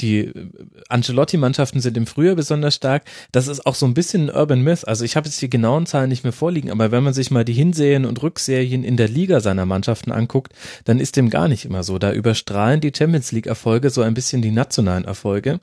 die 0.00 0.18
äh, 0.20 0.50
Ancelotti-Mannschaften 0.88 1.80
sind 1.80 1.96
im 1.96 2.06
Frühjahr 2.06 2.36
besonders 2.36 2.74
stark. 2.74 3.04
Das 3.32 3.48
ist 3.48 3.66
auch 3.66 3.74
so 3.74 3.86
ein 3.86 3.94
bisschen 3.94 4.28
ein 4.28 4.36
Urban 4.36 4.62
Myth. 4.62 4.86
Also 4.86 5.04
ich 5.04 5.16
habe 5.16 5.28
jetzt 5.28 5.40
die 5.40 5.50
genauen 5.50 5.86
Zahlen 5.86 6.08
nicht 6.08 6.24
mehr 6.24 6.32
vorliegen, 6.32 6.70
aber 6.70 6.90
wenn 6.90 7.04
man 7.04 7.14
sich 7.14 7.30
mal 7.30 7.44
die 7.44 7.52
Hinserien 7.52 8.04
und 8.04 8.22
Rückserien 8.22 8.84
in 8.84 8.96
der 8.96 9.08
Liga 9.08 9.40
seiner 9.40 9.66
Mannschaften 9.66 10.12
anguckt, 10.12 10.52
dann 10.84 11.00
ist 11.00 11.16
dem 11.16 11.30
gar 11.30 11.48
nicht 11.48 11.64
immer 11.64 11.82
so. 11.82 11.98
Da 11.98 12.12
überstrahlen 12.12 12.80
die 12.80 12.92
Champions 12.96 13.32
League-Erfolge 13.32 13.90
so 13.90 14.02
ein 14.02 14.14
bisschen 14.14 14.42
die 14.42 14.50
nationalen 14.50 15.04
Erfolge. 15.04 15.60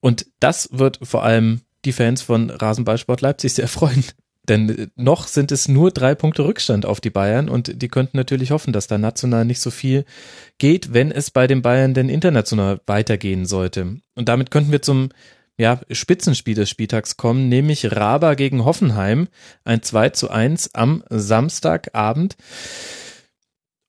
Und 0.00 0.26
das 0.40 0.68
wird 0.72 0.98
vor 1.02 1.22
allem 1.22 1.60
die 1.84 1.92
Fans 1.92 2.22
von 2.22 2.50
Rasenballsport 2.50 3.20
Leipzig 3.20 3.54
sehr 3.54 3.68
freuen. 3.68 4.04
Denn 4.48 4.90
noch 4.96 5.26
sind 5.26 5.52
es 5.52 5.68
nur 5.68 5.90
drei 5.90 6.14
Punkte 6.14 6.44
Rückstand 6.44 6.86
auf 6.86 7.00
die 7.00 7.10
Bayern 7.10 7.48
und 7.48 7.82
die 7.82 7.88
könnten 7.88 8.16
natürlich 8.16 8.50
hoffen, 8.50 8.72
dass 8.72 8.86
da 8.86 8.98
national 8.98 9.44
nicht 9.44 9.60
so 9.60 9.70
viel 9.70 10.04
geht, 10.58 10.92
wenn 10.94 11.12
es 11.12 11.30
bei 11.30 11.46
den 11.46 11.62
Bayern 11.62 11.94
denn 11.94 12.08
international 12.08 12.80
weitergehen 12.86 13.44
sollte. 13.44 13.98
Und 14.14 14.28
damit 14.28 14.50
könnten 14.50 14.72
wir 14.72 14.82
zum 14.82 15.10
ja, 15.58 15.78
Spitzenspiel 15.90 16.54
des 16.54 16.70
Spieltags 16.70 17.18
kommen, 17.18 17.50
nämlich 17.50 17.92
Raba 17.94 18.32
gegen 18.34 18.64
Hoffenheim, 18.64 19.28
ein 19.64 19.82
2 19.82 20.08
zu 20.10 20.30
1 20.30 20.74
am 20.74 21.04
Samstagabend. 21.10 22.36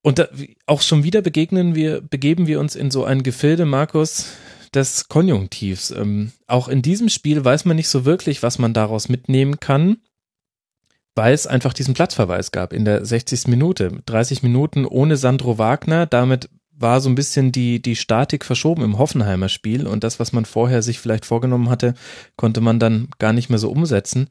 Und 0.02 0.20
da, 0.20 0.28
auch 0.66 0.82
schon 0.82 1.06
wieder 1.06 1.22
begegnen 1.22 1.74
wir, 1.74 2.02
begeben 2.02 2.46
wir 2.46 2.60
uns 2.60 2.76
in 2.76 2.92
so 2.92 3.06
ein 3.06 3.24
Gefilde, 3.24 3.66
Markus, 3.66 4.34
des 4.74 5.08
Konjunktivs. 5.08 5.92
Ähm, 5.92 6.34
auch 6.48 6.68
in 6.68 6.82
diesem 6.82 7.08
Spiel 7.08 7.44
weiß 7.44 7.64
man 7.64 7.78
nicht 7.78 7.88
so 7.90 8.04
wirklich, 8.04 8.44
was 8.44 8.60
man 8.60 8.74
daraus 8.74 9.08
mitnehmen 9.08 9.62
kann 9.62 9.98
weil 11.16 11.34
es 11.34 11.48
einfach 11.48 11.74
diesen 11.74 11.94
Platzverweis 11.94 12.52
gab 12.52 12.74
in 12.74 12.86
der 12.86 13.06
60. 13.06 13.48
Minute. 13.48 14.02
30 14.06 14.44
Minuten 14.44 14.86
ohne 14.86 15.18
Sandro 15.18 15.58
Wagner, 15.58 16.06
damit 16.06 16.50
war 16.82 17.00
so 17.00 17.10
ein 17.10 17.16
bisschen 17.16 17.52
die, 17.52 17.82
die 17.82 17.96
Statik 17.96 18.44
verschoben 18.44 18.84
im 18.84 18.98
Hoffenheimer 18.98 19.50
Spiel 19.50 19.88
und 19.88 20.04
das, 20.04 20.20
was 20.20 20.34
man 20.34 20.46
vorher 20.46 20.82
sich 20.82 21.00
vielleicht 21.00 21.26
vorgenommen 21.26 21.70
hatte, 21.70 21.94
konnte 22.38 22.62
man 22.62 22.80
dann 22.80 23.10
gar 23.20 23.34
nicht 23.34 23.50
mehr 23.50 23.60
so 23.60 23.70
umsetzen. 23.70 24.30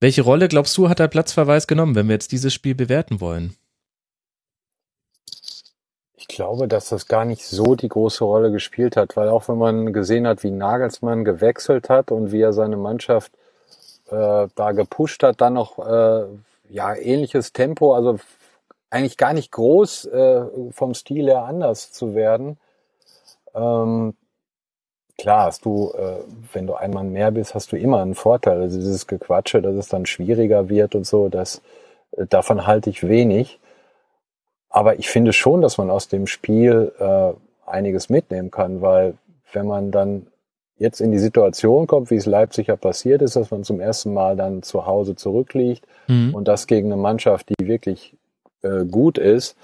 Welche 0.00 0.22
Rolle, 0.22 0.48
glaubst 0.48 0.76
du, 0.76 0.88
hat 0.88 0.98
der 0.98 1.06
Platzverweis 1.08 1.68
genommen, 1.68 1.94
wenn 1.94 2.08
wir 2.08 2.14
jetzt 2.14 2.32
dieses 2.32 2.52
Spiel 2.52 2.74
bewerten 2.74 3.20
wollen? 3.20 3.54
Ich 6.16 6.26
glaube, 6.26 6.66
dass 6.66 6.88
das 6.88 7.06
gar 7.06 7.24
nicht 7.24 7.44
so 7.46 7.76
die 7.76 7.88
große 7.88 8.24
Rolle 8.24 8.50
gespielt 8.50 8.96
hat, 8.96 9.16
weil 9.16 9.28
auch 9.28 9.48
wenn 9.48 9.58
man 9.58 9.92
gesehen 9.92 10.26
hat, 10.26 10.42
wie 10.42 10.50
Nagelsmann 10.50 11.24
gewechselt 11.24 11.88
hat 11.88 12.10
und 12.10 12.32
wie 12.32 12.40
er 12.40 12.52
seine 12.52 12.76
Mannschaft 12.76 13.32
äh, 14.12 14.48
da 14.54 14.72
gepusht 14.72 15.22
hat, 15.22 15.40
dann 15.40 15.54
noch 15.54 15.78
äh, 15.78 16.26
ja 16.68 16.94
ähnliches 16.94 17.52
Tempo, 17.52 17.94
also 17.94 18.18
eigentlich 18.90 19.16
gar 19.16 19.32
nicht 19.32 19.50
groß 19.52 20.04
äh, 20.06 20.44
vom 20.70 20.94
Stil 20.94 21.26
her 21.26 21.44
anders 21.44 21.92
zu 21.92 22.14
werden. 22.14 22.58
Ähm, 23.54 24.14
klar, 25.16 25.46
hast 25.46 25.64
du, 25.64 25.92
äh, 25.96 26.18
wenn 26.52 26.66
du 26.66 26.74
einmal 26.74 27.04
mehr 27.04 27.30
bist, 27.30 27.54
hast 27.54 27.72
du 27.72 27.76
immer 27.76 28.02
einen 28.02 28.14
Vorteil. 28.14 28.60
Also 28.60 28.78
dieses 28.78 29.06
Gequatsche, 29.06 29.62
dass 29.62 29.74
es 29.76 29.88
dann 29.88 30.04
schwieriger 30.04 30.68
wird 30.68 30.94
und 30.94 31.06
so, 31.06 31.28
das 31.28 31.62
äh, 32.12 32.26
davon 32.26 32.66
halte 32.66 32.90
ich 32.90 33.06
wenig. 33.08 33.58
Aber 34.68 34.98
ich 34.98 35.08
finde 35.08 35.32
schon, 35.32 35.62
dass 35.62 35.78
man 35.78 35.90
aus 35.90 36.08
dem 36.08 36.26
Spiel 36.26 36.92
äh, 36.98 37.32
einiges 37.70 38.10
mitnehmen 38.10 38.50
kann, 38.50 38.82
weil 38.82 39.14
wenn 39.52 39.66
man 39.66 39.90
dann 39.90 40.26
jetzt 40.82 41.00
in 41.00 41.12
die 41.12 41.18
Situation 41.18 41.86
kommt, 41.86 42.10
wie 42.10 42.16
es 42.16 42.26
Leipzig 42.26 42.66
ja 42.66 42.76
passiert 42.76 43.22
ist, 43.22 43.36
dass 43.36 43.50
man 43.50 43.62
zum 43.62 43.80
ersten 43.80 44.12
Mal 44.12 44.36
dann 44.36 44.62
zu 44.62 44.84
Hause 44.84 45.14
zurückliegt 45.14 45.86
mhm. 46.08 46.34
und 46.34 46.48
das 46.48 46.66
gegen 46.66 46.92
eine 46.92 47.00
Mannschaft, 47.00 47.48
die 47.48 47.66
wirklich 47.66 48.16
äh, 48.62 48.84
gut 48.84 49.16
ist 49.16 49.56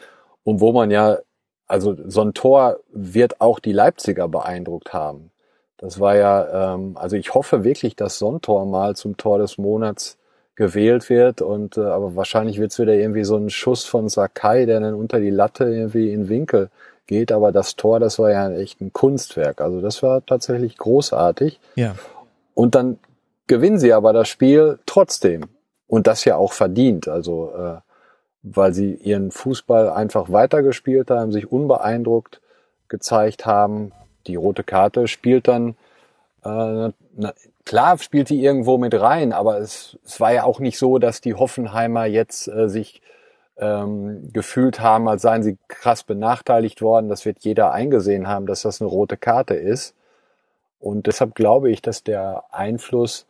und 0.45 0.61
wo 0.61 0.73
man 0.73 0.91
ja, 0.91 1.19
also 1.67 1.97
so 2.07 2.23
ein 2.23 2.35
Tor 2.35 2.79
wird 2.93 3.41
auch 3.41 3.59
die 3.59 3.73
Leipziger 3.73 4.29
beeindruckt 4.29 4.93
haben. 4.93 5.31
Das 5.77 6.01
war 6.01 6.17
ja, 6.17 6.75
ähm, 6.75 6.97
also 6.97 7.17
ich 7.17 7.35
hoffe 7.35 7.65
wirklich, 7.65 7.97
dass 7.97 8.19
so 8.19 8.31
ein 8.33 8.41
Tor 8.41 8.65
mal 8.65 8.97
zum 8.97 9.17
Tor 9.17 9.39
des 9.39 9.59
Monats 9.59 10.19
gewählt 10.55 11.11
wird 11.11 11.43
und 11.43 11.77
äh, 11.77 11.83
aber 11.83 12.17
wahrscheinlich 12.17 12.59
wird 12.59 12.73
es 12.73 12.79
wieder 12.79 12.95
irgendwie 12.95 13.25
so 13.25 13.37
ein 13.37 13.51
Schuss 13.51 13.85
von 13.85 14.09
Sakai, 14.09 14.67
der 14.67 14.81
dann 14.81 14.95
unter 14.95 15.21
die 15.21 15.31
Latte 15.31 15.65
irgendwie 15.65 16.13
in 16.13 16.29
Winkel 16.29 16.71
geht, 17.09 17.33
aber 17.33 17.51
das 17.51 17.75
Tor, 17.75 17.99
das 17.99 18.21
war 18.21 18.31
ja 18.31 18.51
echt 18.53 18.81
ein 18.81 18.93
Kunstwerk. 18.93 19.61
Also 19.61 19.81
das 19.81 20.03
war 20.05 20.25
tatsächlich 20.25 20.77
großartig. 20.77 21.59
Ja. 21.75 21.97
Und 22.55 22.77
dann 22.77 23.01
gewinnen 23.49 23.81
sie 23.81 23.93
aber 23.93 24.13
das 24.13 24.29
Spiel 24.29 24.79
trotzdem. 24.87 25.47
Und 25.89 26.07
das 26.07 26.25
ja 26.25 26.37
auch 26.37 26.53
verdient. 26.53 27.09
Also 27.09 27.53
äh, 27.57 27.79
weil 28.43 28.73
sie 28.73 28.95
ihren 28.95 29.31
Fußball 29.31 29.91
einfach 29.91 30.31
weitergespielt 30.31 31.11
haben, 31.11 31.33
sich 31.33 31.51
unbeeindruckt 31.51 32.41
gezeigt 32.89 33.47
haben. 33.47 33.93
Die 34.27 34.37
rote 34.37 34.65
Karte 34.65 35.09
spielt 35.09 35.49
dann, 35.49 35.71
äh, 36.45 36.91
na, 37.17 37.33
klar 37.65 37.99
spielt 37.99 38.31
die 38.31 38.43
irgendwo 38.43 38.79
mit 38.79 38.99
rein, 38.99 39.33
aber 39.33 39.59
es, 39.59 39.99
es 40.05 40.21
war 40.21 40.33
ja 40.33 40.45
auch 40.45 40.61
nicht 40.61 40.79
so, 40.79 40.99
dass 40.99 41.21
die 41.21 41.35
Hoffenheimer 41.35 42.07
jetzt 42.07 42.49
äh, 42.49 42.69
sich 42.69 43.03
ähm, 43.59 44.31
gefühlt 44.33 44.81
haben, 44.81 45.09
als 45.09 45.23
seien 45.23 45.43
sie 45.43 45.59
krass 45.69 46.05
benachteiligt 46.05 46.83
worden. 46.83 47.09
Das 47.09 47.25
wird 47.25 47.39
jeder 47.41 47.73
eingesehen 47.73 48.29
haben, 48.29 48.47
dass 48.47 48.63
das 48.63 48.81
eine 48.81 48.91
rote 48.91 49.17
Karte 49.17 49.55
ist. 49.55 49.95
Und 50.81 51.07
deshalb 51.07 51.35
glaube 51.35 51.71
ich, 51.71 51.83
dass 51.83 52.05
der 52.05 52.45
Einfluss 52.51 53.27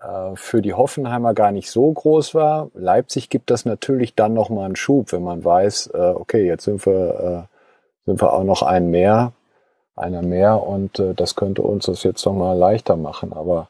äh, 0.00 0.34
für 0.34 0.62
die 0.62 0.74
Hoffenheimer 0.74 1.34
gar 1.34 1.52
nicht 1.52 1.70
so 1.70 1.92
groß 1.92 2.34
war. 2.34 2.70
Leipzig 2.74 3.28
gibt 3.28 3.50
das 3.50 3.64
natürlich 3.64 4.14
dann 4.14 4.32
nochmal 4.32 4.66
einen 4.66 4.76
Schub, 4.76 5.12
wenn 5.12 5.22
man 5.22 5.44
weiß, 5.44 5.90
äh, 5.94 6.12
okay, 6.14 6.46
jetzt 6.46 6.64
sind 6.64 6.86
wir, 6.86 7.48
äh, 7.48 8.06
sind 8.06 8.22
wir 8.22 8.32
auch 8.32 8.44
noch 8.44 8.62
ein 8.62 8.90
mehr, 8.90 9.32
einer 9.96 10.22
mehr 10.22 10.62
und 10.62 10.98
äh, 10.98 11.14
das 11.14 11.34
könnte 11.34 11.62
uns 11.62 11.86
das 11.86 12.04
jetzt 12.04 12.24
nochmal 12.24 12.56
leichter 12.56 12.96
machen. 12.96 13.32
Aber 13.32 13.68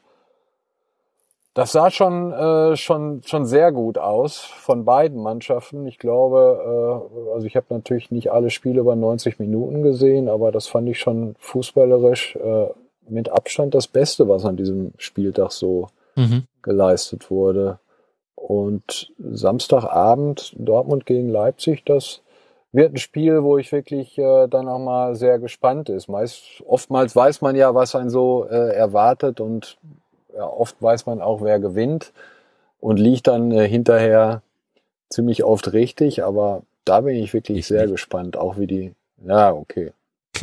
das 1.54 1.72
sah 1.72 1.90
schon, 1.90 2.32
äh, 2.32 2.76
schon, 2.76 3.22
schon 3.24 3.46
sehr 3.46 3.72
gut 3.72 3.98
aus 3.98 4.38
von 4.38 4.84
beiden 4.84 5.20
Mannschaften. 5.20 5.86
Ich 5.86 5.98
glaube, 5.98 7.02
äh, 7.10 7.32
also 7.34 7.46
ich 7.46 7.56
habe 7.56 7.66
natürlich 7.70 8.10
nicht 8.10 8.30
alle 8.30 8.50
Spiele 8.50 8.80
über 8.80 8.94
90 8.94 9.38
Minuten 9.38 9.82
gesehen, 9.82 10.28
aber 10.28 10.52
das 10.52 10.68
fand 10.68 10.88
ich 10.88 10.98
schon 10.98 11.34
fußballerisch 11.38 12.36
äh, 12.36 12.68
mit 13.08 13.30
Abstand 13.30 13.74
das 13.74 13.88
Beste, 13.88 14.28
was 14.28 14.44
an 14.44 14.56
diesem 14.56 14.92
Spieltag 14.98 15.52
so 15.52 15.88
mhm. 16.14 16.44
geleistet 16.62 17.30
wurde. 17.30 17.78
Und 18.34 19.12
Samstagabend 19.18 20.54
Dortmund 20.56 21.06
gegen 21.06 21.28
Leipzig, 21.28 21.84
das 21.84 22.22
wird 22.70 22.94
ein 22.94 22.98
Spiel, 22.98 23.42
wo 23.42 23.58
ich 23.58 23.72
wirklich 23.72 24.16
äh, 24.18 24.46
dann 24.46 24.68
auch 24.68 24.78
mal 24.78 25.16
sehr 25.16 25.38
gespannt 25.38 25.88
ist. 25.88 26.08
Meist, 26.08 26.62
oftmals 26.66 27.16
weiß 27.16 27.40
man 27.40 27.56
ja, 27.56 27.74
was 27.74 27.94
einen 27.94 28.10
so 28.10 28.46
äh, 28.48 28.74
erwartet 28.74 29.40
und 29.40 29.78
oft 30.44 30.80
weiß 30.80 31.06
man 31.06 31.20
auch, 31.20 31.42
wer 31.42 31.58
gewinnt 31.58 32.12
und 32.80 32.98
liegt 32.98 33.26
dann 33.26 33.50
äh, 33.52 33.68
hinterher 33.68 34.42
ziemlich 35.10 35.44
oft 35.44 35.72
richtig, 35.72 36.24
aber 36.24 36.62
da 36.84 37.00
bin 37.00 37.16
ich 37.16 37.34
wirklich 37.34 37.58
ich 37.58 37.66
sehr 37.66 37.82
nicht. 37.82 37.92
gespannt, 37.92 38.36
auch 38.36 38.58
wie 38.58 38.66
die, 38.66 38.94
ja, 39.24 39.52
okay. 39.52 39.92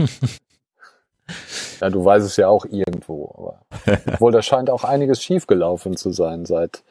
ja, 1.81 1.89
du 1.89 2.03
weißt 2.03 2.25
es 2.25 2.37
ja 2.37 2.47
auch 2.47 2.65
irgendwo, 2.65 3.33
aber 3.37 3.61
obwohl 4.13 4.31
da 4.31 4.41
scheint 4.41 4.69
auch 4.69 4.83
einiges 4.83 5.21
schiefgelaufen 5.21 5.95
zu 5.97 6.11
sein 6.11 6.45
seit 6.45 6.83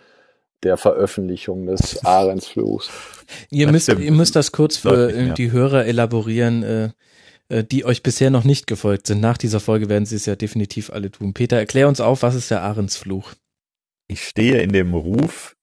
der 0.63 0.77
Veröffentlichung 0.77 1.67
des 1.67 2.05
Ahrensfluchs. 2.05 2.91
Ihr 3.51 3.71
müsst, 3.71 3.89
ihr 3.89 4.13
müsst 4.13 4.35
das 4.35 4.51
kurz 4.51 4.79
für 4.79 5.09
Deutlich, 5.09 5.35
die 5.35 5.53
Hörer 5.53 5.85
elaborieren, 5.85 6.63
äh, 6.63 6.85
äh, 6.85 6.91
die 7.51 7.85
euch 7.85 8.03
bisher 8.03 8.31
noch 8.31 8.45
nicht 8.45 8.67
gefolgt 8.67 9.07
sind. 9.07 9.21
Nach 9.21 9.37
dieser 9.37 9.61
Folge 9.61 9.89
werden 9.89 10.07
sie 10.07 10.17
es 10.17 10.27
ja 10.27 10.35
definitiv 10.35 10.91
alle 10.91 11.11
tun. 11.11 11.35
Peter, 11.35 11.59
erklär 11.59 11.89
uns 11.89 12.01
auf, 12.01 12.23
was 12.23 12.35
ist 12.35 12.51
der 12.51 12.63
Ahrensfluch? 12.63 13.35
Ich 14.09 14.25
stehe 14.25 14.61
in 14.63 14.73
dem 14.73 14.95
Ruf, 14.95 15.55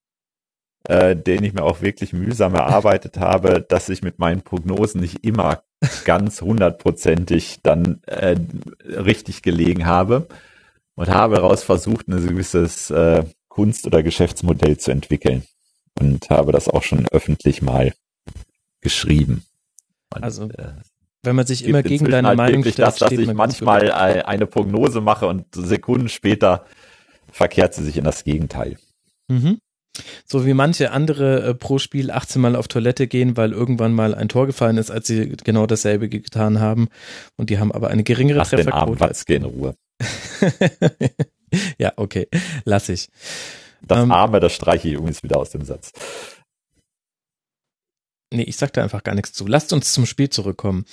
äh, 0.84 1.16
den 1.16 1.44
ich 1.44 1.54
mir 1.54 1.64
auch 1.64 1.82
wirklich 1.82 2.14
mühsam 2.14 2.56
erarbeitet 2.56 3.18
habe, 3.18 3.66
dass 3.68 3.90
ich 3.90 4.02
mit 4.02 4.20
meinen 4.20 4.42
Prognosen 4.42 5.02
nicht 5.02 5.24
immer 5.24 5.64
ganz 6.06 6.42
hundertprozentig 6.42 7.60
dann 7.64 8.02
äh, 8.06 8.36
richtig 8.84 9.42
gelegen 9.42 9.86
habe 9.86 10.28
und 10.96 11.10
habe 11.10 11.36
daraus 11.36 11.64
versucht, 11.64 12.08
ein 12.08 12.28
gewisses 12.28 12.90
äh, 12.90 13.26
Kunst- 13.48 13.86
oder 13.86 14.04
Geschäftsmodell 14.04 14.78
zu 14.78 14.92
entwickeln 14.92 15.44
und 16.00 16.30
habe 16.30 16.52
das 16.52 16.68
auch 16.68 16.84
schon 16.84 17.08
öffentlich 17.08 17.62
mal 17.62 17.94
geschrieben. 18.82 19.44
Und, 20.14 20.24
also 20.24 20.50
äh, 20.50 20.74
wenn 21.24 21.36
man 21.36 21.46
sich 21.46 21.66
immer 21.66 21.84
gegen 21.84 22.10
deine 22.10 22.30
halt 22.30 22.38
Meinung 22.38 22.64
stellt, 22.64 22.80
das, 22.80 22.96
dass 22.98 23.12
ich 23.12 23.34
manchmal 23.34 23.92
eine 23.92 24.48
Prognose 24.48 25.02
mache 25.02 25.28
und 25.28 25.46
Sekunden 25.54 26.10
später 26.10 26.66
verkehrt 27.32 27.74
sie 27.74 27.84
sich 27.84 27.98
in 27.98 28.04
das 28.04 28.24
Gegenteil. 28.24 28.78
Mhm. 29.28 29.60
So 30.26 30.46
wie 30.46 30.54
manche 30.54 30.92
andere 30.92 31.44
äh, 31.44 31.54
pro 31.54 31.78
Spiel 31.78 32.12
18 32.12 32.42
Mal 32.42 32.56
auf 32.56 32.68
Toilette 32.68 33.08
gehen, 33.08 33.36
weil 33.36 33.52
irgendwann 33.52 33.94
mal 33.94 34.16
ein 34.16 34.30
Tor 34.30 34.48
gefallen 34.48 34.78
ist, 34.78 34.90
als 34.90 35.08
sie 35.08 35.36
genau 35.44 35.66
dasselbe 35.66 36.08
getan 36.08 36.60
haben. 36.60 36.88
Und 37.38 37.50
die 37.50 37.60
haben 37.60 37.72
aber 37.72 37.90
eine 37.90 38.04
geringere 38.04 38.38
Lass 38.40 38.50
Trefferquote. 38.50 38.92
Den 38.92 39.00
Watzke 39.00 39.36
in 39.36 39.44
Ruhe. 39.44 39.76
ja, 41.78 41.92
okay, 41.98 42.28
lass 42.64 42.88
ich. 42.90 43.10
Das 43.82 44.04
ähm, 44.04 44.12
Arme, 44.12 44.40
das 44.40 44.54
streiche 44.54 44.88
ich 44.88 44.94
übrigens 44.94 45.24
wieder 45.24 45.38
aus 45.38 45.50
dem 45.50 45.64
Satz. 45.64 45.92
Nee, 48.32 48.44
ich 48.44 48.58
sag 48.58 48.74
da 48.74 48.82
einfach 48.82 49.04
gar 49.04 49.16
nichts 49.16 49.34
zu. 49.34 49.46
Lasst 49.46 49.74
uns 49.74 49.92
zum 49.94 50.06
Spiel 50.06 50.30
zurückkommen. 50.30 50.86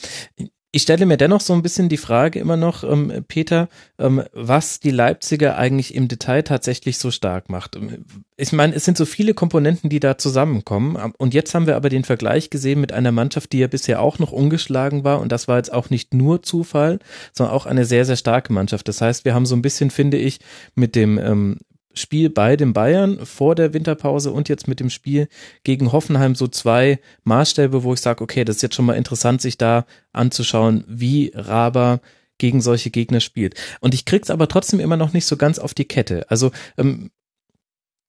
Ich 0.71 0.83
stelle 0.83 1.07
mir 1.07 1.17
dennoch 1.17 1.41
so 1.41 1.55
ein 1.55 1.63
bisschen 1.63 1.89
die 1.89 1.97
Frage 1.97 2.39
immer 2.39 2.59
noch, 2.59 2.85
ähm, 2.85 3.25
Peter, 3.27 3.71
ähm, 3.99 4.23
was 4.33 4.81
die 4.81 4.91
Leipziger 4.91 5.57
eigentlich 5.57 5.95
im 5.95 6.09
Detail 6.09 6.43
tatsächlich 6.43 6.99
so 6.99 7.11
stark 7.11 7.49
macht. 7.49 7.77
Ähm, 7.77 8.05
ich 8.37 8.53
meine, 8.53 8.75
es 8.75 8.85
sind 8.85 8.99
so 8.99 9.07
viele 9.07 9.33
Komponenten, 9.33 9.89
die 9.89 9.99
da 9.99 10.19
zusammenkommen. 10.19 11.15
Und 11.17 11.33
jetzt 11.33 11.55
haben 11.55 11.67
wir 11.67 11.77
aber 11.77 11.89
den 11.89 12.05
Vergleich 12.05 12.51
gesehen 12.51 12.81
mit 12.81 12.93
einer 12.93 13.13
Mannschaft, 13.13 13.53
die 13.53 13.61
ja 13.61 13.67
bisher 13.67 14.03
auch 14.03 14.19
noch 14.19 14.31
ungeschlagen 14.31 15.05
war. 15.05 15.21
Und 15.21 15.33
das 15.33 15.49
war 15.49 15.57
jetzt 15.57 15.73
auch 15.73 15.89
nicht 15.89 16.13
nur 16.13 16.43
Zufall, 16.43 16.99
sondern 17.33 17.55
auch 17.55 17.65
eine 17.65 17.87
sehr, 17.87 18.05
sehr 18.05 18.17
starke 18.17 18.53
Mannschaft. 18.53 18.89
Das 18.89 19.01
heißt, 19.01 19.25
wir 19.25 19.35
haben 19.35 19.47
so 19.47 19.57
ein 19.57 19.63
bisschen, 19.63 19.91
finde 19.91 20.19
ich, 20.19 20.39
mit 20.75 20.95
dem 20.97 21.19
ähm, 21.19 21.59
Spiel 21.99 22.31
bei 22.31 22.57
den 22.57 22.73
Bayern 22.73 23.25
vor 23.25 23.55
der 23.55 23.75
Winterpause 23.75 24.31
und 24.31 24.49
jetzt 24.49 24.69
mit 24.69 24.81
dem 24.81 24.91
Spiel 24.91 25.29
gegen 25.65 25.93
Hoffenheim 25.93 26.35
so 26.35 26.49
zwei 26.49 26.99
Maßstäbe, 27.25 27.83
wo 27.83 27.95
ich 27.95 28.01
sage, 28.01 28.23
okay, 28.23 28.45
das 28.45 28.57
ist 28.57 28.63
jetzt 28.63 28.75
schon 28.75 28.87
mal 28.87 28.95
interessant, 28.95 29.43
sich 29.43 29.59
da 29.59 29.87
anzuschauen, 30.13 30.85
wie 30.89 31.33
Raber 31.35 32.01
gegen 32.39 32.61
solche 32.61 32.91
Gegner 32.91 33.21
spielt. 33.21 33.55
Und 33.81 33.95
ich 33.95 34.05
krieg's 34.05 34.31
aber 34.31 34.49
trotzdem 34.49 34.81
immer 34.81 34.97
noch 34.97 35.13
nicht 35.13 35.27
so 35.27 35.37
ganz 35.37 35.59
auf 35.59 35.75
die 35.75 35.87
Kette. 35.87 36.25
Also 36.31 36.53
ähm, 36.79 37.11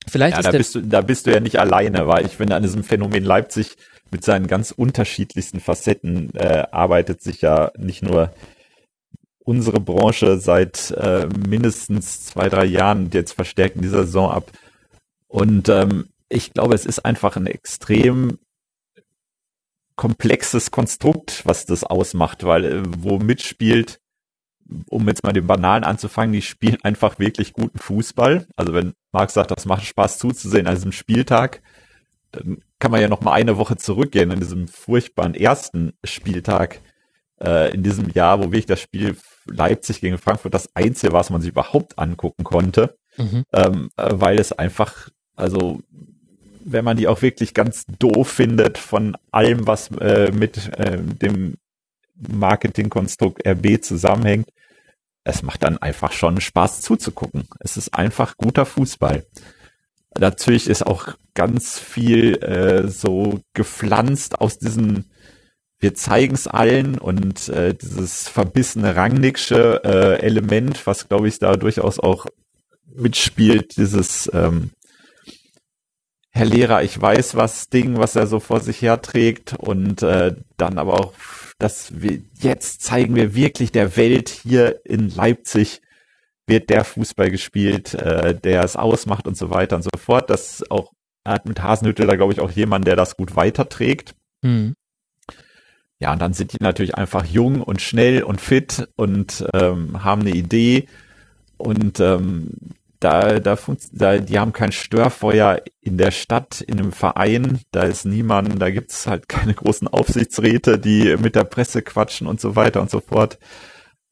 vielleicht 0.08 0.34
ja, 0.34 0.40
ist 0.40 0.46
da 0.46 0.56
bist 0.56 0.74
du 0.74 0.80
da 0.82 1.00
bist 1.02 1.26
du 1.26 1.32
ja 1.32 1.40
nicht 1.40 1.58
alleine, 1.58 2.06
weil 2.06 2.24
ich 2.24 2.36
finde 2.36 2.54
an 2.54 2.62
diesem 2.62 2.84
Phänomen 2.84 3.24
Leipzig 3.24 3.76
mit 4.10 4.24
seinen 4.24 4.46
ganz 4.46 4.70
unterschiedlichsten 4.70 5.60
Facetten 5.60 6.34
äh, 6.34 6.64
arbeitet 6.70 7.22
sich 7.22 7.42
ja 7.42 7.70
nicht 7.76 8.02
nur 8.02 8.32
unsere 9.50 9.80
Branche 9.80 10.38
seit 10.38 10.92
äh, 10.92 11.26
mindestens 11.26 12.24
zwei, 12.24 12.48
drei 12.48 12.66
Jahren 12.66 13.10
jetzt 13.12 13.32
verstärkt 13.32 13.74
in 13.74 13.82
dieser 13.82 14.04
Saison 14.04 14.30
ab. 14.30 14.52
Und 15.26 15.68
ähm, 15.68 16.06
ich 16.28 16.52
glaube, 16.52 16.76
es 16.76 16.86
ist 16.86 17.04
einfach 17.04 17.34
ein 17.34 17.48
extrem 17.48 18.38
komplexes 19.96 20.70
Konstrukt, 20.70 21.42
was 21.46 21.66
das 21.66 21.82
ausmacht, 21.82 22.44
weil 22.44 22.64
äh, 22.64 22.82
wo 22.98 23.18
mitspielt, 23.18 23.98
um 24.88 25.08
jetzt 25.08 25.24
mal 25.24 25.32
den 25.32 25.48
Banalen 25.48 25.82
anzufangen, 25.82 26.32
die 26.32 26.42
spielen 26.42 26.78
einfach 26.84 27.18
wirklich 27.18 27.52
guten 27.52 27.80
Fußball. 27.80 28.46
Also 28.54 28.72
wenn 28.72 28.92
Marc 29.10 29.32
sagt, 29.32 29.50
das 29.50 29.66
macht 29.66 29.84
Spaß 29.84 30.18
zuzusehen 30.18 30.68
an 30.68 30.76
diesem 30.76 30.92
Spieltag, 30.92 31.60
dann 32.30 32.62
kann 32.78 32.92
man 32.92 33.00
ja 33.00 33.08
noch 33.08 33.22
mal 33.22 33.32
eine 33.32 33.56
Woche 33.56 33.76
zurückgehen 33.76 34.30
in 34.30 34.38
diesem 34.38 34.68
furchtbaren 34.68 35.34
ersten 35.34 35.94
Spieltag 36.04 36.80
äh, 37.42 37.74
in 37.74 37.82
diesem 37.82 38.10
Jahr, 38.10 38.38
wo 38.38 38.44
wirklich 38.44 38.66
das 38.66 38.80
Spiel 38.80 39.16
Leipzig 39.46 40.00
gegen 40.00 40.18
Frankfurt 40.18 40.54
das 40.54 40.74
einzige, 40.74 41.12
was 41.12 41.30
man 41.30 41.40
sich 41.40 41.50
überhaupt 41.50 41.98
angucken 41.98 42.44
konnte, 42.44 42.96
mhm. 43.16 43.44
ähm, 43.52 43.90
äh, 43.96 44.08
weil 44.12 44.38
es 44.38 44.52
einfach, 44.52 45.08
also 45.36 45.80
wenn 46.64 46.84
man 46.84 46.96
die 46.96 47.08
auch 47.08 47.22
wirklich 47.22 47.54
ganz 47.54 47.86
doof 47.98 48.28
findet 48.28 48.78
von 48.78 49.16
allem, 49.30 49.66
was 49.66 49.90
äh, 49.92 50.30
mit 50.32 50.78
äh, 50.78 50.98
dem 50.98 51.54
Marketingkonstrukt 52.14 53.46
RB 53.46 53.82
zusammenhängt, 53.82 54.48
es 55.24 55.42
macht 55.42 55.62
dann 55.62 55.78
einfach 55.78 56.12
schon 56.12 56.40
Spaß 56.40 56.80
zuzugucken. 56.80 57.48
Es 57.60 57.76
ist 57.76 57.94
einfach 57.94 58.36
guter 58.36 58.66
Fußball. 58.66 59.24
Natürlich 60.18 60.68
ist 60.68 60.86
auch 60.86 61.14
ganz 61.34 61.78
viel 61.78 62.42
äh, 62.42 62.88
so 62.88 63.40
gepflanzt 63.54 64.40
aus 64.40 64.58
diesen 64.58 65.10
wir 65.80 65.94
zeigen 65.94 66.34
es 66.34 66.46
allen 66.46 66.98
und 66.98 67.48
äh, 67.48 67.74
dieses 67.74 68.28
verbissene 68.28 68.96
Rangnicksche 68.96 69.82
äh, 69.82 70.20
Element, 70.20 70.86
was 70.86 71.08
glaube 71.08 71.28
ich 71.28 71.38
da 71.38 71.56
durchaus 71.56 71.98
auch 71.98 72.26
mitspielt, 72.94 73.76
dieses 73.78 74.30
ähm, 74.32 74.70
Herr 76.32 76.44
Lehrer, 76.44 76.82
ich 76.82 77.00
weiß 77.00 77.34
was 77.34 77.70
Ding, 77.70 77.96
was 77.96 78.14
er 78.14 78.26
so 78.26 78.40
vor 78.40 78.60
sich 78.60 78.82
herträgt 78.82 79.54
und 79.58 80.02
äh, 80.02 80.36
dann 80.58 80.78
aber 80.78 81.00
auch, 81.00 81.14
dass 81.58 82.00
wir 82.00 82.20
jetzt 82.38 82.82
zeigen 82.82 83.16
wir 83.16 83.34
wirklich 83.34 83.72
der 83.72 83.96
Welt 83.96 84.28
hier 84.28 84.80
in 84.84 85.08
Leipzig 85.08 85.80
wird 86.46 86.68
der 86.68 86.84
Fußball 86.84 87.30
gespielt, 87.30 87.94
äh, 87.94 88.34
der 88.34 88.64
es 88.64 88.76
ausmacht 88.76 89.26
und 89.26 89.36
so 89.36 89.50
weiter 89.50 89.76
und 89.76 89.82
so 89.82 89.90
fort. 89.98 90.30
Das 90.30 90.68
auch 90.70 90.92
hat 91.26 91.46
mit 91.46 91.62
Hasenhüttel 91.62 92.06
da 92.06 92.16
glaube 92.16 92.32
ich 92.32 92.40
auch 92.40 92.50
jemand, 92.50 92.86
der 92.86 92.96
das 92.96 93.16
gut 93.16 93.36
weiterträgt. 93.36 94.14
Hm. 94.44 94.74
Ja, 96.00 96.12
und 96.12 96.20
dann 96.20 96.32
sind 96.32 96.54
die 96.54 96.62
natürlich 96.62 96.96
einfach 96.96 97.24
jung 97.26 97.62
und 97.62 97.80
schnell 97.82 98.22
und 98.22 98.40
fit 98.40 98.88
und 98.96 99.44
ähm, 99.52 100.02
haben 100.02 100.22
eine 100.22 100.30
Idee 100.30 100.88
und 101.58 102.00
ähm, 102.00 102.48
da, 103.00 103.38
da, 103.40 103.56
da, 103.92 104.18
die 104.18 104.38
haben 104.38 104.52
kein 104.52 104.72
Störfeuer 104.72 105.62
in 105.80 105.96
der 105.96 106.10
Stadt, 106.10 106.60
in 106.60 106.78
einem 106.78 106.92
Verein, 106.92 107.60
da 107.70 107.82
ist 107.82 108.04
niemand, 108.04 108.60
da 108.60 108.70
gibt's 108.70 109.06
halt 109.06 109.28
keine 109.28 109.54
großen 109.54 109.88
Aufsichtsräte, 109.88 110.78
die 110.78 111.16
mit 111.16 111.34
der 111.34 111.44
Presse 111.44 111.82
quatschen 111.82 112.26
und 112.26 112.40
so 112.40 112.56
weiter 112.56 112.80
und 112.80 112.90
so 112.90 113.00
fort. 113.00 113.38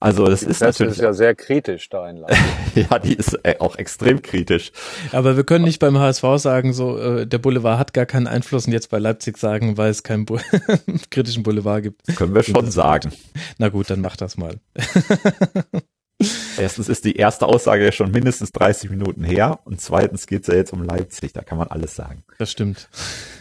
Also 0.01 0.27
das 0.27 0.41
die 0.41 0.47
ist 0.47 0.61
Presse 0.61 0.85
natürlich 0.85 0.99
ist 0.99 1.03
ja 1.03 1.13
sehr 1.13 1.35
kritisch 1.35 1.89
da 1.89 2.09
in 2.09 2.19
Leipzig. 2.19 2.41
ja, 2.91 2.99
die 2.99 3.15
ist 3.15 3.35
äh, 3.45 3.57
auch 3.59 3.77
extrem 3.77 4.23
kritisch. 4.23 4.71
Aber 5.11 5.37
wir 5.37 5.45
können 5.45 5.65
nicht 5.65 5.81
beim 5.81 5.99
HSV 5.99 6.25
sagen, 6.37 6.73
so 6.73 6.99
äh, 6.99 7.27
der 7.27 7.39
Boulevard 7.39 7.79
hat 7.79 7.95
gar 7.95 8.07
keinen 8.07 8.29
Einfluss 8.29 8.67
und 8.67 8.73
jetzt 8.73 8.91
bei 8.91 8.99
Leipzig 8.99 9.39
sagen, 9.39 9.77
weil 9.77 9.91
es 9.91 10.05
keinen 10.05 10.25
Bu 10.25 10.39
kritischen 11.11 11.43
Boulevard 11.43 11.83
gibt. 11.83 12.03
Können 12.17 12.35
wir 12.35 12.45
schon 12.45 12.71
sagen. 12.71 13.13
Na 13.59 13.71
gut, 13.71 13.91
dann 13.91 14.01
mach 14.01 14.17
das 14.17 14.37
mal. 14.37 14.61
Erstens 16.57 16.89
ist 16.89 17.05
die 17.05 17.17
erste 17.17 17.47
Aussage 17.47 17.85
ja 17.85 17.93
schon 17.93 18.11
mindestens 18.11 18.53
30 18.53 18.91
Minuten 18.91 19.23
her 19.25 19.61
und 19.65 19.81
zweitens 19.81 20.27
geht's 20.27 20.49
ja 20.49 20.55
jetzt 20.55 20.73
um 20.73 20.83
Leipzig, 20.83 21.33
da 21.33 21.43
kann 21.43 21.59
man 21.59 21.69
alles 21.69 21.95
sagen. 21.95 22.25
Das 22.39 22.51
stimmt. 22.51 22.89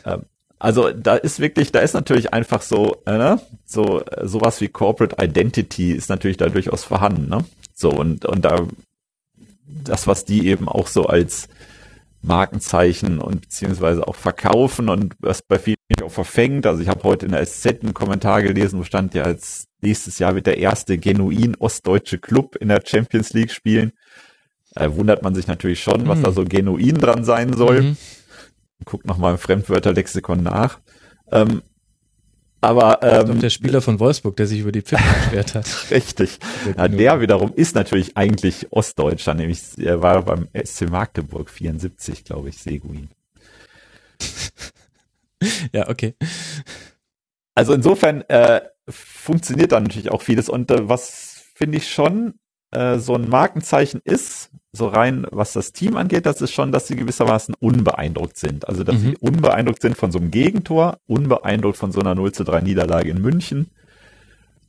Ähm, 0.06 0.26
also 0.60 0.92
da 0.92 1.16
ist 1.16 1.40
wirklich, 1.40 1.72
da 1.72 1.80
ist 1.80 1.94
natürlich 1.94 2.34
einfach 2.34 2.62
so, 2.62 2.98
äh, 3.06 3.18
ne? 3.18 3.42
so 3.66 4.04
sowas 4.24 4.60
wie 4.62 4.68
Corporate 4.68 5.24
Identity 5.24 5.92
ist 5.92 6.10
natürlich 6.10 6.38
da 6.38 6.50
durchaus 6.50 6.84
vorhanden, 6.84 7.30
ne? 7.30 7.46
So 7.74 7.92
und 7.92 8.26
und 8.26 8.44
da 8.44 8.68
das, 9.68 10.08
was 10.08 10.26
die 10.26 10.48
eben 10.48 10.68
auch 10.68 10.88
so 10.88 11.06
als 11.06 11.48
Markenzeichen 12.22 13.20
und 13.20 13.42
beziehungsweise 13.42 14.08
auch 14.08 14.16
verkaufen 14.16 14.90
und 14.90 15.16
was 15.20 15.42
bei 15.42 15.60
vielen 15.60 15.78
auch 16.04 16.12
verfängt. 16.12 16.66
Also 16.66 16.82
ich 16.82 16.90
habe 16.90 17.04
heute 17.04 17.26
in 17.26 17.32
der 17.32 17.46
SZ 17.46 17.84
einen 17.84 17.94
Kommentar 17.94 18.42
gelesen, 18.42 18.80
wo 18.80 18.84
stand 18.84 19.14
ja 19.14 19.24
als 19.24 19.68
nächstes 19.82 20.20
Jahr 20.20 20.36
wird 20.36 20.48
der 20.48 20.58
erste 20.58 20.98
genuin 20.98 21.56
ostdeutsche 21.58 22.18
Club 22.18 22.56
in 22.56 22.70
der 22.70 22.82
Champions 22.86 23.34
League 23.34 23.52
spielen. 23.52 23.94
Äh, 24.76 24.90
wundert 24.92 25.24
man 25.24 25.36
sich 25.36 25.48
natürlich 25.48 25.82
schon, 25.82 26.04
mhm. 26.04 26.08
was 26.08 26.22
da 26.22 26.32
so 26.32 26.44
genuin 26.44 26.96
dran 26.96 27.24
sein 27.24 27.54
soll. 27.54 27.82
Mhm. 27.82 27.98
Guckt 28.86 29.06
nochmal 29.06 29.34
im 29.34 29.38
Fremdwörterlexikon 29.38 30.44
nach. 30.44 30.80
Ähm, 31.32 31.62
aber 32.60 33.04
ähm, 33.04 33.40
der 33.40 33.52
Spieler 33.52 33.82
von 33.82 34.00
Wolfsburg, 34.00 34.36
der 34.36 34.48
sich 34.48 34.60
über 34.60 34.72
die 34.72 34.82
Pfiffen 34.82 35.06
beschwert 35.24 35.56
hat. 35.56 35.68
Richtig. 35.92 36.40
Ja, 36.76 36.88
der 36.88 37.22
wiederum 37.22 37.54
ist 37.54 37.76
natürlich 37.76 38.18
eigentlich 38.18 38.72
Ostdeutscher, 38.72 39.36
nämlich 39.36 39.62
er 39.78 40.02
war 40.02 40.24
beim 40.24 40.48
SC 40.54 40.90
Magdeburg 40.90 41.50
74, 41.50 42.24
glaube 42.24 42.50
ich, 42.50 42.58
Seguin. 42.58 43.10
ja, 45.72 45.88
okay. 45.88 46.16
Also 47.54 47.74
insofern 47.74 48.22
äh, 48.22 48.62
funktioniert 48.90 49.72
da 49.72 49.80
natürlich 49.80 50.12
auch 50.12 50.22
vieles 50.22 50.50
und 50.50 50.72
äh, 50.72 50.90
was 50.90 51.46
finde 51.54 51.78
ich 51.78 51.92
schon 51.92 52.36
äh, 52.72 53.00
so 53.00 53.16
ein 53.16 53.30
Markenzeichen 53.30 54.02
ist, 54.04 54.52
so 54.72 54.88
rein 54.88 55.26
was 55.32 55.54
das 55.54 55.72
Team 55.72 55.98
angeht, 55.98 56.26
das 56.26 56.42
ist 56.42 56.52
schon, 56.52 56.72
dass 56.72 56.88
sie 56.88 56.96
gewissermaßen 56.96 57.56
unbeeindruckt 57.60 58.38
sind. 58.38 58.68
Also 58.68 58.84
dass 58.84 58.98
mhm. 58.98 59.00
sie 59.02 59.18
unbeeindruckt 59.18 59.82
sind 59.82 59.98
von 59.98 60.12
so 60.12 60.20
einem 60.20 60.32
Gegentor, 60.32 61.00
unbeeindruckt 61.08 61.78
von 61.78 61.92
so 61.92 62.00
einer 62.00 62.16
0 62.16 62.34
zu 62.34 62.44
3 62.44 62.62
Niederlage 62.62 63.10
in 63.10 63.22
München, 63.22 63.72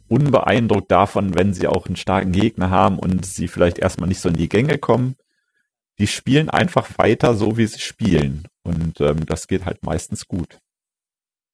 unbeeindruckt 0.08 0.90
davon, 0.90 1.34
wenn 1.34 1.52
sie 1.52 1.66
auch 1.66 1.86
einen 1.86 1.96
starken 1.96 2.32
Gegner 2.32 2.70
haben 2.70 2.98
und 2.98 3.26
sie 3.26 3.48
vielleicht 3.48 3.78
erstmal 3.78 4.08
nicht 4.08 4.20
so 4.20 4.28
in 4.28 4.36
die 4.36 4.48
Gänge 4.48 4.78
kommen. 4.78 5.16
Die 5.98 6.06
spielen 6.06 6.48
einfach 6.48 6.96
weiter 6.96 7.34
so, 7.34 7.56
wie 7.56 7.66
sie 7.66 7.80
spielen. 7.80 8.44
Und 8.62 9.00
ähm, 9.00 9.26
das 9.26 9.48
geht 9.48 9.64
halt 9.66 9.82
meistens 9.82 10.28
gut. 10.28 10.60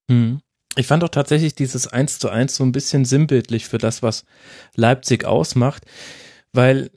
Mhm. 0.08 0.40
Ich 0.76 0.86
fand 0.86 1.02
auch 1.04 1.08
tatsächlich 1.08 1.54
dieses 1.54 1.86
1 1.86 2.18
zu 2.18 2.28
1 2.28 2.54
so 2.56 2.64
ein 2.64 2.72
bisschen 2.72 3.04
sinnbildlich 3.04 3.66
für 3.66 3.78
das, 3.78 4.02
was 4.02 4.24
Leipzig 4.74 5.24
ausmacht 5.24 5.84
weil 6.54 6.90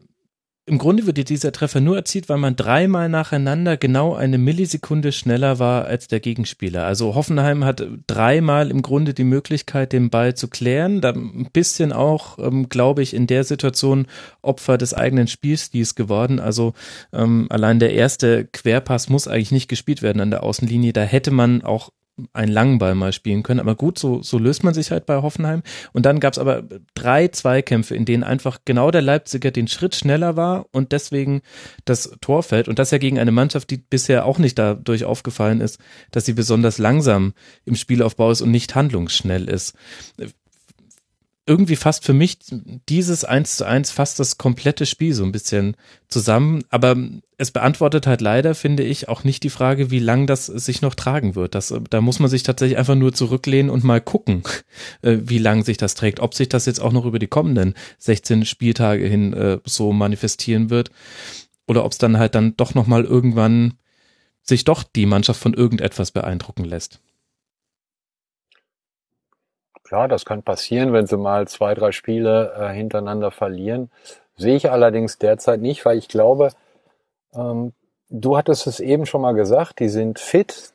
im 0.68 0.80
Grunde 0.80 1.06
wird 1.06 1.30
dieser 1.30 1.54
Treffer 1.54 1.80
nur 1.80 1.96
erzielt, 1.96 2.28
weil 2.28 2.38
man 2.38 2.58
dreimal 2.58 3.08
nacheinander 3.08 3.78
genau 3.78 4.16
eine 4.16 4.38
Millisekunde 4.38 5.14
schneller 5.14 5.60
war 5.60 5.86
als 5.86 6.10
der 6.10 6.20
Gegenspieler. 6.20 6.86
Also 6.86 7.16
Hoffenheim 7.16 7.64
hat 7.64 7.88
dreimal 8.06 8.70
im 8.70 8.82
Grunde 8.82 9.14
die 9.14 9.24
Möglichkeit, 9.24 9.94
den 9.94 10.10
Ball 10.10 10.36
zu 10.36 10.50
klären. 10.50 11.00
Da 11.00 11.12
ein 11.12 11.48
bisschen 11.54 11.94
auch, 11.94 12.38
ähm, 12.38 12.68
glaube 12.68 13.02
ich, 13.02 13.14
in 13.14 13.28
der 13.28 13.46
Situation 13.46 14.08
Opfer 14.42 14.78
des 14.78 14.94
eigenen 14.94 15.28
Spielstils 15.28 15.96
geworden. 15.96 16.42
Also 16.42 16.74
ähm, 17.14 17.48
allein 17.50 17.80
der 17.80 17.94
erste 17.94 18.44
Querpass 18.44 19.08
muss 19.08 19.30
eigentlich 19.30 19.54
nicht 19.54 19.70
gespielt 19.70 20.02
werden 20.02 20.22
an 20.22 20.32
der 20.32 20.44
Außenlinie. 20.44 20.92
Da 20.92 21.04
hätte 21.04 21.32
man 21.32 21.62
auch 21.62 21.92
einen 22.34 22.52
langen 22.52 22.80
Ball 22.80 22.96
mal 22.96 23.14
spielen 23.14 23.44
können. 23.44 23.60
Aber 23.60 23.76
gut, 23.76 24.00
so, 24.00 24.22
so 24.22 24.38
löst 24.38 24.64
man 24.64 24.74
sich 24.74 24.92
halt 24.92 25.06
bei 25.06 25.22
Hoffenheim. 25.22 25.62
Und 25.94 26.06
dann 26.06 26.20
gab 26.20 26.34
es 26.34 26.40
aber 26.40 26.64
drei 26.96 27.28
Zweikämpfe, 27.28 27.96
in 27.96 28.06
denen 28.06 28.24
einfach 28.24 28.60
genau 28.66 28.92
der 28.92 29.02
Leipziger 29.02 29.52
den 29.52 29.68
Schritt 29.68 29.96
schneller 29.96 30.36
war 30.36 30.66
und 30.72 30.92
deswegen 30.92 31.42
das 31.86 32.18
Tor 32.22 32.44
fällt. 32.44 32.68
Und 32.68 32.80
das 32.80 32.92
ja 32.92 32.98
gegen 32.98 33.20
eine 33.20 33.32
Mannschaft, 33.32 33.70
die 33.70 33.78
bisher 33.78 34.26
auch 34.26 34.40
nicht 34.40 34.58
dadurch 34.58 35.06
aufgefallen 35.06 35.62
ist, 35.62 35.80
dass 36.12 36.26
sie 36.26 36.34
besonders 36.34 36.78
langsam 36.78 37.34
im 37.66 37.76
Spielaufbau 37.76 38.32
ist 38.32 38.42
und 38.42 38.52
nicht 38.52 38.76
handlungsschnell 38.76 39.48
ist 39.48 39.76
irgendwie 41.48 41.78
fast 41.78 42.04
für 42.04 42.14
mich 42.14 42.40
dieses 42.90 43.24
eins 43.24 43.56
zu 43.56 43.66
eins 43.66 43.90
fast 43.90 44.20
das 44.20 44.38
komplette 44.38 44.86
Spiel 44.86 45.14
so 45.14 45.24
ein 45.24 45.32
bisschen 45.32 45.78
zusammen. 46.10 46.64
Aber 46.70 46.98
es 47.38 47.52
beantwortet 47.52 48.06
halt 48.06 48.20
leider, 48.20 48.54
finde 48.54 48.84
ich, 48.84 49.08
auch 49.08 49.24
nicht 49.24 49.44
die 49.44 49.50
Frage, 49.50 49.90
wie 49.90 50.00
lang 50.00 50.28
das 50.28 50.48
sich 50.48 50.82
noch 50.82 50.94
tragen 50.94 51.36
wird. 51.36 51.56
Das, 51.56 51.74
da 51.90 52.02
muss 52.02 52.20
man 52.20 52.30
sich 52.30 52.44
tatsächlich 52.44 52.78
einfach 52.78 52.96
nur 52.96 53.14
zurücklehnen 53.14 53.72
und 53.72 53.86
mal 53.86 54.02
gucken, 54.02 54.44
äh, 55.02 55.18
wie 55.22 55.38
lang 55.38 55.64
sich 55.64 55.78
das 55.78 55.96
trägt. 55.96 56.20
Ob 56.20 56.34
sich 56.34 56.50
das 56.50 56.66
jetzt 56.66 56.82
auch 56.82 56.92
noch 56.92 57.06
über 57.06 57.20
die 57.20 57.28
kommenden 57.28 57.76
16 58.00 58.46
Spieltage 58.46 59.08
hin 59.08 59.34
äh, 59.34 59.60
so 59.64 59.94
manifestieren 59.94 60.70
wird. 60.70 60.92
Oder 61.66 61.86
ob 61.86 61.94
es 61.94 61.98
dann 61.98 62.18
halt 62.18 62.36
dann 62.36 62.58
doch 62.58 62.76
nochmal 62.76 63.06
irgendwann 63.06 63.76
sich 64.44 64.66
doch 64.66 64.84
die 64.84 65.06
Mannschaft 65.06 65.42
von 65.42 65.54
irgendetwas 65.54 66.12
beeindrucken 66.12 66.66
lässt. 66.66 67.00
Klar, 69.88 70.10
das 70.10 70.26
kann 70.26 70.44
passieren, 70.44 70.92
wenn 70.92 71.08
sie 71.08 71.16
mal 71.16 71.48
zwei, 71.48 71.74
drei 71.74 71.94
Spiele 71.94 72.54
äh, 72.60 72.74
hintereinander 72.74 73.32
verlieren. 73.32 73.90
Sehe 74.36 74.58
ich 74.58 74.70
allerdings 74.70 75.18
derzeit 75.18 75.62
nicht, 75.62 75.86
weil 75.86 75.98
ich 75.98 76.10
glaube, 76.10 76.50
ähm, 77.34 77.72
du 78.10 78.36
hattest 78.36 78.68
es 78.68 78.82
eben 78.82 79.06
schon 79.06 79.22
mal 79.22 79.32
gesagt, 79.32 79.80
die 79.80 79.88
sind 79.88 80.20
fit. 80.20 80.74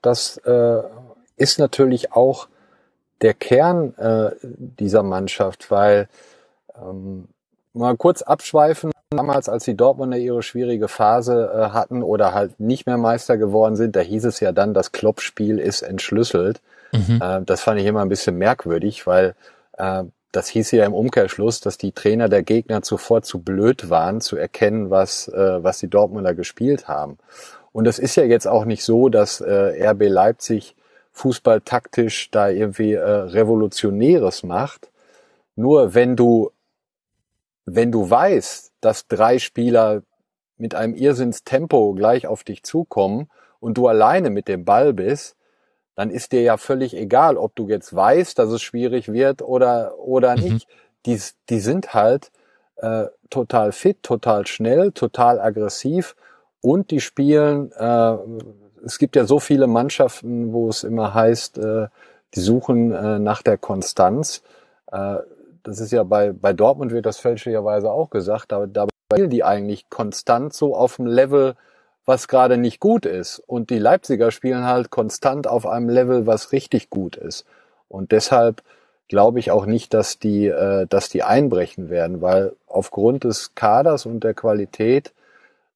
Das 0.00 0.36
äh, 0.36 0.82
ist 1.36 1.58
natürlich 1.58 2.12
auch 2.12 2.46
der 3.20 3.34
Kern 3.34 3.94
äh, 3.96 4.30
dieser 4.42 5.02
Mannschaft, 5.02 5.72
weil 5.72 6.08
ähm, 6.80 7.26
mal 7.72 7.96
kurz 7.96 8.22
abschweifen, 8.22 8.92
damals, 9.10 9.48
als 9.48 9.64
die 9.64 9.76
Dortmunder 9.76 10.18
ihre 10.18 10.44
schwierige 10.44 10.86
Phase 10.86 11.50
äh, 11.52 11.70
hatten 11.70 12.04
oder 12.04 12.32
halt 12.32 12.60
nicht 12.60 12.86
mehr 12.86 12.96
Meister 12.96 13.38
geworden 13.38 13.74
sind, 13.74 13.96
da 13.96 14.00
hieß 14.00 14.24
es 14.24 14.38
ja 14.38 14.52
dann, 14.52 14.72
das 14.72 14.92
Kloppspiel 14.92 15.58
ist 15.58 15.82
entschlüsselt. 15.82 16.60
Mhm. 16.94 17.20
Äh, 17.20 17.42
das 17.44 17.62
fand 17.62 17.80
ich 17.80 17.86
immer 17.86 18.02
ein 18.02 18.08
bisschen 18.08 18.36
merkwürdig, 18.36 19.06
weil 19.06 19.34
äh, 19.76 20.04
das 20.32 20.48
hieß 20.48 20.72
ja 20.72 20.84
im 20.84 20.94
Umkehrschluss, 20.94 21.60
dass 21.60 21.78
die 21.78 21.92
Trainer 21.92 22.28
der 22.28 22.42
Gegner 22.42 22.82
zuvor 22.82 23.22
zu 23.22 23.40
blöd 23.40 23.90
waren, 23.90 24.20
zu 24.20 24.36
erkennen, 24.36 24.90
was, 24.90 25.28
äh, 25.28 25.62
was 25.62 25.78
die 25.78 25.88
Dortmunder 25.88 26.34
gespielt 26.34 26.88
haben. 26.88 27.18
Und 27.72 27.86
es 27.86 27.98
ist 27.98 28.16
ja 28.16 28.24
jetzt 28.24 28.46
auch 28.46 28.64
nicht 28.64 28.84
so, 28.84 29.08
dass 29.08 29.40
äh, 29.40 29.88
RB 29.88 30.08
Leipzig 30.08 30.76
fußballtaktisch 31.12 32.30
da 32.30 32.48
irgendwie 32.48 32.94
äh, 32.94 33.00
Revolutionäres 33.00 34.42
macht. 34.42 34.90
Nur 35.54 35.94
wenn 35.94 36.16
du, 36.16 36.50
wenn 37.64 37.92
du 37.92 38.10
weißt, 38.10 38.72
dass 38.80 39.06
drei 39.06 39.38
Spieler 39.38 40.02
mit 40.56 40.74
einem 40.74 40.94
Irrsinnstempo 40.94 41.94
gleich 41.94 42.26
auf 42.26 42.42
dich 42.42 42.64
zukommen 42.64 43.28
und 43.60 43.78
du 43.78 43.86
alleine 43.86 44.30
mit 44.30 44.48
dem 44.48 44.64
Ball 44.64 44.92
bist, 44.92 45.36
dann 45.94 46.10
ist 46.10 46.32
dir 46.32 46.42
ja 46.42 46.56
völlig 46.56 46.96
egal, 46.96 47.36
ob 47.36 47.54
du 47.54 47.68
jetzt 47.68 47.94
weißt, 47.94 48.38
dass 48.38 48.50
es 48.50 48.62
schwierig 48.62 49.12
wird 49.12 49.42
oder, 49.42 49.98
oder 49.98 50.36
mhm. 50.36 50.42
nicht. 50.42 50.68
Die, 51.06 51.20
die 51.50 51.60
sind 51.60 51.94
halt 51.94 52.32
äh, 52.76 53.06
total 53.30 53.72
fit, 53.72 54.02
total 54.02 54.46
schnell, 54.46 54.92
total 54.92 55.40
aggressiv 55.40 56.16
und 56.60 56.90
die 56.90 57.00
spielen, 57.00 57.72
äh, 57.72 58.16
es 58.84 58.98
gibt 58.98 59.16
ja 59.16 59.24
so 59.24 59.38
viele 59.38 59.66
Mannschaften, 59.66 60.52
wo 60.52 60.68
es 60.68 60.82
immer 60.82 61.14
heißt, 61.14 61.58
äh, 61.58 61.88
die 62.34 62.40
suchen 62.40 62.92
äh, 62.92 63.18
nach 63.18 63.42
der 63.42 63.58
Konstanz. 63.58 64.42
Äh, 64.90 65.16
das 65.62 65.80
ist 65.80 65.92
ja 65.92 66.02
bei, 66.02 66.32
bei 66.32 66.52
Dortmund 66.52 66.92
wird 66.92 67.06
das 67.06 67.18
fälschlicherweise 67.18 67.90
auch 67.90 68.10
gesagt, 68.10 68.52
aber 68.52 68.66
dabei 68.66 68.90
spielen 69.12 69.30
die 69.30 69.44
eigentlich 69.44 69.88
konstant 69.90 70.52
so 70.52 70.74
auf 70.74 70.96
dem 70.96 71.06
Level, 71.06 71.54
was 72.04 72.28
gerade 72.28 72.58
nicht 72.58 72.80
gut 72.80 73.06
ist. 73.06 73.38
Und 73.38 73.70
die 73.70 73.78
Leipziger 73.78 74.30
spielen 74.30 74.64
halt 74.64 74.90
konstant 74.90 75.46
auf 75.46 75.66
einem 75.66 75.88
Level, 75.88 76.26
was 76.26 76.52
richtig 76.52 76.90
gut 76.90 77.16
ist. 77.16 77.44
Und 77.88 78.12
deshalb 78.12 78.62
glaube 79.08 79.38
ich 79.38 79.50
auch 79.50 79.66
nicht, 79.66 79.94
dass 79.94 80.18
die, 80.18 80.46
äh, 80.46 80.86
dass 80.86 81.08
die 81.08 81.22
einbrechen 81.22 81.90
werden, 81.90 82.20
weil 82.20 82.54
aufgrund 82.66 83.24
des 83.24 83.54
Kaders 83.54 84.06
und 84.06 84.24
der 84.24 84.34
Qualität, 84.34 85.12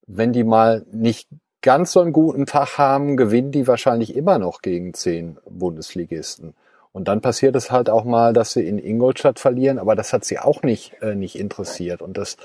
wenn 0.07 0.33
die 0.33 0.45
mal 0.45 0.85
nicht 0.93 1.29
ganz 1.61 1.93
so 1.93 2.01
einen 2.01 2.13
guten 2.13 2.47
Tag 2.47 2.79
haben, 2.79 3.17
gewinnen 3.17 3.51
die 3.51 3.67
wahrscheinlich 3.67 4.15
immer 4.15 4.39
noch 4.39 4.63
gegen 4.63 4.95
zehn 4.95 5.39
Bundesligisten. 5.49 6.55
Und 6.93 7.09
dann 7.09 7.21
passiert 7.21 7.55
es 7.57 7.71
halt 7.71 7.91
auch 7.91 8.05
mal, 8.05 8.33
dass 8.33 8.53
sie 8.53 8.67
in 8.67 8.79
Ingolstadt 8.79 9.39
verlieren, 9.39 9.79
aber 9.79 9.95
das 9.95 10.13
hat 10.13 10.25
sie 10.25 10.39
auch 10.39 10.63
nicht, 10.63 10.95
äh, 11.03 11.15
nicht 11.15 11.39
interessiert. 11.39 12.01
Und 12.01 12.17
das 12.17 12.37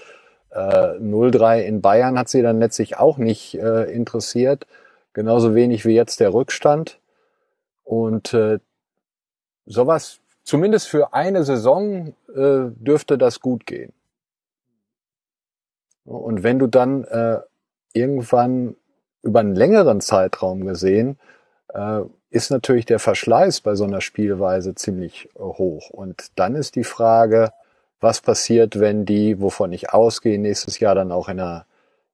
äh, 0.54 0.98
0-3 1.00 1.62
in 1.62 1.82
Bayern 1.82 2.18
hat 2.18 2.30
sie 2.30 2.42
dann 2.42 2.60
letztlich 2.60 2.98
auch 2.98 3.18
nicht 3.18 3.56
äh, 3.56 3.92
interessiert. 3.92 4.68
Genauso 5.14 5.56
wenig 5.56 5.86
wie 5.86 5.96
jetzt 5.96 6.20
der 6.20 6.34
Rückstand. 6.34 7.00
Und 7.84 8.34
äh, 8.34 8.60
sowas, 9.66 10.20
zumindest 10.44 10.88
für 10.88 11.14
eine 11.14 11.44
Saison, 11.44 12.16
äh, 12.36 12.72
dürfte 12.76 13.18
das 13.18 13.40
gut 13.40 13.66
gehen. 13.66 13.94
Und 16.06 16.44
wenn 16.44 16.60
du 16.60 16.68
dann 16.68 17.04
äh, 17.06 17.40
irgendwann 17.94 18.76
über 19.22 19.40
einen 19.40 19.56
längeren 19.56 20.02
Zeitraum 20.02 20.66
gesehen, 20.66 21.18
äh, 21.74 22.02
ist 22.30 22.50
natürlich 22.50 22.86
der 22.86 23.00
Verschleiß 23.00 23.62
bei 23.62 23.76
so 23.76 23.86
einer 23.86 24.02
Spielweise 24.02 24.76
ziemlich 24.76 25.30
äh, 25.36 25.40
hoch. 25.40 25.90
Und 25.92 26.32
dann 26.36 26.56
ist 26.56 26.76
die 26.76 26.84
Frage, 26.84 27.54
was 28.04 28.22
passiert, 28.22 28.80
wenn 28.80 29.06
die, 29.06 29.40
wovon 29.40 29.72
ich 29.74 29.92
ausgehe, 29.92 30.38
nächstes 30.38 30.80
Jahr 30.80 30.94
dann 30.94 31.12
auch 31.12 31.30
in 31.30 31.38
der 31.38 31.66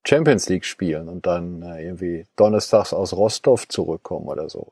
Champions 0.08 0.48
League 0.48 0.66
spielen 0.66 1.10
und 1.10 1.26
dann 1.26 1.62
äh, 1.62 1.84
irgendwie 1.84 2.26
donnerstags 2.36 2.94
aus 2.94 3.14
Rostov 3.14 3.68
zurückkommen 3.68 4.28
oder 4.28 4.50
so. 4.50 4.72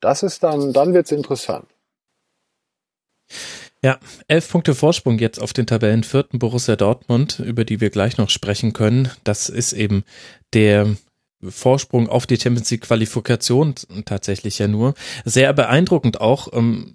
Das 0.00 0.22
ist 0.22 0.42
dann, 0.42 0.72
dann 0.72 0.94
wird's 0.94 1.12
interessant. 1.12 1.66
Ja, 3.84 3.98
elf 4.28 4.48
Punkte 4.48 4.74
Vorsprung 4.76 5.18
jetzt 5.18 5.40
auf 5.40 5.52
den 5.52 5.66
Tabellenvierten 5.66 6.38
Borussia 6.38 6.76
Dortmund, 6.76 7.40
über 7.40 7.64
die 7.64 7.80
wir 7.80 7.90
gleich 7.90 8.16
noch 8.16 8.30
sprechen 8.30 8.72
können. 8.72 9.10
Das 9.24 9.48
ist 9.48 9.72
eben 9.72 10.04
der 10.52 10.94
Vorsprung 11.42 12.08
auf 12.08 12.26
die 12.26 12.36
Champions 12.36 12.70
League 12.70 12.82
Qualifikation 12.82 13.74
tatsächlich 14.04 14.60
ja 14.60 14.68
nur. 14.68 14.94
Sehr 15.24 15.52
beeindruckend 15.52 16.20
auch, 16.20 16.52
ähm, 16.52 16.94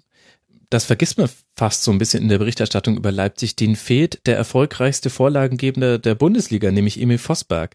das 0.70 0.84
vergisst 0.84 1.16
man 1.16 1.30
fast 1.56 1.82
so 1.82 1.90
ein 1.90 1.98
bisschen 1.98 2.22
in 2.22 2.28
der 2.28 2.38
Berichterstattung 2.38 2.96
über 2.96 3.10
Leipzig, 3.10 3.56
den 3.56 3.74
fehlt 3.74 4.26
der 4.26 4.36
erfolgreichste 4.36 5.08
Vorlagengebende 5.08 5.98
der 5.98 6.14
Bundesliga, 6.14 6.70
nämlich 6.70 7.00
Emil 7.00 7.18
Vosberg. 7.18 7.74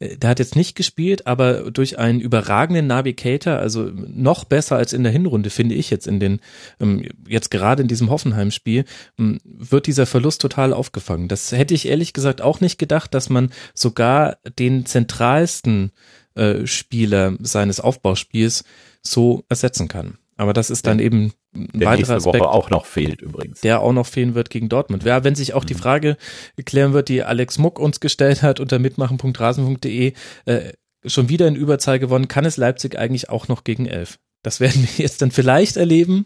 Äh, 0.00 0.16
der 0.16 0.30
hat 0.30 0.38
jetzt 0.40 0.56
nicht 0.56 0.74
gespielt, 0.74 1.26
aber 1.26 1.70
durch 1.70 1.98
einen 1.98 2.20
überragenden 2.20 2.88
Navigator, 2.88 3.54
also 3.54 3.90
noch 3.94 4.44
besser 4.44 4.76
als 4.76 4.92
in 4.92 5.04
der 5.04 5.12
Hinrunde, 5.12 5.50
finde 5.50 5.76
ich 5.76 5.88
jetzt 5.90 6.06
in 6.06 6.18
den, 6.18 6.40
ähm, 6.80 7.08
jetzt 7.28 7.50
gerade 7.50 7.82
in 7.82 7.88
diesem 7.88 8.10
Hoffenheim-Spiel, 8.10 8.84
ähm, 9.18 9.38
wird 9.44 9.86
dieser 9.86 10.06
Verlust 10.06 10.40
total 10.40 10.72
aufgefangen. 10.72 11.28
Das 11.28 11.52
hätte 11.52 11.74
ich 11.74 11.86
ehrlich 11.86 12.12
gesagt 12.12 12.40
auch 12.40 12.60
nicht 12.60 12.78
gedacht, 12.78 13.14
dass 13.14 13.30
man 13.30 13.52
sogar 13.72 14.38
den 14.58 14.84
zentralsten 14.84 15.92
äh, 16.34 16.66
Spieler 16.66 17.36
seines 17.40 17.78
Aufbauspiels 17.78 18.64
so 19.00 19.44
ersetzen 19.48 19.86
kann. 19.86 20.18
Aber 20.36 20.52
das 20.52 20.70
ist 20.70 20.86
dann 20.86 20.98
eben 20.98 21.32
ein 21.54 21.68
der 21.74 21.88
weiterer 21.88 22.16
Aspekt, 22.16 22.40
Woche 22.40 22.48
auch 22.48 22.70
noch 22.70 22.86
fehlt 22.86 23.20
übrigens. 23.20 23.60
Der 23.60 23.80
auch 23.80 23.92
noch 23.92 24.06
fehlen 24.06 24.34
wird 24.34 24.50
gegen 24.50 24.68
Dortmund. 24.68 25.04
Ja, 25.04 25.24
wenn 25.24 25.34
sich 25.34 25.54
auch 25.54 25.64
mhm. 25.64 25.68
die 25.68 25.74
Frage 25.74 26.16
klären 26.64 26.92
wird, 26.92 27.08
die 27.08 27.22
Alex 27.22 27.58
Muck 27.58 27.78
uns 27.78 28.00
gestellt 28.00 28.42
hat 28.42 28.60
unter 28.60 28.78
mitmachen.rasen.de, 28.78 30.12
äh, 30.46 30.72
schon 31.04 31.28
wieder 31.28 31.48
in 31.48 31.56
Überzahl 31.56 31.98
gewonnen, 31.98 32.28
kann 32.28 32.44
es 32.44 32.56
Leipzig 32.56 32.98
eigentlich 32.98 33.28
auch 33.28 33.48
noch 33.48 33.64
gegen 33.64 33.86
elf? 33.86 34.18
Das 34.42 34.60
werden 34.60 34.82
wir 34.82 35.04
jetzt 35.04 35.22
dann 35.22 35.30
vielleicht 35.30 35.76
erleben 35.76 36.24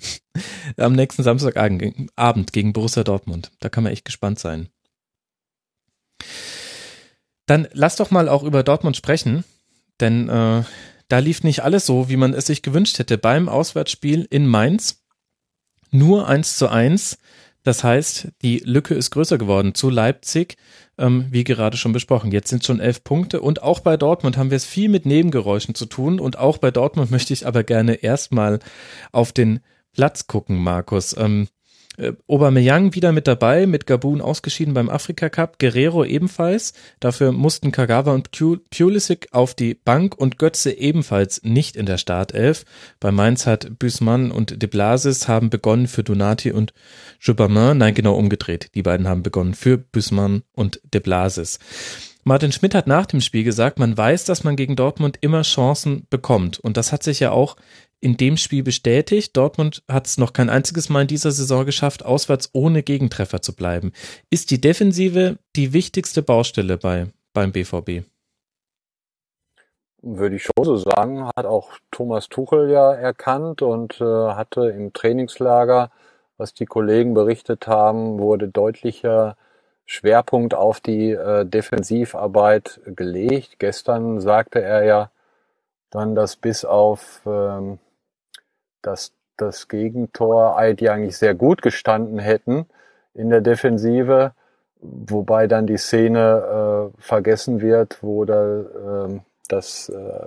am 0.77 0.94
nächsten 0.94 1.23
Samstagabend 1.23 2.53
gegen 2.53 2.73
Borussia 2.73 3.05
Dortmund. 3.05 3.53
Da 3.61 3.69
kann 3.69 3.85
man 3.85 3.93
echt 3.93 4.05
gespannt 4.05 4.39
sein. 4.39 4.69
Dann 7.47 7.69
lass 7.73 7.97
doch 7.97 8.11
mal 8.11 8.28
auch 8.28 8.43
über 8.43 8.62
Dortmund 8.62 8.97
sprechen, 8.97 9.44
denn 10.01 10.28
äh, 10.28 10.65
da 11.09 11.19
lief 11.19 11.44
nicht 11.44 11.62
alles 11.62 11.86
so, 11.86 12.09
wie 12.09 12.16
man 12.16 12.35
es 12.35 12.47
sich 12.47 12.62
gewünscht 12.62 12.98
hätte 12.98 13.19
beim 13.19 13.48
Auswärtsspiel 13.48 14.27
in 14.28 14.47
Mainz. 14.47 15.06
Nur 15.91 16.29
eins 16.29 16.57
zu 16.57 16.69
eins. 16.69 17.19
Das 17.63 17.83
heißt, 17.83 18.29
die 18.43 18.59
Lücke 18.65 18.95
ist 18.95 19.11
größer 19.11 19.39
geworden 19.39 19.75
zu 19.75 19.91
Leipzig, 19.91 20.57
ähm, 20.99 21.27
wie 21.31 21.43
gerade 21.43 21.77
schon 21.77 21.93
besprochen. 21.93 22.31
Jetzt 22.31 22.49
sind 22.49 22.65
schon 22.65 22.79
elf 22.79 23.03
Punkte 23.03 23.41
und 23.41 23.61
auch 23.61 23.81
bei 23.81 23.97
Dortmund 23.97 24.37
haben 24.37 24.51
wir 24.51 24.57
es 24.57 24.65
viel 24.65 24.89
mit 24.89 25.05
Nebengeräuschen 25.05 25.75
zu 25.75 25.87
tun 25.87 26.21
und 26.21 26.39
auch 26.39 26.59
bei 26.59 26.71
Dortmund 26.71 27.11
möchte 27.13 27.33
ich 27.33 27.45
aber 27.45 27.65
gerne 27.65 27.95
erstmal 27.95 28.61
auf 29.11 29.33
den 29.33 29.61
Platz 29.93 30.29
gucken, 30.29 30.59
Markus. 30.59 31.17
Ähm, 31.19 31.49
äh, 31.97 32.12
Aubameyang 32.27 32.94
wieder 32.94 33.12
mit 33.12 33.27
dabei, 33.27 33.66
mit 33.66 33.86
Gabun 33.86 34.20
ausgeschieden 34.20 34.74
beim 34.74 34.89
Afrika 34.89 35.28
Cup, 35.28 35.59
Guerrero 35.59 36.05
ebenfalls. 36.05 36.73
Dafür 37.01 37.32
mussten 37.32 37.73
Kagawa 37.73 38.12
und 38.12 38.31
Pulisic 38.31 39.28
auf 39.32 39.55
die 39.55 39.74
Bank 39.74 40.16
und 40.16 40.39
Götze 40.39 40.73
ebenfalls 40.73 41.43
nicht 41.43 41.77
in 41.77 41.86
der 41.86 41.98
Startelf. 41.98 42.64
Bei 43.01 43.10
Mainz 43.12 43.47
hat 43.47 43.78
Büßmann 43.78 44.31
und 44.31 44.62
De 44.62 44.68
Blasis 44.68 45.28
haben 45.28 45.51
begonnen 45.51 45.86
für 45.86 46.02
Donati 46.02 46.52
und 46.52 46.73
Jubamin. 47.20 47.78
Nein, 47.78 47.94
genau 47.94 48.14
umgedreht. 48.14 48.70
Die 48.74 48.82
beiden 48.82 49.09
haben 49.09 49.23
begonnen 49.23 49.55
für 49.55 49.78
Büßmann 49.78 50.43
und 50.52 50.81
De 50.93 51.01
Blasis. 51.01 51.59
Martin 52.28 52.51
Schmidt 52.51 52.74
hat 52.74 52.89
nach 52.89 53.06
dem 53.06 53.20
Spiel 53.20 53.44
gesagt, 53.44 53.78
man 53.78 53.97
weiß, 53.97 54.24
dass 54.24 54.43
man 54.43 54.56
gegen 54.56 54.74
Dortmund 54.74 55.16
immer 55.20 55.43
Chancen 55.43 56.09
bekommt. 56.10 56.59
Und 56.59 56.77
das 56.77 56.90
hat 56.90 57.05
sich 57.05 57.20
ja 57.20 57.31
auch 57.31 57.55
in 58.01 58.16
dem 58.16 58.36
Spiel 58.36 58.62
bestätigt. 58.62 59.36
Dortmund 59.36 59.82
hat 59.90 60.06
es 60.06 60.18
noch 60.18 60.32
kein 60.32 60.51
einziges 60.51 60.89
Mal 60.89 61.02
in 61.02 61.09
dieser 61.09 61.31
Saison 61.31 61.64
geschafft, 61.64 62.05
auswärts 62.05 62.51
ohne 62.52 62.82
Gegentreffer 62.82 63.43
zu 63.43 63.55
bleiben. 63.55 63.93
Ist 64.31 64.51
die 64.51 64.60
Defensive 64.60 65.39
die 65.56 65.73
wichtigste 65.73 66.23
Baustelle 66.23 66.77
bei, 66.77 67.06
beim 67.32 67.52
BVB? 67.52 68.06
Würde 70.02 70.36
ich 70.36 70.44
schon 70.44 70.64
so 70.64 70.77
sagen, 70.77 71.27
hat 71.36 71.47
auch 71.47 71.70
Thomas 71.90 72.28
Tuchel 72.28 72.70
ja 72.70 72.93
erkannt 72.93 73.62
und 73.62 74.01
äh, 74.01 74.05
hatte 74.05 74.68
im 74.68 74.93
Trainingslager, 74.93 75.90
was 76.36 76.55
die 76.55 76.66
Kollegen 76.66 77.14
berichtet 77.14 77.66
haben, 77.66 78.18
wurde 78.18 78.48
deutlicher 78.48 79.36
Schwerpunkt 79.86 80.55
auf 80.55 80.81
die 80.81 81.12
äh, 81.12 81.47
Defensivarbeit 81.47 82.81
gelegt. 82.85 83.59
Gestern 83.59 84.20
sagte 84.20 84.60
er 84.60 84.85
ja 84.85 85.10
dann, 85.90 86.14
dass 86.14 86.36
bis 86.36 86.64
auf 86.64 87.23
ähm, 87.24 87.78
dass 88.87 89.13
das 89.37 89.69
Gegentor 89.69 90.57
die 90.75 90.89
eigentlich 90.89 91.19
sehr 91.19 91.35
gut 91.35 91.61
gestanden 91.61 92.19
hätten 92.19 92.67
in 93.15 93.31
der 93.31 93.41
Defensive, 93.41 94.33
wobei 94.81 95.47
dann 95.47 95.67
die 95.67 95.77
Szene 95.77 96.93
äh, 96.97 97.03
vergessen 97.03 97.61
wird, 97.61 98.03
wo 98.03 98.25
da 98.25 98.61
äh, 98.61 99.21
das, 99.49 99.89
äh, 99.89 100.27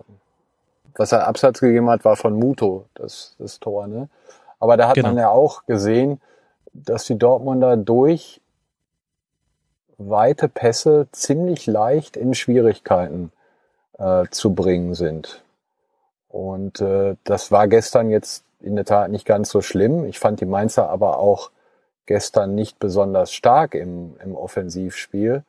was 0.96 1.12
er 1.12 1.28
Absatz 1.28 1.60
gegeben 1.60 1.90
hat, 1.90 2.06
war 2.06 2.16
von 2.16 2.34
Muto, 2.34 2.86
das, 2.94 3.36
das 3.40 3.60
Tor. 3.60 3.88
Ne? 3.88 4.10
Aber 4.60 4.78
da 4.78 4.90
hat 4.90 4.96
genau. 4.96 5.10
man 5.10 5.18
ja 5.18 5.30
auch 5.30 5.66
gesehen, 5.66 6.22
dass 6.74 7.06
die 7.06 7.18
Dortmunder 7.18 7.78
durch 7.78 8.42
weite 9.98 10.48
Pässe 10.48 11.08
ziemlich 11.12 11.68
leicht 11.68 12.16
in 12.16 12.34
Schwierigkeiten 12.34 13.32
äh, 13.98 14.26
zu 14.32 14.54
bringen 14.54 14.94
sind. 14.94 15.44
Und 16.30 16.80
äh, 16.80 17.16
das 17.24 17.52
war 17.52 17.68
gestern 17.68 18.10
jetzt 18.10 18.44
in 18.62 18.76
der 18.76 18.86
Tat 18.86 19.12
nicht 19.12 19.26
ganz 19.26 19.50
so 19.50 19.62
schlimm. 19.62 20.06
Ich 20.06 20.20
fand 20.20 20.42
die 20.42 20.46
Mainzer 20.46 20.90
aber 20.90 21.20
auch 21.20 21.52
gestern 22.06 22.56
nicht 22.56 22.80
besonders 22.80 23.32
stark 23.32 23.76
im, 23.76 24.16
im 24.24 24.36
Offensivspiel. 24.36 25.44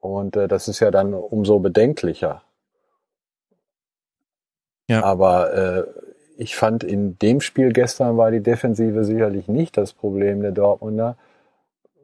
Und 0.00 0.36
äh, 0.36 0.48
das 0.48 0.68
ist 0.68 0.80
ja 0.80 0.90
dann 0.90 1.14
umso 1.14 1.58
bedenklicher. 1.58 2.42
Ja. 4.88 5.04
Aber 5.04 5.52
äh, 5.54 5.84
ich 6.36 6.56
fand 6.56 6.84
in 6.84 7.18
dem 7.18 7.40
Spiel 7.40 7.72
gestern 7.72 8.16
war 8.16 8.30
die 8.30 8.40
Defensive 8.40 9.04
sicherlich 9.04 9.46
nicht 9.46 9.76
das 9.76 9.92
Problem 9.92 10.40
der 10.40 10.52
Dortmunder. 10.52 11.16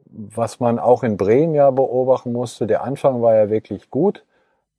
Was 0.05 0.59
man 0.59 0.79
auch 0.79 1.03
in 1.03 1.17
Bremen 1.17 1.55
ja 1.55 1.71
beobachten 1.71 2.31
musste, 2.31 2.67
der 2.67 2.83
Anfang 2.83 3.21
war 3.21 3.35
ja 3.35 3.49
wirklich 3.49 3.89
gut. 3.89 4.23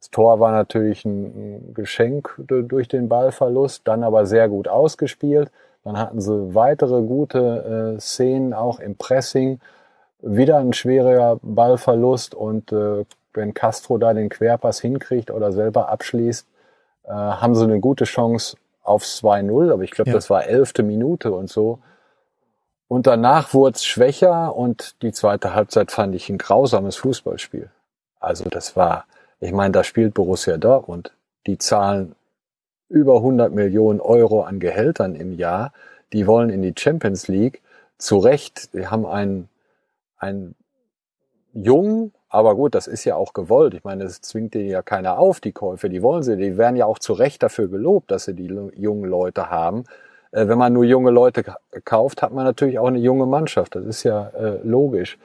Das 0.01 0.11
Tor 0.11 0.39
war 0.41 0.53
natürlich 0.53 1.05
ein 1.05 1.75
Geschenk 1.75 2.35
durch 2.39 2.89
den 2.89 3.09
Ballverlust, 3.09 3.83
dann 3.85 4.05
aber 4.05 4.27
sehr 4.27 4.49
gut 4.49 4.69
ausgespielt. 4.69 5.51
Dann 5.85 5.99
hatten 5.99 6.21
sie 6.21 6.55
weitere 6.55 7.03
gute 7.03 7.97
äh, 7.97 8.01
Szenen 8.01 8.55
auch 8.55 8.79
im 8.79 8.97
Pressing. 8.97 9.61
Wieder 10.21 10.59
ein 10.59 10.73
schwerer 10.73 11.39
Ballverlust 11.43 12.35
und 12.35 12.73
äh, 12.73 13.05
wenn 13.35 13.55
Castro 13.55 13.99
da 13.99 14.15
den 14.15 14.29
Querpass 14.29 14.81
hinkriegt 14.81 15.31
oder 15.31 15.53
selber 15.53 15.89
abschließt, 15.89 16.47
äh, 17.05 17.11
haben 17.11 17.55
sie 17.55 17.65
eine 17.65 17.81
gute 17.81 18.05
Chance 18.05 18.57
aufs 18.83 19.23
2-0, 19.23 19.73
aber 19.73 19.83
ich 19.83 19.91
glaube, 19.91 20.11
ja. 20.11 20.15
das 20.15 20.31
war 20.31 20.47
elfte 20.47 20.83
Minute 20.83 21.33
und 21.33 21.49
so. 21.49 21.79
Und 22.89 23.07
danach 23.07 23.53
wurde 23.53 23.77
es 23.77 23.85
schwächer 23.85 24.57
und 24.57 25.03
die 25.03 25.13
zweite 25.13 25.55
Halbzeit 25.55 25.93
fand 25.93 26.15
ich 26.15 26.29
ein 26.31 26.39
grausames 26.39 26.97
Fußballspiel. 26.97 27.71
Also 28.19 28.49
das 28.49 28.77
war, 28.77 29.05
ich 29.41 29.53
meine, 29.53 29.73
da 29.73 29.85
spielt 29.85 30.15
Borussia 30.15 30.57
Dortmund. 30.57 31.13
Die 31.47 31.59
zahlen 31.59 32.15
über 32.89 33.17
100 33.17 33.53
Millionen 33.53 34.01
Euro 34.01 34.43
an 34.43 34.61
Gehältern 34.61 35.15
im 35.15 35.33
Jahr. 35.33 35.73
Die 36.13 36.27
wollen 36.27 36.51
in 36.51 36.63
die 36.63 36.75
Champions 36.77 37.29
League. 37.29 37.63
Zu 37.99 38.19
Recht, 38.19 38.75
die 38.75 38.87
haben 38.87 39.07
einen, 39.07 39.49
einen 40.19 40.55
jungen, 41.53 42.13
aber 42.29 42.55
gut, 42.55 42.75
das 42.75 42.87
ist 42.87 43.05
ja 43.05 43.17
auch 43.17 43.33
gewollt. 43.33 43.75
Ich 43.75 43.85
meine, 43.85 44.05
das 44.05 44.21
zwingt 44.21 44.55
denen 44.55 44.69
ja 44.69 44.83
keiner 44.83 45.19
auf, 45.19 45.41
die 45.41 45.53
Käufe. 45.53 45.89
Die 45.89 46.03
wollen 46.03 46.23
sie, 46.23 46.37
die 46.37 46.59
werden 46.59 46.77
ja 46.77 46.87
auch 46.87 46.99
zu 46.99 47.13
Recht 47.13 47.43
dafür 47.43 47.69
gelobt, 47.69 48.11
dass 48.11 48.25
sie 48.25 48.35
die 48.35 48.47
jungen 48.47 49.09
Leute 49.09 49.51
haben. 49.51 49.85
Äh, 50.31 50.49
wenn 50.49 50.59
man 50.59 50.73
nur 50.73 50.85
junge 50.85 51.11
Leute 51.11 51.45
kauft, 51.85 52.23
hat 52.23 52.33
man 52.33 52.45
natürlich 52.45 52.79
auch 52.79 52.89
eine 52.89 52.99
junge 52.99 53.27
Mannschaft. 53.27 53.75
Das 53.75 53.85
ist 53.85 54.03
ja 54.03 54.29
äh, 54.29 54.59
logisch. 54.63 55.19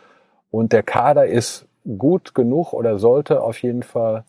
Und 0.52 0.72
der 0.72 0.84
Kader 0.84 1.26
ist 1.26 1.66
gut 1.98 2.34
genug 2.34 2.74
oder 2.74 2.98
sollte 2.98 3.42
auf 3.42 3.62
jeden 3.62 3.84
Fall 3.84 4.24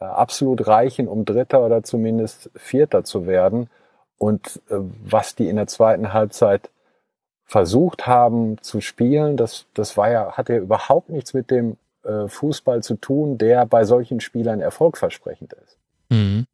äh, 0.00 0.04
absolut 0.04 0.66
reichen, 0.66 1.08
um 1.08 1.24
Dritter 1.24 1.64
oder 1.64 1.82
zumindest 1.82 2.50
Vierter 2.54 3.04
zu 3.04 3.26
werden. 3.26 3.68
Und 4.18 4.60
äh, 4.68 4.76
was 5.04 5.34
die 5.34 5.48
in 5.48 5.56
der 5.56 5.66
zweiten 5.66 6.12
Halbzeit 6.12 6.70
versucht 7.44 8.06
haben 8.06 8.60
zu 8.60 8.80
spielen, 8.80 9.36
das, 9.36 9.66
das 9.74 9.96
war 9.96 10.10
ja, 10.10 10.32
hat 10.32 10.48
ja 10.48 10.56
überhaupt 10.56 11.10
nichts 11.10 11.32
mit 11.32 11.50
dem 11.50 11.76
äh, 12.02 12.28
Fußball 12.28 12.82
zu 12.82 12.96
tun, 12.96 13.38
der 13.38 13.66
bei 13.66 13.84
solchen 13.84 14.20
Spielern 14.20 14.60
erfolgversprechend 14.60 15.52
ist. 15.54 15.78
Mhm. 16.10 16.46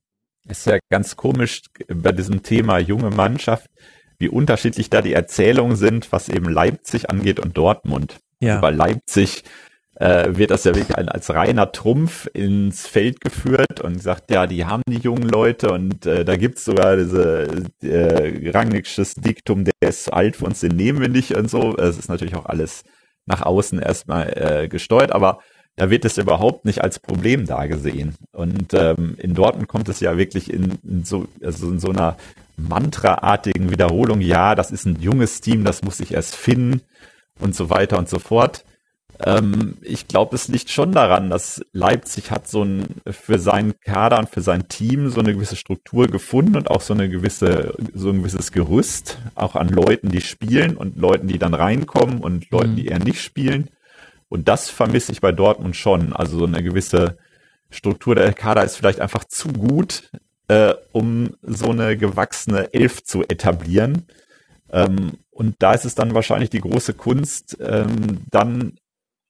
Ist 0.48 0.66
ja 0.66 0.78
ganz 0.90 1.16
komisch 1.16 1.62
bei 1.88 2.12
diesem 2.12 2.42
Thema 2.42 2.78
junge 2.78 3.10
Mannschaft, 3.10 3.70
wie 4.18 4.28
unterschiedlich 4.28 4.90
da 4.90 5.02
die 5.02 5.12
Erzählungen 5.12 5.76
sind, 5.76 6.12
was 6.12 6.28
eben 6.28 6.48
Leipzig 6.48 7.10
angeht 7.10 7.38
und 7.38 7.56
Dortmund. 7.56 8.18
Ja. 8.40 8.60
Bei 8.60 8.70
Leipzig 8.70 9.44
äh, 9.96 10.36
wird 10.36 10.50
das 10.50 10.64
ja 10.64 10.74
wirklich 10.74 10.96
als 10.96 11.30
reiner 11.30 11.70
Trumpf 11.72 12.28
ins 12.32 12.86
Feld 12.86 13.20
geführt 13.20 13.80
und 13.80 14.02
sagt, 14.02 14.30
ja, 14.30 14.46
die 14.46 14.64
haben 14.64 14.82
die 14.88 14.98
jungen 14.98 15.28
Leute 15.28 15.70
und 15.72 16.06
äh, 16.06 16.24
da 16.24 16.36
gibt's 16.36 16.64
sogar 16.64 16.96
diese 16.96 17.66
äh, 17.82 18.50
Rangnicksches 18.50 19.14
Diktum, 19.14 19.64
der 19.64 19.74
ist 19.80 20.12
alt 20.12 20.36
für 20.36 20.46
uns, 20.46 20.60
den 20.60 20.76
nehmen 20.76 21.00
wir 21.00 21.08
nicht 21.08 21.36
und 21.36 21.50
so. 21.50 21.76
Es 21.76 21.98
ist 21.98 22.08
natürlich 22.08 22.36
auch 22.36 22.46
alles 22.46 22.84
nach 23.26 23.42
außen 23.42 23.78
erstmal 23.78 24.32
äh, 24.36 24.68
gesteuert, 24.68 25.12
aber 25.12 25.40
da 25.76 25.90
wird 25.90 26.04
es 26.04 26.18
überhaupt 26.18 26.64
nicht 26.64 26.82
als 26.82 26.98
Problem 26.98 27.46
dargesehen. 27.46 28.14
Und 28.32 28.74
ähm, 28.74 29.16
in 29.18 29.34
Dortmund 29.34 29.68
kommt 29.68 29.88
es 29.88 30.00
ja 30.00 30.18
wirklich 30.18 30.52
in, 30.52 30.78
in 30.84 31.04
so, 31.04 31.26
also 31.42 31.70
in 31.70 31.78
so 31.78 31.90
einer 31.90 32.16
Mantra-artigen 32.56 33.70
Wiederholung, 33.70 34.20
ja, 34.20 34.54
das 34.54 34.70
ist 34.70 34.84
ein 34.84 35.00
junges 35.00 35.40
Team, 35.40 35.64
das 35.64 35.82
muss 35.82 35.98
sich 35.98 36.12
erst 36.12 36.36
finden 36.36 36.82
und 37.40 37.54
so 37.54 37.70
weiter 37.70 37.98
und 37.98 38.08
so 38.08 38.18
fort. 38.18 38.64
Ähm, 39.24 39.76
ich 39.82 40.08
glaube, 40.08 40.34
es 40.34 40.48
liegt 40.48 40.70
schon 40.70 40.92
daran, 40.92 41.30
dass 41.30 41.64
Leipzig 41.72 42.30
hat 42.30 42.48
so 42.48 42.64
ein 42.64 42.86
für 43.10 43.38
seinen 43.38 43.78
Kader 43.80 44.18
und 44.18 44.28
für 44.28 44.40
sein 44.40 44.68
Team 44.68 45.10
so 45.10 45.20
eine 45.20 45.34
gewisse 45.34 45.56
Struktur 45.56 46.08
gefunden 46.08 46.56
und 46.56 46.70
auch 46.70 46.80
so 46.80 46.94
eine 46.94 47.08
gewisse, 47.08 47.74
so 47.94 48.10
ein 48.10 48.18
gewisses 48.18 48.52
Gerüst, 48.52 49.18
auch 49.34 49.54
an 49.54 49.68
Leuten, 49.68 50.08
die 50.08 50.20
spielen 50.20 50.76
und 50.76 50.96
Leuten, 50.96 51.28
die 51.28 51.38
dann 51.38 51.54
reinkommen 51.54 52.18
und 52.20 52.50
Leuten, 52.50 52.72
mhm. 52.72 52.76
die 52.76 52.86
eher 52.86 52.98
nicht 52.98 53.20
spielen. 53.22 53.68
Und 54.28 54.48
das 54.48 54.70
vermisse 54.70 55.12
ich 55.12 55.20
bei 55.20 55.30
Dortmund 55.30 55.76
schon. 55.76 56.12
Also 56.12 56.38
so 56.38 56.46
eine 56.46 56.62
gewisse 56.62 57.18
Struktur 57.70 58.14
der 58.14 58.32
Kader 58.32 58.64
ist 58.64 58.76
vielleicht 58.76 59.00
einfach 59.00 59.24
zu 59.24 59.48
gut, 59.48 60.10
äh, 60.48 60.74
um 60.92 61.34
so 61.42 61.70
eine 61.70 61.96
gewachsene 61.96 62.72
Elf 62.72 63.04
zu 63.04 63.22
etablieren. 63.22 64.06
Ähm, 64.70 65.12
und 65.30 65.56
da 65.60 65.72
ist 65.74 65.84
es 65.84 65.94
dann 65.94 66.14
wahrscheinlich 66.14 66.50
die 66.50 66.60
große 66.60 66.94
Kunst, 66.94 67.58
ähm, 67.60 68.22
dann 68.30 68.78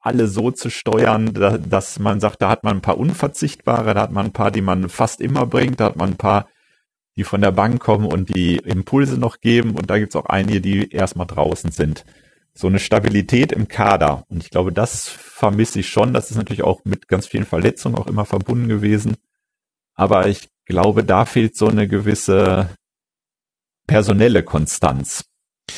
alle 0.03 0.27
so 0.27 0.51
zu 0.51 0.69
steuern, 0.69 1.33
da, 1.33 1.57
dass 1.59 1.99
man 1.99 2.21
sagt, 2.21 2.43
da 2.43 2.51
hat 2.51 2.65
man 2.65 2.79
ein 2.79 2.83
paar 2.83 2.99
unverzichtbare, 2.99 3.95
da 3.95 4.03
hat 4.03 4.13
man 4.13 4.27
ein 4.27 4.33
paar, 4.33 4.51
die 4.51 4.61
man 4.61 4.89
fast 4.89 5.21
immer 5.21 5.47
bringt, 5.47 5.81
da 5.81 5.87
hat 5.87 5.97
man 5.97 6.11
ein 6.11 6.17
paar, 6.17 6.49
die 7.17 7.25
von 7.25 7.41
der 7.41 7.53
Bank 7.53 7.81
kommen 7.81 8.07
und 8.07 8.35
die 8.35 8.57
Impulse 8.57 9.17
noch 9.17 9.41
geben 9.41 9.71
und 9.77 9.89
da 9.89 9.99
gibt's 9.99 10.17
auch 10.17 10.27
einige, 10.27 10.61
die 10.61 10.91
erstmal 10.91 11.29
draußen 11.29 11.71
sind. 11.71 12.05
So 12.53 12.67
eine 12.67 12.81
Stabilität 12.81 13.53
im 13.53 13.69
Kader 13.69 14.25
und 14.29 14.43
ich 14.43 14.51
glaube, 14.51 14.73
das 14.73 15.09
vermisse 15.09 15.81
ich 15.81 15.89
schon. 15.89 16.13
Das 16.13 16.31
ist 16.31 16.37
natürlich 16.37 16.65
auch 16.65 16.85
mit 16.85 17.07
ganz 17.07 17.27
vielen 17.27 17.47
Verletzungen 17.47 17.95
auch 17.95 18.09
immer 18.09 18.25
verbunden 18.25 18.69
gewesen. 18.69 19.17
Aber 19.95 20.27
ich 20.27 20.51
glaube, 20.67 21.05
da 21.05 21.25
fehlt 21.25 21.57
so 21.57 21.69
eine 21.69 21.87
gewisse 21.87 22.71
personelle 23.87 24.43
Konstanz 24.43 25.32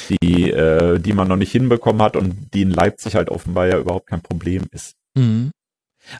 die, 0.08 0.50
äh, 0.50 0.98
die 0.98 1.12
man 1.12 1.28
noch 1.28 1.36
nicht 1.36 1.52
hinbekommen 1.52 2.02
hat 2.02 2.16
und 2.16 2.52
die 2.54 2.62
in 2.62 2.70
Leipzig 2.70 3.14
halt 3.14 3.28
offenbar 3.28 3.66
ja 3.66 3.78
überhaupt 3.78 4.06
kein 4.06 4.22
Problem 4.22 4.64
ist. 4.70 4.94
Mhm. 5.16 5.50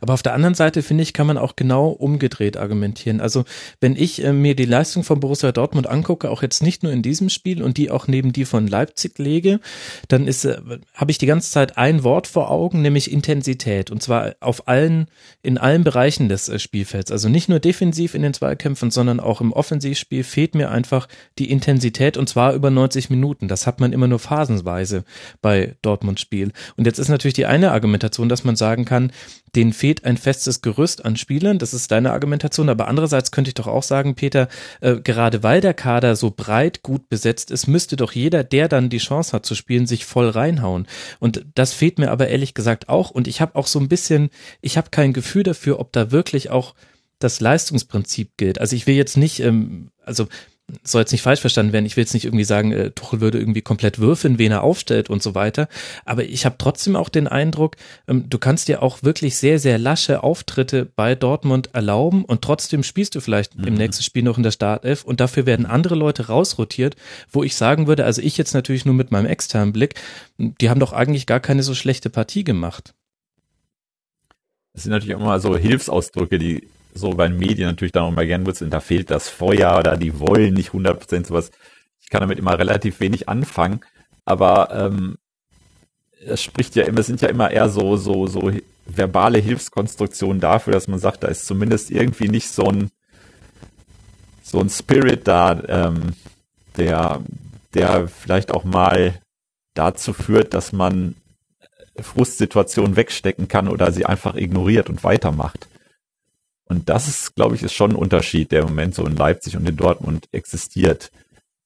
Aber 0.01 0.15
auf 0.15 0.23
der 0.23 0.35
anderen 0.35 0.55
Seite 0.55 0.83
finde 0.83 1.03
ich, 1.03 1.13
kann 1.13 1.27
man 1.27 1.39
auch 1.39 1.57
genau 1.57 1.89
umgedreht 1.89 2.57
argumentieren. 2.57 3.21
Also 3.21 3.45
wenn 3.81 3.97
ich 3.97 4.25
äh, 4.25 4.33
mir 4.33 4.55
die 4.55 4.65
Leistung 4.65 5.05
von 5.05 5.21
Borussia 5.21 5.53
Dortmund 5.53 5.87
angucke, 5.87 6.31
auch 6.31 6.43
jetzt 6.43 6.63
nicht 6.63 6.83
nur 6.83 6.93
in 6.93 7.03
diesem 7.03 7.29
Spiel 7.29 7.63
und 7.63 7.77
die 7.77 7.91
auch 7.91 8.07
neben 8.07 8.33
die 8.33 8.45
von 8.45 8.67
Leipzig 8.67 9.19
lege, 9.19 9.61
dann 10.09 10.27
ist 10.27 10.45
äh, 10.45 10.59
habe 10.95 11.11
ich 11.11 11.19
die 11.19 11.27
ganze 11.27 11.51
Zeit 11.51 11.79
ein 11.79 12.05
Wort 12.05 12.27
vor 12.27 12.51
Augen, 12.51 12.83
nämlich 12.83 13.11
Intensität 13.11 13.91
und 13.91 14.03
zwar 14.03 14.35
auf 14.41 14.69
allen 14.69 15.07
in 15.43 15.59
allen 15.59 15.85
Bereichen 15.85 16.29
des 16.29 16.49
äh, 16.49 16.59
Spielfelds. 16.59 17.11
Also 17.11 17.29
nicht 17.29 17.49
nur 17.49 17.61
defensiv 17.61 18.15
in 18.15 18.23
den 18.23 18.35
Zweikämpfen, 18.35 18.91
sondern 18.91 19.21
auch 19.21 19.41
im 19.41 19.53
Offensivspiel 19.53 20.25
fehlt 20.25 20.55
mir 20.55 20.71
einfach 20.71 21.09
die 21.39 21.51
Intensität 21.51 22.17
und 22.17 22.29
zwar 22.29 22.55
über 22.55 22.71
90 22.71 23.11
Minuten. 23.11 23.49
Das 23.49 23.67
hat 23.67 23.81
man 23.81 23.93
immer 23.93 24.09
nur 24.09 24.19
phasenweise 24.19 25.05
bei 25.43 25.77
Dortmund 25.83 26.21
Spiel. 26.21 26.53
Und 26.77 26.87
jetzt 26.87 26.99
ist 26.99 27.09
natürlich 27.09 27.35
die 27.35 27.47
eine 27.47 27.73
Argumentation, 27.73 28.29
dass 28.29 28.45
man 28.45 28.57
sagen 28.57 28.85
kann, 28.85 29.13
den 29.55 29.73
fehlt 29.73 30.05
ein 30.05 30.17
festes 30.17 30.63
Gerüst 30.63 31.05
an 31.05 31.17
Spielern. 31.17 31.59
Das 31.59 31.75
ist 31.75 31.91
deine 31.91 32.13
Argumentation. 32.13 32.69
Aber 32.69 32.89
andererseits 32.89 33.31
könnte 33.31 33.49
ich 33.49 33.55
doch 33.55 33.67
auch 33.67 33.83
sagen, 33.83 34.15
Peter, 34.15 34.49
äh, 34.81 34.97
gerade 34.97 35.43
weil 35.43 35.61
der 35.61 35.75
Kader 35.75 36.17
so 36.17 36.33
breit 36.37 36.83
gut 36.83 37.09
besetzt 37.09 37.51
ist, 37.51 37.67
müsste 37.67 37.97
doch 37.97 38.13
jeder, 38.13 38.45
der 38.45 38.69
dann 38.69 38.91
die 38.91 38.99
Chance 38.99 39.33
hat 39.33 39.47
zu 39.47 39.55
spielen, 39.55 39.87
sich 39.87 40.05
voll 40.05 40.29
reinhauen. 40.29 40.87
Und 41.21 41.45
das 41.55 41.73
fehlt 41.73 41.99
mir 41.99 42.11
aber 42.11 42.29
ehrlich 42.29 42.55
gesagt 42.55 42.89
auch. 42.89 43.11
Und 43.11 43.29
ich 43.29 43.41
habe 43.41 43.57
auch 43.57 43.67
so 43.67 43.79
ein 43.79 43.89
bisschen, 43.89 44.31
ich 44.61 44.77
habe 44.77 44.91
kein 44.91 45.13
Gefühl 45.13 45.43
dafür, 45.43 45.81
ob 45.81 45.93
da 45.93 46.11
wirklich 46.11 46.51
auch 46.51 46.75
das 47.19 47.41
Leistungsprinzip 47.41 48.37
gilt. 48.37 48.61
Also 48.61 48.77
ich 48.77 48.87
will 48.87 48.95
jetzt 48.95 49.17
nicht, 49.17 49.41
ähm, 49.41 49.91
also 50.05 50.27
soll 50.83 51.03
jetzt 51.03 51.13
nicht 51.13 51.23
falsch 51.23 51.41
verstanden 51.41 51.73
werden, 51.73 51.85
ich 51.85 51.97
will 51.97 52.05
jetzt 52.05 52.15
nicht 52.15 52.25
irgendwie 52.25 52.45
sagen, 52.45 52.73
äh, 52.73 52.91
Tuchel 52.91 53.21
würde 53.21 53.39
irgendwie 53.39 53.63
komplett 53.63 53.99
würfeln, 53.99 54.39
wen 54.39 54.53
er 54.53 54.63
aufstellt 54.63 55.11
und 55.11 55.23
so 55.23 55.35
weiter, 55.35 55.69
aber 56.05 56.25
ich 56.25 56.47
habe 56.47 56.57
trotzdem 56.59 56.97
auch 56.97 57.09
den 57.09 57.29
Eindruck, 57.29 57.77
ähm, 58.09 58.29
du 58.29 58.39
kannst 58.39 58.69
dir 58.69 58.83
auch 58.83 59.03
wirklich 59.03 59.37
sehr, 59.37 59.59
sehr 59.59 59.79
lasche 59.79 60.23
Auftritte 60.23 60.87
bei 60.97 61.15
Dortmund 61.15 61.71
erlauben 61.75 62.25
und 62.25 62.43
trotzdem 62.43 62.83
spielst 62.83 63.15
du 63.15 63.21
vielleicht 63.21 63.57
mhm. 63.57 63.65
im 63.65 63.75
nächsten 63.75 64.03
Spiel 64.03 64.23
noch 64.23 64.39
in 64.39 64.43
der 64.43 64.53
Startelf 64.53 65.05
und 65.05 65.21
dafür 65.21 65.45
werden 65.47 65.67
andere 65.67 65.95
Leute 65.95 66.29
rausrotiert, 66.29 66.97
wo 67.31 67.43
ich 67.43 67.57
sagen 67.57 67.87
würde, 67.87 68.05
also 68.05 68.23
ich 68.23 68.39
jetzt 68.39 68.55
natürlich 68.55 68.87
nur 68.87 68.95
mit 68.95 69.11
meinem 69.11 69.27
externen 69.27 69.73
Blick, 69.73 69.95
die 70.39 70.71
haben 70.71 70.81
doch 70.81 70.93
eigentlich 70.93 71.27
gar 71.27 71.41
keine 71.41 71.63
so 71.63 71.75
schlechte 71.75 72.09
Partie 72.09 72.45
gemacht. 72.45 72.95
Das 74.73 74.83
sind 74.83 74.93
natürlich 74.93 75.15
immer 75.15 75.39
so 75.39 75.57
Hilfsausdrücke, 75.57 76.39
die 76.39 76.69
so 76.95 77.11
bei 77.11 77.29
den 77.29 77.39
Medien 77.39 77.69
natürlich 77.69 77.93
dann 77.93 78.05
auch 78.05 78.11
mal 78.13 78.27
gern 78.27 78.47
wird, 78.47 78.63
da 78.73 78.81
fehlt 78.81 79.11
das 79.11 79.29
Feuer 79.29 79.79
oder 79.79 79.97
die 79.97 80.19
wollen 80.21 80.55
nicht 80.55 80.71
100% 80.71 81.27
sowas. 81.27 81.51
Ich 82.01 82.09
kann 82.09 82.21
damit 82.21 82.39
immer 82.39 82.59
relativ 82.59 83.01
wenig 83.01 83.29
anfangen, 83.29 83.81
aber 84.25 84.71
ähm, 84.73 85.17
es 86.25 86.43
spricht 86.43 86.77
ja 86.77 86.85
immer, 86.85 87.01
es 87.01 87.07
sind 87.07 87.21
ja 87.21 87.29
immer 87.29 87.51
eher 87.51 87.69
so, 87.69 87.97
so, 87.97 88.27
so 88.27 88.51
verbale 88.87 89.39
Hilfskonstruktionen 89.39 90.41
dafür, 90.41 90.73
dass 90.73 90.89
man 90.89 90.99
sagt, 90.99 91.25
da 91.25 91.29
ist 91.29 91.47
zumindest 91.47 91.91
irgendwie 91.91 92.29
nicht 92.29 92.49
so 92.49 92.67
ein, 92.67 92.91
so 94.43 94.61
ein 94.61 94.71
Spirit 94.71 95.27
da, 95.27 95.63
ähm, 95.69 96.15
der, 96.77 97.23
der 97.75 98.09
vielleicht 98.09 98.53
auch 98.53 98.65
mal 98.65 99.21
dazu 99.75 100.13
führt, 100.13 100.55
dass 100.55 100.73
man 100.73 101.17
Frustsituationen 102.01 102.97
wegstecken 102.97 103.49
kann 103.49 103.69
oder 103.69 103.93
sie 103.93 104.07
einfach 104.07 104.35
ignoriert 104.35 104.89
und 104.89 105.05
weitermacht. 105.05 105.69
Und 106.67 106.89
das 106.89 107.09
ist, 107.09 107.35
glaube 107.35 107.55
ich, 107.55 107.63
ist 107.63 107.75
schon 107.75 107.93
ein 107.93 107.97
Unterschied, 107.97 108.53
der 108.53 108.63
im 108.63 108.69
Moment 108.69 108.95
so 108.95 109.05
in 109.05 109.17
Leipzig 109.17 109.57
und 109.57 109.69
in 109.69 109.77
Dortmund 109.77 110.29
existiert. 110.33 111.11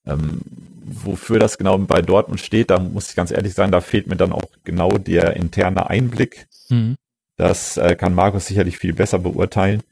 Ähm, 0.06 0.40
wofür 0.84 1.38
das 1.38 1.58
genau 1.58 1.78
bei 1.78 2.02
Dortmund 2.02 2.40
steht, 2.40 2.70
da 2.70 2.78
muss 2.78 3.10
ich 3.10 3.16
ganz 3.16 3.30
ehrlich 3.30 3.54
sagen, 3.54 3.72
da 3.72 3.80
fehlt 3.80 4.06
mir 4.06 4.16
dann 4.16 4.32
auch 4.32 4.44
genau 4.64 4.90
der 4.90 5.36
interne 5.36 5.88
Einblick. 5.88 6.48
Mhm. 6.68 6.96
Das 7.36 7.76
äh, 7.76 7.94
kann 7.94 8.14
Markus 8.14 8.46
sicherlich 8.46 8.78
viel 8.78 8.92
besser 8.92 9.20
beurteilen. 9.20 9.82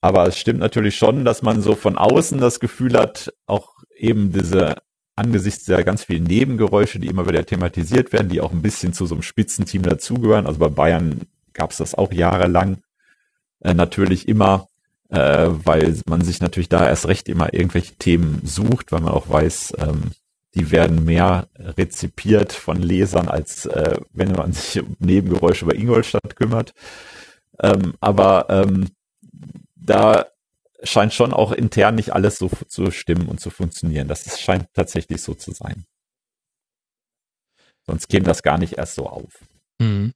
Aber 0.00 0.26
es 0.26 0.36
stimmt 0.36 0.58
natürlich 0.58 0.96
schon, 0.96 1.24
dass 1.24 1.42
man 1.42 1.62
so 1.62 1.76
von 1.76 1.96
außen 1.96 2.38
das 2.38 2.58
Gefühl 2.58 2.98
hat, 2.98 3.32
auch 3.46 3.84
eben 3.96 4.32
diese 4.32 4.76
angesichts 5.14 5.66
der 5.66 5.84
ganz 5.84 6.04
vielen 6.04 6.24
Nebengeräusche, 6.24 6.98
die 6.98 7.06
immer 7.06 7.28
wieder 7.28 7.46
thematisiert 7.46 8.12
werden, 8.12 8.28
die 8.28 8.40
auch 8.40 8.50
ein 8.50 8.62
bisschen 8.62 8.92
zu 8.92 9.06
so 9.06 9.14
einem 9.14 9.22
Spitzenteam 9.22 9.82
dazugehören. 9.82 10.46
Also 10.46 10.58
bei 10.58 10.68
Bayern 10.68 11.20
gab 11.52 11.70
es 11.70 11.76
das 11.76 11.94
auch 11.94 12.12
jahrelang 12.12 12.78
äh, 13.62 13.74
natürlich 13.74 14.28
immer, 14.28 14.68
äh, 15.08 15.48
weil 15.50 15.96
man 16.06 16.22
sich 16.22 16.40
natürlich 16.40 16.68
da 16.68 16.88
erst 16.88 17.06
recht 17.08 17.28
immer 17.28 17.52
irgendwelche 17.54 17.94
Themen 17.94 18.42
sucht, 18.44 18.92
weil 18.92 19.00
man 19.00 19.12
auch 19.12 19.28
weiß, 19.28 19.74
ähm, 19.78 20.12
die 20.54 20.70
werden 20.70 21.04
mehr 21.04 21.48
rezipiert 21.58 22.52
von 22.52 22.76
Lesern, 22.76 23.28
als 23.28 23.66
äh, 23.66 23.98
wenn 24.12 24.32
man 24.32 24.52
sich 24.52 24.82
um 24.82 24.96
Nebengeräusche 24.98 25.64
über 25.64 25.74
Ingolstadt 25.74 26.36
kümmert. 26.36 26.74
Ähm, 27.60 27.94
aber 28.00 28.46
ähm, 28.48 28.88
da 29.76 30.26
scheint 30.82 31.14
schon 31.14 31.32
auch 31.32 31.52
intern 31.52 31.94
nicht 31.94 32.12
alles 32.12 32.38
so 32.38 32.50
zu 32.66 32.90
stimmen 32.90 33.28
und 33.28 33.40
zu 33.40 33.50
funktionieren. 33.50 34.08
Das 34.08 34.26
ist, 34.26 34.40
scheint 34.40 34.66
tatsächlich 34.74 35.22
so 35.22 35.34
zu 35.34 35.52
sein. 35.52 35.84
Sonst 37.86 38.08
käme 38.08 38.24
das 38.24 38.42
gar 38.42 38.58
nicht 38.58 38.74
erst 38.74 38.94
so 38.94 39.08
auf. 39.08 39.44
Mhm. 39.78 40.12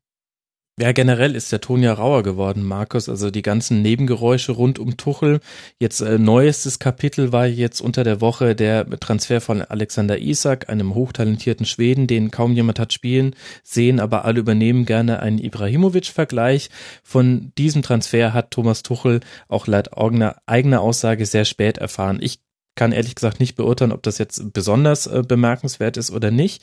Ja, 0.78 0.92
generell 0.92 1.34
ist 1.34 1.50
der 1.52 1.62
Ton 1.62 1.82
ja 1.82 1.94
rauer 1.94 2.22
geworden, 2.22 2.62
Markus. 2.62 3.08
Also 3.08 3.30
die 3.30 3.40
ganzen 3.40 3.80
Nebengeräusche 3.80 4.52
rund 4.52 4.78
um 4.78 4.98
Tuchel. 4.98 5.40
Jetzt 5.78 6.02
äh, 6.02 6.18
neuestes 6.18 6.78
Kapitel 6.78 7.32
war 7.32 7.46
jetzt 7.46 7.80
unter 7.80 8.04
der 8.04 8.20
Woche 8.20 8.54
der 8.54 8.86
Transfer 9.00 9.40
von 9.40 9.62
Alexander 9.62 10.18
Isak, 10.18 10.68
einem 10.68 10.94
hochtalentierten 10.94 11.64
Schweden, 11.64 12.06
den 12.06 12.30
kaum 12.30 12.52
jemand 12.52 12.78
hat 12.78 12.92
spielen 12.92 13.34
sehen, 13.62 14.00
aber 14.00 14.26
alle 14.26 14.40
übernehmen 14.40 14.84
gerne 14.84 15.20
einen 15.20 15.38
Ibrahimovic-Vergleich. 15.38 16.68
Von 17.02 17.52
diesem 17.56 17.80
Transfer 17.80 18.34
hat 18.34 18.50
Thomas 18.50 18.82
Tuchel 18.82 19.20
auch 19.48 19.66
laut 19.66 19.88
eigener 19.94 20.80
Aussage 20.82 21.24
sehr 21.24 21.46
spät 21.46 21.78
erfahren. 21.78 22.18
Ich 22.20 22.40
kann 22.76 22.92
ehrlich 22.92 23.14
gesagt 23.14 23.40
nicht 23.40 23.56
beurteilen, 23.56 23.90
ob 23.90 24.02
das 24.02 24.18
jetzt 24.18 24.52
besonders 24.52 25.06
äh, 25.06 25.22
bemerkenswert 25.26 25.96
ist 25.96 26.10
oder 26.12 26.30
nicht. 26.30 26.62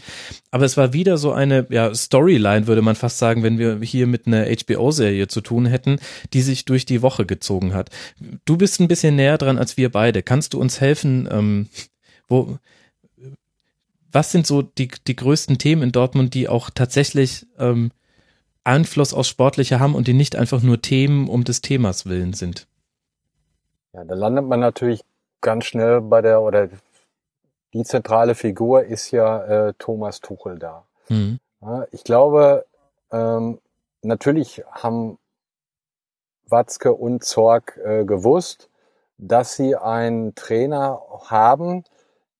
Aber 0.51 0.63
es 0.63 0.77
war 0.77 0.93
wieder 0.93 1.17
so 1.17 1.33
eine 1.33 1.67
ja, 1.69 1.93
Storyline, 1.93 2.67
würde 2.67 2.81
man 2.81 2.95
fast 2.95 3.17
sagen, 3.17 3.43
wenn 3.43 3.57
wir 3.57 3.79
hier 3.81 4.07
mit 4.07 4.27
einer 4.27 4.45
HBO-Serie 4.45 5.27
zu 5.27 5.41
tun 5.41 5.65
hätten, 5.65 5.99
die 6.33 6.41
sich 6.41 6.65
durch 6.65 6.85
die 6.85 7.01
Woche 7.01 7.25
gezogen 7.25 7.73
hat. 7.73 7.89
Du 8.45 8.57
bist 8.57 8.79
ein 8.79 8.87
bisschen 8.87 9.15
näher 9.15 9.37
dran 9.37 9.57
als 9.57 9.75
wir 9.75 9.91
beide. 9.91 10.23
Kannst 10.23 10.53
du 10.53 10.61
uns 10.61 10.79
helfen, 10.79 11.27
ähm, 11.29 11.67
wo, 12.27 12.57
was 14.11 14.31
sind 14.31 14.47
so 14.47 14.61
die, 14.61 14.89
die 15.07 15.15
größten 15.15 15.57
Themen 15.57 15.81
in 15.81 15.91
Dortmund, 15.91 16.35
die 16.35 16.47
auch 16.47 16.69
tatsächlich 16.69 17.47
ähm, 17.57 17.91
Einfluss 18.63 19.13
aus 19.13 19.27
Sportliche 19.27 19.79
haben 19.79 19.95
und 19.95 20.07
die 20.07 20.13
nicht 20.13 20.35
einfach 20.35 20.61
nur 20.61 20.81
Themen 20.81 21.27
um 21.27 21.43
des 21.43 21.61
Themas 21.61 22.05
willen 22.05 22.33
sind? 22.33 22.67
Ja, 23.93 24.03
da 24.05 24.13
landet 24.15 24.45
man 24.45 24.59
natürlich 24.59 25.01
ganz 25.43 25.65
schnell 25.65 26.01
bei 26.01 26.21
der, 26.21 26.41
oder 26.41 26.69
die 27.73 27.83
zentrale 27.83 28.33
Figur 28.33 28.83
ist 28.83 29.11
ja 29.11 29.67
äh, 29.67 29.73
Thomas 29.77 30.21
Tuchel 30.21 30.57
da. 30.57 30.85
Mhm. 31.09 31.39
Ja, 31.61 31.85
ich 31.91 32.03
glaube, 32.03 32.65
ähm, 33.11 33.59
natürlich 34.01 34.63
haben 34.71 35.19
Watzke 36.47 36.93
und 36.93 37.23
Zorg 37.23 37.79
äh, 37.83 38.05
gewusst, 38.05 38.69
dass 39.17 39.55
sie 39.55 39.75
einen 39.75 40.35
Trainer 40.35 41.01
haben, 41.27 41.83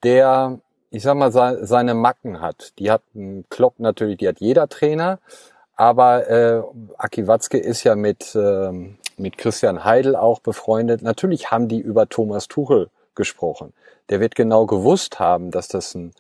der, 0.04 0.60
ich 0.90 1.04
sag 1.04 1.16
mal, 1.16 1.32
seine 1.32 1.94
Macken 1.94 2.42
hat. 2.42 2.74
Die 2.80 2.92
hat 2.92 3.02
einen 3.16 3.48
Klopp 3.50 3.80
natürlich, 3.80 4.18
die 4.18 4.28
hat 4.28 4.40
jeder 4.40 4.68
Trainer, 4.68 5.20
aber 5.76 6.30
äh, 6.30 6.64
Aki 6.98 7.28
Watzke 7.28 7.58
ist 7.58 7.84
ja 7.84 7.96
mit, 7.96 8.36
äh, 8.36 8.72
mit 9.24 9.40
Christian 9.40 9.84
Heidel 9.84 10.16
auch 10.16 10.40
befreundet. 10.40 11.02
Natürlich 11.02 11.50
haben 11.50 11.68
die 11.68 11.80
über 11.80 12.08
Thomas 12.08 12.48
Tuchel 12.48 12.90
gesprochen. 13.16 13.74
Der 14.10 14.20
wird 14.20 14.36
genau 14.36 14.68
gewusst 14.68 15.20
haben, 15.20 15.50
dass 15.50 15.68
das 15.68 15.96
ein 15.96 16.14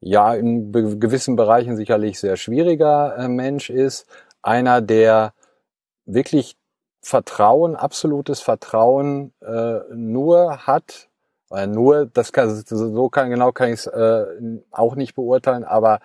ja 0.00 0.34
in 0.34 0.70
gewissen 1.00 1.36
Bereichen 1.36 1.76
sicherlich 1.76 2.20
sehr 2.20 2.36
schwieriger 2.36 3.16
äh, 3.16 3.28
Mensch 3.28 3.70
ist. 3.70 4.06
Einer, 4.42 4.82
der 4.82 5.32
wirklich 6.04 6.56
Vertrauen, 7.00 7.76
absolutes 7.76 8.40
Vertrauen 8.40 9.32
äh, 9.40 9.80
nur 9.94 10.66
hat, 10.66 11.08
weil 11.48 11.68
nur, 11.68 12.06
das 12.06 12.32
kann, 12.32 12.50
so 12.50 13.08
kann, 13.08 13.30
genau 13.30 13.52
kann 13.52 13.68
ich 13.68 13.80
es 13.80 13.86
äh, 13.86 14.26
auch 14.70 14.96
nicht 14.96 15.14
beurteilen, 15.14 15.64
aber 15.64 16.00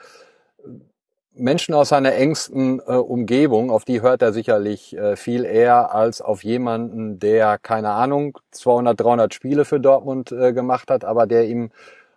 Menschen 1.39 1.73
aus 1.73 1.89
seiner 1.89 2.13
engsten 2.15 2.79
äh, 2.85 2.93
Umgebung, 2.93 3.71
auf 3.71 3.85
die 3.85 4.01
hört 4.01 4.21
er 4.21 4.33
sicherlich 4.33 4.95
äh, 4.95 5.15
viel 5.15 5.45
eher 5.45 5.93
als 5.93 6.21
auf 6.21 6.43
jemanden, 6.43 7.19
der, 7.19 7.57
keine 7.57 7.91
Ahnung, 7.91 8.37
200, 8.51 8.99
300 8.99 9.33
Spiele 9.33 9.65
für 9.65 9.79
Dortmund 9.79 10.31
äh, 10.31 10.53
gemacht 10.53 10.91
hat, 10.91 11.05
aber 11.05 11.27
der 11.27 11.47
ihm 11.47 11.71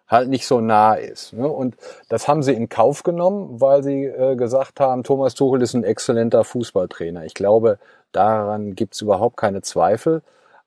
halt 0.09 0.29
nicht 0.29 0.47
so 0.47 0.61
nah 0.61 0.95
ist. 0.95 1.33
Ne? 1.33 1.49
Und 1.49 1.77
das 2.09 2.29
haben 2.29 2.43
sie 2.43 2.53
in 2.53 2.69
Kauf 2.69 3.03
genommen, 3.03 3.61
weil 3.61 3.83
sie 3.83 4.05
äh, 4.05 4.37
gesagt 4.37 4.79
haben, 4.79 5.05
Thomas 5.05 5.35
Tuchel 5.35 5.63
ist 5.63 5.75
ein 5.75 5.85
exzellenter 5.85 6.45
Fußballtrainer. 6.45 7.25
Ich 7.25 7.35
glaube, 7.35 7.79
daran 8.13 8.75
gibt's 8.75 9.01
überhaupt 9.01 9.37
keine 9.37 9.63
Zweifel. 9.63 10.23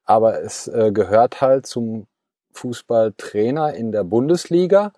Aber 0.05 0.41
es 0.41 0.67
äh, 0.67 0.91
gehört 0.91 1.41
halt 1.41 1.65
zum 1.65 2.07
Fußballtrainer 2.53 3.73
in 3.73 3.91
der 3.91 4.03
Bundesliga, 4.03 4.91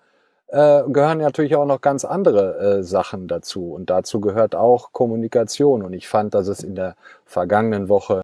äh, 0.48 0.82
gehören 0.88 1.18
natürlich 1.18 1.56
auch 1.56 1.66
noch 1.66 1.80
ganz 1.80 2.04
andere 2.04 2.78
äh, 2.78 2.82
Sachen 2.82 3.28
dazu. 3.28 3.72
Und 3.72 3.90
dazu 3.90 4.20
gehört 4.20 4.54
auch 4.54 4.92
Kommunikation. 4.92 5.82
Und 5.82 5.92
ich 5.92 6.08
fand, 6.08 6.34
dass 6.34 6.48
es 6.48 6.62
in 6.62 6.74
der 6.74 6.96
vergangenen 7.24 7.88
Woche 7.88 8.22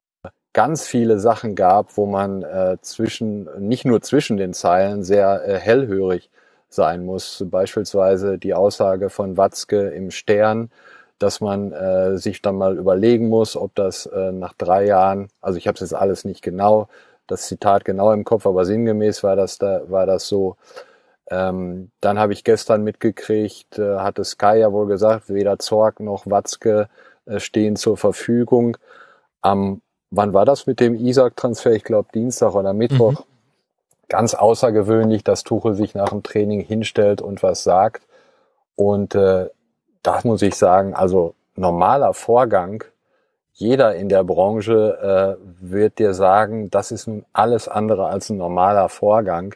ganz 0.54 0.86
viele 0.86 1.18
Sachen 1.18 1.54
gab, 1.54 1.96
wo 1.96 2.06
man 2.06 2.42
äh, 2.42 2.78
zwischen, 2.80 3.48
nicht 3.58 3.84
nur 3.84 4.00
zwischen 4.02 4.36
den 4.36 4.54
Zeilen, 4.54 5.02
sehr 5.02 5.46
äh, 5.46 5.58
hellhörig 5.58 6.30
sein 6.68 7.04
muss. 7.04 7.44
Beispielsweise 7.50 8.38
die 8.38 8.54
Aussage 8.54 9.10
von 9.10 9.36
Watzke 9.36 9.88
im 9.90 10.10
Stern, 10.10 10.70
dass 11.18 11.40
man 11.40 11.72
äh, 11.72 12.16
sich 12.18 12.40
dann 12.42 12.56
mal 12.56 12.76
überlegen 12.78 13.28
muss, 13.28 13.56
ob 13.56 13.74
das 13.74 14.06
äh, 14.06 14.32
nach 14.32 14.54
drei 14.54 14.86
Jahren, 14.86 15.28
also 15.40 15.58
ich 15.58 15.68
habe 15.68 15.78
jetzt 15.78 15.94
alles 15.94 16.24
nicht 16.24 16.42
genau, 16.42 16.88
das 17.26 17.46
Zitat 17.46 17.84
genau 17.84 18.12
im 18.12 18.24
Kopf, 18.24 18.46
aber 18.46 18.64
sinngemäß 18.64 19.22
war 19.22 19.36
das 19.36 19.58
da, 19.58 19.82
war 19.88 20.06
das 20.06 20.28
so. 20.28 20.56
Ähm, 21.30 21.90
dann 22.00 22.18
habe 22.18 22.32
ich 22.32 22.44
gestern 22.44 22.84
mitgekriegt, 22.84 23.78
äh, 23.78 23.98
hatte 23.98 24.24
Sky 24.24 24.56
ja 24.58 24.72
wohl 24.72 24.86
gesagt, 24.86 25.28
weder 25.28 25.58
Zorg 25.58 26.00
noch 26.00 26.26
Watzke 26.26 26.88
äh, 27.26 27.40
stehen 27.40 27.76
zur 27.76 27.96
Verfügung. 27.96 28.76
Am 29.40 29.80
wann 30.16 30.32
war 30.32 30.44
das 30.44 30.66
mit 30.66 30.80
dem 30.80 30.94
Isaac-Transfer? 30.94 31.72
Ich 31.72 31.84
glaube 31.84 32.08
Dienstag 32.14 32.54
oder 32.54 32.72
Mittwoch. 32.72 33.12
Mhm. 33.12 33.24
Ganz 34.08 34.34
außergewöhnlich, 34.34 35.24
dass 35.24 35.44
Tuchel 35.44 35.74
sich 35.74 35.94
nach 35.94 36.10
dem 36.10 36.22
Training 36.22 36.60
hinstellt 36.60 37.22
und 37.22 37.42
was 37.42 37.64
sagt. 37.64 38.02
Und 38.76 39.14
äh, 39.14 39.48
das 40.02 40.24
muss 40.24 40.42
ich 40.42 40.56
sagen, 40.56 40.94
also 40.94 41.34
normaler 41.56 42.12
Vorgang. 42.12 42.84
Jeder 43.52 43.94
in 43.94 44.08
der 44.08 44.24
Branche 44.24 45.38
äh, 45.40 45.44
wird 45.60 45.98
dir 45.98 46.12
sagen, 46.12 46.70
das 46.70 46.90
ist 46.90 47.06
nun 47.06 47.24
alles 47.32 47.68
andere 47.68 48.06
als 48.06 48.28
ein 48.28 48.36
normaler 48.36 48.88
Vorgang, 48.88 49.54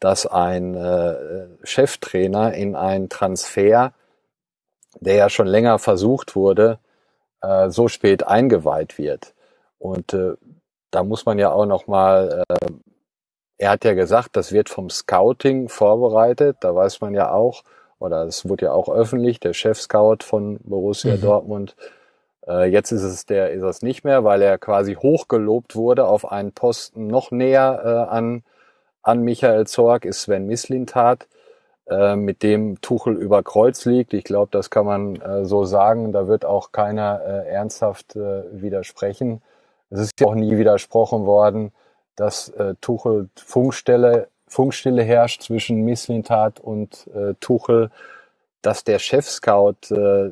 dass 0.00 0.26
ein 0.26 0.74
äh, 0.74 1.46
Cheftrainer 1.64 2.54
in 2.54 2.76
einen 2.76 3.08
Transfer, 3.08 3.92
der 5.00 5.14
ja 5.14 5.28
schon 5.28 5.46
länger 5.46 5.78
versucht 5.78 6.36
wurde, 6.36 6.78
äh, 7.42 7.70
so 7.70 7.88
spät 7.88 8.26
eingeweiht 8.26 8.98
wird. 8.98 9.34
Und 9.78 10.12
äh, 10.14 10.34
da 10.90 11.02
muss 11.02 11.26
man 11.26 11.38
ja 11.38 11.52
auch 11.52 11.66
noch 11.66 11.86
mal, 11.86 12.44
äh, 12.48 12.66
er 13.58 13.70
hat 13.70 13.84
ja 13.84 13.94
gesagt, 13.94 14.36
das 14.36 14.52
wird 14.52 14.68
vom 14.68 14.90
Scouting 14.90 15.68
vorbereitet. 15.68 16.58
Da 16.60 16.74
weiß 16.74 17.00
man 17.00 17.14
ja 17.14 17.32
auch, 17.32 17.64
oder 17.98 18.24
es 18.24 18.48
wurde 18.48 18.66
ja 18.66 18.72
auch 18.72 18.88
öffentlich, 18.88 19.40
der 19.40 19.52
Chef-Scout 19.52 20.18
von 20.22 20.58
Borussia 20.62 21.16
mhm. 21.16 21.20
Dortmund. 21.20 21.76
Äh, 22.46 22.70
jetzt 22.70 22.92
ist 22.92 23.02
es 23.02 23.26
der, 23.26 23.50
ist 23.50 23.62
es 23.62 23.82
nicht 23.82 24.04
mehr, 24.04 24.24
weil 24.24 24.42
er 24.42 24.58
quasi 24.58 24.94
hochgelobt 24.94 25.74
wurde 25.74 26.06
auf 26.06 26.30
einen 26.30 26.52
Posten 26.52 27.08
noch 27.08 27.30
näher 27.30 27.82
äh, 27.84 28.14
an 28.14 28.44
an 29.08 29.22
Michael 29.22 29.66
Zorg 29.66 30.04
ist 30.04 30.20
Sven 30.22 30.46
Mislintat, 30.46 31.28
äh, 31.88 32.14
mit 32.14 32.42
dem 32.42 32.78
Tuchel 32.82 33.16
über 33.16 33.42
Kreuz 33.42 33.86
liegt. 33.86 34.12
Ich 34.12 34.24
glaube, 34.24 34.48
das 34.50 34.68
kann 34.68 34.84
man 34.84 35.16
äh, 35.16 35.46
so 35.46 35.64
sagen. 35.64 36.12
Da 36.12 36.28
wird 36.28 36.44
auch 36.44 36.72
keiner 36.72 37.22
äh, 37.26 37.48
ernsthaft 37.48 38.16
äh, 38.16 38.42
widersprechen. 38.52 39.40
Es 39.88 40.00
ist 40.00 40.20
ja 40.20 40.26
auch 40.26 40.34
nie 40.34 40.58
widersprochen 40.58 41.24
worden, 41.24 41.72
dass 42.16 42.50
äh, 42.50 42.74
Tuchel 42.82 43.30
Funkstelle, 43.34 44.28
Funkstille 44.46 45.02
herrscht 45.02 45.42
zwischen 45.42 45.86
Misslintat 45.86 46.60
und 46.60 47.06
äh, 47.14 47.32
Tuchel. 47.40 47.90
Dass 48.60 48.82
der 48.82 48.98
Chefscout 48.98 49.76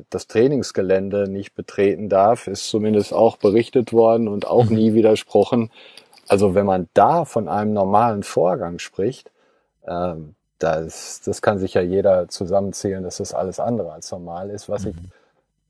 das 0.09 0.27
Trainingsgelände 0.27 1.29
nicht 1.29 1.55
betreten 1.55 2.09
darf, 2.09 2.47
ist 2.47 2.67
zumindest 2.67 3.13
auch 3.13 3.37
berichtet 3.37 3.93
worden 3.93 4.27
und 4.27 4.45
auch 4.45 4.65
mhm. 4.65 4.75
nie 4.75 4.93
widersprochen. 4.93 5.71
Also 6.27 6.55
wenn 6.55 6.65
man 6.65 6.89
da 6.93 7.25
von 7.25 7.47
einem 7.47 7.73
normalen 7.73 8.23
Vorgang 8.23 8.79
spricht, 8.79 9.31
ähm, 9.87 10.35
das, 10.59 11.21
das 11.23 11.41
kann 11.41 11.59
sich 11.59 11.75
ja 11.75 11.81
jeder 11.81 12.27
zusammenzählen, 12.27 13.03
dass 13.03 13.17
das 13.17 13.33
alles 13.33 13.59
andere 13.59 13.91
als 13.93 14.11
normal 14.11 14.49
ist, 14.49 14.69
was 14.69 14.83
mhm. 14.85 14.89
ich 14.91 14.95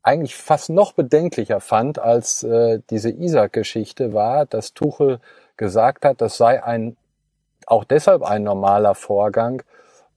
eigentlich 0.02 0.36
fast 0.36 0.70
noch 0.70 0.92
bedenklicher 0.92 1.60
fand 1.60 1.98
als 1.98 2.42
äh, 2.42 2.80
diese 2.88 3.10
Isaac-Geschichte 3.10 4.14
war, 4.14 4.46
dass 4.46 4.72
Tuchel 4.72 5.20
gesagt 5.56 6.04
hat, 6.04 6.20
das 6.20 6.36
sei 6.36 6.62
ein 6.62 6.96
auch 7.66 7.84
deshalb 7.84 8.22
ein 8.22 8.44
normaler 8.44 8.94
Vorgang, 8.94 9.62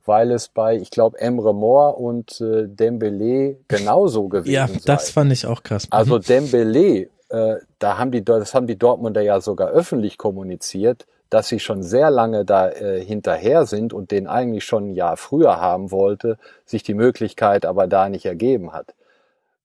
weil 0.06 0.32
es 0.32 0.48
bei, 0.48 0.78
ich 0.78 0.90
glaube, 0.90 1.20
Emre 1.20 1.54
Moore 1.54 1.96
und 1.96 2.40
äh, 2.42 2.68
Dembele 2.68 3.58
genauso 3.68 4.30
gewesen 4.30 4.68
sei. 4.68 4.74
Ja, 4.74 4.80
das 4.86 5.10
fand 5.10 5.32
ich 5.32 5.46
auch 5.46 5.62
krass. 5.64 5.88
Also 5.90 6.18
mhm. 6.18 6.22
Dembele, 6.22 7.10
äh, 7.32 7.58
da 7.80 7.98
haben 7.98 8.12
die, 8.12 8.24
das 8.24 8.54
haben 8.54 8.68
die 8.68 8.78
Dortmunder 8.78 9.22
ja 9.22 9.42
sogar 9.42 9.70
öffentlich 9.70 10.18
kommuniziert, 10.18 11.08
dass 11.30 11.48
sie 11.48 11.60
schon 11.60 11.84
sehr 11.84 12.12
lange 12.12 12.46
da 12.46 12.70
äh, 12.70 13.04
hinterher 13.04 13.66
sind 13.66 13.94
und 13.94 14.12
den 14.12 14.28
eigentlich 14.28 14.66
schon 14.66 14.92
ein 14.92 14.96
Jahr 14.96 15.18
früher 15.18 15.60
haben 15.60 15.92
wollte, 15.92 16.38
sich 16.66 16.84
die 16.84 16.94
Möglichkeit 16.94 17.66
aber 17.66 17.88
da 17.88 18.10
nicht 18.10 18.26
ergeben 18.26 18.74
hat 18.74 18.94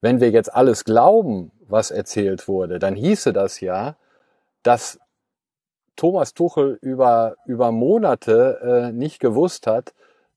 wenn 0.06 0.20
wir 0.20 0.30
jetzt 0.30 0.54
alles 0.54 0.84
glauben, 0.84 1.50
was 1.66 1.90
erzählt 1.90 2.46
wurde, 2.46 2.78
dann 2.78 2.94
hieße 2.94 3.32
das 3.32 3.60
ja, 3.60 3.96
dass 4.62 5.00
Thomas 5.96 6.32
Tuchel 6.32 6.78
über, 6.80 7.34
über 7.44 7.72
Monate 7.72 8.60
äh, 8.62 8.92
nicht 8.92 9.18
gewusst 9.18 9.66
hat, 9.66 9.94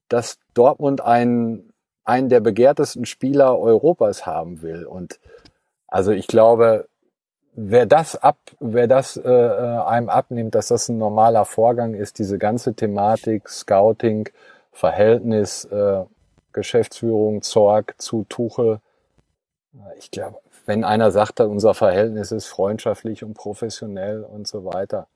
dass 0.08 0.38
Dortmund 0.54 1.02
einen, 1.02 1.72
einen 2.04 2.28
der 2.28 2.40
begehrtesten 2.40 3.06
Spieler 3.06 3.58
Europas 3.58 4.26
haben 4.26 4.62
will. 4.62 4.86
Und 4.86 5.20
also 5.86 6.10
ich 6.10 6.26
glaube, 6.26 6.88
wer 7.52 7.86
das 7.86 8.16
ab, 8.16 8.38
wer 8.60 8.86
das 8.86 9.16
äh, 9.16 9.30
äh 9.30 9.82
einem 9.84 10.08
abnimmt, 10.08 10.54
dass 10.54 10.68
das 10.68 10.88
ein 10.88 10.98
normaler 10.98 11.44
Vorgang 11.44 11.94
ist, 11.94 12.18
diese 12.18 12.38
ganze 12.38 12.74
Thematik, 12.74 13.48
Scouting, 13.48 14.28
Verhältnis, 14.72 15.64
äh, 15.66 16.04
Geschäftsführung, 16.52 17.42
Zorg 17.42 17.94
zu 17.98 18.24
Tuchel, 18.28 18.80
ich 19.98 20.10
glaube, 20.10 20.38
wenn 20.66 20.84
einer 20.84 21.10
sagt, 21.10 21.40
unser 21.40 21.74
Verhältnis 21.74 22.32
ist 22.32 22.46
freundschaftlich 22.46 23.24
und 23.24 23.34
professionell 23.34 24.22
und 24.22 24.46
so 24.46 24.64
weiter, 24.64 25.06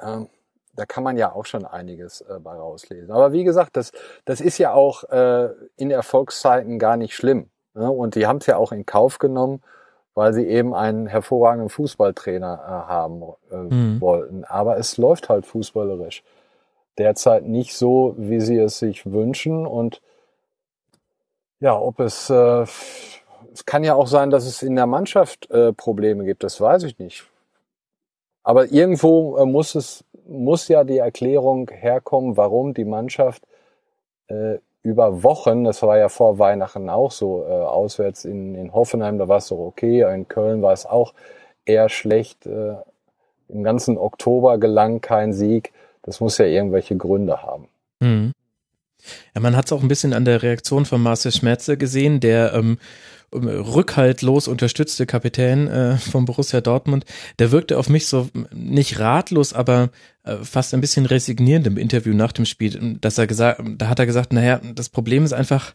ähm, 0.00 0.28
da 0.74 0.86
kann 0.86 1.02
man 1.02 1.16
ja 1.16 1.32
auch 1.32 1.44
schon 1.44 1.64
einiges 1.64 2.20
äh, 2.22 2.38
bei 2.38 2.54
rauslesen. 2.54 3.10
Aber 3.10 3.32
wie 3.32 3.44
gesagt, 3.44 3.76
das, 3.76 3.92
das 4.24 4.40
ist 4.40 4.58
ja 4.58 4.72
auch 4.72 5.04
äh, 5.04 5.48
in 5.76 5.90
Erfolgszeiten 5.90 6.78
gar 6.78 6.96
nicht 6.96 7.14
schlimm. 7.14 7.50
Ne? 7.74 7.90
Und 7.90 8.14
die 8.14 8.26
haben 8.26 8.38
es 8.38 8.46
ja 8.46 8.56
auch 8.56 8.72
in 8.72 8.86
Kauf 8.86 9.18
genommen, 9.18 9.60
weil 10.18 10.32
sie 10.32 10.48
eben 10.48 10.74
einen 10.74 11.06
hervorragenden 11.06 11.68
Fußballtrainer 11.68 12.60
äh, 12.60 12.90
haben 12.90 13.22
äh, 13.52 13.56
mhm. 13.56 14.00
wollten. 14.00 14.42
Aber 14.42 14.76
es 14.76 14.96
läuft 14.96 15.28
halt 15.28 15.46
fußballerisch 15.46 16.24
derzeit 16.98 17.44
nicht 17.44 17.76
so, 17.76 18.16
wie 18.18 18.40
sie 18.40 18.58
es 18.58 18.80
sich 18.80 19.06
wünschen. 19.06 19.64
Und 19.64 20.02
ja, 21.60 21.78
ob 21.78 22.00
es, 22.00 22.30
äh, 22.30 22.62
es 23.52 23.64
kann 23.64 23.84
ja 23.84 23.94
auch 23.94 24.08
sein, 24.08 24.30
dass 24.30 24.44
es 24.44 24.60
in 24.64 24.74
der 24.74 24.86
Mannschaft 24.86 25.48
äh, 25.52 25.72
Probleme 25.72 26.24
gibt, 26.24 26.42
das 26.42 26.60
weiß 26.60 26.82
ich 26.82 26.98
nicht. 26.98 27.30
Aber 28.42 28.72
irgendwo 28.72 29.36
äh, 29.36 29.46
muss 29.46 29.76
es, 29.76 30.04
muss 30.26 30.66
ja 30.66 30.82
die 30.82 30.98
Erklärung 30.98 31.70
herkommen, 31.70 32.36
warum 32.36 32.74
die 32.74 32.84
Mannschaft 32.84 33.46
äh, 34.26 34.58
über 34.82 35.22
Wochen, 35.22 35.64
das 35.64 35.82
war 35.82 35.98
ja 35.98 36.08
vor 36.08 36.38
Weihnachten 36.38 36.88
auch 36.88 37.10
so, 37.10 37.44
äh, 37.44 37.52
auswärts 37.52 38.24
in, 38.24 38.54
in 38.54 38.72
Hoffenheim, 38.72 39.18
da 39.18 39.28
war 39.28 39.38
es 39.38 39.48
doch 39.48 39.58
okay, 39.58 40.02
in 40.14 40.28
Köln 40.28 40.62
war 40.62 40.72
es 40.72 40.86
auch 40.86 41.14
eher 41.68 41.88
schlecht. 41.88 42.46
Äh, 42.46 42.76
Im 43.48 43.62
ganzen 43.62 43.96
Oktober 43.96 44.58
gelang 44.58 45.00
kein 45.00 45.32
Sieg. 45.32 45.72
Das 46.02 46.20
muss 46.20 46.38
ja 46.38 46.46
irgendwelche 46.46 46.96
Gründe 46.96 47.42
haben. 47.42 47.68
Mhm. 48.00 48.32
Ja, 49.34 49.40
man 49.40 49.56
hat 49.56 49.66
es 49.66 49.72
auch 49.72 49.82
ein 49.82 49.88
bisschen 49.88 50.12
an 50.12 50.24
der 50.24 50.42
Reaktion 50.42 50.84
von 50.84 51.02
Marcel 51.02 51.32
Schmerze 51.32 51.76
gesehen, 51.76 52.20
der 52.20 52.52
ähm, 52.54 52.78
rückhaltlos 53.32 54.48
unterstützte 54.48 55.06
Kapitän 55.06 55.68
äh, 55.68 55.96
von 55.98 56.24
Borussia 56.24 56.60
Dortmund, 56.60 57.04
der 57.38 57.52
wirkte 57.52 57.78
auf 57.78 57.88
mich 57.88 58.06
so 58.06 58.28
nicht 58.52 58.98
ratlos, 58.98 59.52
aber 59.52 59.90
äh, 60.24 60.36
fast 60.36 60.74
ein 60.74 60.80
bisschen 60.80 61.06
resignierend 61.06 61.66
im 61.66 61.76
Interview 61.76 62.14
nach 62.14 62.32
dem 62.32 62.46
Spiel, 62.46 62.96
dass 63.00 63.18
er 63.18 63.26
gesagt, 63.26 63.62
da 63.76 63.88
hat 63.88 63.98
er 63.98 64.06
gesagt, 64.06 64.32
naja, 64.32 64.60
das 64.74 64.88
Problem 64.88 65.24
ist 65.24 65.32
einfach, 65.32 65.74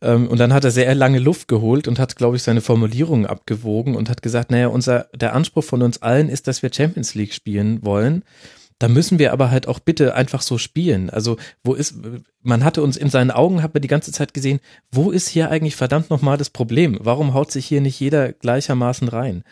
ähm, 0.00 0.28
und 0.28 0.38
dann 0.38 0.52
hat 0.52 0.64
er 0.64 0.70
sehr 0.70 0.94
lange 0.94 1.18
Luft 1.18 1.48
geholt 1.48 1.88
und 1.88 1.98
hat, 1.98 2.16
glaube 2.16 2.36
ich, 2.36 2.42
seine 2.42 2.60
Formulierungen 2.60 3.26
abgewogen 3.26 3.96
und 3.96 4.08
hat 4.08 4.22
gesagt, 4.22 4.50
naja, 4.50 4.68
unser, 4.68 5.06
der 5.14 5.34
Anspruch 5.34 5.64
von 5.64 5.82
uns 5.82 6.02
allen 6.02 6.28
ist, 6.28 6.46
dass 6.46 6.62
wir 6.62 6.72
Champions 6.72 7.14
League 7.14 7.34
spielen 7.34 7.84
wollen. 7.84 8.24
Da 8.78 8.88
müssen 8.88 9.18
wir 9.18 9.32
aber 9.32 9.50
halt 9.50 9.66
auch 9.66 9.80
bitte 9.80 10.14
einfach 10.14 10.40
so 10.40 10.56
spielen. 10.56 11.10
Also, 11.10 11.36
wo 11.64 11.74
ist, 11.74 11.96
man 12.42 12.64
hatte 12.64 12.82
uns 12.82 12.96
in 12.96 13.10
seinen 13.10 13.32
Augen, 13.32 13.62
hat 13.62 13.74
man 13.74 13.82
die 13.82 13.88
ganze 13.88 14.12
Zeit 14.12 14.34
gesehen, 14.34 14.60
wo 14.92 15.10
ist 15.10 15.28
hier 15.28 15.50
eigentlich 15.50 15.74
verdammt 15.74 16.10
nochmal 16.10 16.36
das 16.36 16.50
Problem? 16.50 16.96
Warum 17.00 17.34
haut 17.34 17.50
sich 17.50 17.66
hier 17.66 17.80
nicht 17.80 17.98
jeder 17.98 18.32
gleichermaßen 18.32 19.08
rein? 19.08 19.42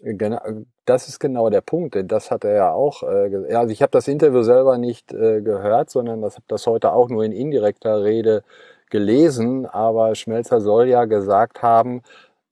Genau, 0.00 0.40
das 0.84 1.08
ist 1.08 1.20
genau 1.20 1.48
der 1.48 1.60
Punkt. 1.60 1.96
Das 2.10 2.30
hat 2.30 2.44
er 2.44 2.54
ja 2.54 2.72
auch, 2.72 3.04
äh, 3.04 3.54
also 3.54 3.72
ich 3.72 3.82
habe 3.82 3.92
das 3.92 4.08
Interview 4.08 4.42
selber 4.42 4.78
nicht 4.78 5.12
äh, 5.12 5.42
gehört, 5.42 5.90
sondern 5.90 6.20
das 6.20 6.34
habe 6.34 6.46
das 6.48 6.66
heute 6.66 6.92
auch 6.92 7.08
nur 7.08 7.24
in 7.24 7.32
indirekter 7.32 8.02
Rede 8.02 8.42
gelesen, 8.90 9.64
aber 9.64 10.14
Schmelzer 10.14 10.60
soll 10.60 10.88
ja 10.88 11.06
gesagt 11.06 11.62
haben, 11.62 12.02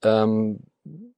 ähm, 0.02 0.60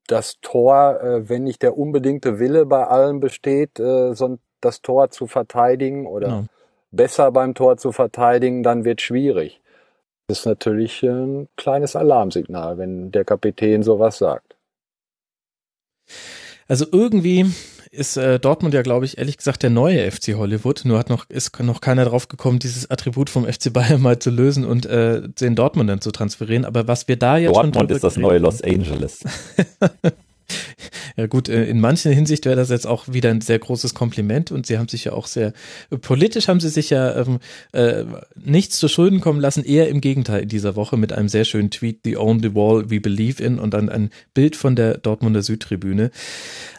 das 0.06 0.40
Tor, 0.40 1.00
äh, 1.00 1.28
wenn 1.28 1.44
nicht 1.44 1.62
der 1.62 1.78
unbedingte 1.78 2.38
Wille 2.38 2.66
bei 2.66 2.84
allen 2.86 3.20
besteht, 3.20 3.78
äh, 3.78 4.14
so 4.14 4.38
das 4.64 4.82
Tor 4.82 5.10
zu 5.10 5.26
verteidigen 5.26 6.06
oder 6.06 6.28
ja. 6.28 6.44
besser 6.90 7.30
beim 7.30 7.54
Tor 7.54 7.76
zu 7.76 7.92
verteidigen, 7.92 8.62
dann 8.62 8.84
wird 8.84 9.00
schwierig. 9.00 9.60
Das 10.28 10.40
ist 10.40 10.46
natürlich 10.46 11.02
ein 11.02 11.48
kleines 11.56 11.96
Alarmsignal, 11.96 12.78
wenn 12.78 13.10
der 13.10 13.24
Kapitän 13.24 13.82
sowas 13.82 14.18
sagt. 14.18 14.56
Also 16.68 16.86
irgendwie 16.90 17.52
ist 17.90 18.16
äh, 18.16 18.40
Dortmund 18.40 18.72
ja, 18.72 18.80
glaube 18.80 19.04
ich, 19.04 19.18
ehrlich 19.18 19.36
gesagt 19.36 19.62
der 19.62 19.68
neue 19.68 20.10
FC 20.10 20.34
Hollywood. 20.34 20.82
Nur 20.84 20.98
hat 20.98 21.10
noch 21.10 21.28
ist 21.28 21.60
noch 21.60 21.82
keiner 21.82 22.06
drauf 22.06 22.28
gekommen, 22.28 22.58
dieses 22.58 22.90
Attribut 22.90 23.28
vom 23.28 23.44
FC 23.44 23.70
Bayern 23.72 24.00
mal 24.00 24.18
zu 24.18 24.30
lösen 24.30 24.64
und 24.64 24.86
äh, 24.86 25.28
den 25.28 25.54
Dortmundern 25.54 26.00
zu 26.00 26.10
transferieren. 26.10 26.64
Aber 26.64 26.88
was 26.88 27.08
wir 27.08 27.16
da 27.18 27.36
jetzt 27.36 27.54
Dortmund 27.54 27.76
schon 27.76 27.88
ist 27.90 28.04
das 28.04 28.16
neue 28.16 28.38
Los 28.38 28.62
Angeles. 28.62 29.20
Ja 31.16 31.26
gut, 31.26 31.48
äh, 31.48 31.64
in 31.64 31.80
manchen 31.80 32.12
Hinsicht 32.12 32.44
wäre 32.44 32.56
das 32.56 32.70
jetzt 32.70 32.86
auch 32.86 33.08
wieder 33.08 33.30
ein 33.30 33.40
sehr 33.40 33.58
großes 33.58 33.94
Kompliment 33.94 34.50
und 34.50 34.66
sie 34.66 34.78
haben 34.78 34.88
sich 34.88 35.04
ja 35.04 35.12
auch 35.12 35.26
sehr, 35.26 35.52
politisch 36.00 36.48
haben 36.48 36.60
sie 36.60 36.68
sich 36.68 36.90
ja 36.90 37.16
ähm, 37.16 37.38
äh, 37.72 38.04
nichts 38.34 38.78
zu 38.78 38.88
Schulden 38.88 39.20
kommen 39.20 39.40
lassen, 39.40 39.64
eher 39.64 39.88
im 39.88 40.00
Gegenteil 40.00 40.42
in 40.42 40.48
dieser 40.48 40.76
Woche 40.76 40.96
mit 40.96 41.12
einem 41.12 41.28
sehr 41.28 41.44
schönen 41.44 41.70
Tweet, 41.70 42.00
The 42.04 42.16
Only 42.16 42.54
Wall 42.54 42.90
We 42.90 43.00
Believe 43.00 43.42
In 43.42 43.58
und 43.58 43.74
dann 43.74 43.88
ein 43.88 44.10
Bild 44.34 44.56
von 44.56 44.76
der 44.76 44.98
Dortmunder 44.98 45.42
Südtribüne. 45.42 46.10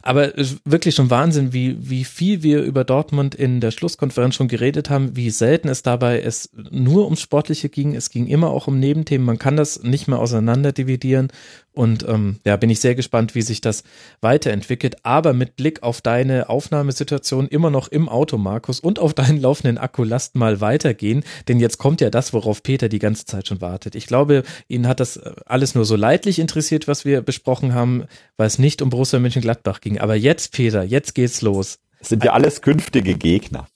Aber 0.01 0.33
wirklich 0.65 0.95
schon 0.95 1.09
Wahnsinn, 1.09 1.53
wie, 1.53 1.77
wie 1.79 2.03
viel 2.03 2.43
wir 2.43 2.61
über 2.61 2.83
Dortmund 2.83 3.35
in 3.35 3.61
der 3.61 3.71
Schlusskonferenz 3.71 4.35
schon 4.35 4.47
geredet 4.47 4.89
haben, 4.89 5.15
wie 5.15 5.29
selten 5.29 5.69
es 5.69 5.81
dabei 5.81 6.21
es 6.21 6.49
nur 6.71 7.05
ums 7.05 7.21
Sportliche 7.21 7.69
ging. 7.69 7.95
Es 7.95 8.09
ging 8.09 8.27
immer 8.27 8.49
auch 8.49 8.67
um 8.67 8.79
Nebenthemen. 8.79 9.25
Man 9.25 9.39
kann 9.39 9.55
das 9.55 9.81
nicht 9.83 10.07
mehr 10.07 10.19
auseinander 10.19 10.71
dividieren. 10.71 11.29
Und 11.73 12.07
ähm, 12.07 12.39
ja, 12.45 12.55
bin 12.55 12.69
ich 12.69 12.79
sehr 12.79 12.93
gespannt, 12.93 13.33
wie 13.33 13.41
sich 13.41 13.59
das 13.59 13.83
weiterentwickelt. 14.21 14.97
Aber 15.03 15.33
mit 15.33 15.55
Blick 15.55 15.81
auf 15.81 16.01
deine 16.01 16.49
Aufnahmesituation 16.49 17.47
immer 17.47 17.71
noch 17.71 17.87
im 17.87 18.07
Auto, 18.07 18.37
Markus, 18.37 18.79
und 18.79 18.99
auf 18.99 19.13
deinen 19.15 19.41
laufenden 19.41 19.79
Akku, 19.79 20.03
lasst 20.03 20.35
mal 20.35 20.61
weitergehen. 20.61 21.23
Denn 21.47 21.59
jetzt 21.59 21.79
kommt 21.79 21.99
ja 21.99 22.11
das, 22.11 22.31
worauf 22.31 22.61
Peter 22.61 22.89
die 22.89 22.99
ganze 22.99 23.25
Zeit 23.25 23.47
schon 23.47 23.59
wartet. 23.61 23.95
Ich 23.95 24.05
glaube, 24.05 24.43
ihn 24.67 24.87
hat 24.87 24.99
das 24.99 25.17
alles 25.17 25.73
nur 25.73 25.85
so 25.85 25.95
leidlich 25.95 26.37
interessiert, 26.37 26.87
was 26.87 27.05
wir 27.05 27.21
besprochen 27.21 27.73
haben, 27.73 28.05
weil 28.37 28.47
es 28.47 28.59
nicht 28.59 28.83
um 28.83 28.91
Borussia 28.91 29.19
Mönchengladbach 29.19 29.81
ging. 29.81 29.99
Aber 29.99 30.15
jetzt, 30.15 30.53
Peter, 30.53 30.83
jetzt 30.83 31.15
geht's 31.15 31.41
los. 31.41 31.79
Das 31.99 32.09
sind 32.09 32.23
ja 32.23 32.33
alles 32.33 32.61
künftige 32.61 33.15
Gegner. 33.15 33.67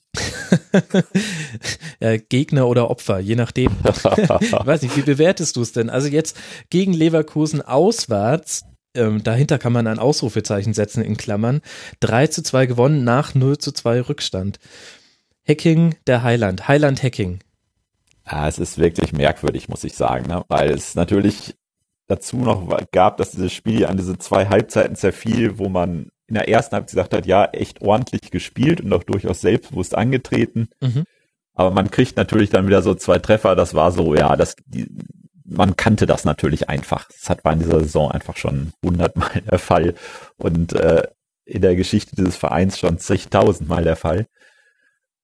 Ja, 2.00 2.16
Gegner 2.28 2.68
oder 2.68 2.90
Opfer, 2.90 3.18
je 3.18 3.36
nachdem. 3.36 3.72
ich 3.84 4.52
weiß 4.52 4.82
nicht, 4.82 4.96
wie 4.96 5.02
bewertest 5.02 5.56
du 5.56 5.62
es 5.62 5.72
denn? 5.72 5.90
Also 5.90 6.08
jetzt 6.08 6.36
gegen 6.70 6.92
Leverkusen 6.92 7.62
auswärts, 7.62 8.64
ähm, 8.94 9.22
dahinter 9.22 9.58
kann 9.58 9.72
man 9.72 9.86
ein 9.86 9.98
Ausrufezeichen 9.98 10.74
setzen 10.74 11.02
in 11.02 11.16
Klammern. 11.16 11.60
3 12.00 12.28
zu 12.28 12.42
2 12.42 12.66
gewonnen 12.66 13.04
nach 13.04 13.34
0 13.34 13.58
zu 13.58 13.72
2 13.72 14.02
Rückstand. 14.02 14.58
Hacking 15.46 15.94
der 16.06 16.22
Highland, 16.22 16.68
Highland 16.68 17.02
Hacking. 17.02 17.40
Ja, 18.30 18.46
es 18.48 18.58
ist 18.58 18.76
wirklich 18.76 19.12
merkwürdig, 19.12 19.68
muss 19.68 19.84
ich 19.84 19.94
sagen, 19.94 20.26
ne? 20.26 20.44
weil 20.48 20.70
es 20.70 20.94
natürlich 20.94 21.54
dazu 22.06 22.38
noch 22.38 22.68
gab, 22.92 23.16
dass 23.16 23.30
dieses 23.30 23.52
Spiel 23.52 23.86
an 23.86 23.96
diese 23.96 24.18
zwei 24.18 24.46
Halbzeiten 24.46 24.96
zerfiel, 24.96 25.58
wo 25.58 25.68
man 25.68 26.10
in 26.28 26.34
der 26.34 26.48
ersten 26.48 26.76
Halbzeit 26.76 26.90
gesagt 26.90 27.14
hat, 27.14 27.26
ja, 27.26 27.46
echt 27.46 27.80
ordentlich 27.80 28.30
gespielt 28.30 28.80
und 28.80 28.92
auch 28.92 29.02
durchaus 29.02 29.40
selbstbewusst 29.40 29.94
angetreten. 29.94 30.68
Mhm. 30.80 31.04
Aber 31.54 31.70
man 31.70 31.90
kriegt 31.90 32.16
natürlich 32.16 32.50
dann 32.50 32.66
wieder 32.66 32.82
so 32.82 32.94
zwei 32.94 33.18
Treffer. 33.18 33.56
Das 33.56 33.74
war 33.74 33.90
so, 33.90 34.14
ja, 34.14 34.36
das, 34.36 34.54
die, 34.66 34.86
man 35.44 35.74
kannte 35.76 36.06
das 36.06 36.24
natürlich 36.24 36.68
einfach. 36.68 37.08
Das 37.08 37.30
hat 37.30 37.44
war 37.44 37.54
in 37.54 37.60
dieser 37.60 37.80
Saison 37.80 38.10
einfach 38.10 38.36
schon 38.36 38.72
hundertmal 38.84 39.42
der 39.50 39.58
Fall 39.58 39.94
und 40.36 40.74
äh, 40.74 41.08
in 41.46 41.62
der 41.62 41.76
Geschichte 41.76 42.14
dieses 42.14 42.36
Vereins 42.36 42.78
schon 42.78 42.98
zigtausendmal 42.98 43.82
der 43.82 43.96
Fall. 43.96 44.26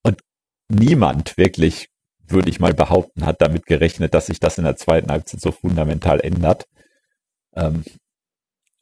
Und 0.03 0.21
niemand 0.69 1.37
wirklich, 1.37 1.89
würde 2.27 2.49
ich 2.49 2.61
mal 2.61 2.73
behaupten, 2.73 3.27
hat 3.27 3.43
damit 3.43 3.67
gerechnet, 3.67 4.15
dass 4.15 4.27
sich 4.27 4.41
das 4.41 4.57
in 4.57 4.65
der 4.65 4.77
zweiten 4.77 5.11
Halbzeit 5.11 5.43
so 5.43 5.53
fundamental 5.53 6.21
ändert. 6.21 6.67
Ähm, 7.55 7.85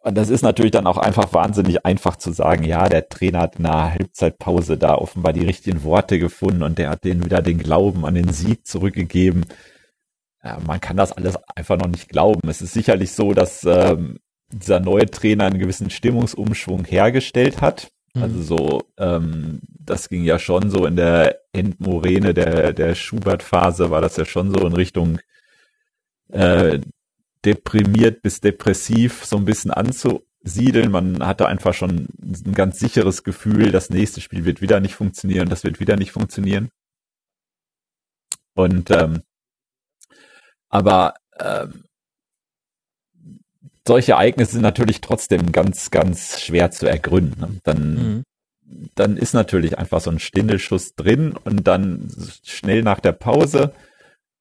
und 0.02 0.16
das 0.16 0.30
ist 0.30 0.42
natürlich 0.42 0.72
dann 0.72 0.86
auch 0.86 0.98
einfach 0.98 1.32
wahnsinnig 1.32 1.86
einfach 1.86 2.16
zu 2.16 2.32
sagen, 2.32 2.64
ja, 2.64 2.88
der 2.88 3.08
Trainer 3.08 3.40
hat 3.40 3.56
in 3.56 3.64
der 3.64 3.92
Halbzeitpause 3.92 4.76
da 4.76 4.96
offenbar 4.96 5.32
die 5.32 5.44
richtigen 5.44 5.84
Worte 5.84 6.18
gefunden 6.18 6.62
und 6.62 6.78
der 6.78 6.90
hat 6.90 7.04
denen 7.04 7.24
wieder 7.24 7.40
den 7.40 7.58
Glauben 7.58 8.04
an 8.04 8.14
den 8.14 8.32
Sieg 8.32 8.66
zurückgegeben. 8.66 9.46
Ja, 10.42 10.58
man 10.66 10.80
kann 10.80 10.96
das 10.96 11.12
alles 11.12 11.36
einfach 11.54 11.78
noch 11.78 11.86
nicht 11.86 12.08
glauben. 12.08 12.48
Es 12.48 12.62
ist 12.62 12.72
sicherlich 12.72 13.12
so, 13.12 13.32
dass 13.32 13.64
ähm, 13.64 14.18
dieser 14.52 14.80
neue 14.80 15.06
Trainer 15.06 15.44
einen 15.44 15.60
gewissen 15.60 15.88
Stimmungsumschwung 15.88 16.84
hergestellt 16.84 17.60
hat. 17.60 17.92
Mhm. 18.14 18.22
Also 18.22 18.42
so, 18.42 18.82
ähm, 18.98 19.60
das 19.70 20.08
ging 20.08 20.24
ja 20.24 20.40
schon 20.40 20.68
so 20.68 20.84
in 20.84 20.96
der 20.96 21.38
Endmoräne 21.52 22.34
der, 22.34 22.72
der 22.72 22.96
Schubert-Phase, 22.96 23.90
war 23.90 24.00
das 24.00 24.16
ja 24.16 24.24
schon 24.24 24.50
so 24.50 24.66
in 24.66 24.72
Richtung 24.72 25.20
äh, 26.32 26.80
deprimiert 27.44 28.23
bis 28.23 28.40
depressiv 28.40 29.24
so 29.24 29.36
ein 29.36 29.44
bisschen 29.44 29.70
anzusiedeln. 29.70 30.90
Man 30.90 31.27
hatte 31.27 31.47
einfach 31.47 31.74
schon 31.74 32.09
ein 32.20 32.52
ganz 32.55 32.78
sicheres 32.78 33.24
Gefühl, 33.24 33.73
das 33.73 33.90
nächste 33.90 34.20
Spiel 34.20 34.44
wird 34.44 34.60
wieder 34.60 34.81
nicht 34.81 34.94
funktionieren, 34.94 35.48
das 35.48 35.64
wird 35.64 35.81
wieder 35.81 35.97
nicht 35.97 36.12
funktionieren. 36.12 36.70
Und 38.55 38.90
ähm, 38.90 39.23
aber 40.69 41.14
ähm, 41.39 41.85
solche 43.86 44.12
Ereignisse 44.12 44.52
sind 44.52 44.62
natürlich 44.62 45.01
trotzdem 45.01 45.52
ganz, 45.52 45.90
ganz 45.90 46.40
schwer 46.40 46.70
zu 46.70 46.86
ergründen. 46.86 47.40
Ne? 47.40 47.60
Dann, 47.64 47.94
mhm. 47.94 48.24
dann 48.94 49.16
ist 49.16 49.35
natürlich 49.35 49.78
einfach 49.78 50.01
so 50.01 50.10
ein 50.10 50.19
Stindelschuss 50.19 50.94
drin 50.94 51.35
und 51.44 51.66
dann 51.66 52.10
schnell 52.44 52.82
nach 52.82 53.01
der 53.01 53.12
Pause, 53.12 53.73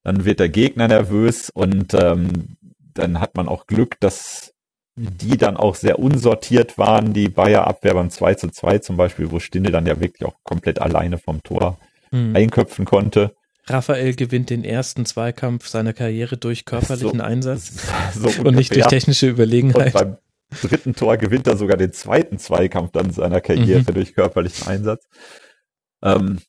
dann 0.03 0.25
wird 0.25 0.39
der 0.39 0.49
Gegner 0.49 0.87
nervös 0.87 1.49
und 1.49 1.93
ähm, 1.93 2.57
dann 2.93 3.19
hat 3.19 3.35
man 3.35 3.47
auch 3.47 3.67
Glück, 3.67 3.99
dass 3.99 4.53
die 4.95 5.37
dann 5.37 5.57
auch 5.57 5.75
sehr 5.75 5.99
unsortiert 5.99 6.77
waren, 6.77 7.13
die 7.13 7.29
Bayer 7.29 7.65
Abwehr 7.65 7.93
beim 7.93 8.09
2 8.09 8.35
zu 8.35 8.49
2 8.49 8.79
zum 8.79 8.97
Beispiel, 8.97 9.31
wo 9.31 9.39
Stinde 9.39 9.71
dann 9.71 9.85
ja 9.85 9.99
wirklich 9.99 10.25
auch 10.25 10.35
komplett 10.43 10.79
alleine 10.79 11.17
vom 11.17 11.41
Tor 11.43 11.77
hm. 12.11 12.35
einköpfen 12.35 12.85
konnte. 12.85 13.33
Raphael 13.67 14.15
gewinnt 14.15 14.49
den 14.49 14.63
ersten 14.63 15.05
Zweikampf 15.05 15.67
seiner 15.67 15.93
Karriere 15.93 16.37
durch 16.37 16.65
körperlichen 16.65 17.19
so, 17.19 17.23
Einsatz 17.23 17.87
so 18.13 18.29
und 18.43 18.55
nicht 18.55 18.75
durch 18.75 18.87
technische 18.87 19.29
Überlegenheit. 19.29 19.87
Und 19.87 19.93
beim 19.93 20.17
dritten 20.61 20.95
Tor 20.95 21.17
gewinnt 21.17 21.47
er 21.47 21.57
sogar 21.57 21.77
den 21.77 21.93
zweiten 21.93 22.37
Zweikampf 22.37 22.91
dann 22.91 23.11
seiner 23.11 23.39
Karriere 23.39 23.79
mhm. 23.87 23.93
durch 23.93 24.13
körperlichen 24.13 24.67
Einsatz. 24.67 25.07
Ähm, 26.03 26.39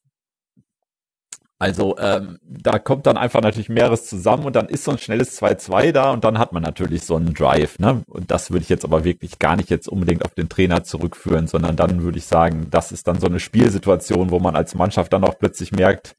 also 1.63 1.97
ähm, 1.99 2.41
da 2.43 2.81
kommt 2.81 3.07
dann 3.07 3.17
einfach 3.17 3.41
natürlich 3.41 3.69
mehreres 3.69 4.07
zusammen 4.07 4.47
und 4.47 4.57
dann 4.57 4.67
ist 4.69 4.83
so 4.83 4.91
ein 4.91 4.99
schnelles 4.99 5.41
2-2 5.41 5.93
da 5.93 6.11
und 6.11 6.25
dann 6.25 6.37
hat 6.37 6.53
man 6.53 6.61
natürlich 6.61 7.05
so 7.05 7.15
einen 7.15 7.35
Drive. 7.35 7.79
Ne? 7.79 8.03
Und 8.09 8.33
das 8.33 8.51
würde 8.51 8.65
ich 8.65 8.69
jetzt 8.69 8.85
aber 8.85 9.05
wirklich 9.05 9.39
gar 9.39 9.55
nicht 9.55 9.71
jetzt 9.71 9.87
unbedingt 9.87 10.25
auf 10.25 10.35
den 10.35 10.49
Trainer 10.49 10.83
zurückführen, 10.83 11.47
sondern 11.47 11.77
dann 11.77 12.03
würde 12.03 12.19
ich 12.19 12.27
sagen, 12.27 12.67
das 12.73 12.91
ist 12.91 13.07
dann 13.07 13.21
so 13.21 13.29
eine 13.29 13.39
Spielsituation, 13.39 14.33
wo 14.33 14.41
man 14.41 14.57
als 14.57 14.75
Mannschaft 14.75 15.13
dann 15.13 15.23
auch 15.23 15.39
plötzlich 15.39 15.71
merkt, 15.71 16.17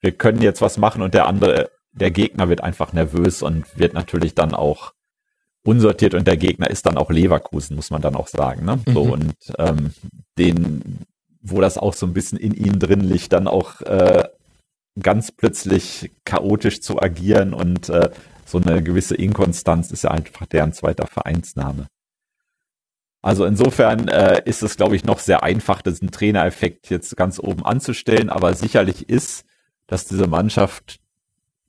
wir 0.00 0.12
können 0.12 0.40
jetzt 0.40 0.60
was 0.60 0.78
machen 0.78 1.02
und 1.02 1.12
der 1.12 1.26
andere, 1.26 1.70
der 1.90 2.12
Gegner 2.12 2.48
wird 2.48 2.62
einfach 2.62 2.92
nervös 2.92 3.42
und 3.42 3.64
wird 3.76 3.94
natürlich 3.94 4.36
dann 4.36 4.54
auch 4.54 4.92
unsortiert 5.64 6.14
und 6.14 6.28
der 6.28 6.36
Gegner 6.36 6.70
ist 6.70 6.86
dann 6.86 6.98
auch 6.98 7.10
Leverkusen, 7.10 7.74
muss 7.74 7.90
man 7.90 8.00
dann 8.00 8.14
auch 8.14 8.28
sagen. 8.28 8.64
Ne? 8.64 8.78
So 8.86 9.06
Mhm. 9.06 9.10
und 9.10 9.34
ähm, 9.58 9.90
den, 10.38 11.00
wo 11.42 11.60
das 11.60 11.78
auch 11.78 11.94
so 11.94 12.06
ein 12.06 12.12
bisschen 12.12 12.38
in 12.38 12.54
ihnen 12.54 12.78
drin 12.78 13.00
liegt, 13.00 13.32
dann 13.32 13.48
auch 13.48 13.80
äh, 13.80 14.22
ganz 15.00 15.32
plötzlich 15.32 16.12
chaotisch 16.24 16.80
zu 16.80 17.00
agieren 17.00 17.54
und 17.54 17.88
äh, 17.88 18.10
so 18.44 18.58
eine 18.58 18.82
gewisse 18.82 19.16
Inkonstanz 19.16 19.90
ist 19.90 20.04
ja 20.04 20.10
einfach 20.10 20.46
deren 20.46 20.72
zweiter 20.72 21.06
Vereinsname. 21.06 21.88
Also 23.22 23.46
insofern 23.46 24.08
äh, 24.08 24.42
ist 24.44 24.62
es, 24.62 24.76
glaube 24.76 24.96
ich, 24.96 25.04
noch 25.04 25.18
sehr 25.18 25.42
einfach, 25.42 25.80
diesen 25.80 26.10
Trainereffekt 26.10 26.90
jetzt 26.90 27.16
ganz 27.16 27.38
oben 27.38 27.64
anzustellen, 27.64 28.28
aber 28.28 28.54
sicherlich 28.54 29.08
ist, 29.08 29.46
dass 29.86 30.04
diese 30.04 30.26
Mannschaft 30.26 31.00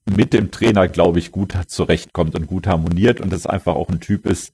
mit 0.06 0.34
dem 0.34 0.52
Trainer, 0.52 0.88
glaube 0.88 1.20
ich, 1.20 1.32
gut 1.32 1.54
zurechtkommt 1.68 2.36
und 2.36 2.48
gut 2.48 2.68
harmoniert 2.68 3.22
und 3.22 3.34
es 3.34 3.48
einfach 3.48 3.76
auch 3.76 3.90
ein 3.90 4.02
Typ 4.02 4.26
ist, 4.26 4.54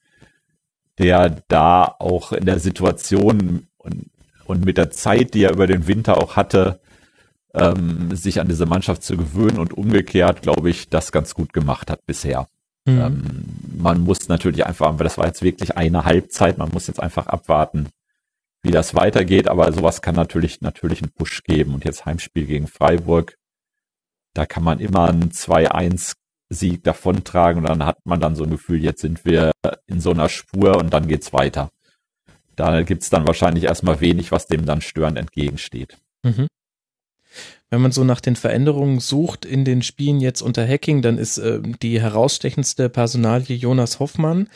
der 0.97 1.41
da 1.47 1.95
auch 1.99 2.31
in 2.31 2.45
der 2.45 2.59
Situation 2.59 3.67
und, 3.77 4.11
und 4.45 4.63
mit 4.63 4.77
der 4.77 4.91
Zeit, 4.91 5.33
die 5.33 5.43
er 5.43 5.53
über 5.53 5.67
den 5.67 5.87
Winter 5.87 6.17
auch 6.17 6.35
hatte, 6.35 6.79
ähm, 7.53 8.15
sich 8.15 8.39
an 8.39 8.47
diese 8.47 8.65
Mannschaft 8.65 9.03
zu 9.03 9.17
gewöhnen 9.17 9.59
und 9.59 9.73
umgekehrt, 9.73 10.41
glaube 10.41 10.69
ich, 10.69 10.89
das 10.89 11.11
ganz 11.11 11.33
gut 11.33 11.53
gemacht 11.53 11.89
hat 11.89 12.05
bisher. 12.05 12.47
Mhm. 12.85 12.99
Ähm, 12.99 13.43
man 13.77 14.01
muss 14.01 14.27
natürlich 14.27 14.65
einfach, 14.65 14.97
weil 14.97 15.03
das 15.03 15.17
war 15.17 15.27
jetzt 15.27 15.41
wirklich 15.41 15.77
eine 15.77 16.05
Halbzeit, 16.05 16.57
man 16.57 16.69
muss 16.69 16.87
jetzt 16.87 17.01
einfach 17.01 17.27
abwarten, 17.27 17.89
wie 18.63 18.71
das 18.71 18.95
weitergeht, 18.95 19.47
aber 19.47 19.71
sowas 19.73 20.01
kann 20.01 20.15
natürlich, 20.15 20.61
natürlich 20.61 21.01
einen 21.01 21.11
Push 21.11 21.43
geben. 21.43 21.73
Und 21.73 21.83
jetzt 21.83 22.05
Heimspiel 22.05 22.45
gegen 22.45 22.67
Freiburg, 22.67 23.37
da 24.33 24.45
kann 24.45 24.63
man 24.63 24.79
immer 24.79 25.09
einen 25.09 25.31
2-1 25.31 26.15
Sieg 26.49 26.83
davontragen 26.83 27.61
und 27.61 27.69
dann 27.69 27.85
hat 27.85 27.97
man 28.05 28.19
dann 28.19 28.35
so 28.35 28.43
ein 28.43 28.51
Gefühl, 28.51 28.83
jetzt 28.83 29.01
sind 29.01 29.25
wir 29.25 29.51
in 29.87 29.99
so 29.99 30.11
einer 30.11 30.29
Spur 30.29 30.77
und 30.77 30.93
dann 30.93 31.07
geht's 31.07 31.33
weiter. 31.33 31.69
Da 32.55 32.83
gibt's 32.83 33.09
dann 33.09 33.25
wahrscheinlich 33.25 33.63
erstmal 33.63 34.01
wenig, 34.01 34.31
was 34.31 34.47
dem 34.47 34.65
dann 34.65 34.81
störend 34.81 35.17
entgegensteht. 35.17 35.97
Mhm. 36.23 36.47
Wenn 37.71 37.81
man 37.81 37.93
so 37.93 38.03
nach 38.03 38.19
den 38.19 38.35
Veränderungen 38.35 38.99
sucht 38.99 39.45
in 39.45 39.63
den 39.63 39.81
Spielen 39.81 40.19
jetzt 40.19 40.41
unter 40.41 40.67
Hacking, 40.67 41.01
dann 41.01 41.17
ist 41.17 41.37
äh, 41.37 41.61
die 41.81 42.01
herausstechendste 42.01 42.89
Personalie 42.89 43.55
Jonas 43.55 44.01
Hoffmann, 44.01 44.49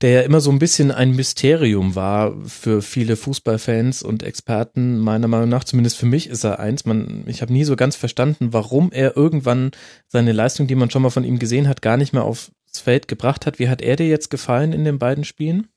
der 0.00 0.10
ja 0.10 0.20
immer 0.22 0.40
so 0.40 0.50
ein 0.50 0.58
bisschen 0.58 0.90
ein 0.90 1.12
Mysterium 1.12 1.94
war 1.94 2.34
für 2.44 2.82
viele 2.82 3.14
Fußballfans 3.14 4.02
und 4.02 4.24
Experten. 4.24 4.98
Meiner 4.98 5.28
Meinung 5.28 5.48
nach, 5.48 5.62
zumindest 5.62 5.96
für 5.96 6.06
mich 6.06 6.28
ist 6.28 6.42
er 6.42 6.58
eins. 6.58 6.84
Man, 6.84 7.22
ich 7.28 7.40
habe 7.40 7.52
nie 7.52 7.62
so 7.62 7.76
ganz 7.76 7.94
verstanden, 7.94 8.52
warum 8.52 8.90
er 8.90 9.16
irgendwann 9.16 9.70
seine 10.08 10.32
Leistung, 10.32 10.66
die 10.66 10.74
man 10.74 10.90
schon 10.90 11.02
mal 11.02 11.10
von 11.10 11.22
ihm 11.22 11.38
gesehen 11.38 11.68
hat, 11.68 11.82
gar 11.82 11.96
nicht 11.96 12.12
mehr 12.12 12.24
aufs 12.24 12.50
Feld 12.72 13.06
gebracht 13.06 13.46
hat. 13.46 13.60
Wie 13.60 13.68
hat 13.68 13.80
er 13.80 13.94
dir 13.94 14.08
jetzt 14.08 14.28
gefallen 14.28 14.72
in 14.72 14.84
den 14.84 14.98
beiden 14.98 15.22
Spielen? 15.22 15.68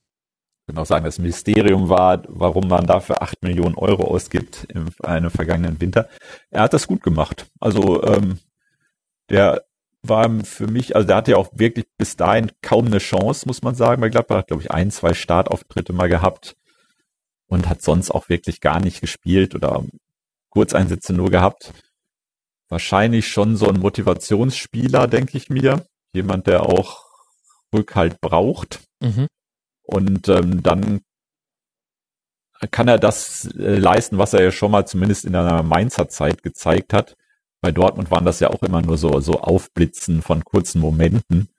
Würde 0.70 0.82
auch 0.82 0.86
sagen, 0.86 1.06
das 1.06 1.18
Mysterium 1.18 1.90
war, 1.90 2.22
warum 2.28 2.68
man 2.68 2.86
dafür 2.86 3.24
acht 3.24 3.42
Millionen 3.42 3.74
Euro 3.74 4.04
ausgibt 4.04 4.68
im 4.70 4.90
einem 5.02 5.32
vergangenen 5.32 5.82
Winter. 5.82 6.08
Er 6.52 6.62
hat 6.62 6.74
das 6.74 6.86
gut 6.86 7.02
gemacht. 7.02 7.48
Also 7.60 8.04
ähm, 8.04 8.38
der 9.30 9.64
war 10.04 10.30
für 10.44 10.68
mich, 10.68 10.96
also 10.96 11.08
der 11.08 11.16
hatte 11.16 11.32
ja 11.32 11.38
auch 11.38 11.50
wirklich 11.54 11.88
bis 11.98 12.18
dahin 12.18 12.52
kaum 12.62 12.86
eine 12.86 13.00
Chance, 13.00 13.48
muss 13.48 13.64
man 13.64 13.74
sagen. 13.74 14.00
Bei 14.00 14.10
Gladbach 14.10 14.38
hat, 14.38 14.48
glaube 14.50 14.62
ich, 14.62 14.70
ein, 14.70 14.92
zwei 14.92 15.16
Startauftritte 15.16 15.92
mal 15.92 16.08
gehabt 16.08 16.56
und 17.48 17.68
hat 17.68 17.82
sonst 17.82 18.12
auch 18.12 18.30
wirklich 18.30 18.62
gar 18.62 18.80
nicht 18.80 19.02
gespielt 19.02 19.56
oder 19.56 19.84
Kurzeinsätze 20.50 21.14
nur 21.14 21.32
gehabt. 21.32 21.74
Wahrscheinlich 22.68 23.28
schon 23.28 23.56
so 23.56 23.68
ein 23.68 23.80
Motivationsspieler, 23.80 25.08
denke 25.08 25.36
ich 25.36 25.50
mir. 25.50 25.84
Jemand, 26.14 26.46
der 26.46 26.68
auch 26.68 27.06
Rückhalt 27.74 28.22
braucht. 28.22 28.82
Mhm. 29.02 29.26
Und 29.90 30.28
ähm, 30.30 30.62
dann 30.62 31.02
kann 32.72 32.88
er 32.88 33.00
das 33.00 33.46
äh, 33.58 33.76
leisten, 33.76 34.18
was 34.18 34.34
er 34.34 34.44
ja 34.44 34.52
schon 34.52 34.72
mal 34.72 34.86
zumindest 34.86 35.26
in 35.26 35.36
einer 35.36 35.64
Mainzer 35.64 36.10
Zeit 36.10 36.44
gezeigt 36.44 36.94
hat. 36.94 37.16
Bei 37.62 37.72
Dortmund 37.72 38.12
waren 38.12 38.26
das 38.26 38.40
ja 38.40 38.50
auch 38.50 38.64
immer 38.64 38.82
nur 38.82 38.98
so, 38.98 39.20
so 39.20 39.42
Aufblitzen 39.42 40.22
von 40.22 40.44
kurzen 40.44 40.80
Momenten, 40.80 41.50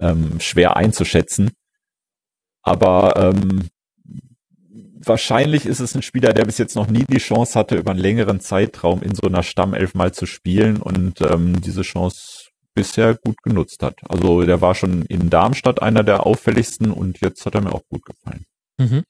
ähm, 0.00 0.40
schwer 0.40 0.76
einzuschätzen. 0.76 1.50
Aber 2.62 3.14
ähm, 3.16 3.68
wahrscheinlich 5.04 5.66
ist 5.66 5.80
es 5.80 5.94
ein 5.94 6.02
Spieler, 6.02 6.32
der 6.32 6.44
bis 6.44 6.58
jetzt 6.58 6.74
noch 6.74 6.88
nie 6.88 7.04
die 7.04 7.18
Chance 7.18 7.58
hatte, 7.58 7.76
über 7.76 7.92
einen 7.92 8.00
längeren 8.00 8.40
Zeitraum 8.40 9.02
in 9.02 9.14
so 9.14 9.26
einer 9.26 9.42
Stammelf 9.42 9.94
mal 9.94 10.12
zu 10.12 10.26
spielen 10.26 10.78
und 10.78 11.20
ähm, 11.20 11.60
diese 11.60 11.82
Chance 11.82 12.35
bisher 12.76 13.14
gut 13.16 13.42
genutzt 13.42 13.82
hat. 13.82 13.98
Also 14.08 14.42
der 14.42 14.60
war 14.60 14.76
schon 14.76 15.02
in 15.06 15.30
Darmstadt 15.30 15.82
einer 15.82 16.04
der 16.04 16.26
auffälligsten 16.26 16.92
und 16.92 17.20
jetzt 17.20 17.44
hat 17.44 17.56
er 17.56 17.62
mir 17.62 17.72
auch 17.72 17.88
gut 17.88 18.04
gefallen. 18.04 18.44
Mhm. 18.78 19.02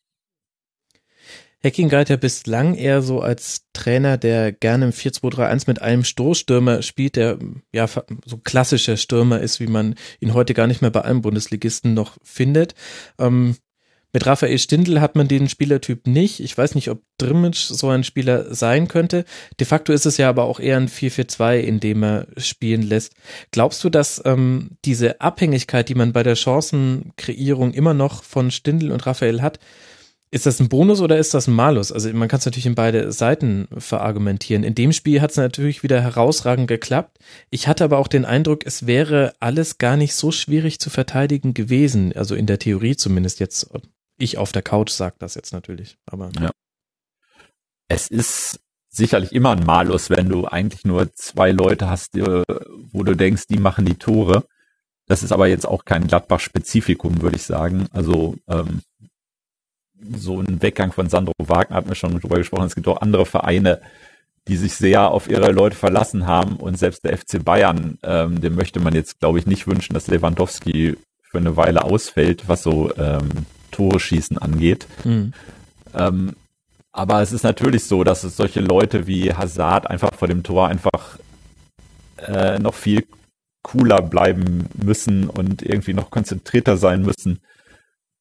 Hacking 1.65 1.89
galt 1.89 2.09
ja 2.09 2.17
bislang 2.17 2.75
eher 2.75 3.03
so 3.03 3.21
als 3.21 3.67
Trainer, 3.73 4.19
der 4.19 4.53
gerne 4.53 4.87
im 4.87 4.91
4-2-3-1 4.93 5.65
mit 5.67 5.83
einem 5.83 6.05
Stoßstürmer 6.05 6.83
spielt, 6.83 7.17
der 7.17 7.39
ja 7.73 7.89
so 8.25 8.39
klassischer 8.39 8.97
Stürmer 8.97 9.41
ist, 9.41 9.59
wie 9.59 9.67
man 9.67 9.97
ihn 10.21 10.35
heute 10.35 10.55
gar 10.55 10.69
nicht 10.69 10.81
mehr 10.81 10.93
bei 10.93 11.01
allen 11.01 11.23
Bundesligisten 11.23 11.93
noch 11.93 12.19
findet. 12.23 12.75
Ähm, 13.19 13.57
mit 14.17 14.25
Raphael 14.25 14.59
Stindl 14.59 15.03
hat 15.03 15.15
man 15.15 15.29
den 15.29 15.47
Spielertyp 15.47 16.07
nicht. 16.07 16.41
Ich 16.41 16.57
weiß 16.57 16.75
nicht, 16.75 16.89
ob 16.89 17.03
Drimmitsch 17.19 17.67
so 17.67 17.91
ein 17.91 18.03
Spieler 18.03 18.55
sein 18.55 18.89
könnte. 18.89 19.27
De 19.61 19.67
facto 19.67 19.93
ist 19.93 20.07
es 20.07 20.17
ja 20.17 20.31
aber 20.31 20.45
auch 20.45 20.59
eher 20.59 20.79
ein 20.79 20.89
4-4-2, 20.89 21.59
in 21.59 21.81
dem 21.81 22.03
er 22.03 22.27
spielen 22.39 22.81
lässt. 22.81 23.13
Glaubst 23.51 23.85
du, 23.85 23.91
dass 23.91 24.23
ähm, 24.25 24.71
diese 24.87 25.21
Abhängigkeit, 25.21 25.91
die 25.91 25.95
man 25.95 26.15
bei 26.15 26.23
der 26.23 26.35
Chancenkreierung 26.35 27.75
immer 27.75 27.93
noch 27.93 28.23
von 28.23 28.51
Stindl 28.51 28.91
und 28.91 29.05
Raphael 29.05 29.43
hat, 29.43 29.59
ist 30.31 30.47
das 30.47 30.61
ein 30.61 30.71
Bonus 30.71 31.03
oder 31.03 31.19
ist 31.19 31.35
das 31.35 31.47
ein 31.47 31.55
Malus? 31.55 31.93
Also 31.93 32.11
man 32.15 32.29
kann 32.29 32.39
es 32.39 32.47
natürlich 32.47 32.65
in 32.65 32.75
beide 32.75 33.13
Seiten 33.13 33.69
verargumentieren. 33.77 34.65
In 34.65 34.75
dem 34.75 34.93
Spiel 34.93 35.21
hat 35.21 35.33
es 35.33 35.37
natürlich 35.37 35.83
wieder 35.83 36.01
herausragend 36.01 36.69
geklappt. 36.69 37.19
Ich 37.51 37.69
hatte 37.69 37.85
aber 37.85 37.99
auch 37.99 38.09
den 38.09 38.25
Eindruck, 38.25 38.65
es 38.65 38.87
wäre 38.87 39.35
alles 39.41 39.77
gar 39.77 39.99
nicht 39.99 40.15
so 40.15 40.33
schwierig 40.33 40.81
zu 40.81 40.89
verteidigen 40.89 41.53
gewesen. 41.53 42.15
Also 42.17 42.35
in 42.35 42.47
der 42.47 42.59
Theorie 42.59 42.97
zumindest 42.97 43.41
jetzt. 43.41 43.69
Ich 44.19 44.39
auf 44.39 44.53
der 44.53 44.63
Couch 44.63 44.91
sage 44.91 45.17
das 45.19 45.35
jetzt 45.35 45.53
natürlich. 45.53 45.99
Aber 46.07 46.31
ja. 46.41 46.51
Es 47.89 48.09
ist 48.09 48.61
sicherlich 48.89 49.33
immer 49.33 49.53
ein 49.53 49.65
Malus, 49.65 50.11
wenn 50.11 50.29
du 50.29 50.47
eigentlich 50.47 50.85
nur 50.85 51.13
zwei 51.15 51.53
Leute 51.53 51.89
hast, 51.89 52.17
wo 52.17 53.03
du 53.03 53.15
denkst, 53.15 53.47
die 53.49 53.59
machen 53.59 53.85
die 53.85 53.95
Tore. 53.95 54.45
Das 55.07 55.23
ist 55.23 55.33
aber 55.33 55.47
jetzt 55.47 55.67
auch 55.67 55.85
kein 55.85 56.07
Gladbach-Spezifikum, 56.07 57.23
würde 57.23 57.37
ich 57.37 57.45
sagen. 57.45 57.87
Also 57.93 58.37
ähm, 58.49 58.81
so 60.15 60.41
ein 60.41 60.63
Weggang 60.63 60.93
von 60.93 61.09
Sandro 61.09 61.33
Wagner 61.39 61.77
hat 61.77 61.87
mir 61.87 61.95
schon 61.95 62.19
drüber 62.19 62.39
gesprochen. 62.39 62.67
Es 62.67 62.75
gibt 62.75 62.89
auch 62.89 63.01
andere 63.01 63.27
Vereine, 63.27 63.81
die 64.49 64.57
sich 64.57 64.75
sehr 64.75 65.11
auf 65.11 65.29
ihre 65.29 65.53
Leute 65.53 65.77
verlassen 65.77 66.27
haben 66.27 66.57
und 66.57 66.79
selbst 66.79 67.05
der 67.05 67.17
FC 67.17 67.45
Bayern, 67.45 67.99
ähm, 68.03 68.41
dem 68.41 68.55
möchte 68.55 68.81
man 68.81 68.95
jetzt, 68.95 69.19
glaube 69.21 69.39
ich, 69.39 69.47
nicht 69.47 69.67
wünschen, 69.67 69.95
dass 69.95 70.07
Lewandowski 70.07 70.97
für 71.23 71.39
eine 71.39 71.57
Weile 71.57 71.85
ausfällt, 71.85 72.49
was 72.49 72.63
so 72.63 72.95
ähm, 72.97 73.29
Tore 73.77 74.01
schießen 74.01 74.39
angeht. 74.39 74.87
Mhm. 75.05 75.33
Ähm, 75.95 76.33
aber 76.93 77.21
es 77.21 77.33
ist 77.33 77.43
natürlich 77.43 77.85
so, 77.85 78.05
dass 78.05 78.25
es 78.25 78.37
solche 78.37 78.61
Leute 78.61 79.07
wie 79.07 79.33
Hazard 79.33 79.89
einfach 79.91 80.15
vor 80.15 80.29
dem 80.29 80.43
Tor 80.43 80.69
einfach 80.69 81.19
äh, 82.17 82.59
noch 82.59 82.75
viel 82.75 83.07
cooler 83.63 84.01
bleiben 84.01 84.67
müssen 84.75 85.29
und 85.29 85.63
irgendwie 85.63 85.93
noch 85.93 86.11
konzentrierter 86.11 86.77
sein 86.77 87.03
müssen. 87.03 87.41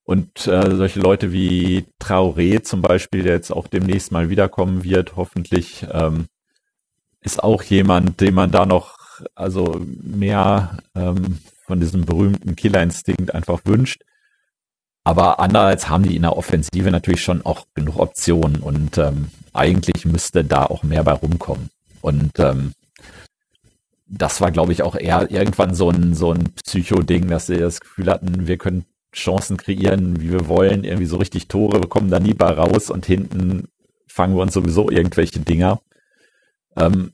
Und 0.03 0.45
äh, 0.48 0.76
solche 0.76 0.99
Leute 0.99 1.32
wie 1.32 1.86
Traoré 2.02 2.64
zum 2.64 2.82
Beispiel, 2.82 3.23
der 3.23 3.36
jetzt 3.36 3.52
auch 3.52 3.68
demnächst 3.68 4.11
mal 4.11 4.30
wiederkommen 4.30 4.84
wird, 4.84 5.15
hoffentlich, 5.15 5.86
ähm, 5.91 6.26
ist 7.22 7.41
auch 7.44 7.64
jemand, 7.64 8.22
dem 8.22 8.36
man 8.36 8.52
da 8.52 8.65
noch 8.65 8.98
also 9.34 9.80
mehr 10.03 10.77
ähm, 10.95 11.40
von 11.65 11.80
diesem 11.80 12.06
berühmten 12.06 12.56
Killerinstinkt 12.56 13.34
einfach 13.34 13.61
wünscht. 13.65 14.03
Aber 15.06 15.40
andererseits 15.40 15.88
haben 15.88 16.03
die 16.03 16.15
in 16.15 16.23
der 16.23 16.36
Offensive 16.36 16.90
natürlich 16.90 17.22
schon 17.22 17.45
auch 17.45 17.68
genug 17.76 17.99
Optionen 17.99 18.57
und 18.57 18.98
ähm, 18.98 19.30
eigentlich 19.53 20.03
müsste 20.03 20.44
da 20.44 20.65
auch 20.65 20.82
mehr 20.82 21.03
bei 21.03 21.14
rumkommen. 21.14 21.69
Und 22.02 22.32
ähm, 22.40 22.73
das 24.07 24.41
war, 24.41 24.52
glaube 24.52 24.72
ich, 24.72 24.82
auch 24.82 24.95
eher 24.95 25.30
irgendwann 25.30 25.76
so 25.76 25.91
ein, 25.91 26.15
so 26.15 26.32
ein 26.32 26.53
Psycho-Ding, 26.56 27.27
dass 27.27 27.45
sie 27.45 27.57
das 27.57 27.80
Gefühl 27.80 28.10
hatten, 28.10 28.48
wir 28.48 28.57
können 28.57 28.86
Chancen 29.14 29.57
kreieren, 29.57 30.19
wie 30.19 30.32
wir 30.32 30.48
wollen, 30.48 30.84
irgendwie 30.84 31.06
so 31.06 31.18
richtig 31.18 31.48
Tore, 31.48 31.82
wir 31.82 31.88
kommen 31.88 32.10
da 32.10 32.19
nie 32.19 32.34
bei 32.34 32.49
raus 32.49 32.90
und 32.90 33.06
hinten 33.06 33.68
fangen 34.07 34.36
wir 34.36 34.41
uns 34.41 34.56
sowieso 34.56 34.90
irgendwelche 34.90 35.40
Dinger. 35.40 35.82
Ähm, 36.76 37.11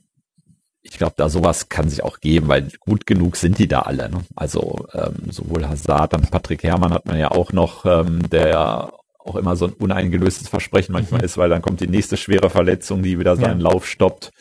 ich 0.84 0.98
glaube, 0.98 1.14
da 1.16 1.30
sowas 1.30 1.70
kann 1.70 1.90
sich 1.90 2.04
auch 2.04 2.20
geben, 2.20 2.48
weil 2.48 2.70
gut 2.80 3.06
genug 3.06 3.36
sind 3.36 3.60
die 3.60 3.68
da 3.68 3.82
alle. 3.82 4.10
Ne? 4.10 4.24
Also 4.36 4.88
ähm, 4.94 5.32
sowohl 5.32 5.68
Hazard, 5.68 6.14
dann 6.14 6.22
Patrick 6.24 6.64
Herrmann 6.64 6.94
hat 6.94 7.06
man 7.06 7.20
ja 7.20 7.32
auch 7.32 7.54
noch, 7.54 7.86
ähm, 7.86 8.28
der 8.30 8.50
ja 8.50 8.92
auch 9.20 9.36
immer 9.36 9.56
so 9.56 9.68
ein 9.68 9.74
uneingelöstes 9.74 10.48
Versprechen 10.50 10.94
manchmal 10.94 11.20
mhm. 11.20 11.26
ist, 11.26 11.38
weil 11.38 11.50
dann 11.50 11.62
kommt 11.62 11.82
die 11.82 11.88
nächste 11.88 12.18
schwere 12.18 12.50
Verletzung, 12.50 13.04
die 13.04 13.20
wieder 13.20 13.36
seinen 13.36 13.62
ja. 13.62 13.70
Lauf 13.70 13.88
stoppt. 13.88 14.32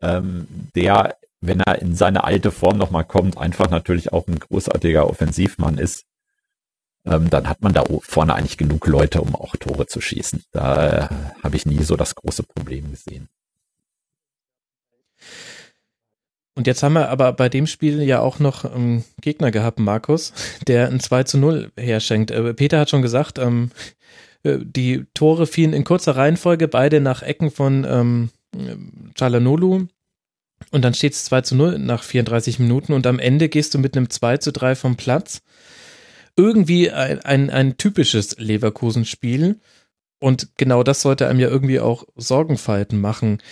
Ähm, 0.00 0.46
der, 0.74 1.16
wenn 1.40 1.60
er 1.60 1.80
in 1.80 1.94
seine 1.94 2.24
alte 2.24 2.50
Form 2.50 2.78
nochmal 2.78 3.04
kommt, 3.04 3.36
einfach 3.36 3.68
natürlich 3.68 4.12
auch 4.12 4.26
ein 4.28 4.38
großartiger 4.38 5.08
Offensivmann 5.08 5.76
ist. 5.76 6.04
ähm, 7.04 7.28
dann 7.30 7.48
hat 7.48 7.60
man 7.60 7.74
da 7.74 7.84
vorne 8.00 8.34
eigentlich 8.34 8.56
genug 8.56 8.86
Leute, 8.86 9.20
um 9.20 9.34
auch 9.34 9.56
Tore 9.56 9.86
zu 9.86 10.00
schießen. 10.00 10.42
Da 10.52 10.86
äh, 10.86 11.08
habe 11.42 11.56
ich 11.56 11.66
nie 11.66 11.82
so 11.82 11.96
das 11.96 12.14
große 12.14 12.42
Problem 12.42 12.90
gesehen. 12.90 13.28
Und 16.56 16.66
jetzt 16.66 16.82
haben 16.82 16.94
wir 16.94 17.10
aber 17.10 17.32
bei 17.34 17.50
dem 17.50 17.66
Spiel 17.66 18.02
ja 18.02 18.20
auch 18.20 18.38
noch 18.38 18.64
einen 18.64 19.04
Gegner 19.20 19.50
gehabt, 19.50 19.78
Markus, 19.78 20.32
der 20.66 20.88
ein 20.88 20.98
2 21.00 21.22
zu 21.24 21.38
0 21.38 21.70
herschenkt. 21.78 22.30
Äh, 22.30 22.54
Peter 22.54 22.80
hat 22.80 22.90
schon 22.90 23.02
gesagt, 23.02 23.38
ähm, 23.38 23.70
äh, 24.42 24.58
die 24.60 25.04
Tore 25.14 25.46
fielen 25.46 25.74
in 25.74 25.84
kurzer 25.84 26.16
Reihenfolge, 26.16 26.66
beide 26.66 27.00
nach 27.00 27.22
Ecken 27.22 27.50
von 27.50 27.84
ähm, 27.84 28.30
Chalanolu. 29.14 29.86
Und 30.70 30.82
dann 30.82 30.94
steht 30.94 31.12
es 31.12 31.24
2 31.26 31.42
zu 31.42 31.56
0 31.56 31.78
nach 31.78 32.02
34 32.02 32.58
Minuten 32.58 32.94
und 32.94 33.06
am 33.06 33.18
Ende 33.18 33.50
gehst 33.50 33.74
du 33.74 33.78
mit 33.78 33.94
einem 33.94 34.08
2 34.08 34.38
zu 34.38 34.50
3 34.50 34.74
vom 34.74 34.96
Platz. 34.96 35.42
Irgendwie 36.36 36.90
ein, 36.90 37.20
ein, 37.20 37.50
ein 37.50 37.76
typisches 37.76 38.38
Leverkusen-Spiel. 38.38 39.60
Und 40.18 40.56
genau 40.56 40.82
das 40.82 41.02
sollte 41.02 41.28
einem 41.28 41.40
ja 41.40 41.48
irgendwie 41.48 41.80
auch 41.80 42.04
Sorgenfalten 42.16 42.98
machen. 43.00 43.42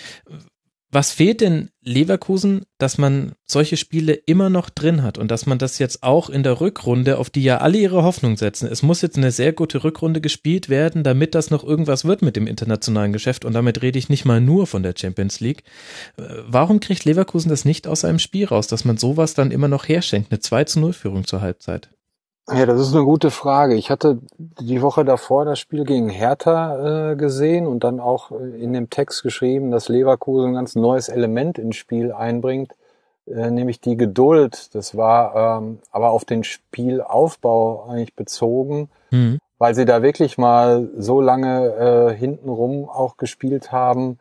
Was 0.95 1.11
fehlt 1.11 1.41
denn 1.41 1.71
Leverkusen, 1.83 2.67
dass 2.79 2.99
man 2.99 3.33
solche 3.47 3.77
Spiele 3.77 4.13
immer 4.13 4.49
noch 4.49 4.71
drin 4.71 5.03
hat 5.03 5.19
und 5.19 5.29
dass 5.29 5.45
man 5.45 5.59
das 5.59 5.81
jetzt 5.81 6.05
auch 6.05 6.31
in 6.31 6.45
der 6.45 6.61
Rückrunde, 6.61 7.19
auf 7.19 7.31
die 7.31 7.43
ja 7.43 7.59
alle 7.59 7.79
ihre 7.79 8.05
Hoffnung 8.05 8.37
setzen. 8.37 8.69
Es 8.71 8.85
muss 8.85 9.03
jetzt 9.03 9.17
eine 9.17 9.33
sehr 9.33 9.53
gute 9.53 9.83
Rückrunde 9.83 10.21
gespielt 10.21 10.69
werden, 10.69 11.03
damit 11.03 11.35
das 11.35 11.51
noch 11.51 11.65
irgendwas 11.65 12.05
wird 12.05 12.23
mit 12.23 12.37
dem 12.37 12.47
internationalen 12.47 13.13
Geschäft 13.13 13.45
und 13.45 13.55
damit 13.55 13.83
rede 13.83 13.99
ich 13.99 14.09
nicht 14.09 14.25
mal 14.25 14.41
nur 14.41 14.69
von 14.69 14.85
der 14.85 14.95
Champions 14.97 15.41
League. 15.41 15.65
Äh, 16.17 16.23
warum 16.47 16.79
kriegt 16.79 17.05
Leverkusen 17.05 17.49
das 17.49 17.65
nicht 17.65 17.89
aus 17.89 18.03
seinem 18.03 18.21
Spiel 18.21 18.45
raus, 18.47 18.69
dass 18.69 18.85
man 18.85 18.97
sowas 18.97 19.35
dann 19.35 19.51
immer 19.51 19.67
noch 19.67 19.89
herschenkt, 19.89 20.31
eine 20.31 20.39
2 20.39 20.63
zu 20.63 20.79
0 20.79 20.93
Führung 20.93 21.27
zur 21.27 21.41
Halbzeit? 21.41 21.89
Ja, 22.53 22.67
das 22.67 22.79
ist 22.79 22.95
eine 22.95 23.05
gute 23.05 23.31
Frage. 23.31 23.75
Ich 23.75 23.91
hatte 23.91 24.19
die 24.39 24.83
Woche 24.83 25.05
davor 25.05 25.47
das 25.47 25.59
Spiel 25.59 25.85
gegen 25.85 26.11
Hertha 26.11 27.13
äh, 27.13 27.17
gesehen 27.17 27.67
und 27.67 27.85
dann 27.85 28.01
auch 28.01 28.33
äh, 28.33 28.63
in 28.63 28.75
dem 28.75 28.91
Text 28.91 29.23
geschrieben, 29.23 29.71
dass 29.71 29.89
Leverkusen 29.89 30.49
ein 30.49 30.55
ganz 30.55 30.75
neues 30.75 31.09
Element 31.09 31.59
ins 31.59 31.77
Spiel 31.77 32.13
einbringt, 32.13 32.73
äh, 33.27 33.51
nämlich 33.51 33.81
die 33.81 33.97
Geduld. 33.97 34.75
Das 34.75 34.95
war 34.95 35.59
ähm, 35.59 35.79
aber 35.91 36.11
auf 36.11 36.27
den 36.27 36.45
Spielaufbau 36.45 37.87
eigentlich 37.89 38.15
bezogen, 38.15 38.91
mhm. 39.11 39.39
weil 39.57 39.75
sie 39.75 39.87
da 39.87 40.03
wirklich 40.03 40.37
mal 40.37 40.91
so 40.99 41.23
lange 41.23 41.69
äh, 42.13 42.15
hintenrum 42.15 42.91
auch 42.91 43.17
gespielt 43.17 43.73
haben, 43.73 44.19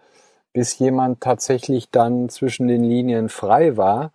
bis 0.54 0.80
jemand 0.80 1.20
tatsächlich 1.20 1.90
dann 1.92 2.30
zwischen 2.30 2.70
den 2.70 2.86
Linien 2.86 3.28
frei 3.28 3.76
war. 3.76 4.12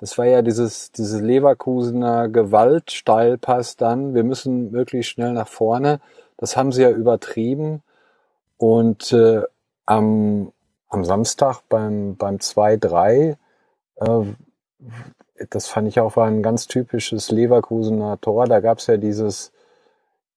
Das 0.00 0.16
war 0.16 0.24
ja 0.24 0.40
dieses, 0.40 0.92
dieses 0.92 1.20
Leverkusener 1.20 2.30
Gewaltsteilpass 2.30 3.76
dann. 3.76 4.14
Wir 4.14 4.24
müssen 4.24 4.70
möglichst 4.70 5.12
schnell 5.12 5.34
nach 5.34 5.46
vorne. 5.46 6.00
Das 6.38 6.56
haben 6.56 6.72
sie 6.72 6.80
ja 6.80 6.90
übertrieben. 6.90 7.82
Und 8.56 9.12
äh, 9.12 9.42
am, 9.84 10.52
am 10.88 11.04
Samstag 11.04 11.60
beim, 11.68 12.16
beim 12.16 12.36
2-3, 12.36 13.36
äh, 13.96 14.06
das 15.50 15.68
fand 15.68 15.88
ich 15.88 16.00
auch 16.00 16.16
war 16.16 16.26
ein 16.26 16.42
ganz 16.42 16.66
typisches 16.66 17.30
Leverkusener 17.30 18.18
Tor. 18.22 18.46
Da 18.46 18.60
gab 18.60 18.78
es 18.78 18.86
ja 18.86 18.96
dieses, 18.96 19.52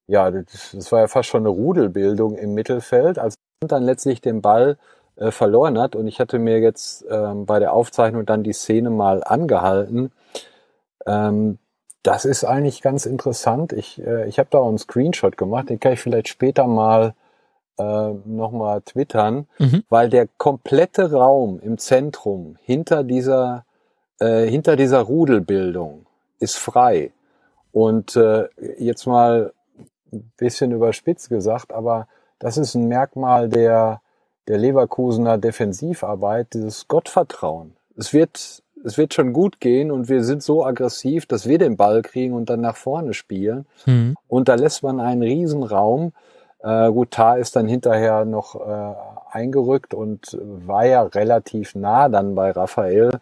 ja, 0.07 0.29
das 0.29 0.91
war 0.91 0.99
ja 0.99 1.07
fast 1.07 1.29
schon 1.29 1.43
eine 1.43 1.49
Rudelbildung 1.49 2.35
im 2.35 2.53
Mittelfeld, 2.53 3.17
als 3.17 3.35
dann 3.65 3.83
letztlich 3.83 4.19
den 4.19 4.41
Ball 4.41 4.77
äh, 5.15 5.31
verloren 5.31 5.79
hat. 5.79 5.95
Und 5.95 6.07
ich 6.07 6.19
hatte 6.19 6.39
mir 6.39 6.59
jetzt 6.59 7.05
ähm, 7.09 7.45
bei 7.45 7.59
der 7.59 7.73
Aufzeichnung 7.73 8.25
dann 8.25 8.43
die 8.43 8.53
Szene 8.53 8.89
mal 8.89 9.23
angehalten. 9.23 10.11
Ähm, 11.05 11.59
das 12.03 12.25
ist 12.25 12.43
eigentlich 12.43 12.81
ganz 12.81 13.05
interessant. 13.05 13.73
Ich, 13.73 14.01
äh, 14.05 14.27
ich 14.27 14.39
habe 14.39 14.49
da 14.51 14.59
auch 14.59 14.67
einen 14.67 14.77
Screenshot 14.77 15.37
gemacht, 15.37 15.69
den 15.69 15.79
kann 15.79 15.93
ich 15.93 16.01
vielleicht 16.01 16.27
später 16.27 16.67
mal 16.67 17.13
äh, 17.77 18.13
nochmal 18.25 18.81
twittern, 18.81 19.47
mhm. 19.57 19.83
weil 19.89 20.09
der 20.09 20.27
komplette 20.37 21.11
Raum 21.11 21.59
im 21.59 21.77
Zentrum 21.77 22.57
hinter 22.61 23.03
dieser, 23.03 23.65
äh, 24.19 24.45
hinter 24.45 24.75
dieser 24.75 25.01
Rudelbildung 25.01 26.05
ist 26.39 26.57
frei. 26.57 27.11
Und 27.71 28.15
äh, 28.15 28.47
jetzt 28.77 29.07
mal 29.07 29.53
ein 30.11 30.31
bisschen 30.37 30.71
überspitzt 30.71 31.29
gesagt, 31.29 31.73
aber 31.73 32.07
das 32.37 32.57
ist 32.57 32.75
ein 32.75 32.87
Merkmal 32.87 33.49
der, 33.49 34.01
der 34.47 34.57
Leverkusener 34.57 35.37
Defensivarbeit 35.37 36.53
dieses 36.53 36.87
Gottvertrauen. 36.87 37.75
Es 37.97 38.13
wird, 38.13 38.63
es 38.83 38.97
wird 38.97 39.13
schon 39.13 39.33
gut 39.33 39.59
gehen 39.59 39.91
und 39.91 40.09
wir 40.09 40.23
sind 40.23 40.43
so 40.43 40.65
aggressiv, 40.65 41.25
dass 41.25 41.47
wir 41.47 41.57
den 41.57 41.77
Ball 41.77 42.01
kriegen 42.01 42.33
und 42.33 42.49
dann 42.49 42.61
nach 42.61 42.75
vorne 42.75 43.13
spielen. 43.13 43.65
Mhm. 43.85 44.15
Und 44.27 44.49
da 44.49 44.55
lässt 44.55 44.83
man 44.83 44.99
einen 44.99 45.21
Riesenraum. 45.21 46.13
Äh, 46.59 46.91
gut, 46.91 47.11
Tar 47.11 47.37
ist 47.37 47.55
dann 47.55 47.67
hinterher 47.67 48.25
noch 48.25 48.55
äh, 48.55 48.93
eingerückt 49.31 49.93
und 49.93 50.37
war 50.41 50.85
ja 50.85 51.03
relativ 51.03 51.75
nah 51.75 52.09
dann 52.09 52.35
bei 52.35 52.51
Raphael. 52.51 53.19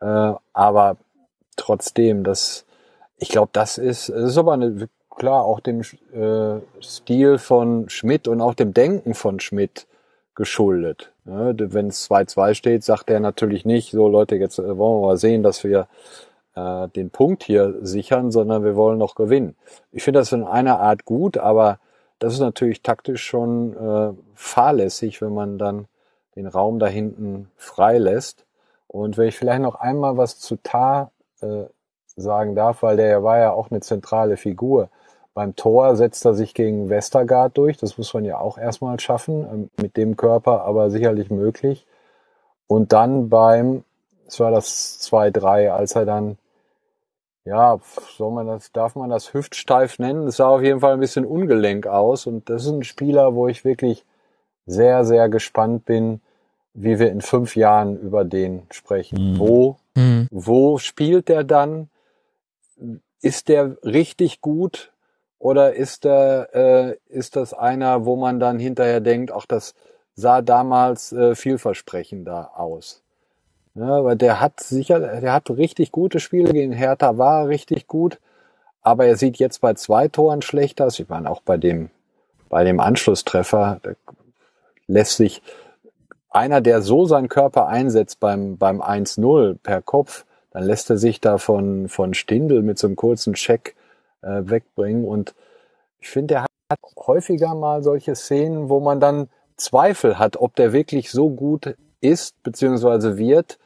Äh, 0.00 0.32
aber 0.52 0.96
trotzdem, 1.56 2.24
das, 2.24 2.64
ich 3.18 3.28
glaube, 3.28 3.50
das 3.52 3.78
ist, 3.78 4.08
es 4.08 4.30
ist 4.30 4.38
aber 4.38 4.54
eine, 4.54 4.88
klar 5.10 5.44
auch 5.44 5.60
dem 5.60 5.80
äh, 5.80 6.60
Stil 6.82 7.38
von 7.38 7.88
Schmidt 7.88 8.28
und 8.28 8.40
auch 8.40 8.54
dem 8.54 8.74
Denken 8.74 9.14
von 9.14 9.40
Schmidt 9.40 9.86
geschuldet. 10.34 11.12
Ja, 11.24 11.52
Wenn 11.56 11.88
es 11.88 12.10
2-2 12.10 12.54
steht, 12.54 12.84
sagt 12.84 13.10
er 13.10 13.20
natürlich 13.20 13.64
nicht, 13.64 13.92
so 13.92 14.08
Leute, 14.08 14.36
jetzt 14.36 14.58
äh, 14.58 14.78
wollen 14.78 15.02
wir 15.02 15.06
mal 15.08 15.16
sehen, 15.16 15.42
dass 15.42 15.64
wir 15.64 15.88
äh, 16.54 16.88
den 16.88 17.10
Punkt 17.10 17.44
hier 17.44 17.74
sichern, 17.82 18.30
sondern 18.30 18.64
wir 18.64 18.76
wollen 18.76 18.98
noch 18.98 19.14
gewinnen. 19.14 19.56
Ich 19.90 20.02
finde 20.02 20.20
das 20.20 20.32
in 20.32 20.44
einer 20.44 20.80
Art 20.80 21.04
gut, 21.04 21.38
aber 21.38 21.78
das 22.18 22.34
ist 22.34 22.40
natürlich 22.40 22.82
taktisch 22.82 23.24
schon 23.24 23.76
äh, 23.76 24.12
fahrlässig, 24.34 25.20
wenn 25.20 25.34
man 25.34 25.58
dann 25.58 25.86
den 26.36 26.46
Raum 26.46 26.78
da 26.78 26.86
hinten 26.86 27.50
frei 27.56 27.98
lässt. 27.98 28.46
Und 28.86 29.16
wenn 29.16 29.28
ich 29.28 29.36
vielleicht 29.36 29.62
noch 29.62 29.74
einmal 29.74 30.16
was 30.16 30.38
zu 30.38 30.56
Tar 30.56 31.10
äh, 31.40 31.64
sagen 32.16 32.54
darf, 32.54 32.82
weil 32.82 32.96
der 32.96 33.22
war 33.22 33.38
ja 33.38 33.52
auch 33.52 33.70
eine 33.70 33.80
zentrale 33.80 34.36
Figur. 34.36 34.88
Beim 35.34 35.56
Tor 35.56 35.96
setzt 35.96 36.24
er 36.26 36.34
sich 36.34 36.52
gegen 36.52 36.90
Westergaard 36.90 37.56
durch. 37.56 37.78
Das 37.78 37.96
muss 37.96 38.12
man 38.12 38.24
ja 38.24 38.38
auch 38.38 38.58
erstmal 38.58 39.00
schaffen, 39.00 39.46
ähm, 39.50 39.70
mit 39.80 39.96
dem 39.96 40.16
Körper, 40.16 40.64
aber 40.64 40.90
sicherlich 40.90 41.30
möglich. 41.30 41.86
Und 42.66 42.92
dann 42.92 43.28
beim, 43.28 43.84
es 44.26 44.40
war 44.40 44.50
das 44.50 45.00
2-3, 45.00 45.70
als 45.70 45.94
er 45.94 46.04
dann, 46.04 46.36
ja, 47.44 47.78
soll 48.16 48.30
man 48.30 48.46
das, 48.46 48.72
darf 48.72 48.94
man 48.94 49.10
das 49.10 49.34
hüftsteif 49.34 49.98
nennen? 49.98 50.28
Es 50.28 50.36
sah 50.36 50.48
auf 50.48 50.62
jeden 50.62 50.80
Fall 50.80 50.94
ein 50.94 51.00
bisschen 51.00 51.24
ungelenk 51.24 51.86
aus. 51.86 52.26
Und 52.26 52.48
das 52.50 52.64
ist 52.64 52.70
ein 52.70 52.84
Spieler, 52.84 53.34
wo 53.34 53.48
ich 53.48 53.64
wirklich 53.64 54.04
sehr, 54.66 55.04
sehr 55.04 55.28
gespannt 55.28 55.86
bin, 55.86 56.20
wie 56.74 56.98
wir 56.98 57.10
in 57.10 57.20
fünf 57.20 57.56
Jahren 57.56 57.98
über 57.98 58.24
den 58.24 58.62
sprechen. 58.70 59.32
Mhm. 59.32 59.38
Wo, 59.38 59.76
mhm. 59.94 60.28
wo 60.30 60.78
spielt 60.78 61.28
der 61.28 61.44
dann? 61.44 61.88
Ist 63.20 63.48
der 63.48 63.76
richtig 63.84 64.40
gut? 64.40 64.91
Oder 65.42 65.74
ist 65.74 66.04
der, 66.04 66.50
äh, 66.54 66.96
ist 67.08 67.34
das 67.34 67.52
einer, 67.52 68.04
wo 68.04 68.14
man 68.14 68.38
dann 68.38 68.60
hinterher 68.60 69.00
denkt, 69.00 69.32
ach, 69.32 69.44
das 69.44 69.74
sah 70.14 70.40
damals 70.40 71.12
äh, 71.12 71.34
vielversprechender 71.34 72.52
aus? 72.54 73.02
Ja, 73.74 74.04
weil 74.04 74.14
der 74.14 74.40
hat 74.40 74.60
sicher, 74.60 75.00
der 75.00 75.32
hat 75.32 75.50
richtig 75.50 75.90
gute 75.90 76.20
Spiele 76.20 76.52
gegen 76.52 76.72
Hertha, 76.72 77.18
war 77.18 77.48
richtig 77.48 77.88
gut, 77.88 78.20
aber 78.82 79.06
er 79.06 79.16
sieht 79.16 79.36
jetzt 79.38 79.60
bei 79.60 79.74
zwei 79.74 80.06
Toren 80.06 80.42
schlechter 80.42 80.86
aus. 80.86 81.00
Ich 81.00 81.08
meine, 81.08 81.28
auch 81.28 81.40
bei 81.40 81.56
dem, 81.56 81.90
bei 82.48 82.62
dem 82.62 82.78
Anschlusstreffer 82.78 83.80
lässt 84.86 85.16
sich 85.16 85.42
einer, 86.30 86.60
der 86.60 86.82
so 86.82 87.04
seinen 87.04 87.28
Körper 87.28 87.66
einsetzt 87.66 88.20
beim, 88.20 88.58
beim 88.58 88.80
1-0 88.80 89.56
per 89.60 89.82
Kopf, 89.82 90.24
dann 90.52 90.62
lässt 90.62 90.88
er 90.88 90.98
sich 90.98 91.20
da 91.20 91.38
von, 91.38 91.88
von 91.88 92.14
Stindel 92.14 92.62
mit 92.62 92.78
so 92.78 92.86
einem 92.86 92.94
kurzen 92.94 93.34
Check 93.34 93.74
äh, 94.22 94.42
wegbringen. 94.44 95.04
Und 95.04 95.34
ich 96.00 96.08
finde, 96.08 96.34
er 96.34 96.42
hat 96.42 96.78
häufiger 97.06 97.54
mal 97.54 97.82
solche 97.82 98.14
Szenen, 98.14 98.68
wo 98.68 98.80
man 98.80 99.00
dann 99.00 99.28
Zweifel 99.56 100.18
hat, 100.18 100.36
ob 100.36 100.56
der 100.56 100.72
wirklich 100.72 101.10
so 101.10 101.30
gut 101.30 101.76
ist 102.00 102.42
bzw. 102.42 103.16
wird, 103.16 103.58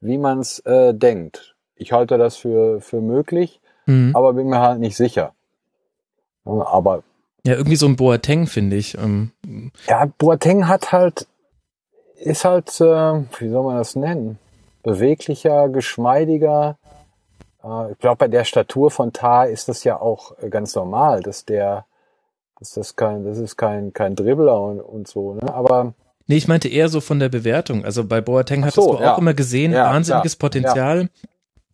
wie 0.00 0.18
man 0.18 0.40
es 0.40 0.60
äh, 0.60 0.94
denkt. 0.94 1.54
Ich 1.74 1.92
halte 1.92 2.16
das 2.16 2.36
für, 2.36 2.80
für 2.80 3.00
möglich, 3.00 3.60
mhm. 3.86 4.14
aber 4.14 4.34
bin 4.34 4.48
mir 4.48 4.60
halt 4.60 4.80
nicht 4.80 4.96
sicher. 4.96 5.34
Aber 6.44 7.02
ja, 7.44 7.54
irgendwie 7.54 7.76
so 7.76 7.86
ein 7.86 7.96
Boateng 7.96 8.46
finde 8.46 8.76
ich. 8.76 8.96
Ähm. 8.96 9.32
Ja, 9.88 10.06
Boateng 10.18 10.68
hat 10.68 10.92
halt, 10.92 11.26
ist 12.16 12.44
halt, 12.44 12.68
äh, 12.80 13.24
wie 13.40 13.48
soll 13.48 13.64
man 13.64 13.76
das 13.76 13.96
nennen? 13.96 14.38
Beweglicher, 14.82 15.68
geschmeidiger, 15.68 16.78
ich 17.92 17.98
glaube, 17.98 18.16
bei 18.16 18.28
der 18.28 18.44
Statur 18.44 18.90
von 18.90 19.12
Tar 19.12 19.48
ist 19.48 19.68
das 19.68 19.84
ja 19.84 20.00
auch 20.00 20.36
äh, 20.38 20.48
ganz 20.48 20.74
normal, 20.74 21.22
dass 21.22 21.44
der, 21.44 21.86
dass 22.58 22.72
das 22.72 22.96
kein, 22.96 23.24
das 23.24 23.38
ist 23.38 23.56
kein, 23.56 23.92
kein 23.92 24.16
Dribbler 24.16 24.60
und, 24.60 24.80
und 24.80 25.08
so, 25.08 25.34
ne? 25.34 25.54
Aber. 25.54 25.94
Nee, 26.26 26.36
ich 26.36 26.48
meinte 26.48 26.68
eher 26.68 26.88
so 26.88 27.00
von 27.00 27.18
der 27.18 27.28
Bewertung. 27.28 27.84
Also 27.84 28.04
bei 28.04 28.20
Boateng 28.20 28.62
hattest 28.62 28.76
so, 28.76 28.92
du 28.92 28.98
auch 28.98 29.00
ja. 29.00 29.18
immer 29.18 29.34
gesehen, 29.34 29.72
ja, 29.72 29.86
wahnsinniges 29.86 30.36
Potenzial. 30.36 31.08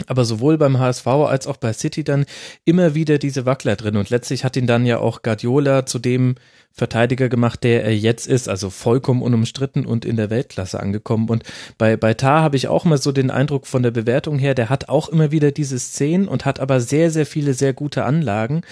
Aber 0.06 0.24
sowohl 0.24 0.58
beim 0.58 0.78
HSV 0.78 1.06
als 1.06 1.46
auch 1.46 1.56
bei 1.56 1.72
City 1.72 2.04
dann 2.04 2.24
immer 2.64 2.94
wieder 2.94 3.18
diese 3.18 3.46
Wackler 3.46 3.76
drin 3.76 3.96
und 3.96 4.10
letztlich 4.10 4.44
hat 4.44 4.56
ihn 4.56 4.66
dann 4.66 4.86
ja 4.86 4.98
auch 4.98 5.22
Guardiola 5.22 5.86
zu 5.86 5.98
dem 5.98 6.36
Verteidiger 6.72 7.28
gemacht, 7.28 7.64
der 7.64 7.84
er 7.84 7.96
jetzt 7.96 8.26
ist, 8.26 8.48
also 8.48 8.70
vollkommen 8.70 9.22
unumstritten 9.22 9.84
und 9.84 10.04
in 10.04 10.16
der 10.16 10.30
Weltklasse 10.30 10.78
angekommen. 10.78 11.28
Und 11.28 11.42
bei, 11.76 11.96
bei 11.96 12.14
Tar 12.14 12.42
habe 12.42 12.56
ich 12.56 12.68
auch 12.68 12.84
mal 12.84 12.98
so 12.98 13.10
den 13.10 13.32
Eindruck 13.32 13.66
von 13.66 13.82
der 13.82 13.90
Bewertung 13.90 14.38
her, 14.38 14.54
der 14.54 14.70
hat 14.70 14.88
auch 14.88 15.08
immer 15.08 15.32
wieder 15.32 15.50
diese 15.50 15.78
Szenen 15.78 16.28
und 16.28 16.44
hat 16.44 16.60
aber 16.60 16.80
sehr, 16.80 17.10
sehr 17.10 17.26
viele 17.26 17.54
sehr 17.54 17.72
gute 17.72 18.04
Anlagen. 18.04 18.62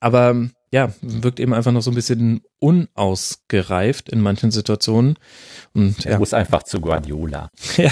Aber 0.00 0.48
ja, 0.70 0.92
wirkt 1.00 1.40
eben 1.40 1.54
einfach 1.54 1.72
noch 1.72 1.80
so 1.80 1.90
ein 1.90 1.94
bisschen 1.94 2.42
unausgereift 2.58 4.08
in 4.08 4.20
manchen 4.20 4.50
Situationen. 4.50 5.16
Und, 5.74 6.04
er 6.04 6.12
ja. 6.12 6.18
muss 6.18 6.34
einfach 6.34 6.64
zu 6.64 6.80
Guardiola. 6.80 7.50
ja. 7.76 7.90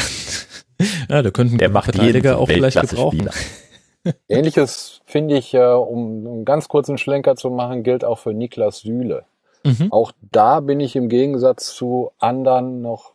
ja, 1.09 1.23
da 1.23 1.31
könnten 1.31 1.59
der 1.59 1.71
macht 1.71 1.93
Verteidiger 1.93 2.39
auch 2.39 2.49
vielleicht 2.49 2.81
gebrauchen. 2.81 3.31
Ähnliches 4.29 5.01
finde 5.05 5.37
ich, 5.37 5.55
um 5.55 6.27
einen 6.27 6.45
ganz 6.45 6.69
kurzen 6.69 6.97
Schlenker 6.97 7.35
zu 7.35 7.51
machen, 7.51 7.83
gilt 7.83 8.05
auch 8.05 8.19
für 8.19 8.33
Niklas 8.33 8.81
Süle. 8.81 9.25
Mhm. 9.65 9.91
Auch 9.91 10.13
da 10.31 10.61
bin 10.61 10.79
ich 10.79 10.95
im 10.95 11.09
Gegensatz 11.09 11.75
zu 11.75 12.13
anderen 12.19 12.83
noch 12.83 13.13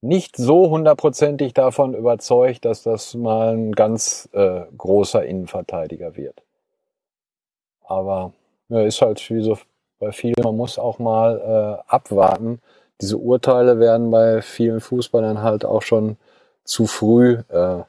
nicht 0.00 0.36
so 0.36 0.70
hundertprozentig 0.70 1.54
davon 1.54 1.94
überzeugt, 1.94 2.64
dass 2.64 2.82
das 2.82 3.14
mal 3.14 3.56
ein 3.56 3.72
ganz 3.72 4.28
äh, 4.32 4.62
großer 4.76 5.24
Innenverteidiger 5.24 6.16
wird. 6.16 6.42
Aber 7.84 8.32
ja, 8.68 8.82
ist 8.82 9.00
halt 9.00 9.28
wie 9.30 9.42
so 9.42 9.58
bei 9.98 10.12
vielen, 10.12 10.34
man 10.42 10.56
muss 10.56 10.78
auch 10.78 10.98
mal 10.98 11.40
äh, 11.40 11.90
abwarten. 11.90 12.60
Diese 13.00 13.16
Urteile 13.16 13.80
werden 13.80 14.10
bei 14.10 14.42
vielen 14.42 14.80
Fußballern 14.80 15.42
halt 15.42 15.64
auch 15.64 15.82
schon 15.82 16.16
zu 16.68 16.86
früh 16.86 17.38
äh, 17.48 17.82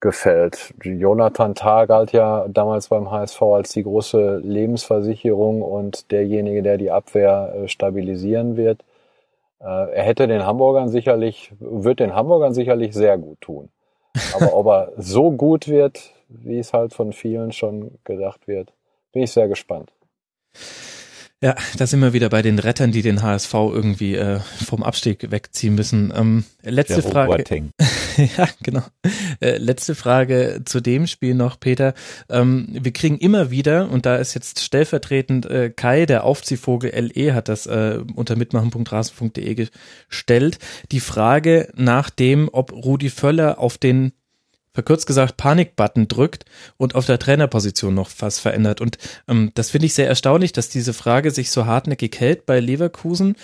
gefällt. 0.00 0.74
Jonathan 0.82 1.54
Tah 1.54 1.84
galt 1.84 2.12
ja 2.12 2.46
damals 2.48 2.88
beim 2.88 3.10
HSV 3.10 3.42
als 3.42 3.72
die 3.72 3.82
große 3.82 4.38
Lebensversicherung 4.38 5.62
und 5.62 6.10
derjenige, 6.10 6.62
der 6.62 6.78
die 6.78 6.90
Abwehr 6.90 7.54
äh, 7.54 7.68
stabilisieren 7.68 8.56
wird. 8.56 8.82
Äh, 9.60 9.64
er 9.64 10.02
hätte 10.02 10.26
den 10.26 10.46
Hamburgern 10.46 10.88
sicherlich, 10.88 11.52
wird 11.60 12.00
den 12.00 12.14
Hamburgern 12.14 12.54
sicherlich 12.54 12.94
sehr 12.94 13.18
gut 13.18 13.40
tun. 13.42 13.68
Aber 14.34 14.54
ob 14.54 14.66
er 14.66 14.92
so 14.96 15.30
gut 15.30 15.68
wird, 15.68 16.12
wie 16.28 16.58
es 16.58 16.72
halt 16.72 16.94
von 16.94 17.12
vielen 17.12 17.52
schon 17.52 17.98
gedacht 18.04 18.48
wird, 18.48 18.72
bin 19.12 19.22
ich 19.22 19.32
sehr 19.32 19.48
gespannt. 19.48 19.92
Ja, 21.40 21.54
da 21.76 21.86
sind 21.86 22.00
wir 22.00 22.12
wieder 22.12 22.30
bei 22.30 22.42
den 22.42 22.58
Rettern, 22.58 22.90
die 22.90 23.02
den 23.02 23.22
HSV 23.22 23.54
irgendwie 23.54 24.16
äh, 24.16 24.40
vom 24.66 24.82
Abstieg 24.82 25.30
wegziehen 25.30 25.76
müssen. 25.76 26.12
Ähm, 26.16 26.44
letzte 26.64 27.00
Der 27.00 27.10
Frage. 27.12 27.44
ja, 28.36 28.48
genau. 28.60 28.82
Äh, 29.40 29.58
letzte 29.58 29.94
Frage 29.94 30.62
zu 30.64 30.80
dem 30.80 31.06
Spiel 31.06 31.36
noch, 31.36 31.60
Peter. 31.60 31.94
Ähm, 32.28 32.66
wir 32.72 32.92
kriegen 32.92 33.18
immer 33.18 33.52
wieder, 33.52 33.88
und 33.88 34.04
da 34.04 34.16
ist 34.16 34.34
jetzt 34.34 34.58
stellvertretend 34.64 35.46
äh, 35.46 35.70
Kai, 35.70 36.06
der 36.06 36.24
Aufziehvogel 36.24 36.90
LE, 36.90 37.34
hat 37.34 37.48
das 37.48 37.66
äh, 37.66 38.00
unter 38.16 38.34
mitmachen.rasen.de 38.34 39.68
gestellt, 40.08 40.58
die 40.90 41.00
Frage 41.00 41.68
nach 41.76 42.10
dem, 42.10 42.48
ob 42.50 42.72
Rudi 42.72 43.10
Völler 43.10 43.60
auf 43.60 43.78
den 43.78 44.10
verkürzt 44.78 45.08
gesagt 45.08 45.36
Panikbutton 45.36 46.06
drückt 46.06 46.44
und 46.76 46.94
auf 46.94 47.04
der 47.04 47.18
Trainerposition 47.18 47.94
noch 47.94 48.10
was 48.20 48.38
verändert. 48.38 48.80
Und 48.80 48.96
ähm, 49.26 49.50
das 49.54 49.70
finde 49.70 49.86
ich 49.86 49.94
sehr 49.94 50.06
erstaunlich, 50.06 50.52
dass 50.52 50.68
diese 50.68 50.92
Frage 50.92 51.32
sich 51.32 51.50
so 51.50 51.66
hartnäckig 51.66 52.14
hält 52.20 52.46
bei 52.46 52.60
Leverkusen, 52.60 53.34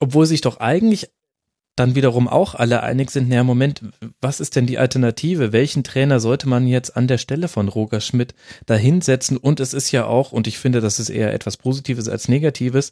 obwohl 0.00 0.26
sich 0.26 0.42
doch 0.42 0.60
eigentlich 0.60 1.08
dann 1.76 1.94
wiederum 1.94 2.28
auch 2.28 2.54
alle 2.54 2.82
einig 2.82 3.10
sind, 3.10 3.30
naja, 3.30 3.42
Moment, 3.42 3.80
was 4.20 4.38
ist 4.40 4.54
denn 4.54 4.66
die 4.66 4.76
Alternative? 4.76 5.54
Welchen 5.54 5.82
Trainer 5.82 6.20
sollte 6.20 6.46
man 6.46 6.66
jetzt 6.66 6.94
an 6.94 7.06
der 7.06 7.18
Stelle 7.18 7.48
von 7.48 7.68
Roger 7.68 8.02
Schmidt 8.02 8.34
dahinsetzen? 8.66 9.38
Und 9.38 9.60
es 9.60 9.72
ist 9.72 9.92
ja 9.92 10.04
auch, 10.04 10.30
und 10.32 10.46
ich 10.46 10.58
finde, 10.58 10.82
das 10.82 10.98
ist 10.98 11.08
eher 11.08 11.32
etwas 11.32 11.56
Positives 11.56 12.06
als 12.06 12.28
Negatives, 12.28 12.90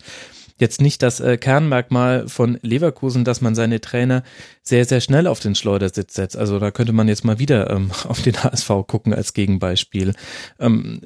jetzt 0.59 0.81
nicht 0.81 1.03
das 1.03 1.21
äh, 1.21 1.37
Kernmerkmal 1.37 2.29
von 2.29 2.59
Leverkusen, 2.63 3.25
dass 3.25 3.41
man 3.41 3.55
seine 3.55 3.81
Trainer 3.81 4.23
sehr, 4.63 4.85
sehr 4.85 5.01
schnell 5.01 5.27
auf 5.27 5.41
den 5.41 5.55
Schleudersitz 5.55 6.15
setzt. 6.15 6.37
Also 6.37 6.59
da 6.59 6.71
könnte 6.71 6.93
man 6.93 7.09
jetzt 7.09 7.25
mal 7.25 7.39
wieder 7.39 7.71
ähm, 7.71 7.91
auf 8.09 8.23
den 8.23 8.43
HSV 8.43 8.69
gucken 8.87 9.15
als 9.15 9.35
Gegenbeispiel. 9.35 10.15
Ähm, 10.59 11.01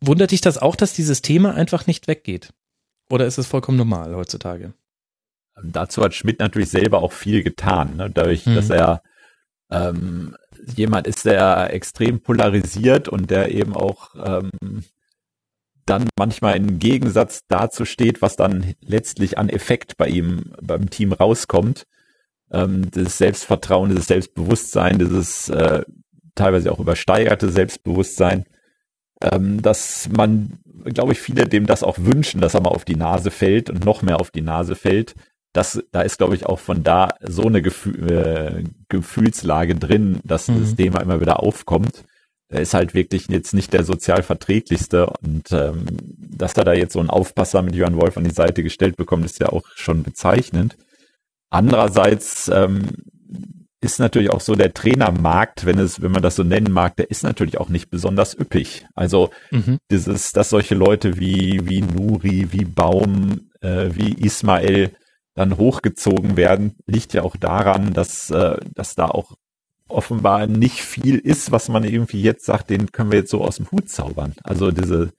wundert 0.00 0.30
dich 0.30 0.40
das 0.40 0.58
auch, 0.58 0.76
dass 0.76 0.94
dieses 0.94 1.22
Thema 1.22 1.54
einfach 1.54 1.86
nicht 1.86 2.08
weggeht? 2.08 2.52
Oder 3.10 3.26
ist 3.26 3.38
es 3.38 3.46
vollkommen 3.46 3.78
normal 3.78 4.14
heutzutage? 4.14 4.74
Dazu 5.62 6.02
hat 6.02 6.14
Schmidt 6.14 6.38
natürlich 6.38 6.70
selber 6.70 7.02
auch 7.02 7.12
viel 7.12 7.42
getan, 7.42 7.96
ne? 7.96 8.10
dadurch, 8.10 8.46
mhm. 8.46 8.54
dass 8.54 8.70
er 8.70 9.02
ähm, 9.70 10.36
jemand 10.76 11.06
ist, 11.06 11.24
der 11.24 11.72
extrem 11.72 12.20
polarisiert 12.20 13.08
und 13.08 13.30
der 13.30 13.50
eben 13.52 13.74
auch 13.74 14.14
ähm, 14.14 14.84
dann 15.88 16.08
manchmal 16.18 16.56
im 16.56 16.78
Gegensatz 16.78 17.42
dazu 17.48 17.84
steht, 17.84 18.22
was 18.22 18.36
dann 18.36 18.74
letztlich 18.80 19.38
an 19.38 19.48
Effekt 19.48 19.96
bei 19.96 20.08
ihm, 20.08 20.52
beim 20.60 20.90
Team 20.90 21.12
rauskommt. 21.12 21.86
Ähm, 22.50 22.90
das 22.90 23.18
Selbstvertrauen, 23.18 23.90
dieses 23.90 24.06
Selbstbewusstsein, 24.06 24.98
dieses 24.98 25.48
äh, 25.48 25.82
teilweise 26.34 26.72
auch 26.72 26.78
übersteigerte 26.78 27.50
Selbstbewusstsein, 27.50 28.44
ähm, 29.22 29.62
dass 29.62 30.08
man, 30.14 30.58
glaube 30.84 31.12
ich, 31.12 31.20
viele 31.20 31.46
dem 31.46 31.66
das 31.66 31.82
auch 31.82 31.98
wünschen, 31.98 32.40
dass 32.40 32.54
er 32.54 32.62
mal 32.62 32.70
auf 32.70 32.84
die 32.84 32.96
Nase 32.96 33.30
fällt 33.30 33.70
und 33.70 33.84
noch 33.84 34.02
mehr 34.02 34.20
auf 34.20 34.30
die 34.30 34.42
Nase 34.42 34.76
fällt. 34.76 35.14
Das, 35.52 35.82
da 35.92 36.02
ist, 36.02 36.18
glaube 36.18 36.34
ich, 36.34 36.46
auch 36.46 36.58
von 36.58 36.84
da 36.84 37.14
so 37.20 37.44
eine 37.44 37.62
Gefühl, 37.62 38.12
äh, 38.12 38.64
Gefühlslage 38.88 39.74
drin, 39.74 40.20
dass 40.24 40.48
mhm. 40.48 40.60
das 40.60 40.76
Thema 40.76 41.00
immer 41.00 41.20
wieder 41.20 41.42
aufkommt 41.42 42.04
er 42.48 42.60
ist 42.60 42.74
halt 42.74 42.94
wirklich 42.94 43.28
jetzt 43.28 43.52
nicht 43.52 43.72
der 43.72 43.84
sozial 43.84 44.22
verträglichste 44.22 45.06
und 45.22 45.52
ähm, 45.52 45.86
dass 46.18 46.54
er 46.54 46.64
da 46.64 46.72
jetzt 46.72 46.94
so 46.94 47.00
einen 47.00 47.10
Aufpasser 47.10 47.62
mit 47.62 47.74
Johann 47.74 48.00
Wolf 48.00 48.16
an 48.16 48.24
die 48.24 48.30
Seite 48.30 48.62
gestellt 48.62 48.96
bekommt, 48.96 49.24
ist 49.24 49.40
ja 49.40 49.50
auch 49.50 49.64
schon 49.74 50.02
bezeichnend. 50.02 50.76
Andererseits 51.50 52.48
ähm, 52.48 52.86
ist 53.80 54.00
natürlich 54.00 54.30
auch 54.30 54.40
so 54.40 54.54
der 54.54 54.74
Trainermarkt, 54.74 55.66
wenn 55.66 55.78
es, 55.78 56.02
wenn 56.02 56.10
man 56.10 56.22
das 56.22 56.36
so 56.36 56.42
nennen 56.42 56.72
mag, 56.72 56.96
der 56.96 57.10
ist 57.10 57.22
natürlich 57.22 57.58
auch 57.58 57.68
nicht 57.68 57.90
besonders 57.90 58.38
üppig. 58.38 58.86
Also 58.94 59.30
mhm. 59.50 59.78
dieses, 59.90 60.32
dass 60.32 60.50
solche 60.50 60.74
Leute 60.74 61.18
wie 61.18 61.60
wie 61.68 61.82
Nuri, 61.82 62.48
wie 62.50 62.64
Baum, 62.64 63.50
äh, 63.60 63.90
wie 63.92 64.14
Ismail 64.14 64.92
dann 65.34 65.56
hochgezogen 65.56 66.36
werden, 66.36 66.74
liegt 66.86 67.12
ja 67.12 67.22
auch 67.22 67.36
daran, 67.36 67.92
dass 67.92 68.30
äh, 68.30 68.56
dass 68.74 68.94
da 68.94 69.06
auch 69.06 69.36
offenbar 69.88 70.46
nicht 70.46 70.82
viel 70.82 71.18
ist, 71.18 71.50
was 71.52 71.68
man 71.68 71.84
irgendwie 71.84 72.22
jetzt 72.22 72.44
sagt, 72.44 72.70
den 72.70 72.92
können 72.92 73.10
wir 73.10 73.20
jetzt 73.20 73.30
so 73.30 73.42
aus 73.42 73.56
dem 73.56 73.70
Hut 73.70 73.88
zaubern. 73.88 74.34
Also 74.42 74.70
diese, 74.70 75.12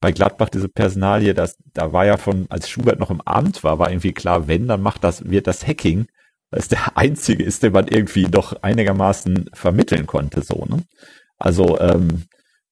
bei 0.00 0.12
Gladbach 0.12 0.50
diese 0.50 0.68
Personalie, 0.68 1.34
das, 1.34 1.56
da 1.72 1.92
war 1.92 2.06
ja 2.06 2.16
von, 2.16 2.46
als 2.50 2.68
Schubert 2.68 2.98
noch 2.98 3.10
im 3.10 3.20
Amt 3.22 3.64
war, 3.64 3.78
war 3.78 3.90
irgendwie 3.90 4.12
klar, 4.12 4.48
wenn, 4.48 4.68
dann 4.68 4.82
macht 4.82 5.04
das, 5.04 5.28
wird 5.28 5.46
das 5.46 5.66
Hacking, 5.66 6.06
weil 6.50 6.60
es 6.60 6.68
der 6.68 6.96
einzige 6.96 7.42
ist, 7.42 7.62
den 7.62 7.72
man 7.72 7.88
irgendwie 7.88 8.24
doch 8.24 8.62
einigermaßen 8.62 9.50
vermitteln 9.52 10.06
konnte, 10.06 10.42
so, 10.42 10.64
ne? 10.68 10.82
Also, 11.38 11.80
ähm, 11.80 12.24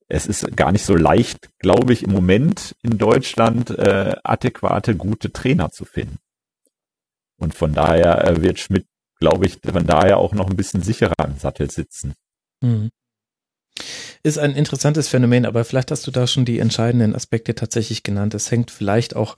es 0.09 0.27
ist 0.27 0.57
gar 0.57 0.73
nicht 0.73 0.85
so 0.85 0.95
leicht, 0.95 1.51
glaube 1.59 1.93
ich, 1.93 2.03
im 2.03 2.12
Moment 2.12 2.75
in 2.83 2.97
Deutschland 2.97 3.70
äh, 3.70 4.16
adäquate, 4.25 4.97
gute 4.97 5.33
Trainer 5.33 5.70
zu 5.70 5.85
finden. 5.85 6.19
Und 7.39 7.55
von 7.55 7.75
daher 7.75 8.25
äh, 8.27 8.43
wird 8.43 8.59
Schmidt 8.59 8.87
glaube 9.20 9.47
ich, 9.47 9.59
von 9.61 9.86
daher 9.86 10.19
auch 10.19 10.32
noch 10.32 10.49
ein 10.49 10.57
bisschen 10.57 10.82
sicherer 10.82 11.15
im 11.24 11.39
Sattel 11.39 11.70
sitzen. 11.70 12.15
Mhm. 12.62 12.90
Ist 14.23 14.39
ein 14.39 14.55
interessantes 14.55 15.09
Phänomen, 15.09 15.47
aber 15.47 15.65
vielleicht 15.65 15.90
hast 15.90 16.07
du 16.07 16.11
da 16.11 16.27
schon 16.27 16.45
die 16.45 16.59
entscheidenden 16.59 17.15
Aspekte 17.15 17.55
tatsächlich 17.55 18.03
genannt. 18.03 18.35
Es 18.35 18.51
hängt 18.51 18.70
vielleicht 18.70 19.15
auch 19.15 19.36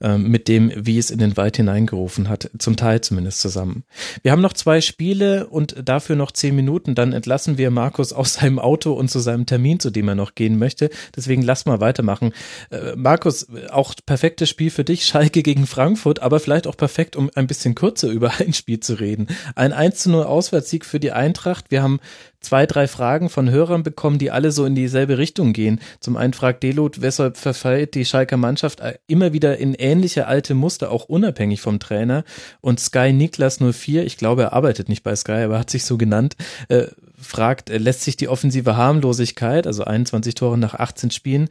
ähm, 0.00 0.30
mit 0.30 0.46
dem, 0.46 0.70
wie 0.76 0.96
es 0.96 1.10
in 1.10 1.18
den 1.18 1.36
Wald 1.36 1.56
hineingerufen 1.56 2.28
hat, 2.28 2.50
zum 2.58 2.76
Teil 2.76 3.00
zumindest 3.00 3.40
zusammen. 3.40 3.82
Wir 4.22 4.30
haben 4.30 4.40
noch 4.40 4.52
zwei 4.52 4.80
Spiele 4.80 5.48
und 5.48 5.74
dafür 5.82 6.14
noch 6.14 6.30
zehn 6.30 6.54
Minuten. 6.54 6.94
Dann 6.94 7.12
entlassen 7.12 7.58
wir 7.58 7.72
Markus 7.72 8.12
aus 8.12 8.34
seinem 8.34 8.60
Auto 8.60 8.92
und 8.92 9.10
zu 9.10 9.18
seinem 9.18 9.46
Termin, 9.46 9.80
zu 9.80 9.90
dem 9.90 10.06
er 10.06 10.14
noch 10.14 10.36
gehen 10.36 10.56
möchte. 10.56 10.90
Deswegen 11.16 11.42
lass 11.42 11.66
mal 11.66 11.80
weitermachen. 11.80 12.32
Äh, 12.70 12.94
Markus, 12.94 13.48
auch 13.70 13.94
perfektes 14.06 14.48
Spiel 14.48 14.70
für 14.70 14.84
dich, 14.84 15.04
Schalke 15.04 15.42
gegen 15.42 15.66
Frankfurt, 15.66 16.20
aber 16.20 16.38
vielleicht 16.38 16.68
auch 16.68 16.76
perfekt, 16.76 17.16
um 17.16 17.28
ein 17.34 17.48
bisschen 17.48 17.74
kürzer 17.74 18.08
über 18.12 18.32
ein 18.38 18.52
Spiel 18.52 18.78
zu 18.78 18.94
reden. 18.94 19.26
Ein 19.56 19.72
1 19.72 19.98
zu 19.98 20.10
0 20.10 20.22
Auswärtssieg 20.24 20.84
für 20.84 21.00
die 21.00 21.10
Eintracht. 21.10 21.70
Wir 21.70 21.82
haben 21.82 21.98
zwei, 22.40 22.66
drei 22.66 22.86
Fragen 22.86 23.28
von 23.28 23.50
Hörern 23.50 23.82
bekommen, 23.82 24.18
die 24.18 24.30
alle 24.30 24.52
so 24.52 24.64
in 24.64 24.74
dieselbe 24.74 25.18
Richtung 25.18 25.52
gehen. 25.52 25.80
Zum 26.00 26.16
einen 26.16 26.32
fragt 26.32 26.62
Delut, 26.62 27.00
weshalb 27.00 27.36
verfällt 27.36 27.94
die 27.94 28.04
Schalker 28.04 28.36
Mannschaft 28.36 28.80
immer 29.06 29.32
wieder 29.32 29.58
in 29.58 29.74
ähnliche 29.74 30.26
alte 30.26 30.54
Muster, 30.54 30.90
auch 30.90 31.04
unabhängig 31.04 31.60
vom 31.60 31.80
Trainer. 31.80 32.24
Und 32.60 32.80
Sky 32.80 33.12
Niklas 33.12 33.58
04, 33.60 34.04
ich 34.04 34.16
glaube, 34.16 34.42
er 34.42 34.52
arbeitet 34.52 34.88
nicht 34.88 35.02
bei 35.02 35.14
Sky, 35.16 35.42
aber 35.44 35.58
hat 35.58 35.70
sich 35.70 35.84
so 35.84 35.98
genannt, 35.98 36.36
äh, 36.68 36.86
fragt, 37.20 37.70
äh, 37.70 37.78
lässt 37.78 38.02
sich 38.02 38.16
die 38.16 38.28
offensive 38.28 38.76
Harmlosigkeit, 38.76 39.66
also 39.66 39.84
21 39.84 40.34
Tore 40.34 40.58
nach 40.58 40.74
18 40.74 41.10
Spielen, 41.10 41.48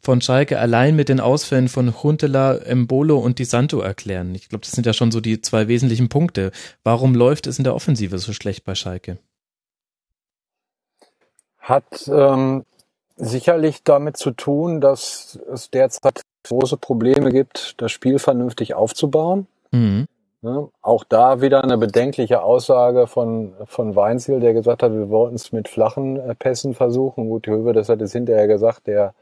von 0.00 0.20
Schalke 0.20 0.58
allein 0.58 0.94
mit 0.94 1.08
den 1.08 1.20
Ausfällen 1.20 1.68
von 1.68 2.02
Huntela, 2.02 2.56
Embolo 2.56 3.18
und 3.18 3.38
Di 3.38 3.44
Santo 3.44 3.80
erklären. 3.80 4.34
Ich 4.34 4.48
glaube, 4.48 4.64
das 4.64 4.72
sind 4.72 4.86
ja 4.86 4.92
schon 4.92 5.10
so 5.10 5.20
die 5.20 5.40
zwei 5.42 5.68
wesentlichen 5.68 6.08
Punkte. 6.08 6.52
Warum 6.84 7.14
läuft 7.14 7.46
es 7.46 7.58
in 7.58 7.64
der 7.64 7.74
Offensive 7.74 8.18
so 8.18 8.32
schlecht 8.32 8.64
bei 8.64 8.74
Schalke? 8.74 9.18
Hat 11.68 12.08
ähm, 12.08 12.64
sicherlich 13.16 13.82
damit 13.84 14.16
zu 14.16 14.30
tun, 14.30 14.80
dass 14.80 15.38
es 15.52 15.70
derzeit 15.70 16.22
große 16.44 16.78
Probleme 16.78 17.30
gibt, 17.30 17.74
das 17.82 17.92
Spiel 17.92 18.18
vernünftig 18.18 18.74
aufzubauen. 18.74 19.46
Mhm. 19.70 20.06
Ne? 20.40 20.68
Auch 20.82 21.04
da 21.04 21.40
wieder 21.40 21.64
eine 21.64 21.76
bedenkliche 21.78 22.42
Aussage 22.42 23.06
von, 23.08 23.54
von 23.66 23.96
Weinziel, 23.96 24.38
der 24.38 24.54
gesagt 24.54 24.82
hat, 24.82 24.92
wir 24.92 25.10
wollten 25.10 25.34
es 25.34 25.52
mit 25.52 25.68
flachen 25.68 26.16
äh, 26.16 26.34
Pässen 26.34 26.74
versuchen. 26.74 27.28
Gut, 27.28 27.48
Höwe, 27.48 27.72
das 27.72 27.88
hat 27.88 28.00
es 28.00 28.12
hinterher 28.12 28.46
gesagt, 28.46 28.86
der, 28.86 29.14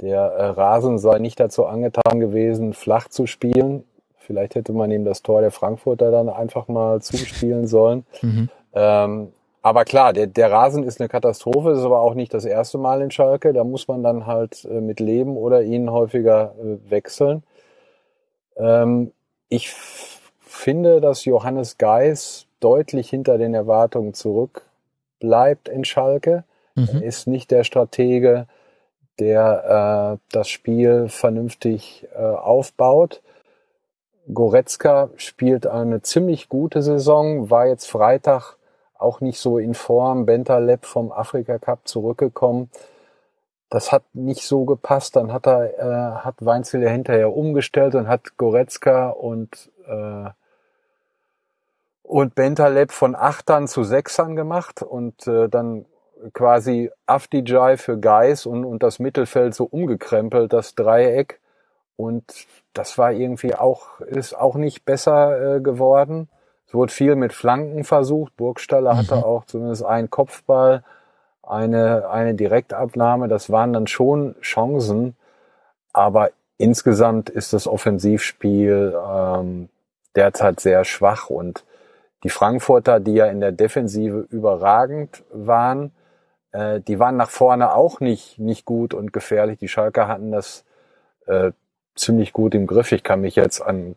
der 0.00 0.20
äh, 0.20 0.46
Rasen 0.46 0.98
sei 0.98 1.18
nicht 1.18 1.38
dazu 1.38 1.66
angetan 1.66 2.18
gewesen, 2.18 2.74
flach 2.74 3.08
zu 3.08 3.26
spielen. 3.26 3.84
Vielleicht 4.18 4.56
hätte 4.56 4.72
man 4.72 4.90
ihm 4.90 5.04
das 5.04 5.22
Tor 5.22 5.40
der 5.40 5.52
Frankfurter 5.52 6.10
dann 6.10 6.28
einfach 6.28 6.66
mal 6.66 7.00
zuspielen 7.00 7.68
sollen. 7.68 8.04
Mhm. 8.20 8.48
Ähm, 8.72 9.32
aber 9.64 9.86
klar, 9.86 10.12
der, 10.12 10.26
der 10.26 10.52
Rasen 10.52 10.84
ist 10.84 11.00
eine 11.00 11.08
Katastrophe, 11.08 11.70
ist 11.70 11.84
aber 11.84 12.00
auch 12.00 12.12
nicht 12.12 12.34
das 12.34 12.44
erste 12.44 12.76
Mal 12.76 13.00
in 13.00 13.10
Schalke. 13.10 13.54
Da 13.54 13.64
muss 13.64 13.88
man 13.88 14.02
dann 14.02 14.26
halt 14.26 14.66
äh, 14.66 14.82
mit 14.82 15.00
leben 15.00 15.38
oder 15.38 15.62
ihn 15.62 15.90
häufiger 15.90 16.54
äh, 16.60 16.90
wechseln. 16.90 17.42
Ähm, 18.58 19.12
ich 19.48 19.70
finde, 19.70 21.00
dass 21.00 21.24
Johannes 21.24 21.78
Geis 21.78 22.44
deutlich 22.60 23.08
hinter 23.08 23.38
den 23.38 23.54
Erwartungen 23.54 24.12
zurück 24.12 24.68
bleibt 25.18 25.70
in 25.70 25.86
Schalke. 25.86 26.44
Mhm. 26.74 26.88
Er 27.00 27.02
ist 27.02 27.26
nicht 27.26 27.50
der 27.50 27.64
Stratege, 27.64 28.46
der 29.18 30.18
äh, 30.20 30.26
das 30.30 30.50
Spiel 30.50 31.08
vernünftig 31.08 32.06
äh, 32.14 32.18
aufbaut. 32.18 33.22
Goretzka 34.30 35.08
spielt 35.16 35.66
eine 35.66 36.02
ziemlich 36.02 36.50
gute 36.50 36.82
Saison, 36.82 37.48
war 37.48 37.66
jetzt 37.66 37.90
Freitag 37.90 38.58
auch 38.98 39.20
nicht 39.20 39.38
so 39.38 39.58
in 39.58 39.74
Form. 39.74 40.26
Bentaleb 40.26 40.86
vom 40.86 41.12
Afrika 41.12 41.58
Cup 41.58 41.86
zurückgekommen. 41.88 42.70
Das 43.70 43.92
hat 43.92 44.02
nicht 44.12 44.46
so 44.46 44.64
gepasst. 44.64 45.16
Dann 45.16 45.32
hat 45.32 45.46
er, 45.46 45.78
äh, 45.78 46.24
hat 46.24 46.36
Weinzel 46.44 46.88
hinterher 46.88 47.36
umgestellt 47.36 47.94
und 47.94 48.08
hat 48.08 48.36
Goretzka 48.36 49.08
und 49.10 49.70
äh, 49.86 50.30
und 52.04 52.34
Bentaleb 52.34 52.92
von 52.92 53.16
Achtern 53.16 53.66
zu 53.66 53.82
Sechsern 53.82 54.36
gemacht 54.36 54.82
und 54.82 55.26
äh, 55.26 55.48
dann 55.48 55.86
quasi 56.34 56.90
Afdijai 57.06 57.76
für 57.76 57.98
Geis 57.98 58.46
und, 58.46 58.64
und 58.64 58.82
das 58.82 58.98
Mittelfeld 58.98 59.54
so 59.54 59.64
umgekrempelt, 59.64 60.52
das 60.52 60.74
Dreieck. 60.74 61.40
Und 61.96 62.46
das 62.72 62.98
war 62.98 63.12
irgendwie 63.12 63.54
auch, 63.54 64.00
ist 64.00 64.34
auch 64.34 64.54
nicht 64.56 64.84
besser 64.84 65.56
äh, 65.56 65.60
geworden. 65.60 66.28
Es 66.74 66.76
wurde 66.76 66.92
viel 66.92 67.14
mit 67.14 67.32
Flanken 67.32 67.84
versucht. 67.84 68.36
Burgstaller 68.36 68.94
Mhm. 68.94 68.98
hatte 68.98 69.24
auch 69.24 69.44
zumindest 69.44 69.84
einen 69.84 70.10
Kopfball, 70.10 70.82
eine, 71.40 72.10
eine 72.10 72.34
Direktabnahme. 72.34 73.28
Das 73.28 73.48
waren 73.48 73.72
dann 73.72 73.86
schon 73.86 74.34
Chancen. 74.40 75.14
Aber 75.92 76.30
insgesamt 76.58 77.30
ist 77.30 77.52
das 77.52 77.68
Offensivspiel 77.68 78.92
ähm, 79.08 79.68
derzeit 80.16 80.58
sehr 80.58 80.84
schwach 80.84 81.30
und 81.30 81.64
die 82.24 82.28
Frankfurter, 82.28 82.98
die 82.98 83.14
ja 83.14 83.26
in 83.26 83.38
der 83.38 83.52
Defensive 83.52 84.26
überragend 84.30 85.22
waren, 85.30 85.92
äh, 86.50 86.80
die 86.80 86.98
waren 86.98 87.16
nach 87.16 87.30
vorne 87.30 87.72
auch 87.72 88.00
nicht, 88.00 88.40
nicht 88.40 88.64
gut 88.64 88.94
und 88.94 89.12
gefährlich. 89.12 89.60
Die 89.60 89.68
Schalker 89.68 90.08
hatten 90.08 90.32
das 90.32 90.64
äh, 91.26 91.52
ziemlich 91.94 92.32
gut 92.32 92.52
im 92.56 92.66
Griff. 92.66 92.90
Ich 92.90 93.04
kann 93.04 93.20
mich 93.20 93.36
jetzt 93.36 93.60
an, 93.60 93.94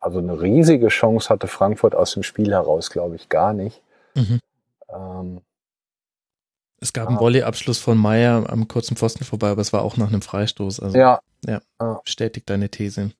also 0.00 0.18
eine 0.18 0.40
riesige 0.40 0.88
Chance 0.88 1.28
hatte 1.28 1.46
Frankfurt 1.46 1.94
aus 1.94 2.12
dem 2.12 2.22
Spiel 2.22 2.52
heraus, 2.52 2.90
glaube 2.90 3.16
ich, 3.16 3.28
gar 3.28 3.52
nicht. 3.52 3.82
Mhm. 4.14 4.40
Ähm, 4.88 5.40
Es 6.80 6.92
gab 6.92 7.08
einen 7.08 7.16
Ah. 7.16 7.20
Volleyabschluss 7.20 7.78
von 7.78 7.96
Meier 7.98 8.44
am 8.50 8.68
kurzen 8.68 8.96
Pfosten 8.96 9.24
vorbei, 9.24 9.48
aber 9.48 9.62
es 9.62 9.72
war 9.72 9.82
auch 9.82 9.96
nach 9.96 10.08
einem 10.08 10.22
Freistoß. 10.22 10.80
Also 10.80 10.96
ja, 10.98 11.20
bestätigt 12.04 12.48
deine 12.50 12.68
These. 12.68 13.12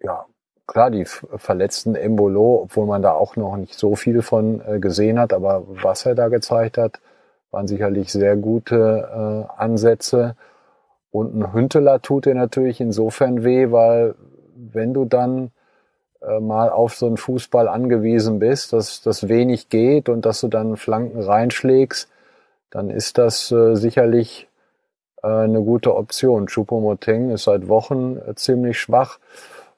ja, 0.00 0.24
klar, 0.66 0.90
die 0.90 1.04
verletzten 1.04 1.94
Embolo, 1.94 2.62
obwohl 2.62 2.86
man 2.86 3.02
da 3.02 3.12
auch 3.12 3.36
noch 3.36 3.56
nicht 3.56 3.74
so 3.74 3.94
viel 3.94 4.22
von 4.22 4.60
äh, 4.66 4.78
gesehen 4.80 5.18
hat, 5.18 5.32
aber 5.32 5.64
was 5.66 6.06
er 6.06 6.14
da 6.14 6.28
gezeigt 6.28 6.78
hat, 6.78 7.00
waren 7.50 7.68
sicherlich 7.68 8.10
sehr 8.12 8.36
gute 8.36 9.46
äh, 9.48 9.60
Ansätze. 9.60 10.34
Und 11.10 11.34
ein 11.34 11.52
Hünteler 11.52 12.02
tut 12.02 12.26
dir 12.26 12.34
natürlich 12.34 12.80
insofern 12.80 13.44
weh, 13.44 13.70
weil 13.70 14.14
wenn 14.56 14.92
du 14.92 15.04
dann 15.04 15.50
äh, 16.22 16.40
mal 16.40 16.70
auf 16.70 16.94
so 16.94 17.06
einen 17.06 17.16
Fußball 17.16 17.68
angewiesen 17.68 18.38
bist, 18.38 18.72
dass 18.72 19.02
das 19.02 19.28
wenig 19.28 19.68
geht 19.68 20.08
und 20.08 20.26
dass 20.26 20.40
du 20.40 20.48
dann 20.48 20.76
Flanken 20.76 21.20
reinschlägst, 21.20 22.08
dann 22.70 22.90
ist 22.90 23.18
das 23.18 23.50
äh, 23.52 23.74
sicherlich 23.74 24.48
äh, 25.22 25.28
eine 25.28 25.62
gute 25.62 25.94
Option. 25.94 26.46
Choupo-Moting 26.46 27.30
ist 27.30 27.44
seit 27.44 27.68
Wochen 27.68 28.16
äh, 28.16 28.34
ziemlich 28.34 28.78
schwach. 28.78 29.18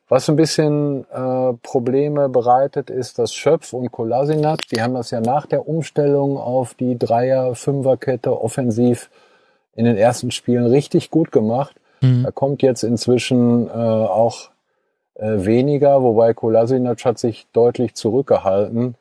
Was 0.09 0.29
ein 0.31 0.37
bisschen 0.37 1.05
äh, 1.11 1.53
Probleme 1.63 2.31
bereitet, 2.31 2.89
ist, 2.89 3.19
dass 3.19 3.35
Schöpf 3.35 3.75
und 3.75 3.93
Kolasinac, 3.93 4.61
die 4.73 4.81
haben 4.81 4.95
das 4.95 5.11
ja 5.11 5.21
nach 5.21 5.45
der 5.45 5.69
Umstellung 5.69 6.39
auf 6.39 6.73
die 6.75 6.99
Dreier-Fünfer-Kette 6.99 8.41
offensiv 8.41 9.11
in 9.75 9.85
den 9.85 9.97
ersten 9.97 10.31
Spielen 10.31 10.67
richtig 10.67 11.11
gut 11.11 11.31
gemacht. 11.31 11.77
Mhm. 12.01 12.23
Da 12.25 12.31
kommt 12.31 12.63
jetzt 12.63 12.85
inzwischen 12.85 13.69
äh, 13.69 13.73
auch 13.73 14.49
äh, 15.19 15.45
weniger, 15.45 16.03
wobei 16.03 16.33
Kolasinac 16.33 17.05
hat 17.05 17.19
sich 17.19 17.47
deutlich 17.53 17.95
zurückgehalten, 17.95 18.95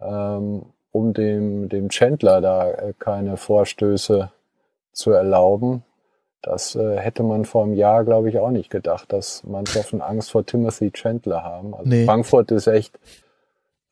ähm, 0.00 0.62
um 0.90 1.14
dem, 1.14 1.68
dem 1.68 1.88
Chandler 1.88 2.40
da 2.40 2.70
äh, 2.70 2.92
keine 2.98 3.36
Vorstöße 3.36 4.30
zu 4.92 5.10
erlauben. 5.12 5.84
Das 6.42 6.74
äh, 6.74 6.98
hätte 6.98 7.22
man 7.22 7.44
vor 7.44 7.62
einem 7.64 7.74
Jahr, 7.74 8.04
glaube 8.04 8.28
ich, 8.28 8.38
auch 8.38 8.50
nicht 8.50 8.68
gedacht, 8.68 9.12
dass 9.12 9.44
Mannschaften 9.44 10.00
Angst 10.00 10.32
vor 10.32 10.44
Timothy 10.44 10.90
Chandler 10.90 11.44
haben. 11.44 11.72
Also 11.72 11.88
Nee. 11.88 12.04
Frankfurt 12.04 12.50
ist 12.50 12.66
echt 12.66 12.98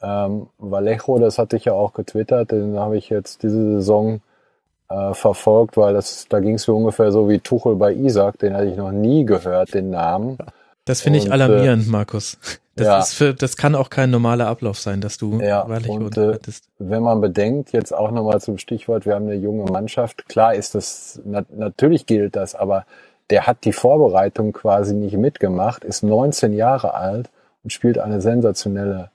ähm, 0.02 0.48
Vallejo, 0.58 1.18
das 1.20 1.38
hatte 1.38 1.56
ich 1.56 1.66
ja 1.66 1.74
auch 1.74 1.92
getwittert, 1.92 2.50
den 2.50 2.78
habe 2.78 2.96
ich 2.96 3.08
jetzt 3.08 3.44
diese 3.44 3.74
Saison 3.74 4.20
äh, 4.88 5.14
verfolgt, 5.14 5.76
weil 5.76 5.94
das, 5.94 6.26
da 6.28 6.40
ging 6.40 6.54
es 6.54 6.66
mir 6.66 6.74
ungefähr 6.74 7.12
so 7.12 7.28
wie 7.28 7.38
Tuchel 7.38 7.76
bei 7.76 7.92
Isaac, 7.92 8.38
den 8.38 8.54
hatte 8.54 8.66
ich 8.66 8.76
noch 8.76 8.90
nie 8.92 9.24
gehört, 9.24 9.74
den 9.74 9.90
Namen. 9.90 10.36
Das 10.90 11.00
finde 11.02 11.20
ich 11.20 11.26
Und, 11.26 11.32
alarmierend, 11.32 11.88
Markus. 11.88 12.38
Das 12.76 12.86
ja. 12.86 12.98
ist 13.00 13.12
für, 13.12 13.34
das 13.34 13.58
kann 13.58 13.74
auch 13.74 13.90
kein 13.90 14.10
normaler 14.10 14.46
Ablauf 14.46 14.78
sein, 14.78 15.02
dass 15.02 15.18
du 15.18 15.38
Ja, 15.42 15.68
Vallejo 15.68 15.92
und, 15.92 16.16
äh, 16.16 16.38
wenn 16.78 17.02
man 17.02 17.20
bedenkt, 17.20 17.72
jetzt 17.72 17.92
auch 17.92 18.10
nochmal 18.10 18.40
zum 18.40 18.56
Stichwort, 18.56 19.04
wir 19.04 19.16
haben 19.16 19.26
eine 19.26 19.34
junge 19.34 19.70
Mannschaft, 19.70 20.28
klar 20.28 20.54
ist 20.54 20.74
das, 20.74 21.20
na, 21.26 21.44
natürlich 21.54 22.06
gilt 22.06 22.36
das, 22.36 22.54
aber 22.54 22.86
der 23.28 23.46
hat 23.46 23.64
die 23.64 23.74
Vorbereitung 23.74 24.52
quasi 24.52 24.94
nicht 24.94 25.16
mitgemacht, 25.18 25.84
ist 25.84 26.02
19 26.02 26.54
Jahre 26.54 26.94
alt 26.94 27.28
und 27.62 27.70
spielt 27.70 27.98
eine 27.98 28.22
sensationelle 28.22 29.10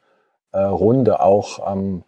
äh, 0.52 0.60
Runde 0.60 1.20
auch 1.20 1.66
am, 1.66 2.04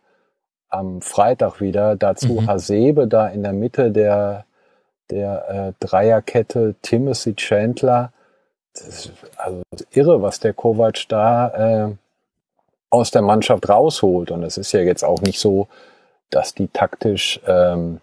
am 0.70 1.02
Freitag 1.02 1.60
wieder. 1.60 1.96
Dazu 1.96 2.34
Mhm. 2.34 2.48
Hasebe 2.48 3.08
da 3.08 3.28
in 3.28 3.42
der 3.42 3.54
Mitte 3.54 3.92
der, 3.92 4.46
der 5.10 5.50
äh, 5.50 5.86
Dreierkette, 5.86 6.76
Timothy 6.84 7.34
Chandler. 7.36 8.12
Das 8.80 9.12
also 9.38 9.62
irre, 9.92 10.22
was 10.22 10.40
der 10.40 10.54
Kovac 10.54 11.08
da 11.10 11.88
äh, 11.88 11.96
aus 12.90 13.12
der 13.12 13.22
Mannschaft 13.22 13.68
rausholt. 13.68 14.32
Und 14.32 14.44
es 14.44 14.58
ist 14.58 14.72
ja 14.72 14.82
jetzt 14.82 15.04
auch 15.04 15.22
nicht 15.22 15.40
so, 15.40 15.68
dass 16.30 16.54
die 16.54 16.68
taktisch 16.68 17.40
ähm, 17.48 18.02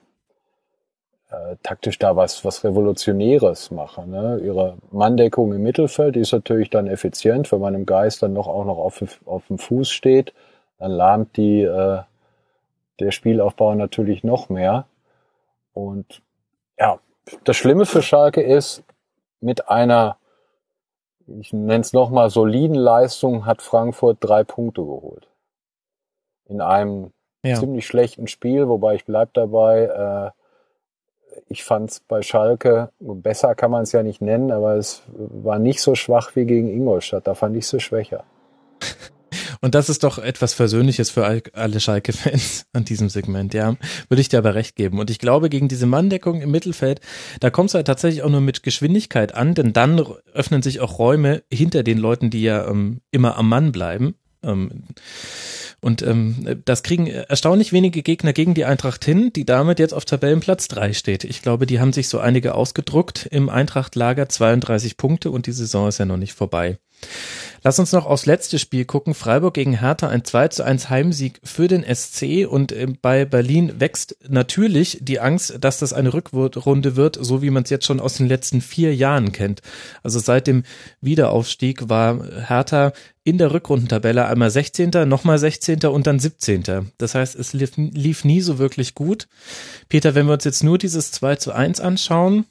äh, 1.30 1.56
taktisch 1.62 1.98
da 1.98 2.16
was 2.16 2.44
was 2.44 2.64
Revolutionäres 2.64 3.70
machen. 3.70 4.10
Ne? 4.10 4.40
Ihre 4.42 4.76
Manndeckung 4.90 5.52
im 5.52 5.62
Mittelfeld 5.62 6.16
ist 6.16 6.32
natürlich 6.32 6.70
dann 6.70 6.86
effizient, 6.86 7.50
wenn 7.52 7.60
man 7.60 7.74
im 7.74 7.86
Geist 7.86 8.22
dann 8.22 8.32
noch 8.32 8.48
auch 8.48 8.64
noch 8.64 8.78
auf, 8.78 9.02
auf 9.26 9.46
dem 9.48 9.58
Fuß 9.58 9.90
steht, 9.90 10.32
dann 10.78 10.90
lahmt 10.90 11.36
die 11.36 11.62
äh, 11.62 12.00
der 13.00 13.10
Spielaufbau 13.10 13.74
natürlich 13.74 14.24
noch 14.24 14.48
mehr. 14.48 14.86
Und 15.72 16.22
ja, 16.78 16.98
das 17.44 17.56
Schlimme 17.56 17.86
für 17.86 18.02
Schalke 18.02 18.42
ist, 18.42 18.82
mit 19.40 19.68
einer, 19.68 20.16
ich 21.26 21.52
nenne 21.52 21.80
es 21.80 21.92
nochmal, 21.92 22.30
soliden 22.30 22.74
Leistung 22.74 23.46
hat 23.46 23.62
Frankfurt 23.62 24.18
drei 24.20 24.44
Punkte 24.44 24.82
geholt. 24.82 25.28
In 26.46 26.60
einem 26.60 27.12
Ja. 27.42 27.56
ziemlich 27.56 27.86
schlechten 27.86 28.26
Spiel, 28.26 28.68
wobei 28.68 28.94
ich 28.94 29.04
bleib 29.04 29.34
dabei, 29.34 30.32
äh, 30.34 31.40
ich 31.48 31.64
fand 31.64 31.90
es 31.90 32.00
bei 32.00 32.22
Schalke, 32.22 32.90
besser 33.00 33.54
kann 33.54 33.70
man 33.70 33.82
es 33.82 33.92
ja 33.92 34.02
nicht 34.02 34.20
nennen, 34.20 34.50
aber 34.52 34.76
es 34.76 35.02
war 35.08 35.58
nicht 35.58 35.80
so 35.80 35.94
schwach 35.94 36.36
wie 36.36 36.44
gegen 36.44 36.68
Ingolstadt. 36.68 37.26
Da 37.26 37.34
fand 37.34 37.56
ich 37.56 37.66
sie 37.66 37.80
schwächer. 37.80 38.24
Und 39.64 39.74
das 39.74 39.88
ist 39.88 40.04
doch 40.04 40.18
etwas 40.18 40.52
Versöhnliches 40.52 41.08
für 41.08 41.24
all- 41.24 41.42
alle 41.54 41.80
Schalke-Fans 41.80 42.66
an 42.74 42.84
diesem 42.84 43.08
Segment, 43.08 43.54
ja. 43.54 43.76
Würde 44.10 44.20
ich 44.20 44.28
dir 44.28 44.36
aber 44.36 44.54
recht 44.54 44.76
geben. 44.76 44.98
Und 44.98 45.08
ich 45.08 45.18
glaube, 45.18 45.48
gegen 45.48 45.68
diese 45.68 45.86
Manndeckung 45.86 46.42
im 46.42 46.50
Mittelfeld, 46.50 47.00
da 47.40 47.48
kommt 47.48 47.70
es 47.70 47.74
halt 47.74 47.86
tatsächlich 47.86 48.22
auch 48.22 48.28
nur 48.28 48.42
mit 48.42 48.62
Geschwindigkeit 48.62 49.34
an, 49.34 49.54
denn 49.54 49.72
dann 49.72 49.98
öffnen 50.34 50.60
sich 50.60 50.80
auch 50.80 50.98
Räume 50.98 51.44
hinter 51.50 51.82
den 51.82 51.96
Leuten, 51.96 52.28
die 52.28 52.42
ja 52.42 52.68
ähm, 52.68 53.00
immer 53.10 53.38
am 53.38 53.48
Mann 53.48 53.72
bleiben. 53.72 54.16
Ähm, 54.42 54.84
Und 55.80 56.02
ähm, 56.02 56.62
das 56.66 56.82
kriegen 56.82 57.06
erstaunlich 57.06 57.72
wenige 57.72 58.02
Gegner 58.02 58.34
gegen 58.34 58.52
die 58.52 58.66
Eintracht 58.66 59.02
hin, 59.04 59.32
die 59.34 59.46
damit 59.46 59.78
jetzt 59.78 59.94
auf 59.94 60.04
Tabellenplatz 60.04 60.68
drei 60.68 60.92
steht. 60.92 61.24
Ich 61.24 61.40
glaube, 61.40 61.64
die 61.64 61.80
haben 61.80 61.94
sich 61.94 62.08
so 62.08 62.18
einige 62.18 62.54
ausgedruckt 62.54 63.26
im 63.30 63.48
Eintracht-Lager, 63.48 64.28
32 64.28 64.98
Punkte 64.98 65.30
und 65.30 65.46
die 65.46 65.52
Saison 65.52 65.88
ist 65.88 65.98
ja 65.98 66.04
noch 66.04 66.18
nicht 66.18 66.34
vorbei. 66.34 66.78
Lass 67.66 67.78
uns 67.78 67.92
noch 67.92 68.04
aufs 68.04 68.26
letzte 68.26 68.58
Spiel 68.58 68.84
gucken. 68.84 69.14
Freiburg 69.14 69.54
gegen 69.54 69.80
Hertha, 69.80 70.08
ein 70.08 70.22
2 70.22 70.48
zu 70.48 70.64
1 70.64 70.90
Heimsieg 70.90 71.40
für 71.42 71.66
den 71.66 71.82
SC 71.82 72.46
und 72.46 72.72
äh, 72.72 72.86
bei 73.00 73.24
Berlin 73.24 73.80
wächst 73.80 74.16
natürlich 74.28 74.98
die 75.00 75.18
Angst, 75.18 75.56
dass 75.60 75.78
das 75.78 75.94
eine 75.94 76.12
Rückrunde 76.12 76.96
wird, 76.96 77.16
so 77.18 77.40
wie 77.40 77.48
man 77.48 77.62
es 77.62 77.70
jetzt 77.70 77.86
schon 77.86 78.00
aus 78.00 78.18
den 78.18 78.28
letzten 78.28 78.60
vier 78.60 78.94
Jahren 78.94 79.32
kennt. 79.32 79.62
Also 80.02 80.18
seit 80.18 80.46
dem 80.46 80.62
Wiederaufstieg 81.00 81.88
war 81.88 82.22
Hertha 82.48 82.92
in 83.24 83.38
der 83.38 83.54
Rückrundentabelle 83.54 84.26
einmal 84.26 84.50
16., 84.50 84.90
nochmal 85.08 85.38
16. 85.38 85.86
und 85.86 86.06
dann 86.06 86.18
17. 86.18 86.92
Das 86.98 87.14
heißt, 87.14 87.34
es 87.34 87.54
lief, 87.54 87.72
lief 87.76 88.26
nie 88.26 88.42
so 88.42 88.58
wirklich 88.58 88.94
gut. 88.94 89.26
Peter, 89.88 90.14
wenn 90.14 90.26
wir 90.26 90.34
uns 90.34 90.44
jetzt 90.44 90.62
nur 90.62 90.76
dieses 90.76 91.12
2 91.12 91.36
zu 91.36 91.52
1 91.52 91.80
anschauen, 91.80 92.44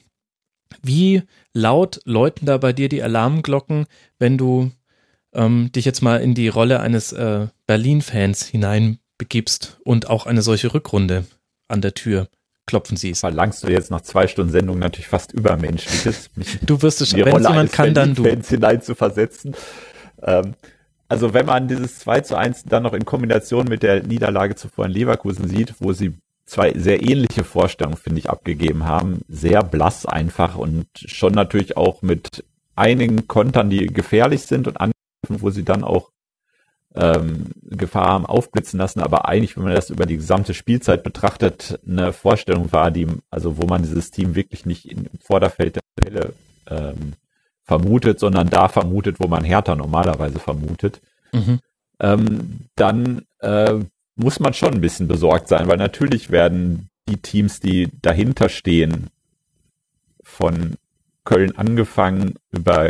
wie 0.81 1.21
laut 1.53 2.01
läuten 2.05 2.45
da 2.45 2.57
bei 2.57 2.73
dir 2.73 2.89
die 2.89 3.03
Alarmglocken, 3.03 3.85
wenn 4.19 4.37
du 4.37 4.71
ähm, 5.33 5.71
dich 5.71 5.85
jetzt 5.85 6.01
mal 6.01 6.17
in 6.21 6.33
die 6.33 6.47
Rolle 6.47 6.79
eines 6.79 7.13
äh, 7.13 7.47
Berlin-Fans 7.67 8.45
hineinbegibst 8.45 9.79
und 9.83 10.09
auch 10.09 10.25
eine 10.25 10.41
solche 10.41 10.73
Rückrunde 10.73 11.25
an 11.67 11.81
der 11.81 11.93
Tür 11.93 12.27
klopfen 12.65 12.97
siehst. 12.97 13.21
Verlangst 13.21 13.63
du 13.63 13.67
jetzt 13.67 13.91
nach 13.91 14.01
zwei 14.01 14.27
Stunden 14.27 14.51
Sendung 14.51 14.79
natürlich 14.79 15.07
fast 15.07 15.33
übermenschliches, 15.33 16.29
du 16.65 16.81
wirst 16.81 17.01
es 17.01 17.09
schon, 17.09 17.25
wenn 17.25 17.41
jemand 17.41 17.71
kann, 17.71 17.93
dann 17.93 18.15
du. 18.15 18.23
Fans 18.23 18.49
hinein 18.49 18.81
zu 18.81 18.95
versetzen. 18.95 19.55
Ähm, 20.21 20.55
also 21.09 21.33
wenn 21.33 21.45
man 21.45 21.67
dieses 21.67 21.99
2 21.99 22.21
zu 22.21 22.35
1 22.35 22.63
dann 22.63 22.83
noch 22.83 22.93
in 22.93 23.05
Kombination 23.05 23.67
mit 23.67 23.83
der 23.83 24.01
Niederlage 24.01 24.55
zuvor 24.55 24.85
in 24.85 24.91
Leverkusen 24.91 25.47
sieht, 25.47 25.75
wo 25.79 25.93
sie 25.93 26.13
zwei 26.45 26.73
sehr 26.73 27.01
ähnliche 27.01 27.43
Vorstellungen, 27.43 27.97
finde 27.97 28.19
ich, 28.19 28.29
abgegeben 28.29 28.85
haben. 28.85 29.21
Sehr 29.27 29.63
blass 29.63 30.05
einfach 30.05 30.55
und 30.55 30.87
schon 30.93 31.33
natürlich 31.33 31.77
auch 31.77 32.01
mit 32.01 32.43
einigen 32.75 33.27
Kontern, 33.27 33.69
die 33.69 33.87
gefährlich 33.87 34.43
sind 34.43 34.67
und 34.67 34.77
Angriffen, 34.79 35.41
wo 35.41 35.49
sie 35.49 35.63
dann 35.63 35.83
auch 35.83 36.11
ähm, 36.95 37.47
Gefahr 37.63 38.07
haben 38.07 38.25
aufblitzen 38.25 38.77
lassen, 38.77 39.01
aber 39.01 39.27
eigentlich, 39.27 39.57
wenn 39.57 39.63
man 39.63 39.73
das 39.73 39.89
über 39.89 40.05
die 40.05 40.17
gesamte 40.17 40.53
Spielzeit 40.53 41.03
betrachtet, 41.03 41.79
eine 41.87 42.13
Vorstellung 42.13 42.71
war, 42.71 42.91
die, 42.91 43.07
also 43.31 43.57
wo 43.57 43.65
man 43.65 43.81
dieses 43.81 44.11
Team 44.11 44.35
wirklich 44.35 44.65
nicht 44.65 44.91
im 44.91 45.07
Vorderfeld 45.19 45.77
der 45.77 45.81
Stelle 45.99 46.33
ähm, 46.69 47.13
vermutet, 47.63 48.19
sondern 48.19 48.49
da 48.49 48.67
vermutet, 48.67 49.19
wo 49.19 49.27
man 49.27 49.43
Hertha 49.43 49.75
normalerweise 49.75 50.37
vermutet. 50.39 51.01
Mhm. 51.31 51.59
Ähm, 51.99 52.59
dann 52.75 53.23
äh, 53.39 53.79
muss 54.15 54.39
man 54.39 54.53
schon 54.53 54.73
ein 54.73 54.81
bisschen 54.81 55.07
besorgt 55.07 55.47
sein, 55.47 55.67
weil 55.67 55.77
natürlich 55.77 56.29
werden 56.29 56.89
die 57.07 57.17
Teams, 57.17 57.59
die 57.59 57.89
dahinter 58.01 58.49
stehen, 58.49 59.09
von 60.21 60.75
Köln 61.25 61.55
angefangen 61.57 62.35
über 62.51 62.89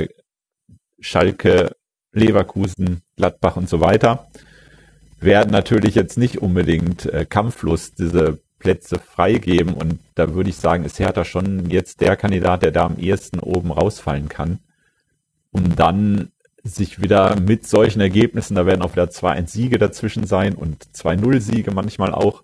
Schalke, 1.00 1.76
Leverkusen, 2.12 3.02
Gladbach 3.16 3.58
und 3.58 3.70
so 3.70 3.80
weiter, 3.80 4.28
werden 5.20 5.52
natürlich 5.52 5.96
jetzt 5.96 6.18
nicht 6.18 6.40
unbedingt 6.40 7.06
äh, 7.06 7.26
kampflos 7.26 7.94
diese 7.94 8.40
Plätze 8.60 9.00
freigeben. 9.00 9.74
Und 9.74 10.00
da 10.16 10.34
würde 10.34 10.50
ich 10.50 10.56
sagen, 10.58 10.86
ist 10.86 11.00
Hertha 11.00 11.26
schon 11.26 11.70
jetzt 11.70 12.02
der 12.02 12.16
Kandidat, 12.16 12.64
der 12.64 12.72
da 12.72 12.86
am 12.86 12.98
ehesten 12.98 13.40
oben 13.40 13.72
rausfallen 13.72 14.30
kann, 14.30 14.60
um 15.52 15.76
dann 15.76 16.32
sich 16.64 17.02
wieder 17.02 17.40
mit 17.40 17.68
solchen 17.68 18.00
Ergebnissen, 18.00 18.56
da 18.56 18.66
werden 18.66 18.82
auch 18.82 18.94
wieder 18.94 19.06
2-1 19.06 19.48
Siege 19.48 19.78
dazwischen 19.78 20.26
sein 20.26 20.56
und 20.56 20.86
2-0 20.96 21.40
Siege 21.42 21.72
manchmal 21.72 22.14
auch. 22.14 22.44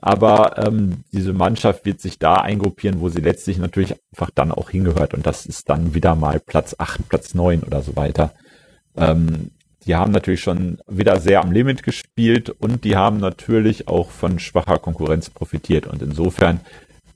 Aber 0.00 0.56
ähm, 0.66 1.04
diese 1.12 1.34
Mannschaft 1.34 1.84
wird 1.84 2.00
sich 2.00 2.18
da 2.18 2.36
eingruppieren, 2.36 3.00
wo 3.00 3.10
sie 3.10 3.20
letztlich 3.20 3.58
natürlich 3.58 3.94
einfach 4.12 4.30
dann 4.34 4.50
auch 4.50 4.70
hingehört. 4.70 5.12
Und 5.12 5.26
das 5.26 5.44
ist 5.44 5.68
dann 5.68 5.94
wieder 5.94 6.14
mal 6.14 6.40
Platz 6.40 6.74
8, 6.78 7.06
Platz 7.08 7.34
9 7.34 7.62
oder 7.62 7.82
so 7.82 7.96
weiter. 7.96 8.32
Ähm, 8.96 9.50
die 9.84 9.96
haben 9.96 10.12
natürlich 10.12 10.40
schon 10.40 10.78
wieder 10.88 11.20
sehr 11.20 11.42
am 11.42 11.52
Limit 11.52 11.82
gespielt 11.82 12.48
und 12.48 12.84
die 12.84 12.96
haben 12.96 13.18
natürlich 13.18 13.88
auch 13.88 14.10
von 14.10 14.38
schwacher 14.38 14.78
Konkurrenz 14.78 15.28
profitiert. 15.28 15.86
Und 15.86 16.00
insofern 16.00 16.60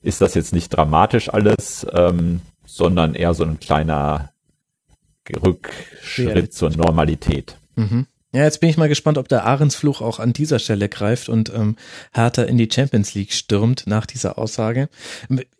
ist 0.02 0.20
das 0.20 0.34
jetzt 0.34 0.52
nicht 0.52 0.68
dramatisch 0.68 1.32
alles, 1.32 1.86
ähm, 1.94 2.42
sondern 2.66 3.14
eher 3.14 3.32
so 3.32 3.44
ein 3.44 3.60
kleiner 3.60 4.33
Rückschritt 5.30 6.52
zur 6.52 6.70
Normalität. 6.70 7.56
Mhm. 7.76 8.06
Ja, 8.34 8.42
jetzt 8.42 8.58
bin 8.58 8.68
ich 8.68 8.76
mal 8.76 8.88
gespannt, 8.88 9.16
ob 9.16 9.28
der 9.28 9.44
Ahrensfluch 9.44 10.00
auch 10.00 10.18
an 10.18 10.32
dieser 10.32 10.58
Stelle 10.58 10.88
greift 10.88 11.28
und 11.28 11.52
ähm, 11.54 11.76
Hertha 12.12 12.42
in 12.42 12.58
die 12.58 12.68
Champions 12.68 13.14
League 13.14 13.32
stürmt 13.32 13.84
nach 13.86 14.06
dieser 14.06 14.38
Aussage. 14.38 14.88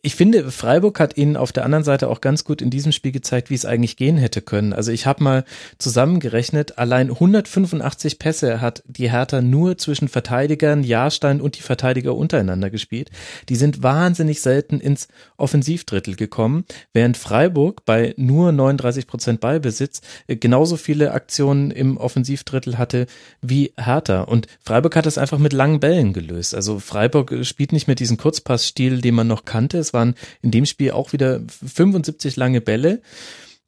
Ich 0.03 0.17
finde, 0.17 0.51
Freiburg 0.51 0.99
hat 0.99 1.17
ihnen 1.17 1.37
auf 1.37 1.53
der 1.53 1.65
anderen 1.65 1.85
Seite 1.85 2.09
auch 2.09 2.21
ganz 2.21 2.43
gut 2.43 2.61
in 2.61 2.71
diesem 2.71 2.91
Spiel 2.91 3.13
gezeigt, 3.13 3.49
wie 3.49 3.55
es 3.55 3.65
eigentlich 3.65 3.97
gehen 3.97 4.17
hätte 4.17 4.43
können. 4.43 4.73
Also 4.73 4.91
ich 4.91 5.07
habe 5.07 5.23
mal 5.23 5.45
zusammengerechnet, 5.79 6.77
allein 6.77 7.11
185 7.11 8.19
Pässe 8.19 8.61
hat 8.61 8.83
die 8.89 9.09
Hertha 9.09 9.41
nur 9.41 9.79
zwischen 9.79 10.09
Verteidigern, 10.09 10.83
Jahrstein 10.83 11.41
und 11.41 11.57
die 11.57 11.63
Verteidiger 11.63 12.17
untereinander 12.17 12.71
gespielt. 12.71 13.09
Die 13.51 13.57
sind 13.57 13.85
wahnsinnig 13.85 14.41
selten 14.41 14.81
ins 14.81 15.07
Offensivdrittel 15.37 16.17
gekommen, 16.17 16.65
während 16.93 17.19
Freiburg 17.19 17.85
bei 17.85 18.15
nur 18.17 18.51
39 18.51 19.07
Prozent 19.07 19.41
Ballbesitz 19.41 20.01
äh, 20.27 20.35
genauso 20.35 20.77
viele 20.77 21.13
Aktionen 21.13 21.71
im 21.71 21.99
Offensivdrittel 21.99 22.64
Drittel 22.65 22.79
hatte 22.79 23.07
wie 23.43 23.73
Hertha. 23.77 24.23
Und 24.23 24.47
Freiburg 24.61 24.97
hat 24.97 25.07
es 25.07 25.19
einfach 25.19 25.39
mit 25.39 25.53
langen 25.53 25.81
Bällen 25.81 26.13
gelöst. 26.13 26.55
Also 26.55 26.79
Freiburg 26.79 27.35
spielt 27.45 27.73
nicht 27.73 27.87
mehr 27.87 27.95
diesen 27.95 28.17
Kurzpassstil, 28.17 29.01
den 29.01 29.15
man 29.15 29.27
noch 29.27 29.45
kannte. 29.45 29.79
Es 29.79 29.93
waren 29.93 30.15
in 30.43 30.51
dem 30.51 30.67
Spiel 30.67 30.93
auch 30.93 31.13
wieder 31.13 31.41
75 31.49 32.37
lange 32.37 32.61
Bälle. 32.61 33.01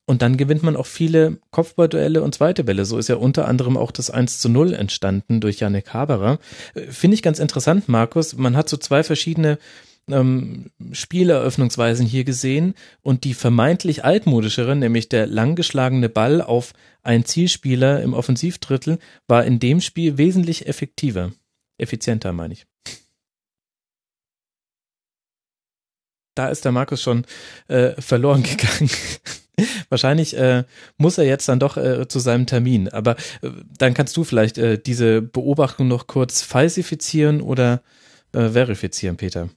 Und 0.09 0.23
dann 0.23 0.37
gewinnt 0.37 0.63
man 0.63 0.77
auch 0.77 0.87
viele 0.87 1.39
Kopfballduelle 1.51 2.23
und 2.23 2.35
zweite 2.35 2.63
Bälle. 2.63 2.85
So 2.85 2.97
ist 2.97 3.09
ja 3.09 3.17
unter 3.17 3.49
anderem 3.49 3.77
auch 3.77 3.91
das 3.91 4.09
1 4.09 4.39
zu 4.39 4.49
0 4.49 4.73
entstanden 4.73 5.41
durch 5.41 5.59
Janik 5.59 5.93
Haberer. 5.93 6.39
Finde 6.89 7.17
ich 7.17 7.23
ganz 7.23 7.41
interessant, 7.41 7.89
Markus. 7.89 8.37
Man 8.37 8.57
hat 8.57 8.69
so 8.69 8.77
zwei 8.77 9.03
verschiedene 9.03 9.59
ähm, 10.09 10.71
Spieleröffnungsweisen 10.93 12.07
hier 12.07 12.23
gesehen 12.25 12.75
und 13.03 13.25
die 13.25 13.35
vermeintlich 13.35 14.05
altmodischere, 14.05 14.77
nämlich 14.77 15.09
der 15.09 15.27
langgeschlagene 15.27 16.09
Ball 16.09 16.41
auf 16.41 16.73
einen 17.07 17.25
Zielspieler 17.25 18.03
im 18.03 18.15
Offensivdrittel, 18.15 18.99
war 19.27 19.45
in 19.45 19.59
dem 19.59 19.81
Spiel 19.81 20.19
wesentlich 20.19 20.67
effektiver. 20.67 21.33
Effizienter, 21.79 22.33
meine 22.33 22.55
ich. 22.55 22.67
Da 26.35 26.49
ist 26.49 26.65
der 26.65 26.73
Markus 26.73 27.03
schon 27.03 27.25
äh, 27.69 28.01
verloren 28.01 28.43
gegangen. 28.45 28.91
Wahrscheinlich 29.89 30.37
äh, 30.37 30.65
muss 30.99 31.17
er 31.17 31.25
jetzt 31.25 31.49
dann 31.49 31.59
doch 31.59 31.79
äh, 31.79 32.09
zu 32.09 32.19
seinem 32.19 32.47
Termin. 32.47 32.89
Aber 32.89 33.17
äh, 33.41 33.51
dann 33.79 33.95
kannst 33.95 34.17
du 34.17 34.25
vielleicht 34.25 34.59
äh, 34.59 34.79
diese 34.79 35.23
Beobachtung 35.23 35.89
noch 35.89 36.07
kurz 36.07 36.43
falsifizieren 36.43 37.41
oder 37.41 37.83
äh, 38.33 38.51
verifizieren, 38.51 39.17
Peter. 39.17 39.49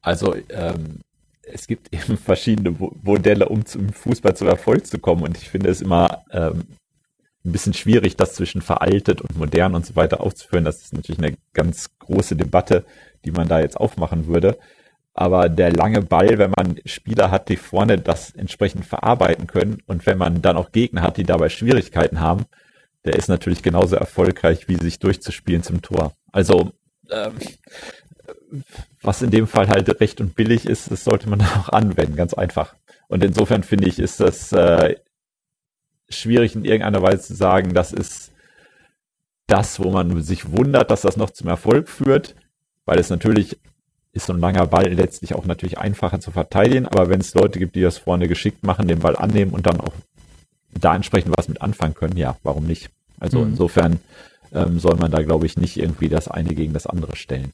Also 0.00 0.34
ähm, 0.48 1.00
es 1.42 1.66
gibt 1.66 1.92
eben 1.92 2.16
verschiedene 2.18 2.74
Modelle, 3.02 3.48
um 3.48 3.64
zum 3.64 3.92
Fußball 3.92 4.36
zum 4.36 4.48
Erfolg 4.48 4.86
zu 4.86 4.98
kommen. 4.98 5.22
Und 5.22 5.38
ich 5.38 5.48
finde 5.48 5.70
es 5.70 5.80
immer 5.80 6.24
ähm, 6.32 6.64
ein 7.48 7.52
bisschen 7.52 7.74
schwierig, 7.74 8.16
das 8.16 8.34
zwischen 8.34 8.62
veraltet 8.62 9.20
und 9.20 9.36
modern 9.36 9.74
und 9.74 9.86
so 9.86 9.96
weiter 9.96 10.20
aufzuführen. 10.20 10.64
Das 10.64 10.82
ist 10.82 10.92
natürlich 10.92 11.18
eine 11.18 11.36
ganz 11.52 11.90
große 11.98 12.36
Debatte, 12.36 12.84
die 13.24 13.30
man 13.30 13.48
da 13.48 13.60
jetzt 13.60 13.76
aufmachen 13.76 14.26
würde. 14.26 14.58
Aber 15.14 15.48
der 15.48 15.72
lange 15.72 16.02
Ball, 16.02 16.38
wenn 16.38 16.52
man 16.56 16.78
Spieler 16.84 17.30
hat, 17.30 17.48
die 17.48 17.56
vorne 17.56 17.98
das 17.98 18.30
entsprechend 18.30 18.86
verarbeiten 18.86 19.48
können 19.48 19.82
und 19.86 20.06
wenn 20.06 20.18
man 20.18 20.42
dann 20.42 20.56
auch 20.56 20.70
Gegner 20.70 21.02
hat, 21.02 21.16
die 21.16 21.24
dabei 21.24 21.48
Schwierigkeiten 21.48 22.20
haben, 22.20 22.44
der 23.04 23.16
ist 23.16 23.28
natürlich 23.28 23.62
genauso 23.62 23.96
erfolgreich, 23.96 24.68
wie 24.68 24.76
sich 24.76 25.00
durchzuspielen 25.00 25.62
zum 25.62 25.82
Tor. 25.82 26.12
Also 26.30 26.72
ähm, 27.10 27.32
was 29.02 29.22
in 29.22 29.30
dem 29.30 29.46
Fall 29.46 29.68
halt 29.68 30.00
recht 30.00 30.20
und 30.20 30.34
billig 30.34 30.66
ist, 30.66 30.90
das 30.90 31.04
sollte 31.04 31.28
man 31.28 31.40
auch 31.58 31.70
anwenden, 31.70 32.16
ganz 32.16 32.34
einfach. 32.34 32.74
Und 33.08 33.24
insofern 33.24 33.62
finde 33.62 33.88
ich, 33.88 33.98
ist 33.98 34.20
das 34.20 34.52
äh, 34.52 34.96
schwierig 36.08 36.54
in 36.54 36.64
irgendeiner 36.64 37.02
Weise 37.02 37.22
zu 37.22 37.34
sagen, 37.34 37.74
das 37.74 37.92
ist 37.92 38.32
das, 39.46 39.80
wo 39.80 39.90
man 39.90 40.22
sich 40.22 40.52
wundert, 40.52 40.90
dass 40.90 41.02
das 41.02 41.16
noch 41.16 41.30
zum 41.30 41.48
Erfolg 41.48 41.88
führt, 41.88 42.34
weil 42.84 42.98
es 42.98 43.10
natürlich 43.10 43.58
ist 44.12 44.26
so 44.26 44.32
ein 44.32 44.40
langer 44.40 44.66
Ball 44.66 44.92
letztlich 44.92 45.34
auch 45.34 45.44
natürlich 45.44 45.78
einfacher 45.78 46.20
zu 46.20 46.30
verteidigen, 46.30 46.86
aber 46.86 47.08
wenn 47.08 47.20
es 47.20 47.34
Leute 47.34 47.58
gibt, 47.58 47.76
die 47.76 47.82
das 47.82 47.98
vorne 47.98 48.28
geschickt 48.28 48.64
machen, 48.64 48.88
den 48.88 49.00
Ball 49.00 49.16
annehmen 49.16 49.52
und 49.52 49.66
dann 49.66 49.80
auch 49.80 49.92
da 50.72 50.94
entsprechend 50.94 51.36
was 51.36 51.48
mit 51.48 51.62
anfangen 51.62 51.94
können, 51.94 52.16
ja, 52.16 52.36
warum 52.42 52.66
nicht? 52.66 52.90
Also 53.20 53.40
mhm. 53.40 53.50
insofern 53.50 54.00
ähm, 54.52 54.78
soll 54.78 54.96
man 54.96 55.10
da, 55.10 55.22
glaube 55.22 55.46
ich, 55.46 55.56
nicht 55.56 55.76
irgendwie 55.76 56.08
das 56.08 56.28
eine 56.28 56.54
gegen 56.54 56.72
das 56.72 56.86
andere 56.86 57.16
stellen. 57.16 57.52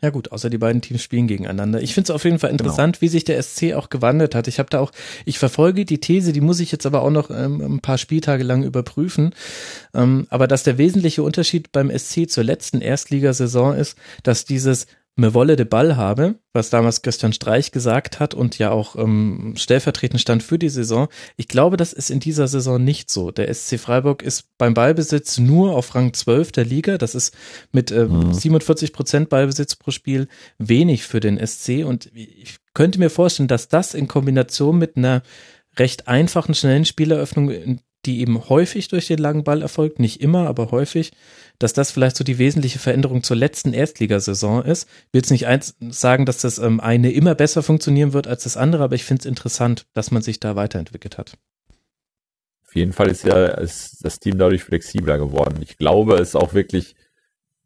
Ja 0.00 0.10
gut, 0.10 0.32
außer 0.32 0.50
die 0.50 0.58
beiden 0.58 0.80
Teams 0.82 1.02
spielen 1.02 1.26
gegeneinander. 1.26 1.82
Ich 1.82 1.94
finde 1.94 2.06
es 2.06 2.10
auf 2.14 2.24
jeden 2.24 2.38
Fall 2.38 2.50
interessant, 2.50 2.96
genau. 2.96 3.02
wie 3.02 3.08
sich 3.08 3.24
der 3.24 3.42
SC 3.42 3.74
auch 3.74 3.88
gewandelt 3.88 4.34
hat. 4.34 4.48
Ich 4.48 4.58
habe 4.58 4.70
da 4.70 4.80
auch, 4.80 4.92
ich 5.24 5.38
verfolge 5.38 5.84
die 5.84 6.00
These, 6.00 6.32
die 6.32 6.40
muss 6.40 6.60
ich 6.60 6.72
jetzt 6.72 6.86
aber 6.86 7.02
auch 7.02 7.10
noch 7.10 7.30
ähm, 7.30 7.60
ein 7.60 7.80
paar 7.80 7.98
Spieltage 7.98 8.42
lang 8.42 8.62
überprüfen. 8.62 9.34
Ähm, 9.94 10.26
aber 10.30 10.46
dass 10.46 10.62
der 10.62 10.78
wesentliche 10.78 11.22
Unterschied 11.22 11.72
beim 11.72 11.90
SC 11.96 12.28
zur 12.28 12.44
letzten 12.44 12.80
Erstligasaison 12.80 13.74
ist, 13.74 13.96
dass 14.22 14.44
dieses 14.44 14.86
me 15.16 15.32
wolle 15.32 15.56
de 15.56 15.64
Ball 15.64 15.96
habe, 15.96 16.36
was 16.52 16.68
damals 16.68 17.00
Christian 17.00 17.32
Streich 17.32 17.72
gesagt 17.72 18.20
hat 18.20 18.34
und 18.34 18.58
ja 18.58 18.70
auch 18.70 18.96
ähm, 18.96 19.54
stellvertretend 19.56 20.20
stand 20.20 20.42
für 20.42 20.58
die 20.58 20.68
Saison. 20.68 21.08
Ich 21.36 21.48
glaube, 21.48 21.78
das 21.78 21.94
ist 21.94 22.10
in 22.10 22.20
dieser 22.20 22.48
Saison 22.48 22.82
nicht 22.82 23.10
so. 23.10 23.30
Der 23.30 23.52
SC 23.52 23.80
Freiburg 23.80 24.22
ist 24.22 24.44
beim 24.58 24.74
Ballbesitz 24.74 25.38
nur 25.38 25.74
auf 25.74 25.94
Rang 25.94 26.12
12 26.12 26.52
der 26.52 26.66
Liga. 26.66 26.98
Das 26.98 27.14
ist 27.14 27.34
mit 27.72 27.90
äh, 27.90 28.04
mhm. 28.04 28.34
47 28.34 28.92
Prozent 28.92 29.28
Ballbesitz 29.30 29.74
pro 29.76 29.90
Spiel 29.90 30.28
wenig 30.58 31.04
für 31.04 31.20
den 31.20 31.44
SC 31.44 31.84
und 31.86 32.10
ich 32.14 32.56
könnte 32.74 32.98
mir 32.98 33.10
vorstellen, 33.10 33.48
dass 33.48 33.68
das 33.68 33.94
in 33.94 34.08
Kombination 34.08 34.76
mit 34.76 34.98
einer 34.98 35.22
recht 35.78 36.08
einfachen, 36.08 36.54
schnellen 36.54 36.84
Spieleröffnung, 36.84 37.80
die 38.04 38.20
eben 38.20 38.48
häufig 38.50 38.88
durch 38.88 39.06
den 39.06 39.18
langen 39.18 39.44
Ball 39.44 39.62
erfolgt, 39.62 39.98
nicht 39.98 40.20
immer, 40.20 40.46
aber 40.46 40.70
häufig, 40.70 41.12
dass 41.58 41.72
das 41.72 41.90
vielleicht 41.90 42.16
so 42.16 42.24
die 42.24 42.38
wesentliche 42.38 42.78
Veränderung 42.78 43.22
zur 43.22 43.36
letzten 43.36 43.72
Erstligasaison 43.72 44.64
ist. 44.64 44.88
Ich 44.88 45.14
will 45.14 45.20
jetzt 45.20 45.30
nicht 45.30 45.46
eins 45.46 45.76
sagen, 45.90 46.26
dass 46.26 46.38
das 46.38 46.58
ähm, 46.58 46.80
eine 46.80 47.12
immer 47.12 47.34
besser 47.34 47.62
funktionieren 47.62 48.12
wird 48.12 48.26
als 48.26 48.44
das 48.44 48.56
andere, 48.56 48.84
aber 48.84 48.94
ich 48.94 49.04
finde 49.04 49.20
es 49.20 49.26
interessant, 49.26 49.86
dass 49.94 50.10
man 50.10 50.22
sich 50.22 50.40
da 50.40 50.56
weiterentwickelt 50.56 51.18
hat. 51.18 51.38
Auf 52.66 52.74
jeden 52.74 52.92
Fall 52.92 53.08
ist 53.08 53.24
ja 53.24 53.46
ist 53.46 54.04
das 54.04 54.18
Team 54.18 54.38
dadurch 54.38 54.64
flexibler 54.64 55.18
geworden. 55.18 55.60
Ich 55.62 55.78
glaube, 55.78 56.14
es 56.14 56.28
ist 56.28 56.36
auch 56.36 56.52
wirklich, 56.52 56.94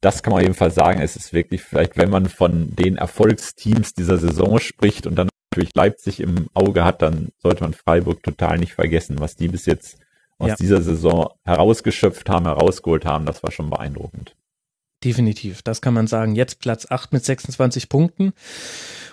das 0.00 0.22
kann 0.22 0.32
man 0.32 0.42
jedenfalls 0.42 0.74
sagen, 0.74 1.00
es 1.00 1.16
ist 1.16 1.32
wirklich 1.32 1.62
vielleicht, 1.62 1.96
wenn 1.96 2.10
man 2.10 2.28
von 2.28 2.74
den 2.76 2.96
Erfolgsteams 2.96 3.94
dieser 3.94 4.18
Saison 4.18 4.58
spricht 4.60 5.06
und 5.06 5.16
dann 5.16 5.28
natürlich 5.50 5.74
Leipzig 5.74 6.20
im 6.20 6.48
Auge 6.54 6.84
hat, 6.84 7.02
dann 7.02 7.30
sollte 7.38 7.64
man 7.64 7.74
Freiburg 7.74 8.22
total 8.22 8.58
nicht 8.58 8.74
vergessen, 8.74 9.18
was 9.18 9.34
die 9.34 9.48
bis 9.48 9.66
jetzt 9.66 9.98
aus 10.40 10.48
ja. 10.48 10.56
dieser 10.56 10.82
Saison 10.82 11.28
herausgeschöpft 11.44 12.28
haben, 12.28 12.46
herausgeholt 12.46 13.04
haben, 13.04 13.26
das 13.26 13.42
war 13.42 13.52
schon 13.52 13.70
beeindruckend. 13.70 14.34
Definitiv, 15.02 15.62
das 15.62 15.81
kann 15.81 15.94
man 15.94 16.06
sagen. 16.06 16.35
Jetzt 16.35 16.60
Platz 16.60 16.86
8 16.90 17.14
mit 17.14 17.24
26 17.24 17.89
Punkten. 17.89 18.35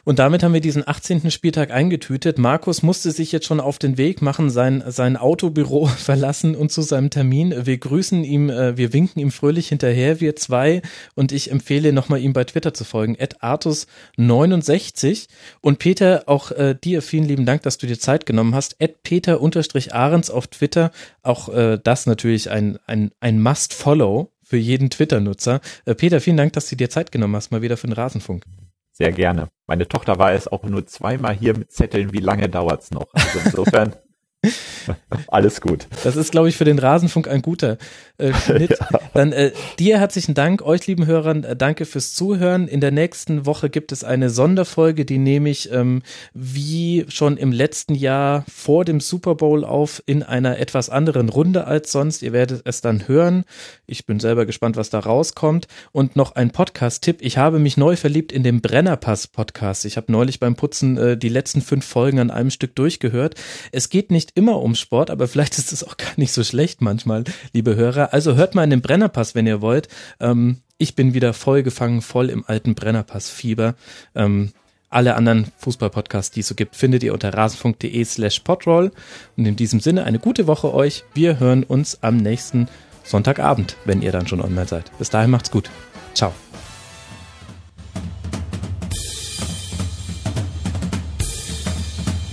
Und 0.04 0.20
damit 0.20 0.44
haben 0.44 0.54
wir 0.54 0.60
diesen 0.60 0.86
18. 0.86 1.32
Spieltag 1.32 1.72
eingetütet. 1.72 2.38
Markus 2.38 2.84
musste 2.84 3.12
sich 3.12 3.32
jetzt 3.32 3.46
schon 3.46 3.62
auf 3.62 3.80
den 3.80 3.98
Weg 3.98 4.22
machen, 4.22 4.50
sein, 4.50 4.84
sein 4.88 5.16
Autobüro 5.16 5.86
verlassen 5.98 6.58
und 6.58 6.74
zu 6.74 6.82
seinem 6.82 7.10
Termin. 7.10 7.66
Wir 7.66 7.78
grüßen 7.78 8.26
ihm, 8.26 8.50
äh, 8.50 8.76
wir 8.76 8.92
winken 8.92 9.22
ihm 9.22 9.32
fröhlich 9.32 9.70
hinterher, 9.70 10.20
wir 10.20 10.36
zwei. 10.36 10.82
Und 11.16 11.32
ich 11.32 11.52
empfehle 11.52 11.94
nochmal 11.94 12.20
ihm 12.20 12.34
bei 12.34 12.44
Twitter 12.44 12.74
zu 12.74 12.84
folgen, 12.84 13.16
at 13.18 13.42
Artus69. 13.42 15.28
Und 15.62 15.80
Peter, 15.80 16.24
auch 16.26 16.52
äh, 16.52 16.76
dir 16.76 17.02
vielen 17.02 17.26
lieben 17.26 17.46
Dank, 17.46 17.64
dass 17.64 17.78
du 17.78 17.88
dir 17.88 17.98
Zeit 17.98 18.26
genommen 18.26 18.56
hast. 18.56 18.76
At 18.82 19.04
Peter-Ahrens 19.04 20.30
auf 20.32 20.48
Twitter. 20.48 20.92
Auch 21.24 21.48
äh, 21.48 21.80
das 21.82 22.08
natürlich 22.08 22.50
ein, 22.50 22.78
ein, 22.88 23.12
ein 23.22 23.42
Must-Follow 23.42 24.32
für 24.48 24.58
jeden 24.58 24.90
Twitter-Nutzer. 24.90 25.60
Äh, 25.86 25.96
Peter, 25.96 26.22
vielen 26.22 26.38
Dank, 26.38 26.54
dass 26.54 26.70
du 26.70 26.78
dir 26.78 26.90
Zeit 26.90 27.12
genommen 27.12 27.36
hast, 27.36 27.52
mal 27.52 27.62
wieder 27.62 27.76
für 27.76 27.88
den 27.88 27.94
Rasenfunk. 27.94 28.46
Sehr 28.94 29.12
gerne. 29.12 29.50
Meine 29.68 29.88
Tochter 29.88 30.18
war 30.18 30.32
es 30.32 30.48
auch 30.48 30.64
nur 30.64 30.86
zweimal 30.88 31.36
hier 31.36 31.56
mit 31.56 31.72
Zetteln, 31.72 32.14
wie 32.14 32.20
lange 32.20 32.50
dauert's 32.50 32.92
noch? 32.92 33.08
Also 33.14 33.40
insofern 33.46 33.96
Alles 35.28 35.62
gut. 35.62 35.88
Das 36.04 36.16
ist, 36.16 36.32
glaube 36.32 36.50
ich, 36.50 36.58
für 36.58 36.66
den 36.66 36.80
Rasenfunk 36.80 37.28
ein 37.28 37.42
guter 37.42 37.78
äh, 38.18 38.34
Schnitt. 38.34 38.78
Ja. 38.90 39.00
Dann 39.14 39.32
äh, 39.34 39.52
dir 39.80 39.98
herzlichen 39.98 40.34
Dank, 40.34 40.62
euch 40.62 40.88
lieben 40.88 41.08
Hörern, 41.08 41.44
äh, 41.44 41.56
danke 41.56 41.86
fürs 41.86 42.14
Zuhören. 42.14 42.68
In 42.68 42.80
der 42.80 42.92
nächsten 42.92 43.46
Woche 43.46 43.70
gibt 43.70 43.92
es 43.92 44.04
eine 44.04 44.30
Sonderfolge, 44.30 45.04
die 45.04 45.18
nehme 45.18 45.50
ich 45.50 45.72
ähm, 45.72 46.04
wie 46.34 47.06
schon 47.10 47.38
im 47.38 47.52
letzten 47.52 47.96
Jahr 47.96 48.46
vor 48.54 48.86
dem 48.86 49.00
Super 49.00 49.36
Bowl 49.36 49.66
auf 49.66 50.02
in 50.06 50.24
einer 50.24 50.60
etwas 50.60 50.90
anderen 50.90 51.30
Runde 51.30 51.66
als 51.66 51.92
sonst. 51.92 52.22
Ihr 52.22 52.34
werdet 52.34 52.62
es 52.66 52.82
dann 52.82 53.08
hören. 53.08 53.44
Ich 53.88 54.06
bin 54.06 54.20
selber 54.20 54.46
gespannt, 54.46 54.78
was 54.78 54.90
da 54.90 55.00
rauskommt. 55.00 55.68
Und 55.92 56.16
noch 56.16 56.36
ein 56.36 56.52
Podcast-Tipp. 56.52 57.18
Ich 57.22 57.38
habe 57.38 57.60
mich 57.60 57.78
neu 57.78 57.96
verliebt 57.96 58.32
in 58.32 58.44
den 58.44 58.62
Brennerpass-Podcast. 58.62 59.86
Ich 59.86 59.98
habe 59.98 60.12
neulich 60.12 60.40
beim 60.40 60.56
Putzen 60.56 60.98
äh, 60.98 61.18
die 61.18 61.30
letzten 61.30 61.62
fünf 61.62 61.86
Folgen 61.86 62.20
an 62.20 62.32
einem 62.32 62.52
Stück 62.52 62.76
durchgehört. 62.76 63.36
Es 63.72 63.90
geht 63.90 64.12
nicht 64.12 64.32
immer 64.38 64.62
um 64.62 64.76
Sport, 64.76 65.10
aber 65.10 65.28
vielleicht 65.28 65.58
ist 65.58 65.74
es 65.74 65.84
auch 65.84 65.98
gar 65.98 66.14
nicht 66.16 66.32
so 66.32 66.44
schlecht 66.44 66.82
manchmal, 66.82 67.24
liebe 67.54 67.76
Hörer. 67.76 68.14
Also 68.14 68.36
hört 68.36 68.56
mal 68.56 68.64
in 68.64 68.70
den 68.70 68.82
Brennerpass, 68.82 69.36
wenn 69.36 69.48
ihr 69.48 69.62
wollt. 69.62 69.88
Ähm, 70.20 70.58
ich 70.78 70.96
bin 70.96 71.14
wieder 71.16 71.34
voll 71.34 71.64
gefangen, 71.64 72.02
voll 72.02 72.30
im 72.30 72.46
alten 72.46 72.76
Brennerpass-Fieber. 72.76 73.74
Ähm, 74.16 74.52
alle 74.90 75.16
anderen 75.16 75.52
Fußball-Podcasts, 75.58 76.32
die 76.32 76.42
es 76.42 76.48
so 76.48 76.56
gibt, 76.56 76.76
findet 76.76 77.04
ihr 77.04 77.14
unter 77.14 77.34
rasenfunk.de 77.34 78.06
slash 78.06 78.40
podroll. 78.42 78.92
Und 79.36 79.46
in 79.46 79.56
diesem 79.56 79.80
Sinne 79.80 80.06
eine 80.06 80.20
gute 80.20 80.48
Woche 80.48 80.74
euch. 80.74 81.04
Wir 81.14 81.40
hören 81.40 81.64
uns 81.64 82.04
am 82.04 82.18
nächsten 82.18 82.70
Sonntagabend, 83.04 83.76
wenn 83.86 84.02
ihr 84.02 84.12
dann 84.12 84.28
schon 84.28 84.42
online 84.42 84.68
seid. 84.68 84.92
Bis 84.98 85.10
dahin 85.10 85.32
macht's 85.32 85.52
gut. 85.52 85.70
Ciao. 86.14 86.34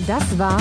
Das 0.07 0.39
war 0.39 0.61